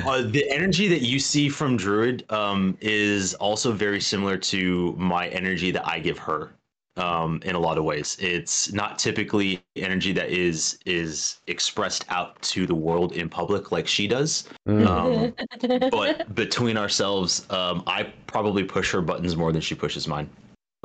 uh, 0.06 0.22
the 0.24 0.44
energy 0.49 0.88
that 0.88 1.02
you 1.02 1.20
see 1.20 1.49
from 1.49 1.78
druid 1.78 2.30
um, 2.32 2.78
is 2.82 3.34
also 3.36 3.72
very 3.72 4.02
similar 4.02 4.38
to 4.38 4.94
my 4.98 5.28
energy 5.30 5.72
that 5.72 5.88
i 5.88 5.99
give 5.99 6.18
her 6.18 6.56
um, 6.98 7.41
in 7.44 7.56
a 7.56 7.60
lot 7.60 7.78
of 7.78 7.84
ways. 7.84 8.18
It's 8.20 8.72
not 8.72 8.98
typically 8.98 9.62
energy 9.76 10.14
that 10.14 10.30
is 10.30 10.80
is 10.86 11.40
expressed 11.48 12.06
out 12.10 12.41
to 12.44 12.66
the 12.66 12.76
world 12.76 13.14
in 13.14 13.28
public 13.28 13.72
like 13.72 13.88
she 13.88 14.07
does. 14.07 14.48
Mm. 14.68 14.88
um, 14.88 15.90
but 15.91 16.34
between 16.34 16.78
ourselves 16.78 17.45
um, 17.49 17.84
i 17.88 18.03
probably 18.28 18.64
push 18.64 18.91
her 18.91 19.02
buttons 19.02 19.36
more 19.36 19.52
than 19.52 19.62
she 19.62 19.76
pushes 19.76 20.07
mine 20.07 20.30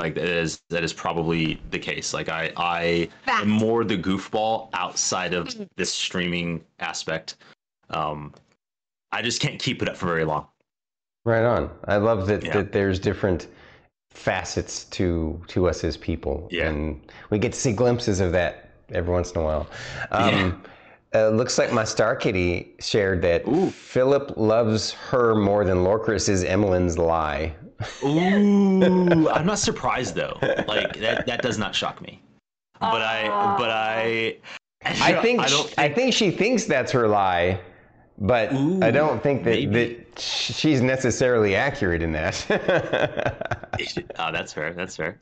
like 0.00 0.14
that 0.16 0.24
is 0.24 0.60
that 0.70 0.82
is 0.82 0.92
probably 0.92 1.60
the 1.70 1.78
case 1.78 2.12
like 2.12 2.28
i 2.28 2.50
i 2.56 3.08
Fact. 3.26 3.42
am 3.42 3.48
more 3.50 3.84
the 3.84 3.96
goofball 3.96 4.68
outside 4.72 5.34
of 5.34 5.54
this 5.76 5.92
streaming 5.92 6.64
aspect 6.80 7.36
um 7.90 8.32
i 9.12 9.22
just 9.22 9.40
can't 9.40 9.60
keep 9.60 9.82
it 9.82 9.88
up 9.88 9.96
for 9.96 10.06
very 10.06 10.24
long 10.24 10.46
Right 11.26 11.44
on. 11.44 11.68
I 11.84 11.98
love 11.98 12.26
that, 12.28 12.42
Yeah. 12.42 12.54
that 12.54 12.72
there's 12.72 12.98
different 12.98 13.48
facets 14.10 14.84
to 14.84 15.38
to 15.48 15.68
us 15.68 15.84
as 15.84 15.98
people, 15.98 16.48
Yeah. 16.50 16.68
and 16.70 16.98
we 17.28 17.38
get 17.38 17.52
to 17.52 17.58
see 17.60 17.72
glimpses 17.74 18.20
of 18.20 18.32
that 18.32 18.70
every 18.90 19.12
once 19.12 19.30
in 19.32 19.42
a 19.42 19.44
while. 19.44 19.66
Um, 20.12 20.62
uh, 21.14 21.28
looks 21.28 21.58
like 21.58 21.72
my 21.74 21.84
Star 21.84 22.16
Kitty 22.16 22.74
shared 22.80 23.20
that 23.20 23.46
Ooh. 23.46 23.68
Philip 23.70 24.32
loves 24.38 24.92
her 25.10 25.34
more 25.34 25.62
than 25.66 25.78
Lorcris 25.84 26.28
is 26.30 26.42
Emmeline's 26.42 26.96
lie. 26.96 27.54
Ooh, 28.04 29.28
I'm 29.30 29.46
not 29.46 29.58
surprised 29.58 30.14
though. 30.14 30.38
Like 30.68 30.96
that 30.98 31.26
that 31.26 31.42
does 31.42 31.58
not 31.58 31.74
shock 31.74 32.00
me. 32.00 32.22
But 32.80 33.02
I 33.02 33.56
but 33.58 33.70
I 33.70 34.36
I 34.84 35.20
think 35.20 35.40
I 35.40 35.44
I, 35.44 35.48
don't 35.48 35.74
I 35.78 35.88
think 35.88 36.14
she 36.14 36.30
thinks 36.30 36.64
that's 36.64 36.90
her 36.92 37.06
lie, 37.08 37.60
but 38.18 38.50
I 38.82 38.90
don't 38.90 39.22
think 39.22 39.44
that, 39.44 39.50
maybe. 39.50 39.94
that 39.94 40.18
she's 40.18 40.80
necessarily 40.80 41.54
accurate 41.54 42.02
in 42.02 42.12
that. 42.12 42.46
oh, 44.18 44.32
that's 44.32 44.52
fair. 44.52 44.72
That's 44.72 44.96
fair. 44.96 45.20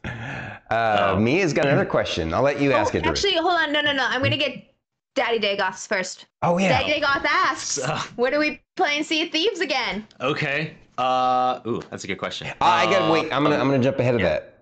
uh, 0.70 1.14
Um, 1.14 1.24
Mia's 1.24 1.52
got 1.52 1.66
another 1.66 1.85
question. 1.85 2.32
I'll 2.35 2.43
let 2.43 2.60
you 2.60 2.72
ask 2.72 2.94
Oh, 2.94 2.98
it. 2.98 3.02
Drew. 3.02 3.12
actually, 3.12 3.35
hold 3.35 3.55
on. 3.55 3.72
No, 3.72 3.80
no, 3.80 3.93
no. 3.93 4.05
I'm 4.09 4.22
gonna 4.22 4.36
get 4.36 4.72
Daddy 5.14 5.39
Dagoths 5.40 5.86
first. 5.89 6.26
oh 6.43 6.59
yeah. 6.59 6.68
Daddy 6.80 7.01
Dagoth 7.01 7.24
asks, 7.24 7.70
So- 7.82 7.97
"When 8.16 8.35
are 8.35 8.39
we 8.39 8.60
playing 8.76 9.02
Sea 9.05 9.22
of 9.26 9.30
Thieves 9.32 9.60
again?" 9.60 10.06
Okay. 10.20 10.74
Uh 10.99 11.61
ooh, 11.66 11.81
that's 11.91 12.05
a 12.05 12.07
good 12.07 12.19
question. 12.19 12.49
Uh, 12.49 12.55
I 12.61 12.87
got 12.87 13.09
Uh, 13.09 13.12
wait. 13.12 13.33
I'm 13.33 13.43
gonna 13.45 13.57
I'm 13.57 13.69
gonna 13.70 13.83
jump 13.83 13.99
ahead 13.99 14.15
of 14.16 14.20
yeah. 14.20 14.29
that. 14.31 14.55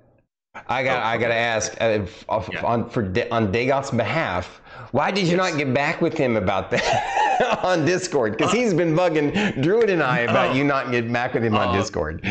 I 0.69 0.83
got 0.85 1.03
Oh, 1.03 1.07
I 1.07 1.19
got 1.19 1.29
to 1.29 1.35
ask 1.35 1.73
uh, 1.83 1.85
f- 1.85 2.25
of- 2.31 2.49
Yeah. 2.53 2.63
on 2.65 2.89
for 2.89 3.03
on 3.31 3.53
Dagoth's 3.53 3.91
behalf. 3.91 4.63
Why 4.93 5.11
did 5.11 5.27
you 5.27 5.37
not 5.37 5.59
get 5.59 5.75
back 5.75 6.01
with 6.01 6.17
him 6.17 6.37
about 6.37 6.71
that 6.71 7.61
on 7.63 7.85
Discord? 7.85 8.33
Because 8.39 8.53
he's 8.53 8.73
been 8.73 8.95
bugging 8.95 9.63
Druid 9.63 9.91
and 9.91 10.03
I 10.03 10.21
about 10.21 10.51
Oh. 10.51 10.55
you 10.55 10.65
not 10.65 10.91
getting 10.91 11.13
back 11.13 11.35
with 11.35 11.45
him 11.45 11.55
on 11.57 11.69
Uh, 11.69 11.73
Discord. 11.79 12.25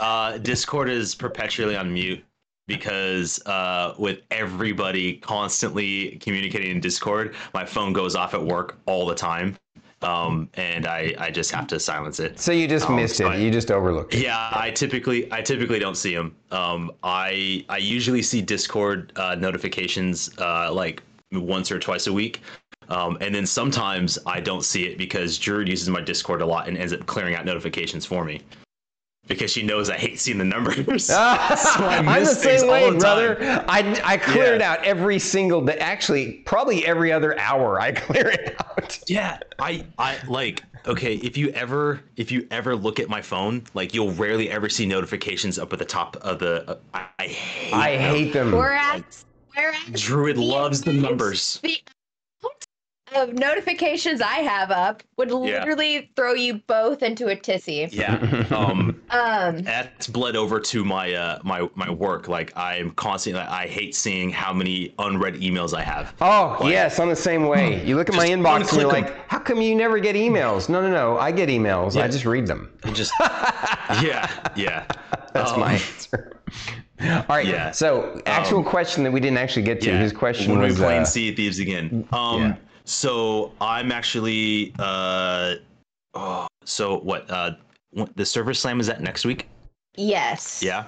Uh, 0.00 0.38
Discord 0.38 0.88
is 0.88 1.14
perpetually 1.14 1.76
on 1.76 1.92
mute 1.92 2.24
because 2.68 3.44
uh, 3.46 3.94
with 3.98 4.20
everybody 4.30 5.14
constantly 5.16 6.16
communicating 6.22 6.70
in 6.70 6.80
Discord, 6.80 7.34
my 7.52 7.64
phone 7.66 7.92
goes 7.92 8.14
off 8.16 8.32
at 8.32 8.42
work 8.42 8.78
all 8.86 9.04
the 9.06 9.14
time, 9.14 9.56
um, 10.02 10.48
and 10.54 10.86
I, 10.86 11.14
I 11.18 11.30
just 11.30 11.50
have 11.50 11.66
to 11.68 11.80
silence 11.80 12.20
it. 12.20 12.38
So 12.38 12.52
you 12.52 12.68
just 12.68 12.88
Oh, 12.88 12.94
missed 12.94 13.14
it. 13.14 13.24
sorry. 13.24 13.42
You 13.42 13.50
just 13.50 13.70
overlooked 13.70 14.14
it. 14.14 14.22
Yeah, 14.22 14.48
I 14.52 14.70
typically 14.70 15.30
I 15.32 15.42
typically 15.42 15.78
don't 15.78 15.96
see 15.96 16.14
them. 16.14 16.34
Um, 16.50 16.92
I 17.02 17.64
I 17.68 17.78
usually 17.78 18.22
see 18.22 18.40
Discord 18.40 19.12
uh, 19.16 19.34
notifications 19.34 20.30
uh, 20.38 20.72
like 20.72 21.02
once 21.32 21.70
or 21.72 21.78
twice 21.78 22.06
a 22.06 22.12
week. 22.12 22.42
Um, 22.88 23.18
and 23.20 23.34
then 23.34 23.44
sometimes 23.44 24.18
I 24.24 24.40
don't 24.40 24.64
see 24.64 24.84
it 24.86 24.96
because 24.96 25.36
Druid 25.36 25.68
uses 25.68 25.90
my 25.90 26.00
Discord 26.00 26.40
a 26.40 26.46
lot 26.46 26.68
and 26.68 26.78
ends 26.78 26.92
up 26.94 27.04
clearing 27.04 27.34
out 27.34 27.44
notifications 27.44 28.06
for 28.06 28.24
me 28.24 28.40
because 29.28 29.52
she 29.52 29.62
knows 29.62 29.90
I 29.90 29.96
hate 29.96 30.18
seeing 30.18 30.38
the 30.38 30.44
numbers. 30.44 30.78
So 31.08 31.84
I 31.84 31.98
I'm 31.98 32.24
the 32.24 32.34
same 32.34 32.68
way, 32.68 32.90
the 32.90 32.98
brother. 32.98 33.36
I, 33.68 34.00
I 34.04 34.16
clear 34.16 34.54
it 34.54 34.62
out 34.62 34.82
every 34.84 35.18
single 35.18 35.60
day. 35.60 35.76
Actually, 35.78 36.32
probably 36.44 36.86
every 36.86 37.12
other 37.12 37.38
hour, 37.38 37.80
I 37.80 37.92
clear 38.06 38.28
it 38.28 38.56
out. 38.60 38.98
Yeah, 39.06 39.38
I 39.58 39.84
I 39.98 40.18
like 40.26 40.62
okay, 40.86 41.14
if 41.16 41.36
you 41.36 41.50
ever 41.50 42.00
if 42.16 42.30
you 42.32 42.46
ever 42.50 42.74
look 42.74 42.98
at 43.00 43.08
my 43.08 43.22
phone, 43.22 43.64
like 43.74 43.94
you'll 43.94 44.12
rarely 44.12 44.50
ever 44.50 44.68
see 44.68 44.86
notifications 44.86 45.58
up 45.58 45.72
at 45.72 45.78
the 45.78 45.84
top 45.84 46.16
of 46.16 46.38
the 46.38 46.68
uh, 46.70 46.76
I, 46.94 47.06
I 47.18 47.26
hate 47.26 47.74
I 47.74 47.96
them. 47.96 48.14
hate 48.14 48.32
them. 48.32 48.52
Whereas, 48.52 49.24
whereas 49.54 50.02
Druid 50.02 50.36
the 50.36 50.42
loves 50.42 50.80
the 50.82 50.92
numbers. 50.92 51.60
The 51.62 51.68
amount 51.68 51.82
of 53.16 53.32
notifications 53.34 54.20
I 54.20 54.36
have 54.36 54.70
up 54.70 55.02
would 55.16 55.30
literally 55.30 56.10
throw 56.16 56.34
you 56.34 56.54
both 56.66 57.02
into 57.02 57.28
a 57.28 57.36
tissy. 57.36 57.88
Yeah. 57.92 58.16
Um 58.56 59.00
Um, 59.10 59.58
that's 59.62 60.06
bled 60.06 60.36
over 60.36 60.60
to 60.60 60.84
my 60.84 61.12
uh 61.14 61.38
my 61.44 61.68
my 61.74 61.90
work. 61.90 62.28
Like 62.28 62.52
I'm 62.56 62.90
constantly 62.92 63.42
I 63.42 63.66
hate 63.66 63.94
seeing 63.94 64.30
how 64.30 64.52
many 64.52 64.94
unread 64.98 65.34
emails 65.36 65.74
I 65.74 65.82
have. 65.82 66.14
Oh, 66.20 66.56
Like- 66.60 66.72
yes, 66.72 66.98
I'm 66.98 67.08
the 67.08 67.16
same 67.16 67.46
way. 67.46 67.84
You 67.84 67.96
look 67.96 68.08
at 68.08 68.14
my 68.14 68.26
inbox 68.28 68.70
and 68.70 68.80
you're 68.80 68.90
unclick 68.90 68.96
'em. 68.96 69.04
like, 69.04 69.28
how 69.28 69.38
come 69.38 69.60
you 69.60 69.74
never 69.74 69.98
get 69.98 70.14
emails? 70.16 70.68
No, 70.68 70.80
no, 70.82 70.90
no. 70.90 71.18
I 71.18 71.30
get 71.32 71.48
emails. 71.48 72.00
I 72.00 72.06
just 72.08 72.24
read 72.24 72.46
them. 72.46 72.70
It 72.84 72.92
just 72.94 73.12
Yeah, 74.02 74.30
yeah. 74.56 74.84
That's 75.32 75.52
Um, 75.52 75.60
my 75.60 75.72
answer. 75.74 76.40
All 77.00 77.24
right. 77.28 77.46
Yeah. 77.46 77.70
So, 77.70 78.20
actual 78.26 78.62
question 78.64 79.04
that 79.04 79.12
we 79.12 79.20
didn't 79.20 79.38
actually 79.38 79.62
get 79.62 79.80
to. 79.82 79.88
Yeah. 79.90 80.00
His 80.00 80.12
question 80.12 80.50
when 80.52 80.60
was. 80.60 80.74
we 80.78 80.84
playing 80.84 81.02
uh, 81.02 81.06
Sea 81.06 81.28
of 81.30 81.36
Thieves 81.36 81.58
again. 81.58 82.06
Um 82.12 82.40
yeah. 82.42 82.56
So 82.88 83.52
I'm 83.60 83.92
actually 83.92 84.72
uh 84.78 85.54
oh 86.14 86.46
so 86.64 86.98
what 87.00 87.30
uh 87.30 87.52
the 88.16 88.24
server 88.24 88.54
slam 88.54 88.80
is 88.80 88.86
that 88.86 89.00
next 89.00 89.24
week? 89.24 89.48
yes. 89.96 90.62
Yeah. 90.62 90.84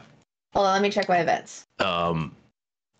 Hold 0.54 0.66
on, 0.66 0.72
let 0.74 0.82
me 0.82 0.90
check 0.90 1.08
my 1.08 1.18
events. 1.18 1.66
Um 1.78 2.34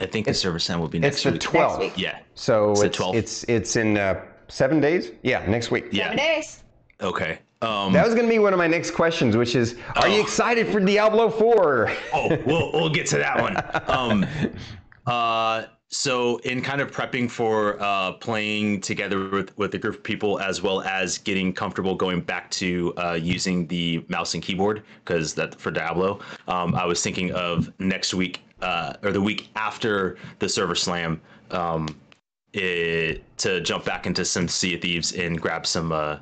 I 0.00 0.06
think 0.06 0.26
the 0.26 0.34
server 0.34 0.58
slam 0.58 0.80
will 0.80 0.88
be 0.88 0.98
next 0.98 1.16
it's 1.16 1.22
the 1.24 1.32
week. 1.32 1.40
12th. 1.42 1.78
week. 1.80 1.92
Yeah. 1.98 2.18
So 2.34 2.70
It's 2.72 2.80
the 2.80 2.86
it's, 2.86 2.98
12th. 2.98 3.14
it's 3.14 3.44
it's 3.44 3.76
in 3.76 3.96
uh, 3.98 4.24
seven 4.48 4.80
days. 4.80 5.12
Yeah, 5.22 5.44
next 5.46 5.70
week. 5.70 5.86
Yeah. 5.92 6.04
Seven 6.04 6.16
days. 6.18 6.62
Okay. 7.00 7.38
Um 7.62 7.92
That 7.92 8.04
was 8.06 8.14
going 8.14 8.26
to 8.26 8.30
be 8.32 8.38
one 8.38 8.52
of 8.54 8.58
my 8.58 8.66
next 8.66 8.92
questions, 8.92 9.36
which 9.36 9.54
is, 9.54 9.76
are 9.96 10.08
you 10.08 10.18
Oh. 10.20 10.22
excited 10.22 10.68
for 10.68 10.80
Diablo 10.80 11.28
4? 11.30 11.90
oh, 12.14 12.38
we'll 12.46 12.72
we'll 12.72 12.88
get 12.90 13.06
to 13.08 13.16
that 13.18 13.40
one. 13.40 13.56
Um, 13.88 14.26
uh, 15.06 15.64
so 15.90 16.38
in 16.38 16.62
kind 16.62 16.80
of 16.80 16.90
prepping 16.90 17.28
for 17.30 17.76
uh, 17.80 18.12
playing 18.12 18.80
together 18.80 19.28
with 19.28 19.56
with 19.58 19.74
a 19.74 19.78
group 19.78 19.96
of 19.96 20.02
people, 20.02 20.38
as 20.40 20.62
well 20.62 20.82
as 20.82 21.18
getting 21.18 21.52
comfortable 21.52 21.94
going 21.94 22.20
back 22.20 22.50
to 22.52 22.94
uh, 22.96 23.18
using 23.20 23.66
the 23.66 24.04
mouse 24.08 24.34
and 24.34 24.42
keyboard, 24.42 24.82
because 25.04 25.34
that 25.34 25.60
for 25.60 25.70
Diablo, 25.70 26.20
um, 26.48 26.74
I 26.74 26.86
was 26.86 27.02
thinking 27.02 27.32
of 27.32 27.72
next 27.78 28.14
week 28.14 28.40
uh, 28.62 28.94
or 29.02 29.12
the 29.12 29.20
week 29.20 29.48
after 29.56 30.16
the 30.38 30.48
server 30.48 30.74
slam, 30.74 31.20
um, 31.50 31.88
it, 32.52 33.22
to 33.38 33.60
jump 33.60 33.84
back 33.84 34.06
into 34.06 34.24
some 34.24 34.48
Sea 34.48 34.74
of 34.74 34.82
Thieves 34.82 35.12
and 35.12 35.40
grab 35.40 35.66
some, 35.66 35.92
uh, 35.92 36.18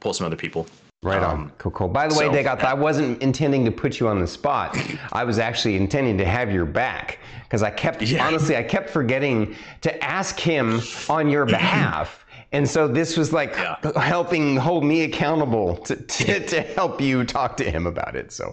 pull 0.00 0.12
some 0.12 0.26
other 0.26 0.36
people. 0.36 0.66
Right 1.02 1.22
on. 1.22 1.40
Um, 1.40 1.52
Cool, 1.56 1.72
cool. 1.72 1.88
By 1.88 2.08
the 2.08 2.14
way, 2.14 2.26
so- 2.26 2.32
Dagoth, 2.32 2.62
I 2.62 2.74
wasn't 2.74 3.22
intending 3.22 3.64
to 3.64 3.70
put 3.70 3.98
you 3.98 4.08
on 4.08 4.20
the 4.20 4.26
spot. 4.26 4.76
I 5.12 5.24
was 5.24 5.38
actually 5.38 5.76
intending 5.76 6.18
to 6.18 6.26
have 6.26 6.52
your 6.52 6.66
back 6.66 7.20
because 7.44 7.62
I 7.62 7.70
kept, 7.70 8.02
Yeah. 8.02 8.26
honestly, 8.26 8.54
I 8.56 8.62
kept 8.62 8.90
forgetting 8.90 9.54
to 9.80 10.04
ask 10.04 10.38
him 10.38 10.82
on 11.08 11.30
your 11.30 11.46
behalf. 11.46 12.26
And 12.52 12.68
so 12.68 12.86
this 12.86 13.16
was 13.16 13.32
like 13.32 13.54
Yeah. 13.56 13.76
helping 13.98 14.56
hold 14.56 14.84
me 14.84 15.04
accountable 15.04 15.76
to, 15.78 15.96
to, 15.96 16.46
to 16.46 16.60
help 16.60 17.00
you 17.00 17.24
talk 17.24 17.56
to 17.58 17.70
him 17.70 17.86
about 17.86 18.14
it. 18.14 18.30
So 18.30 18.52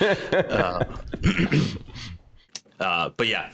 Uh, 2.80 3.10
but 3.16 3.28
yeah, 3.28 3.48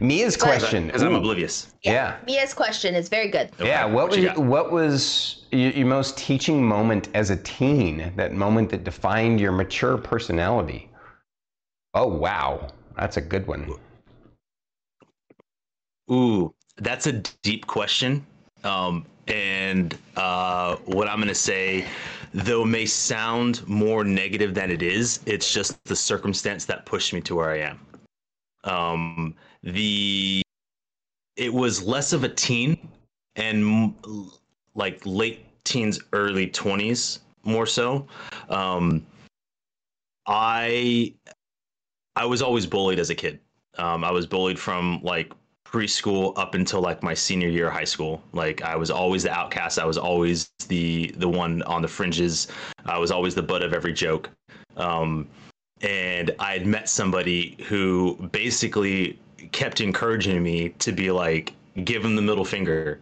Mia's 0.00 0.36
question. 0.36 0.86
because 0.86 1.02
I'm 1.02 1.14
oblivious. 1.14 1.74
Yeah. 1.82 2.16
Mia's 2.26 2.54
question 2.54 2.94
is 2.94 3.08
very 3.08 3.28
good. 3.28 3.50
Yeah, 3.60 3.84
what, 3.84 3.94
what 3.94 4.10
was 4.10 4.24
got? 4.24 4.38
what 4.38 4.72
was 4.72 5.44
your, 5.52 5.70
your 5.70 5.86
most 5.86 6.16
teaching 6.16 6.62
moment 6.62 7.08
as 7.14 7.30
a 7.30 7.36
teen? 7.36 8.12
That 8.16 8.34
moment 8.34 8.70
that 8.70 8.84
defined 8.84 9.40
your 9.40 9.52
mature 9.52 9.96
personality. 9.96 10.90
Oh 11.94 12.06
wow, 12.06 12.68
that's 12.96 13.16
a 13.16 13.20
good 13.20 13.46
one. 13.46 13.72
Ooh, 16.10 16.54
that's 16.76 17.06
a 17.06 17.12
deep 17.42 17.66
question. 17.66 18.24
Um, 18.64 19.04
and 19.28 19.96
uh, 20.16 20.76
what 20.86 21.08
I'm 21.08 21.18
going 21.18 21.28
to 21.28 21.34
say, 21.34 21.84
though, 22.32 22.64
may 22.64 22.86
sound 22.86 23.66
more 23.68 24.04
negative 24.04 24.54
than 24.54 24.70
it 24.70 24.82
is, 24.82 25.20
it's 25.26 25.52
just 25.52 25.82
the 25.84 25.96
circumstance 25.96 26.64
that 26.64 26.86
pushed 26.86 27.12
me 27.12 27.20
to 27.22 27.34
where 27.34 27.50
I 27.50 27.58
am. 27.58 27.80
Um, 28.64 29.34
the 29.74 30.42
it 31.36 31.52
was 31.52 31.82
less 31.82 32.12
of 32.12 32.24
a 32.24 32.28
teen 32.28 32.88
and 33.36 33.94
like 34.74 35.00
late 35.04 35.46
teens, 35.64 36.00
early 36.12 36.48
20s, 36.48 37.20
more 37.44 37.66
so. 37.66 38.06
Um, 38.48 39.06
I 40.26 41.14
I 42.16 42.24
was 42.24 42.42
always 42.42 42.66
bullied 42.66 42.98
as 42.98 43.10
a 43.10 43.14
kid. 43.14 43.40
Um, 43.78 44.02
I 44.02 44.10
was 44.10 44.26
bullied 44.26 44.58
from 44.58 45.00
like 45.02 45.32
preschool 45.64 46.36
up 46.36 46.54
until 46.54 46.80
like 46.80 47.02
my 47.02 47.14
senior 47.14 47.48
year 47.48 47.68
of 47.68 47.72
high 47.72 47.84
school. 47.84 48.22
Like 48.32 48.62
I 48.62 48.74
was 48.74 48.90
always 48.90 49.22
the 49.22 49.30
outcast. 49.30 49.78
I 49.78 49.84
was 49.84 49.98
always 49.98 50.50
the 50.68 51.14
the 51.16 51.28
one 51.28 51.62
on 51.62 51.82
the 51.82 51.88
fringes. 51.88 52.48
I 52.86 52.98
was 52.98 53.10
always 53.10 53.34
the 53.34 53.42
butt 53.42 53.62
of 53.62 53.72
every 53.72 53.92
joke. 53.92 54.30
Um, 54.76 55.28
and 55.80 56.34
I 56.38 56.54
had 56.54 56.66
met 56.66 56.88
somebody 56.88 57.56
who 57.68 58.16
basically 58.32 59.18
kept 59.52 59.80
encouraging 59.80 60.42
me 60.42 60.70
to 60.80 60.92
be 60.92 61.10
like, 61.10 61.54
give 61.84 62.02
them 62.02 62.16
the 62.16 62.22
middle 62.22 62.44
finger. 62.44 63.00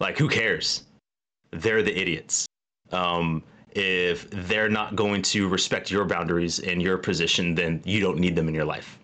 Like, 0.00 0.18
who 0.18 0.28
cares? 0.28 0.84
They're 1.50 1.82
the 1.82 1.96
idiots. 1.98 2.46
Um, 2.92 3.42
if 3.70 4.28
they're 4.30 4.68
not 4.68 4.94
going 4.94 5.22
to 5.22 5.48
respect 5.48 5.90
your 5.90 6.04
boundaries 6.04 6.60
and 6.60 6.80
your 6.80 6.98
position, 6.98 7.54
then 7.54 7.80
you 7.84 8.00
don't 8.00 8.18
need 8.18 8.36
them 8.36 8.48
in 8.48 8.54
your 8.54 8.64
life. 8.64 8.98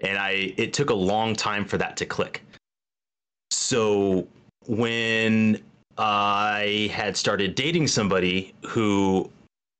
And 0.00 0.18
I, 0.18 0.54
it 0.56 0.72
took 0.72 0.90
a 0.90 0.94
long 0.94 1.34
time 1.34 1.64
for 1.64 1.78
that 1.78 1.96
to 1.98 2.06
click. 2.06 2.42
So 3.50 4.26
when 4.66 5.62
I 5.98 6.90
had 6.92 7.16
started 7.16 7.54
dating 7.54 7.88
somebody 7.88 8.54
who 8.66 9.30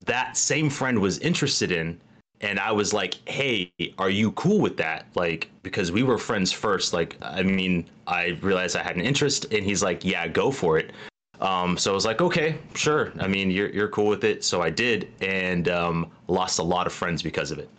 that 0.07 0.37
same 0.37 0.71
friend 0.71 0.99
was 0.99 1.19
interested 1.19 1.73
in, 1.73 1.99
and 2.45 2.61
I 2.61 2.71
was 2.71 2.93
like, 2.93 3.15
"Hey, 3.27 3.73
are 3.99 4.11
you 4.11 4.31
cool 4.33 4.61
with 4.61 4.77
that?" 4.77 5.07
Like, 5.15 5.51
because 5.63 5.91
we 5.91 6.03
were 6.03 6.19
friends 6.19 6.53
first. 6.53 6.93
Like, 6.93 7.17
I 7.23 7.43
mean, 7.43 7.87
I 8.07 8.39
realized 8.43 8.77
I 8.77 8.83
had 8.83 8.97
an 8.97 9.03
interest, 9.03 9.47
and 9.53 9.65
he's 9.65 9.83
like, 9.83 10.05
"Yeah, 10.05 10.29
go 10.29 10.51
for 10.51 10.79
it." 10.79 10.93
Um, 11.41 11.79
so 11.79 11.91
I 11.91 11.95
was 11.95 12.05
like, 12.05 12.21
"Okay, 12.21 12.59
sure." 12.75 13.13
I 13.19 13.27
mean, 13.29 13.51
you're 13.51 13.71
you're 13.71 13.89
cool 13.89 14.09
with 14.09 14.25
it, 14.25 14.45
so 14.45 14.61
I 14.61 14.71
did, 14.71 15.11
and 15.23 15.69
um, 15.69 16.11
lost 16.29 16.59
a 16.59 16.63
lot 16.63 16.87
of 16.87 16.93
friends 16.93 17.23
because 17.23 17.51
of 17.51 17.59
it. 17.59 17.71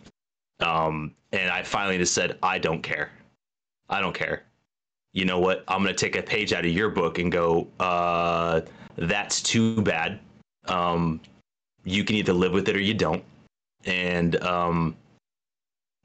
Um, 0.60 1.14
and 1.32 1.48
I 1.50 1.62
finally 1.62 1.98
just 1.98 2.12
said, 2.12 2.36
"I 2.42 2.58
don't 2.58 2.82
care. 2.82 3.12
I 3.88 4.00
don't 4.00 4.14
care." 4.14 4.42
You 5.12 5.24
know 5.26 5.38
what? 5.38 5.64
I'm 5.68 5.82
gonna 5.82 5.94
take 5.94 6.16
a 6.16 6.22
page 6.22 6.52
out 6.52 6.64
of 6.66 6.72
your 6.72 6.90
book 6.90 7.18
and 7.20 7.30
go, 7.30 7.68
uh, 7.78 8.62
"That's 8.96 9.42
too 9.42 9.80
bad." 9.82 10.18
Um, 10.66 11.20
you 11.84 12.02
can 12.02 12.16
either 12.16 12.32
live 12.32 12.52
with 12.52 12.68
it 12.68 12.74
or 12.76 12.80
you 12.80 12.94
don't 12.94 13.22
and 13.86 14.36
um, 14.42 14.96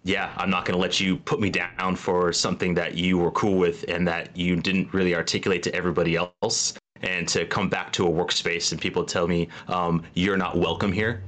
yeah, 0.03 0.31
I'm 0.37 0.49
not 0.49 0.65
going 0.65 0.75
to 0.75 0.81
let 0.81 0.99
you 0.99 1.17
put 1.17 1.39
me 1.39 1.49
down 1.49 1.95
for 1.95 2.33
something 2.33 2.73
that 2.75 2.95
you 2.95 3.17
were 3.17 3.31
cool 3.31 3.57
with 3.57 3.85
and 3.87 4.07
that 4.07 4.35
you 4.35 4.55
didn't 4.55 4.93
really 4.93 5.13
articulate 5.13 5.61
to 5.63 5.75
everybody 5.75 6.15
else. 6.15 6.73
And 7.03 7.27
to 7.29 7.45
come 7.47 7.67
back 7.67 7.91
to 7.93 8.07
a 8.07 8.09
workspace 8.09 8.71
and 8.71 8.79
people 8.79 9.03
tell 9.03 9.27
me 9.27 9.47
um, 9.67 10.03
you're 10.13 10.37
not 10.37 10.55
welcome 10.57 10.91
here, 10.91 11.23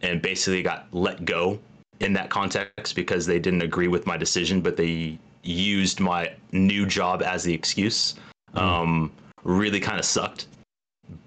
and 0.00 0.22
basically 0.22 0.62
got 0.62 0.86
let 0.92 1.26
go 1.26 1.58
in 2.00 2.14
that 2.14 2.30
context 2.30 2.96
because 2.96 3.26
they 3.26 3.38
didn't 3.38 3.60
agree 3.60 3.88
with 3.88 4.06
my 4.06 4.16
decision, 4.16 4.62
but 4.62 4.78
they 4.78 5.18
used 5.42 6.00
my 6.00 6.32
new 6.52 6.86
job 6.86 7.22
as 7.22 7.44
the 7.44 7.52
excuse. 7.52 8.14
Um, 8.54 9.12
really 9.44 9.78
kind 9.80 9.98
of 9.98 10.04
sucked. 10.04 10.46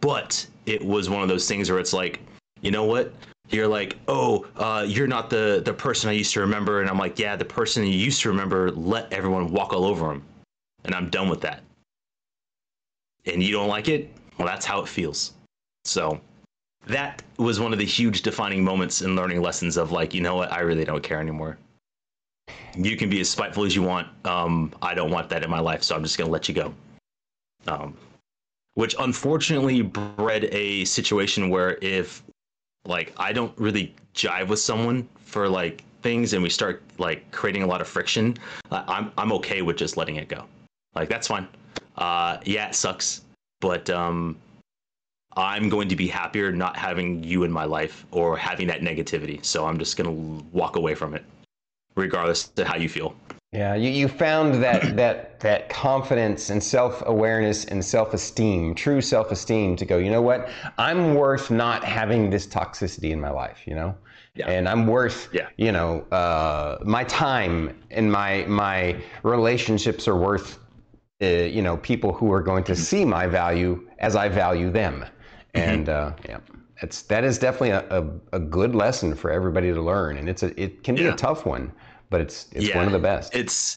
But 0.01 0.45
it 0.65 0.83
was 0.83 1.09
one 1.09 1.21
of 1.21 1.29
those 1.29 1.47
things 1.47 1.69
where 1.69 1.79
it's 1.79 1.93
like, 1.93 2.19
you 2.61 2.71
know 2.71 2.85
what? 2.85 3.13
You're 3.49 3.67
like, 3.67 3.97
oh, 4.07 4.45
uh, 4.55 4.85
you're 4.87 5.07
not 5.07 5.29
the 5.29 5.61
the 5.63 5.73
person 5.73 6.09
I 6.09 6.13
used 6.13 6.33
to 6.33 6.39
remember, 6.39 6.81
and 6.81 6.89
I'm 6.89 6.97
like, 6.97 7.19
yeah, 7.19 7.35
the 7.35 7.45
person 7.45 7.83
you 7.83 7.91
used 7.91 8.21
to 8.21 8.29
remember 8.29 8.71
let 8.71 9.11
everyone 9.11 9.51
walk 9.51 9.73
all 9.73 9.85
over 9.85 10.11
him, 10.11 10.23
and 10.85 10.95
I'm 10.95 11.09
done 11.09 11.29
with 11.29 11.41
that. 11.41 11.61
And 13.25 13.43
you 13.43 13.51
don't 13.51 13.67
like 13.67 13.87
it? 13.87 14.11
Well, 14.37 14.47
that's 14.47 14.65
how 14.65 14.81
it 14.81 14.87
feels. 14.87 15.33
So 15.85 16.19
that 16.87 17.23
was 17.37 17.59
one 17.59 17.73
of 17.73 17.79
the 17.79 17.85
huge 17.85 18.21
defining 18.21 18.63
moments 18.63 19.01
in 19.01 19.15
learning 19.15 19.41
lessons 19.41 19.77
of 19.77 19.91
like, 19.91 20.13
you 20.13 20.21
know 20.21 20.35
what? 20.35 20.51
I 20.51 20.61
really 20.61 20.83
don't 20.83 21.03
care 21.03 21.19
anymore. 21.19 21.57
You 22.75 22.97
can 22.97 23.09
be 23.09 23.21
as 23.21 23.29
spiteful 23.29 23.63
as 23.63 23.75
you 23.75 23.83
want. 23.83 24.07
Um, 24.25 24.73
I 24.81 24.93
don't 24.93 25.11
want 25.11 25.29
that 25.29 25.43
in 25.43 25.49
my 25.49 25.59
life, 25.59 25.83
so 25.83 25.95
I'm 25.95 26.03
just 26.03 26.17
gonna 26.17 26.31
let 26.31 26.49
you 26.49 26.55
go. 26.55 26.73
Um, 27.67 27.95
which 28.73 28.95
unfortunately 28.99 29.81
bred 29.81 30.45
a 30.45 30.83
situation 30.85 31.49
where 31.49 31.77
if 31.81 32.23
like 32.85 33.13
I 33.17 33.33
don't 33.33 33.57
really 33.57 33.93
jive 34.15 34.47
with 34.47 34.59
someone 34.59 35.07
for 35.17 35.47
like 35.47 35.83
things 36.01 36.33
and 36.33 36.43
we 36.43 36.49
start 36.49 36.83
like 36.97 37.29
creating 37.31 37.63
a 37.63 37.67
lot 37.67 37.81
of 37.81 37.87
friction, 37.87 38.37
I- 38.71 38.83
I'm 38.87 39.11
I'm 39.17 39.31
okay 39.33 39.61
with 39.61 39.77
just 39.77 39.97
letting 39.97 40.17
it 40.17 40.27
go. 40.27 40.45
Like 40.95 41.09
that's 41.09 41.27
fine. 41.27 41.47
Uh, 41.97 42.37
yeah, 42.45 42.69
it 42.69 42.75
sucks, 42.75 43.21
but 43.61 43.89
um, 43.89 44.37
I'm 45.35 45.69
going 45.69 45.87
to 45.89 45.95
be 45.95 46.07
happier 46.07 46.51
not 46.51 46.75
having 46.75 47.23
you 47.23 47.43
in 47.43 47.51
my 47.51 47.65
life 47.65 48.05
or 48.11 48.37
having 48.37 48.67
that 48.67 48.81
negativity. 48.81 49.43
So 49.43 49.65
I'm 49.65 49.79
just 49.79 49.97
gonna 49.97 50.11
walk 50.11 50.75
away 50.75 50.95
from 50.95 51.13
it, 51.13 51.23
regardless 51.95 52.51
of 52.57 52.67
how 52.67 52.75
you 52.77 52.89
feel. 52.89 53.15
Yeah, 53.53 53.75
you, 53.75 53.89
you 53.91 54.07
found 54.07 54.55
that 54.63 54.95
that 54.97 55.39
that 55.41 55.69
confidence 55.69 56.49
and 56.49 56.63
self 56.63 57.03
awareness 57.05 57.65
and 57.65 57.83
self 57.83 58.13
esteem, 58.13 58.73
true 58.75 59.01
self 59.01 59.31
esteem, 59.31 59.75
to 59.77 59.85
go. 59.85 59.97
You 59.97 60.11
know 60.11 60.21
what? 60.21 60.49
I'm 60.77 61.15
worth 61.15 61.51
not 61.51 61.83
having 61.83 62.29
this 62.29 62.47
toxicity 62.47 63.11
in 63.11 63.19
my 63.21 63.29
life. 63.29 63.59
You 63.65 63.75
know, 63.75 63.95
Yeah. 64.35 64.49
and 64.49 64.67
I'm 64.67 64.87
worth. 64.87 65.29
Yeah. 65.33 65.49
You 65.57 65.71
know, 65.71 66.01
uh, 66.11 66.79
my 66.83 67.03
time 67.05 67.77
and 67.91 68.11
my 68.11 68.45
my 68.47 69.01
relationships 69.23 70.07
are 70.07 70.17
worth. 70.17 70.59
Uh, 71.21 71.27
you 71.27 71.61
know, 71.61 71.77
people 71.77 72.11
who 72.11 72.31
are 72.33 72.41
going 72.41 72.63
Mm-hmm. 72.63 72.73
to 72.73 72.79
see 72.79 73.05
my 73.05 73.27
value 73.27 73.87
as 73.99 74.15
I 74.15 74.27
value 74.29 74.69
them, 74.71 75.05
and 75.53 75.87
uh, 75.89 76.11
yeah. 76.27 76.39
It's, 76.81 77.03
that 77.03 77.23
is 77.23 77.37
definitely 77.37 77.69
a, 77.69 77.85
a, 78.01 78.03
a 78.33 78.39
good 78.39 78.75
lesson 78.75 79.15
for 79.15 79.31
everybody 79.31 79.71
to 79.73 79.81
learn, 79.81 80.17
and 80.17 80.27
it's 80.27 80.43
a 80.43 80.59
it 80.61 80.83
can 80.83 80.95
be 80.95 81.03
Yeah. 81.03 81.13
a 81.13 81.15
tough 81.15 81.45
one, 81.45 81.71
but 82.13 82.21
it's 82.21 82.45
it's 82.51 82.75
one 82.75 82.85
of 82.85 82.91
the 82.91 82.99
best. 82.99 83.33
It's, 83.35 83.75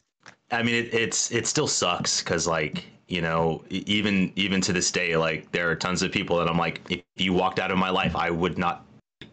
I 0.51 0.61
mean, 0.61 0.75
it, 0.75 0.93
it's 0.93 1.31
it 1.31 1.47
still 1.47 1.67
sucks 1.67 2.21
because 2.21 2.45
like 2.45 2.85
you 3.07 3.19
know 3.19 3.63
even 3.71 4.31
even 4.35 4.61
to 4.61 4.71
this 4.71 4.91
day 4.91 5.17
like 5.17 5.51
there 5.51 5.67
are 5.71 5.75
tons 5.75 6.03
of 6.03 6.11
people 6.11 6.37
that 6.37 6.47
I'm 6.47 6.57
like 6.57 6.79
if 6.87 7.01
you 7.15 7.33
walked 7.33 7.57
out 7.57 7.71
of 7.71 7.79
my 7.79 7.89
life 7.89 8.15
I 8.15 8.29
would 8.29 8.59
not 8.59 8.85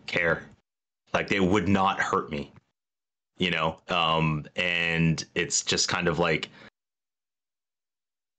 care, 0.07 0.45
like 1.13 1.29
they 1.29 1.39
would 1.39 1.69
not 1.69 2.01
hurt 2.01 2.31
me, 2.31 2.51
you 3.37 3.51
know, 3.51 3.77
um, 3.89 4.47
and 4.57 5.23
it's 5.35 5.63
just 5.63 5.87
kind 5.89 6.09
of 6.09 6.19
like. 6.19 6.49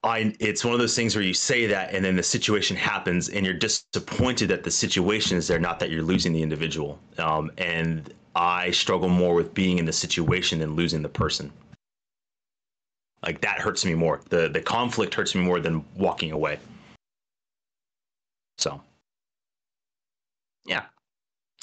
I, 0.03 0.35
it's 0.39 0.63
one 0.63 0.75
of 0.75 0.79
those 0.79 0.95
things 0.95 1.15
where 1.15 1.23
you 1.23 1.33
say 1.33 1.65
that 1.65 1.91
and 1.91 2.05
then 2.05 2.15
the 2.15 2.21
situation 2.21 2.77
happens 2.77 3.29
and 3.29 3.43
you're 3.43 3.55
disappointed 3.55 4.49
that 4.49 4.63
the 4.63 4.69
situation 4.69 5.35
is 5.35 5.47
there, 5.47 5.57
not 5.57 5.79
that 5.79 5.89
you're 5.89 6.03
losing 6.03 6.31
the 6.31 6.43
individual. 6.43 6.99
Um, 7.17 7.51
and 7.57 8.13
I 8.35 8.71
struggle 8.71 9.07
more 9.07 9.33
with 9.33 9.53
being 9.53 9.79
in 9.79 9.85
the 9.85 9.93
situation 9.93 10.59
than 10.59 10.75
losing 10.75 11.01
the 11.01 11.09
person. 11.09 11.51
Like 13.23 13.41
that 13.41 13.59
hurts 13.59 13.85
me 13.85 13.95
more. 13.95 14.21
The 14.29 14.49
the 14.49 14.61
conflict 14.61 15.13
hurts 15.15 15.33
me 15.33 15.41
more 15.41 15.59
than 15.59 15.83
walking 15.95 16.31
away. 16.31 16.59
So, 18.57 18.81
yeah, 20.65 20.83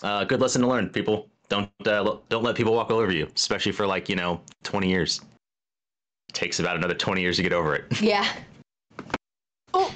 uh, 0.03 0.25
good 0.25 0.41
lesson 0.41 0.63
to 0.63 0.69
learn, 0.69 0.89
people. 0.89 1.29
Don't 1.49 1.71
uh, 1.87 2.17
don't 2.29 2.43
let 2.43 2.57
people 2.57 2.75
walk 2.75 2.91
all 2.91 2.99
over 2.99 3.13
you, 3.13 3.29
especially 3.35 3.73
for 3.73 3.87
like 3.87 4.09
you 4.09 4.17
know 4.17 4.41
20 4.65 4.89
years. 4.89 5.21
It 6.29 6.35
takes 6.35 6.59
about 6.59 6.77
another 6.77 6.95
20 6.95 7.21
years 7.21 7.37
to 7.37 7.43
get 7.43 7.53
over 7.53 7.75
it. 7.75 8.01
Yeah. 8.01 8.27
Oh, 9.75 9.91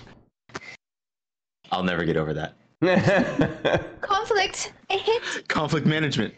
I'll 1.70 1.82
never 1.82 2.07
get 2.07 2.16
over 2.16 2.32
that. 2.32 2.55
conflict. 4.01 4.73
I 4.89 4.94
hit. 4.94 5.47
Conflict 5.48 5.86
management. 5.86 6.32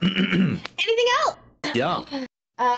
Anything 0.02 1.06
else? 1.22 1.36
yeah. 1.74 2.04
Uh, 2.58 2.76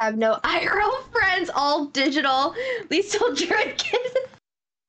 have 0.00 0.16
no 0.16 0.38
IRL 0.44 1.10
friends, 1.12 1.50
all 1.54 1.86
digital. 1.86 2.54
We 2.90 3.02
still 3.02 3.34
drinking. 3.34 4.00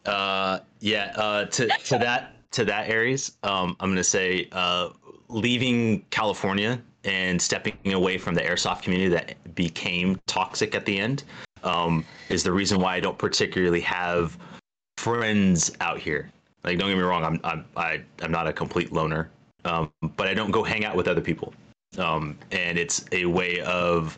Uh, 0.05 0.59
yeah. 0.79 1.13
Uh, 1.15 1.45
to 1.45 1.67
to 1.67 1.97
that 1.97 2.33
to 2.51 2.65
that 2.65 2.89
Aries, 2.89 3.33
um, 3.43 3.75
I'm 3.79 3.89
gonna 3.89 4.03
say 4.03 4.47
uh, 4.51 4.89
leaving 5.27 6.05
California 6.09 6.81
and 7.03 7.41
stepping 7.41 7.77
away 7.93 8.17
from 8.17 8.33
the 8.33 8.41
airsoft 8.41 8.81
community 8.81 9.09
that 9.09 9.55
became 9.55 10.19
toxic 10.25 10.73
at 10.73 10.85
the 10.85 10.97
end 10.97 11.23
um, 11.63 12.03
is 12.29 12.43
the 12.43 12.51
reason 12.51 12.79
why 12.79 12.95
I 12.95 12.99
don't 12.99 13.17
particularly 13.17 13.81
have 13.81 14.37
friends 14.97 15.71
out 15.81 15.99
here. 15.99 16.31
Like, 16.63 16.79
don't 16.79 16.89
get 16.89 16.97
me 16.97 17.03
wrong, 17.03 17.23
I'm 17.23 17.39
I'm 17.43 17.65
I, 17.77 18.01
I'm 18.21 18.31
not 18.31 18.47
a 18.47 18.53
complete 18.53 18.91
loner, 18.91 19.29
um, 19.65 19.91
but 20.15 20.27
I 20.27 20.33
don't 20.33 20.51
go 20.51 20.63
hang 20.63 20.85
out 20.85 20.95
with 20.95 21.07
other 21.07 21.21
people, 21.21 21.53
um, 21.97 22.37
and 22.51 22.77
it's 22.77 23.05
a 23.11 23.25
way 23.25 23.61
of 23.61 24.17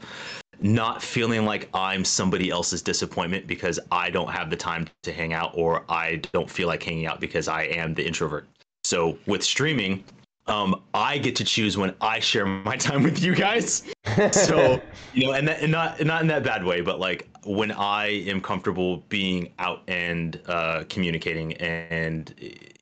not 0.60 1.02
feeling 1.02 1.46
like 1.46 1.70
I'm 1.74 2.04
somebody 2.04 2.50
else's 2.50 2.82
disappointment 2.82 3.48
because 3.48 3.80
I 3.92 4.10
don't 4.10 4.30
have 4.30 4.50
the 4.50 4.56
time 4.56 4.88
to 5.04 5.14
hang 5.14 5.34
out 5.34 5.52
or 5.54 5.84
I 5.90 6.18
don't 6.34 6.50
feel 6.50 6.68
like 6.68 6.82
hanging 6.82 7.06
out 7.06 7.20
because 7.20 7.48
I 7.48 7.64
am 7.64 7.94
the 7.94 8.06
introvert. 8.06 8.48
So 8.84 9.18
with 9.28 9.44
streaming, 9.44 10.04
um, 10.48 10.82
I 10.94 11.18
get 11.18 11.36
to 11.38 11.44
choose 11.44 11.78
when 11.78 11.94
I 12.02 12.20
share 12.20 12.46
my 12.46 12.76
time 12.88 13.04
with 13.04 13.22
you 13.22 13.36
guys. 13.36 13.84
So 14.32 14.82
you 15.14 15.28
know, 15.28 15.34
and, 15.34 15.48
that, 15.48 15.62
and 15.62 15.72
not 15.72 16.04
not 16.04 16.22
in 16.22 16.28
that 16.28 16.44
bad 16.44 16.64
way, 16.64 16.82
but 16.82 17.00
like 17.00 17.28
when 17.46 17.72
I 17.72 18.08
am 18.08 18.42
comfortable 18.42 18.98
being 19.10 19.54
out 19.60 19.84
and 19.88 20.42
uh, 20.48 20.84
communicating 20.90 21.54
and 21.54 22.34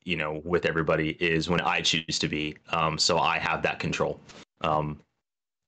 you 0.04 0.16
know 0.16 0.40
with 0.44 0.66
everybody 0.66 1.10
is 1.20 1.48
when 1.48 1.60
I 1.60 1.80
choose 1.80 2.18
to 2.18 2.28
be. 2.28 2.56
Um, 2.70 2.98
so 2.98 3.18
I 3.18 3.38
have 3.38 3.62
that 3.62 3.78
control, 3.78 4.20
um, 4.60 5.00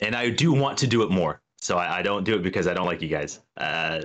and 0.01 0.15
I 0.15 0.31
do 0.31 0.53
want 0.53 0.79
to 0.79 0.87
do 0.87 1.03
it 1.03 1.11
more. 1.11 1.41
So 1.61 1.77
I, 1.77 1.99
I 1.99 2.03
don't 2.03 2.25
do 2.25 2.37
it 2.37 2.43
because 2.43 2.69
I 2.69 2.75
don't 2.75 2.87
like 2.87 3.03
you 3.03 3.09
guys. 3.09 3.41
Uh, 3.57 4.03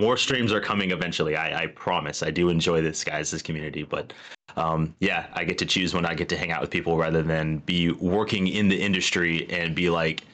more 0.00 0.16
streams 0.16 0.52
are 0.52 0.60
coming 0.60 0.90
eventually. 0.90 1.36
I, 1.36 1.62
I 1.62 1.66
promise. 1.68 2.22
I 2.22 2.30
do 2.30 2.48
enjoy 2.48 2.80
this 2.80 3.04
guys, 3.04 3.30
this 3.30 3.42
community, 3.42 3.82
but 3.82 4.12
um, 4.56 4.94
yeah, 5.00 5.26
I 5.34 5.44
get 5.44 5.58
to 5.58 5.66
choose 5.66 5.94
when 5.94 6.06
I 6.06 6.14
get 6.14 6.28
to 6.30 6.36
hang 6.36 6.50
out 6.50 6.60
with 6.60 6.70
people 6.70 6.96
rather 6.96 7.22
than 7.22 7.58
be 7.58 7.92
working 7.92 8.48
in 8.48 8.68
the 8.68 8.80
industry 8.80 9.48
and 9.50 9.74
be 9.74 9.90
like, 9.90 10.24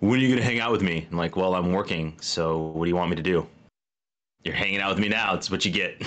when 0.00 0.20
are 0.20 0.22
you 0.22 0.28
going 0.28 0.38
to 0.38 0.44
hang 0.44 0.60
out 0.60 0.70
with 0.70 0.82
me? 0.82 1.08
I'm 1.10 1.16
like, 1.16 1.36
well, 1.36 1.54
I'm 1.54 1.72
working. 1.72 2.16
So 2.20 2.58
what 2.58 2.84
do 2.84 2.88
you 2.88 2.96
want 2.96 3.10
me 3.10 3.16
to 3.16 3.22
do? 3.22 3.46
You're 4.44 4.54
hanging 4.54 4.80
out 4.80 4.90
with 4.90 4.98
me 5.00 5.08
now. 5.08 5.34
It's 5.34 5.50
what 5.50 5.64
you 5.64 5.72
get. 5.72 6.02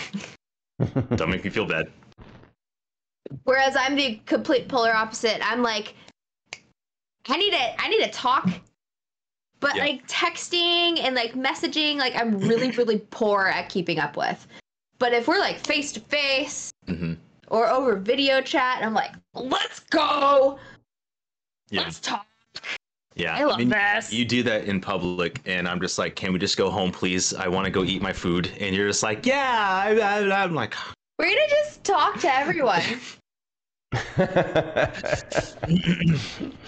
Don't 1.16 1.30
make 1.30 1.44
me 1.44 1.50
feel 1.50 1.66
bad. 1.66 1.88
Whereas 3.44 3.76
I'm 3.78 3.96
the 3.96 4.22
complete 4.26 4.68
polar 4.68 4.94
opposite. 4.94 5.40
I'm 5.44 5.62
like, 5.62 5.96
I 7.28 7.38
need 7.38 7.52
to, 7.52 7.82
I 7.82 7.90
need 7.90 8.04
to 8.04 8.10
talk, 8.12 8.50
but 9.62 9.76
Yeah. 9.76 9.84
like 9.84 10.06
texting 10.08 11.00
and 11.00 11.16
like 11.16 11.34
messaging, 11.34 11.96
like 11.96 12.16
I'm 12.16 12.38
really, 12.40 12.72
really 12.78 13.00
poor 13.12 13.46
at 13.46 13.70
keeping 13.70 14.00
up 14.00 14.18
with. 14.18 14.46
But 15.00 15.14
if 15.14 15.28
we're 15.28 15.40
like 15.40 15.66
face 15.66 15.92
to 15.94 16.00
face 16.02 16.72
or 17.48 17.70
over 17.70 17.96
video 17.96 18.42
chat, 18.42 18.84
I'm 18.84 18.94
like, 18.94 19.12
let's 19.34 19.80
go, 19.80 20.60
Yeah. 21.70 21.82
let's 21.84 22.00
talk. 22.00 22.26
Yeah. 23.16 23.36
I 23.38 23.44
love 23.44 23.60
this. 23.60 24.14
You 24.14 24.26
do 24.26 24.42
that 24.44 24.66
in 24.66 24.80
public, 24.82 25.42
and 25.46 25.68
I'm 25.68 25.80
just 25.82 25.98
like, 26.00 26.16
can 26.16 26.34
we 26.34 26.40
just 26.40 26.58
go 26.58 26.70
home, 26.70 26.92
please? 26.92 27.34
I 27.34 27.48
want 27.48 27.66
to 27.66 27.72
go 27.72 27.84
eat 27.84 28.02
my 28.02 28.14
food. 28.14 28.50
And 28.60 28.76
you're 28.76 28.88
just 28.88 29.04
like, 29.04 29.26
yeah. 29.26 29.82
I, 29.86 30.00
I, 30.00 30.44
I'm 30.44 30.54
like, 30.56 30.76
We're 31.20 31.26
gonna 31.26 31.48
just 31.50 31.84
talk 31.84 32.20
to 32.22 32.34
everyone. 32.34 32.82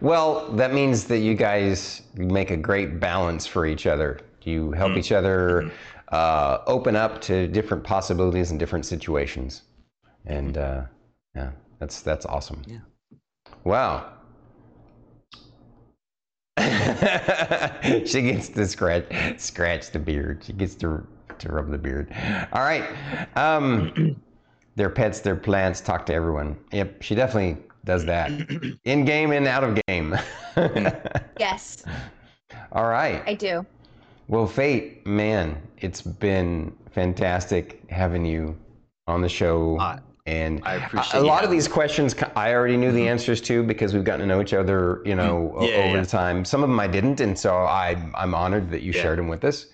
well, 0.00 0.50
that 0.52 0.72
means 0.72 1.04
that 1.04 1.18
you 1.18 1.34
guys 1.34 2.02
make 2.14 2.50
a 2.50 2.56
great 2.56 3.00
balance 3.00 3.46
for 3.46 3.66
each 3.66 3.86
other. 3.86 4.20
You 4.42 4.72
help 4.72 4.96
each 4.96 5.12
other 5.12 5.70
uh, 6.08 6.58
open 6.66 6.96
up 6.96 7.20
to 7.22 7.46
different 7.48 7.84
possibilities 7.84 8.50
and 8.50 8.58
different 8.58 8.86
situations, 8.86 9.62
and 10.26 10.58
uh, 10.58 10.82
yeah, 11.34 11.52
that's 11.78 12.00
that's 12.02 12.26
awesome. 12.26 12.62
Yeah. 12.66 12.78
Wow. 13.64 14.12
she 16.58 18.22
gets 18.22 18.50
to 18.50 18.66
scratch 18.66 19.04
scratch 19.40 19.90
the 19.90 19.98
beard. 19.98 20.44
She 20.44 20.52
gets 20.52 20.74
to 20.76 21.06
to 21.38 21.48
rub 21.52 21.70
the 21.70 21.78
beard. 21.78 22.14
All 22.52 22.62
right. 22.62 22.84
Um, 23.36 24.16
their 24.76 24.90
pets, 24.90 25.20
their 25.20 25.36
plants, 25.36 25.80
talk 25.80 26.06
to 26.06 26.14
everyone. 26.14 26.56
Yep, 26.72 27.02
she 27.02 27.14
definitely 27.14 27.62
does 27.84 28.04
that. 28.06 28.30
In 28.84 29.04
game 29.04 29.32
and 29.32 29.46
out 29.46 29.64
of 29.64 29.80
game. 29.86 30.16
Mm. 30.56 31.22
yes, 31.38 31.84
All 32.72 32.86
right. 32.86 33.22
I 33.26 33.34
do. 33.34 33.64
Well, 34.28 34.46
Fate, 34.46 35.06
man, 35.06 35.60
it's 35.78 36.00
been 36.02 36.72
fantastic 36.90 37.82
having 37.90 38.24
you 38.24 38.56
on 39.06 39.20
the 39.20 39.28
show. 39.28 39.78
I- 39.78 40.00
and 40.24 40.62
I 40.64 40.74
a- 40.74 40.86
appreciate 40.86 41.18
a 41.18 41.22
you 41.24 41.26
lot 41.28 41.42
of 41.42 41.50
these 41.50 41.66
questions 41.66 42.14
I 42.36 42.54
already 42.54 42.76
knew 42.76 42.92
the 42.92 43.00
mm-hmm. 43.00 43.08
answers 43.08 43.40
to 43.42 43.64
because 43.64 43.92
we've 43.92 44.04
gotten 44.04 44.20
to 44.20 44.26
know 44.26 44.40
each 44.40 44.54
other, 44.54 45.02
you 45.04 45.16
know, 45.16 45.52
mm-hmm. 45.56 45.64
Yeah, 45.64 45.74
over 45.78 45.96
yeah. 45.96 46.00
the 46.00 46.06
time. 46.06 46.44
Some 46.44 46.62
of 46.62 46.68
them 46.68 46.78
I 46.78 46.86
didn't, 46.86 47.20
and 47.20 47.36
so 47.36 47.56
I 47.56 47.96
I'm 48.14 48.32
honored 48.32 48.70
that 48.70 48.82
you 48.82 48.92
Yeah. 48.92 49.02
shared 49.02 49.18
them 49.18 49.26
with 49.26 49.44
us. 49.44 49.66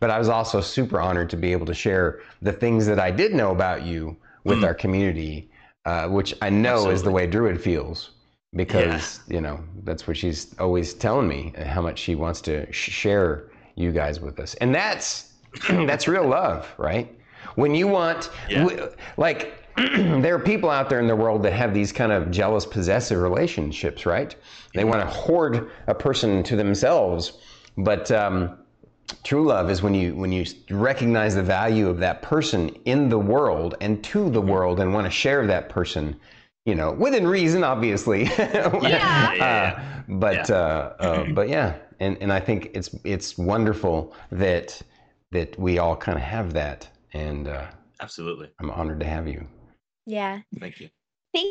But 0.00 0.10
I 0.10 0.18
was 0.18 0.28
also 0.28 0.60
super 0.60 1.00
honored 1.00 1.30
to 1.30 1.38
be 1.38 1.52
able 1.52 1.64
to 1.64 1.72
share 1.74 2.20
the 2.42 2.52
things 2.52 2.84
that 2.86 3.00
I 3.00 3.10
did 3.10 3.32
know 3.32 3.50
about 3.50 3.84
you 3.86 4.14
with 4.44 4.58
Mm. 4.58 4.64
our 4.66 4.74
community, 4.74 5.48
uh, 5.84 6.08
which 6.08 6.34
I 6.42 6.50
know 6.50 6.90
is 6.90 7.02
the 7.02 7.10
way 7.10 7.26
Druid 7.26 7.60
feels 7.60 8.10
because 8.54 9.20
you 9.28 9.40
know 9.40 9.60
that's 9.82 10.06
what 10.06 10.16
she's 10.16 10.54
always 10.58 10.94
telling 10.94 11.28
me 11.28 11.52
uh, 11.58 11.64
how 11.64 11.82
much 11.82 11.98
she 11.98 12.14
wants 12.14 12.40
to 12.42 12.70
sh- 12.72 12.90
share 12.90 13.50
you 13.74 13.92
guys 13.92 14.20
with 14.20 14.38
us, 14.40 14.54
and 14.54 14.74
that's 14.74 15.32
that's 15.68 16.08
real 16.08 16.26
love, 16.26 16.72
right? 16.78 17.14
When 17.56 17.74
you 17.74 17.86
want, 17.86 18.30
Yeah. 18.48 18.64
w- 18.64 18.90
like, 19.16 19.54
there 19.76 20.34
are 20.34 20.38
people 20.40 20.70
out 20.70 20.88
there 20.88 20.98
in 21.00 21.06
the 21.06 21.14
world 21.16 21.42
that 21.44 21.52
have 21.52 21.74
these 21.74 21.92
kind 21.92 22.10
of 22.10 22.30
jealous, 22.30 22.64
possessive 22.66 23.20
relationships, 23.20 24.06
right? 24.06 24.34
They 24.72 24.84
want 24.84 25.00
to 25.02 25.06
hoard 25.06 25.70
a 25.86 25.94
person 25.94 26.42
to 26.44 26.56
themselves, 26.56 27.38
but 27.76 28.10
um, 28.10 28.56
true 29.22 29.46
love 29.46 29.70
is 29.70 29.82
when 29.82 29.94
you 29.94 30.14
when 30.14 30.32
you 30.32 30.44
recognize 30.70 31.34
the 31.34 31.42
value 31.42 31.88
of 31.88 31.98
that 31.98 32.22
person 32.22 32.68
in 32.84 33.08
the 33.08 33.18
world 33.18 33.76
and 33.80 34.02
to 34.04 34.30
the 34.30 34.40
world, 34.40 34.80
and 34.80 34.92
want 34.92 35.06
to 35.06 35.10
share 35.10 35.46
that 35.46 35.68
person, 35.68 36.18
you 36.66 36.74
know, 36.74 36.92
within 36.92 37.26
reason, 37.26 37.64
obviously. 37.64 38.24
Yeah. 38.38 38.80
yeah, 38.82 39.34
yeah. 39.34 39.44
Uh, 39.44 40.02
but 40.08 40.50
uh, 40.50 40.92
uh, 40.98 41.24
but 41.32 41.48
yeah, 41.48 41.76
and 42.00 42.16
and 42.20 42.32
I 42.32 42.40
think 42.40 42.70
it's 42.74 42.90
it's 43.04 43.38
wonderful 43.38 44.14
that 44.32 44.80
that 45.32 45.58
we 45.58 45.78
all 45.78 45.96
kind 45.96 46.16
of 46.18 46.24
have 46.24 46.52
that, 46.54 46.88
and 47.12 47.48
uh, 47.48 47.66
Absolutely. 48.00 48.50
I'm 48.60 48.70
honored 48.70 49.00
to 49.00 49.06
have 49.06 49.26
you. 49.28 49.46
Yeah. 50.06 50.40
Thank 50.60 50.80
you. 50.80 50.88
Thank 51.32 51.48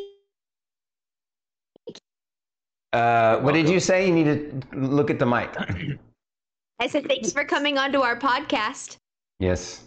Uh, 2.93 3.39
what 3.39 3.53
did 3.53 3.67
you 3.67 3.79
say? 3.79 4.07
You 4.07 4.13
need 4.13 4.25
to 4.25 4.77
look 4.77 5.09
at 5.09 5.17
the 5.17 5.25
mic. 5.25 5.49
I 6.79 6.87
said 6.87 7.07
thanks 7.07 7.31
for 7.31 7.45
coming 7.45 7.77
onto 7.77 7.99
our 8.01 8.17
podcast. 8.19 8.97
yes. 9.39 9.81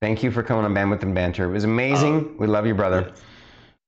Thank 0.00 0.24
you 0.24 0.32
for 0.32 0.42
coming 0.42 0.64
on 0.64 0.74
Bandwidth 0.74 1.04
and 1.04 1.14
Banter. 1.14 1.44
It 1.48 1.52
was 1.52 1.62
amazing. 1.62 2.36
we 2.36 2.48
love 2.48 2.66
you, 2.66 2.74
brother. 2.74 3.12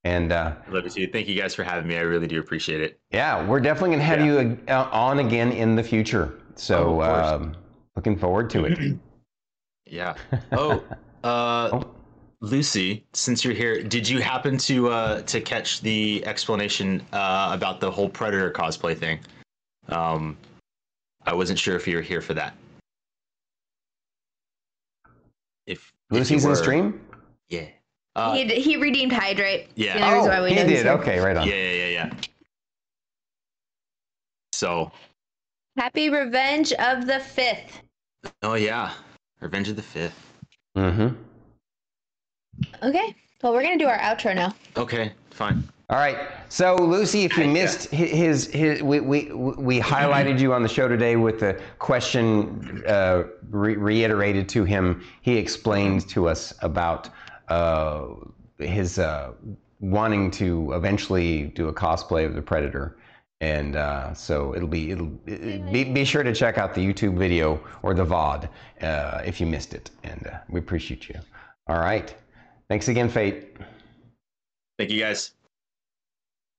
And 0.05 0.31
uh, 0.31 0.55
Love 0.70 0.85
you 0.85 0.90
too. 0.90 1.06
Thank 1.09 1.26
you 1.26 1.35
guys 1.35 1.56
for 1.56 1.64
having 1.64 1.89
me. 1.89 1.97
I 1.97 2.02
really 2.02 2.28
do 2.28 2.39
appreciate 2.39 2.81
it. 2.81 3.01
yeah, 3.10 3.44
we're 3.44 3.59
definitely 3.59 3.97
gonna 3.97 4.05
have 4.05 4.20
Yeah. 4.20 4.26
you 4.43 4.59
uh, 4.68 4.89
on 4.93 5.18
again 5.18 5.51
in 5.51 5.74
the 5.74 5.82
future. 5.82 6.35
So 6.55 7.01
Oh, 7.02 7.35
um, 7.35 7.56
looking 7.97 8.16
forward 8.16 8.48
to 8.51 8.64
it. 8.66 8.78
Yeah. 9.86 10.14
Oh, 10.52 10.82
uh, 11.24 11.70
Oh. 11.72 11.90
Lucy, 12.40 13.05
since 13.12 13.44
you're 13.44 13.55
here, 13.55 13.82
did 13.82 14.09
you 14.09 14.20
happen 14.20 14.56
to 14.59 14.89
uh, 14.90 15.22
to 15.22 15.40
catch 15.40 15.81
the 15.81 16.24
explanation 16.26 17.02
uh, 17.12 17.51
about 17.52 17.81
the 17.81 17.90
whole 17.90 18.09
Predator 18.09 18.51
cosplay 18.52 18.97
thing? 18.97 19.18
Um, 19.89 20.36
I 21.27 21.35
wasn't 21.35 21.59
sure 21.59 21.77
if 21.77 21.87
you 21.89 21.97
were 21.97 22.03
here 22.03 22.21
for 22.21 22.35
that. 22.35 22.55
If, 25.67 25.79
if 25.79 25.93
you 26.11 26.19
Lucy's 26.19 26.45
in 26.45 26.51
were- 26.51 26.57
stream. 26.57 27.01
Yeah. 27.49 27.67
Uh, 28.17 28.33
he, 28.35 28.45
he 28.61 28.77
redeemed 28.77 29.13
Hydrate. 29.13 29.69
yeah. 29.75 29.99
The 29.99 30.05
only 30.05 30.15
reason 30.19 30.31
why 30.31 30.43
we 30.43 30.49
he 30.51 30.55
did. 30.55 30.69
here. 30.85 30.93
Okay, 30.93 31.19
right 31.19 31.37
on. 31.37 31.49
yeah, 31.49 31.55
yeah, 31.55 31.71
yeah, 31.73 31.89
yeah. 31.89 32.11
So, 34.53 34.93
Happy 35.77 36.11
Revenge 36.11 36.73
of 36.75 37.07
the 37.07 37.19
Fifth. 37.19 37.81
oh 38.43 38.55
yeah, 38.55 38.93
Revenge 39.41 39.69
of 39.69 39.75
the 39.75 39.83
Fifth. 39.83 40.33
Mm-hmm. 40.77 41.09
Okay. 42.85 43.17
Well, 43.43 43.53
we're 43.53 43.63
gonna 43.65 43.79
do 43.79 43.87
our 43.89 43.99
outro 43.99 44.33
now. 44.33 44.55
Okay, 44.77 45.13
fine. 45.31 45.65
All 45.90 45.98
right. 45.98 46.16
So 46.48 46.77
Lucy, 46.77 47.24
if 47.24 47.36
you 47.36 47.44
Yeah. 47.44 47.52
missed 47.52 47.90
his, 47.90 48.11
his, 48.11 48.47
his 48.47 48.82
we, 48.82 49.01
we 49.01 49.32
we 49.32 49.81
highlighted 49.81 50.40
you 50.40 50.55
on 50.55 50.62
the 50.62 50.69
show 50.69 50.89
today 50.89 51.16
with 51.16 51.40
the 51.40 51.61
question 51.78 52.82
uh, 52.86 53.24
re- 53.51 53.77
reiterated 53.77 54.48
to 54.51 54.65
him. 54.65 55.05
He 55.20 55.36
explained 55.36 56.09
to 56.09 56.27
us 56.28 56.55
about 56.62 57.11
uh, 57.48 58.06
his 58.59 58.98
uh, 58.98 59.32
wanting 59.81 60.31
to 60.32 60.73
eventually 60.73 61.48
do 61.55 61.69
a 61.69 61.73
cosplay 61.73 62.24
of 62.24 62.35
the 62.35 62.40
Predator, 62.40 62.97
and 63.43 63.77
uh, 63.77 64.15
so 64.15 64.55
it'll 64.55 64.69
be 64.69 64.90
it'll 64.90 65.12
it, 65.27 65.70
be 65.70 65.85
be 65.85 66.05
sure 66.06 66.23
to 66.23 66.35
check 66.35 66.56
out 66.56 66.74
the 66.74 66.81
YouTube 66.81 67.19
video 67.19 67.61
or 67.82 67.93
the 67.93 68.06
VOD 68.06 68.48
uh, 68.81 69.20
if 69.27 69.39
you 69.39 69.47
missed 69.47 69.74
it, 69.74 69.90
and 70.02 70.27
uh, 70.28 70.39
we 70.48 70.61
appreciate 70.61 71.11
you. 71.11 71.20
All 71.66 71.78
right. 71.78 72.15
Thanks 72.70 72.89
again, 72.89 73.11
Fate. 73.11 73.59
Thank 74.78 74.90
you 74.90 74.98
guys. 75.01 75.32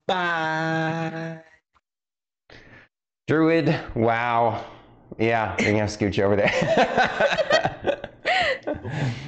Bye. 0.08 1.40
Druid, 3.28 3.76
wow. 3.96 4.64
Yeah, 5.18 5.56
we're 5.60 5.66
gonna 5.66 5.80
have 5.80 5.88
to 5.90 5.94
scoot 5.94 6.18
you 6.18 6.24
over 6.24 6.36
there. 6.36 8.02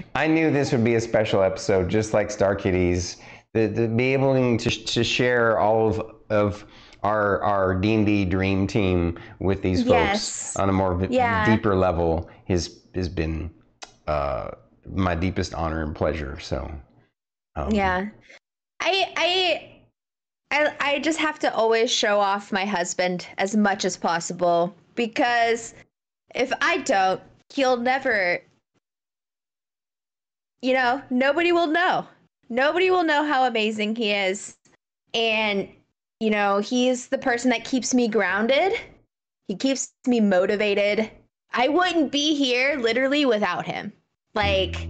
I 0.15 0.27
knew 0.27 0.51
this 0.51 0.71
would 0.71 0.83
be 0.83 0.95
a 0.95 1.01
special 1.01 1.41
episode, 1.41 1.89
just 1.89 2.13
like 2.13 2.29
Star 2.31 2.55
Kitties. 2.55 3.17
The, 3.53 3.67
the 3.67 3.87
be 3.87 4.13
able 4.13 4.57
to, 4.57 4.69
to 4.69 5.03
share 5.03 5.59
all 5.59 5.87
of, 5.87 6.15
of 6.29 6.65
our 7.03 7.41
our 7.43 7.75
D 7.75 7.93
and 7.93 8.05
D 8.05 8.25
dream 8.25 8.67
team 8.67 9.17
with 9.39 9.61
these 9.61 9.79
folks 9.81 9.89
Yes. 9.91 10.55
on 10.57 10.69
a 10.69 10.73
more 10.73 10.95
vi- 10.95 11.07
Yeah. 11.09 11.45
deeper 11.45 11.75
level 11.75 12.29
has 12.47 12.81
has 12.95 13.07
been 13.09 13.49
uh, 14.07 14.51
my 14.93 15.15
deepest 15.15 15.53
honor 15.53 15.83
and 15.83 15.95
pleasure. 15.95 16.39
So, 16.39 16.69
um, 17.55 17.71
Yeah. 17.71 18.07
I 18.81 19.13
I 19.15 19.76
I 20.51 20.73
I 20.79 20.99
just 20.99 21.19
have 21.19 21.39
to 21.39 21.53
always 21.53 21.91
show 21.91 22.19
off 22.19 22.51
my 22.51 22.65
husband 22.65 23.27
as 23.37 23.55
much 23.55 23.85
as 23.85 23.97
possible 23.97 24.75
because 24.95 25.73
if 26.35 26.51
I 26.61 26.77
don't, 26.79 27.21
he'll 27.53 27.77
never 27.77 28.41
you 30.61 30.73
know, 30.73 31.01
nobody 31.11 31.51
will 31.51 31.67
know. 31.67 32.07
Nobody 32.49 32.89
will 32.89 33.03
know 33.03 33.23
how 33.23 33.45
amazing 33.45 33.95
he 33.95 34.11
is. 34.11 34.57
And 35.13 35.69
you 36.19 36.31
know, 36.31 36.57
he's 36.57 37.07
the 37.07 37.17
person 37.17 37.51
that 37.51 37.63
keeps 37.63 37.93
me 37.93 38.07
grounded. 38.07 38.73
He 39.47 39.55
keeps 39.55 39.93
me 40.07 40.19
motivated. 40.19 41.11
I 41.53 41.67
wouldn't 41.67 42.11
be 42.11 42.35
here 42.35 42.77
literally 42.77 43.25
without 43.25 43.65
him. 43.65 43.93
Like, 44.33 44.89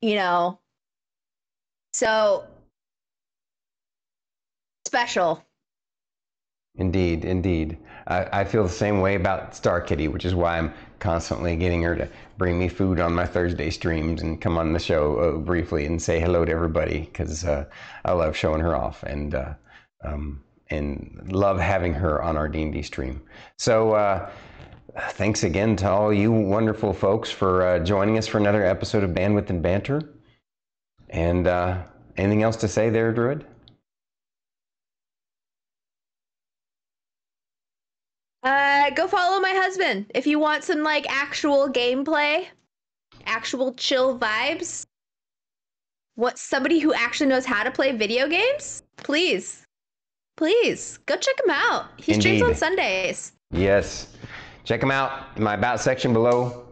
you 0.00 0.16
know, 0.16 0.58
so 1.92 2.44
special. 4.86 5.44
Indeed, 6.76 7.24
indeed. 7.24 7.78
I, 8.06 8.40
I 8.40 8.44
feel 8.44 8.62
the 8.62 8.68
same 8.68 9.00
way 9.00 9.14
about 9.14 9.54
Star 9.54 9.80
Kitty, 9.80 10.08
which 10.08 10.24
is 10.24 10.34
why 10.34 10.58
I'm 10.58 10.72
constantly 10.98 11.56
getting 11.56 11.82
her 11.82 11.96
to 11.96 12.08
bring 12.38 12.58
me 12.58 12.68
food 12.68 13.00
on 13.00 13.14
my 13.14 13.26
Thursday 13.26 13.70
streams 13.70 14.22
and 14.22 14.40
come 14.40 14.58
on 14.58 14.72
the 14.72 14.78
show 14.78 15.16
uh, 15.16 15.38
briefly 15.38 15.86
and 15.86 16.00
say 16.00 16.20
hello 16.20 16.44
to 16.44 16.52
everybody 16.52 17.00
because 17.00 17.44
uh, 17.44 17.64
I 18.04 18.12
love 18.12 18.36
showing 18.36 18.60
her 18.60 18.76
off 18.76 19.02
and 19.02 19.34
uh, 19.34 19.54
um, 20.04 20.42
and 20.68 21.28
love 21.30 21.58
having 21.58 21.94
her 21.94 22.22
on 22.22 22.36
our 22.36 22.48
D&D 22.48 22.82
stream. 22.82 23.22
So 23.56 23.92
uh, 23.92 24.30
thanks 25.10 25.44
again 25.44 25.76
to 25.76 25.90
all 25.90 26.12
you 26.12 26.32
wonderful 26.32 26.92
folks 26.92 27.30
for 27.30 27.66
uh, 27.66 27.78
joining 27.78 28.18
us 28.18 28.26
for 28.26 28.38
another 28.38 28.64
episode 28.64 29.04
of 29.04 29.10
Bandwidth 29.10 29.50
and 29.50 29.62
Banter. 29.62 30.14
And 31.08 31.46
uh, 31.46 31.82
anything 32.16 32.42
else 32.42 32.56
to 32.56 32.68
say 32.68 32.90
there, 32.90 33.12
Druid? 33.12 33.46
Uh, 38.86 38.90
go 38.90 39.08
follow 39.08 39.40
my 39.40 39.50
husband 39.50 40.06
if 40.14 40.26
you 40.28 40.38
want 40.38 40.62
some 40.62 40.82
like 40.84 41.06
actual 41.08 41.68
gameplay, 41.68 42.46
actual 43.24 43.74
chill 43.74 44.16
vibes. 44.16 44.86
What 46.14 46.38
somebody 46.38 46.78
who 46.78 46.94
actually 46.94 47.26
knows 47.26 47.44
how 47.44 47.64
to 47.64 47.70
play 47.70 47.92
video 47.92 48.28
games? 48.28 48.84
Please, 48.96 49.66
please 50.36 50.98
go 51.06 51.16
check 51.16 51.34
him 51.44 51.50
out. 51.50 51.86
He 51.96 52.14
streams 52.14 52.42
on 52.42 52.54
Sundays. 52.54 53.32
Yes. 53.50 54.14
Check 54.64 54.82
him 54.82 54.92
out 54.92 55.36
in 55.36 55.42
my 55.42 55.54
About 55.54 55.80
section 55.80 56.12
below. 56.12 56.66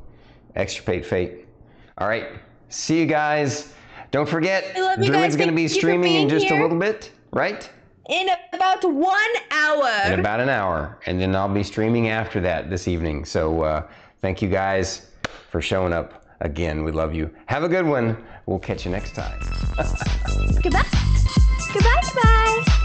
Extirpate 0.54 1.04
Fate. 1.04 1.46
All 1.98 2.06
right. 2.06 2.28
See 2.68 2.98
you 2.98 3.06
guys. 3.06 3.72
Don't 4.12 4.28
forget, 4.28 4.76
Druid's 4.76 5.34
going 5.34 5.48
to 5.48 5.54
be 5.54 5.66
Thank 5.66 5.68
you 5.68 5.68
for 5.68 5.74
streaming 5.74 6.14
in 6.14 6.28
just 6.28 6.48
a 6.50 6.62
little 6.62 6.78
bit, 6.78 7.10
right? 7.32 7.68
In 8.08 8.28
about 8.52 8.84
one 8.84 9.20
hour. 9.50 10.12
In 10.12 10.20
about 10.20 10.40
an 10.40 10.48
hour. 10.48 10.98
And 11.06 11.20
then 11.20 11.34
I'll 11.34 11.48
be 11.48 11.62
streaming 11.62 12.08
after 12.08 12.40
that 12.40 12.68
this 12.68 12.86
evening. 12.86 13.24
So 13.24 13.62
uh, 13.62 13.88
thank 14.20 14.42
you 14.42 14.48
guys 14.48 15.06
for 15.50 15.62
showing 15.62 15.92
up 15.92 16.26
again. 16.40 16.84
We 16.84 16.92
love 16.92 17.14
you. 17.14 17.30
Have 17.46 17.62
a 17.62 17.68
good 17.68 17.86
one. 17.86 18.16
We'll 18.46 18.58
catch 18.58 18.84
you 18.84 18.90
next 18.90 19.14
time. 19.14 19.40
Goodbye. 20.62 20.84
Goodbye. 21.72 22.00
Goodbye. 22.02 22.80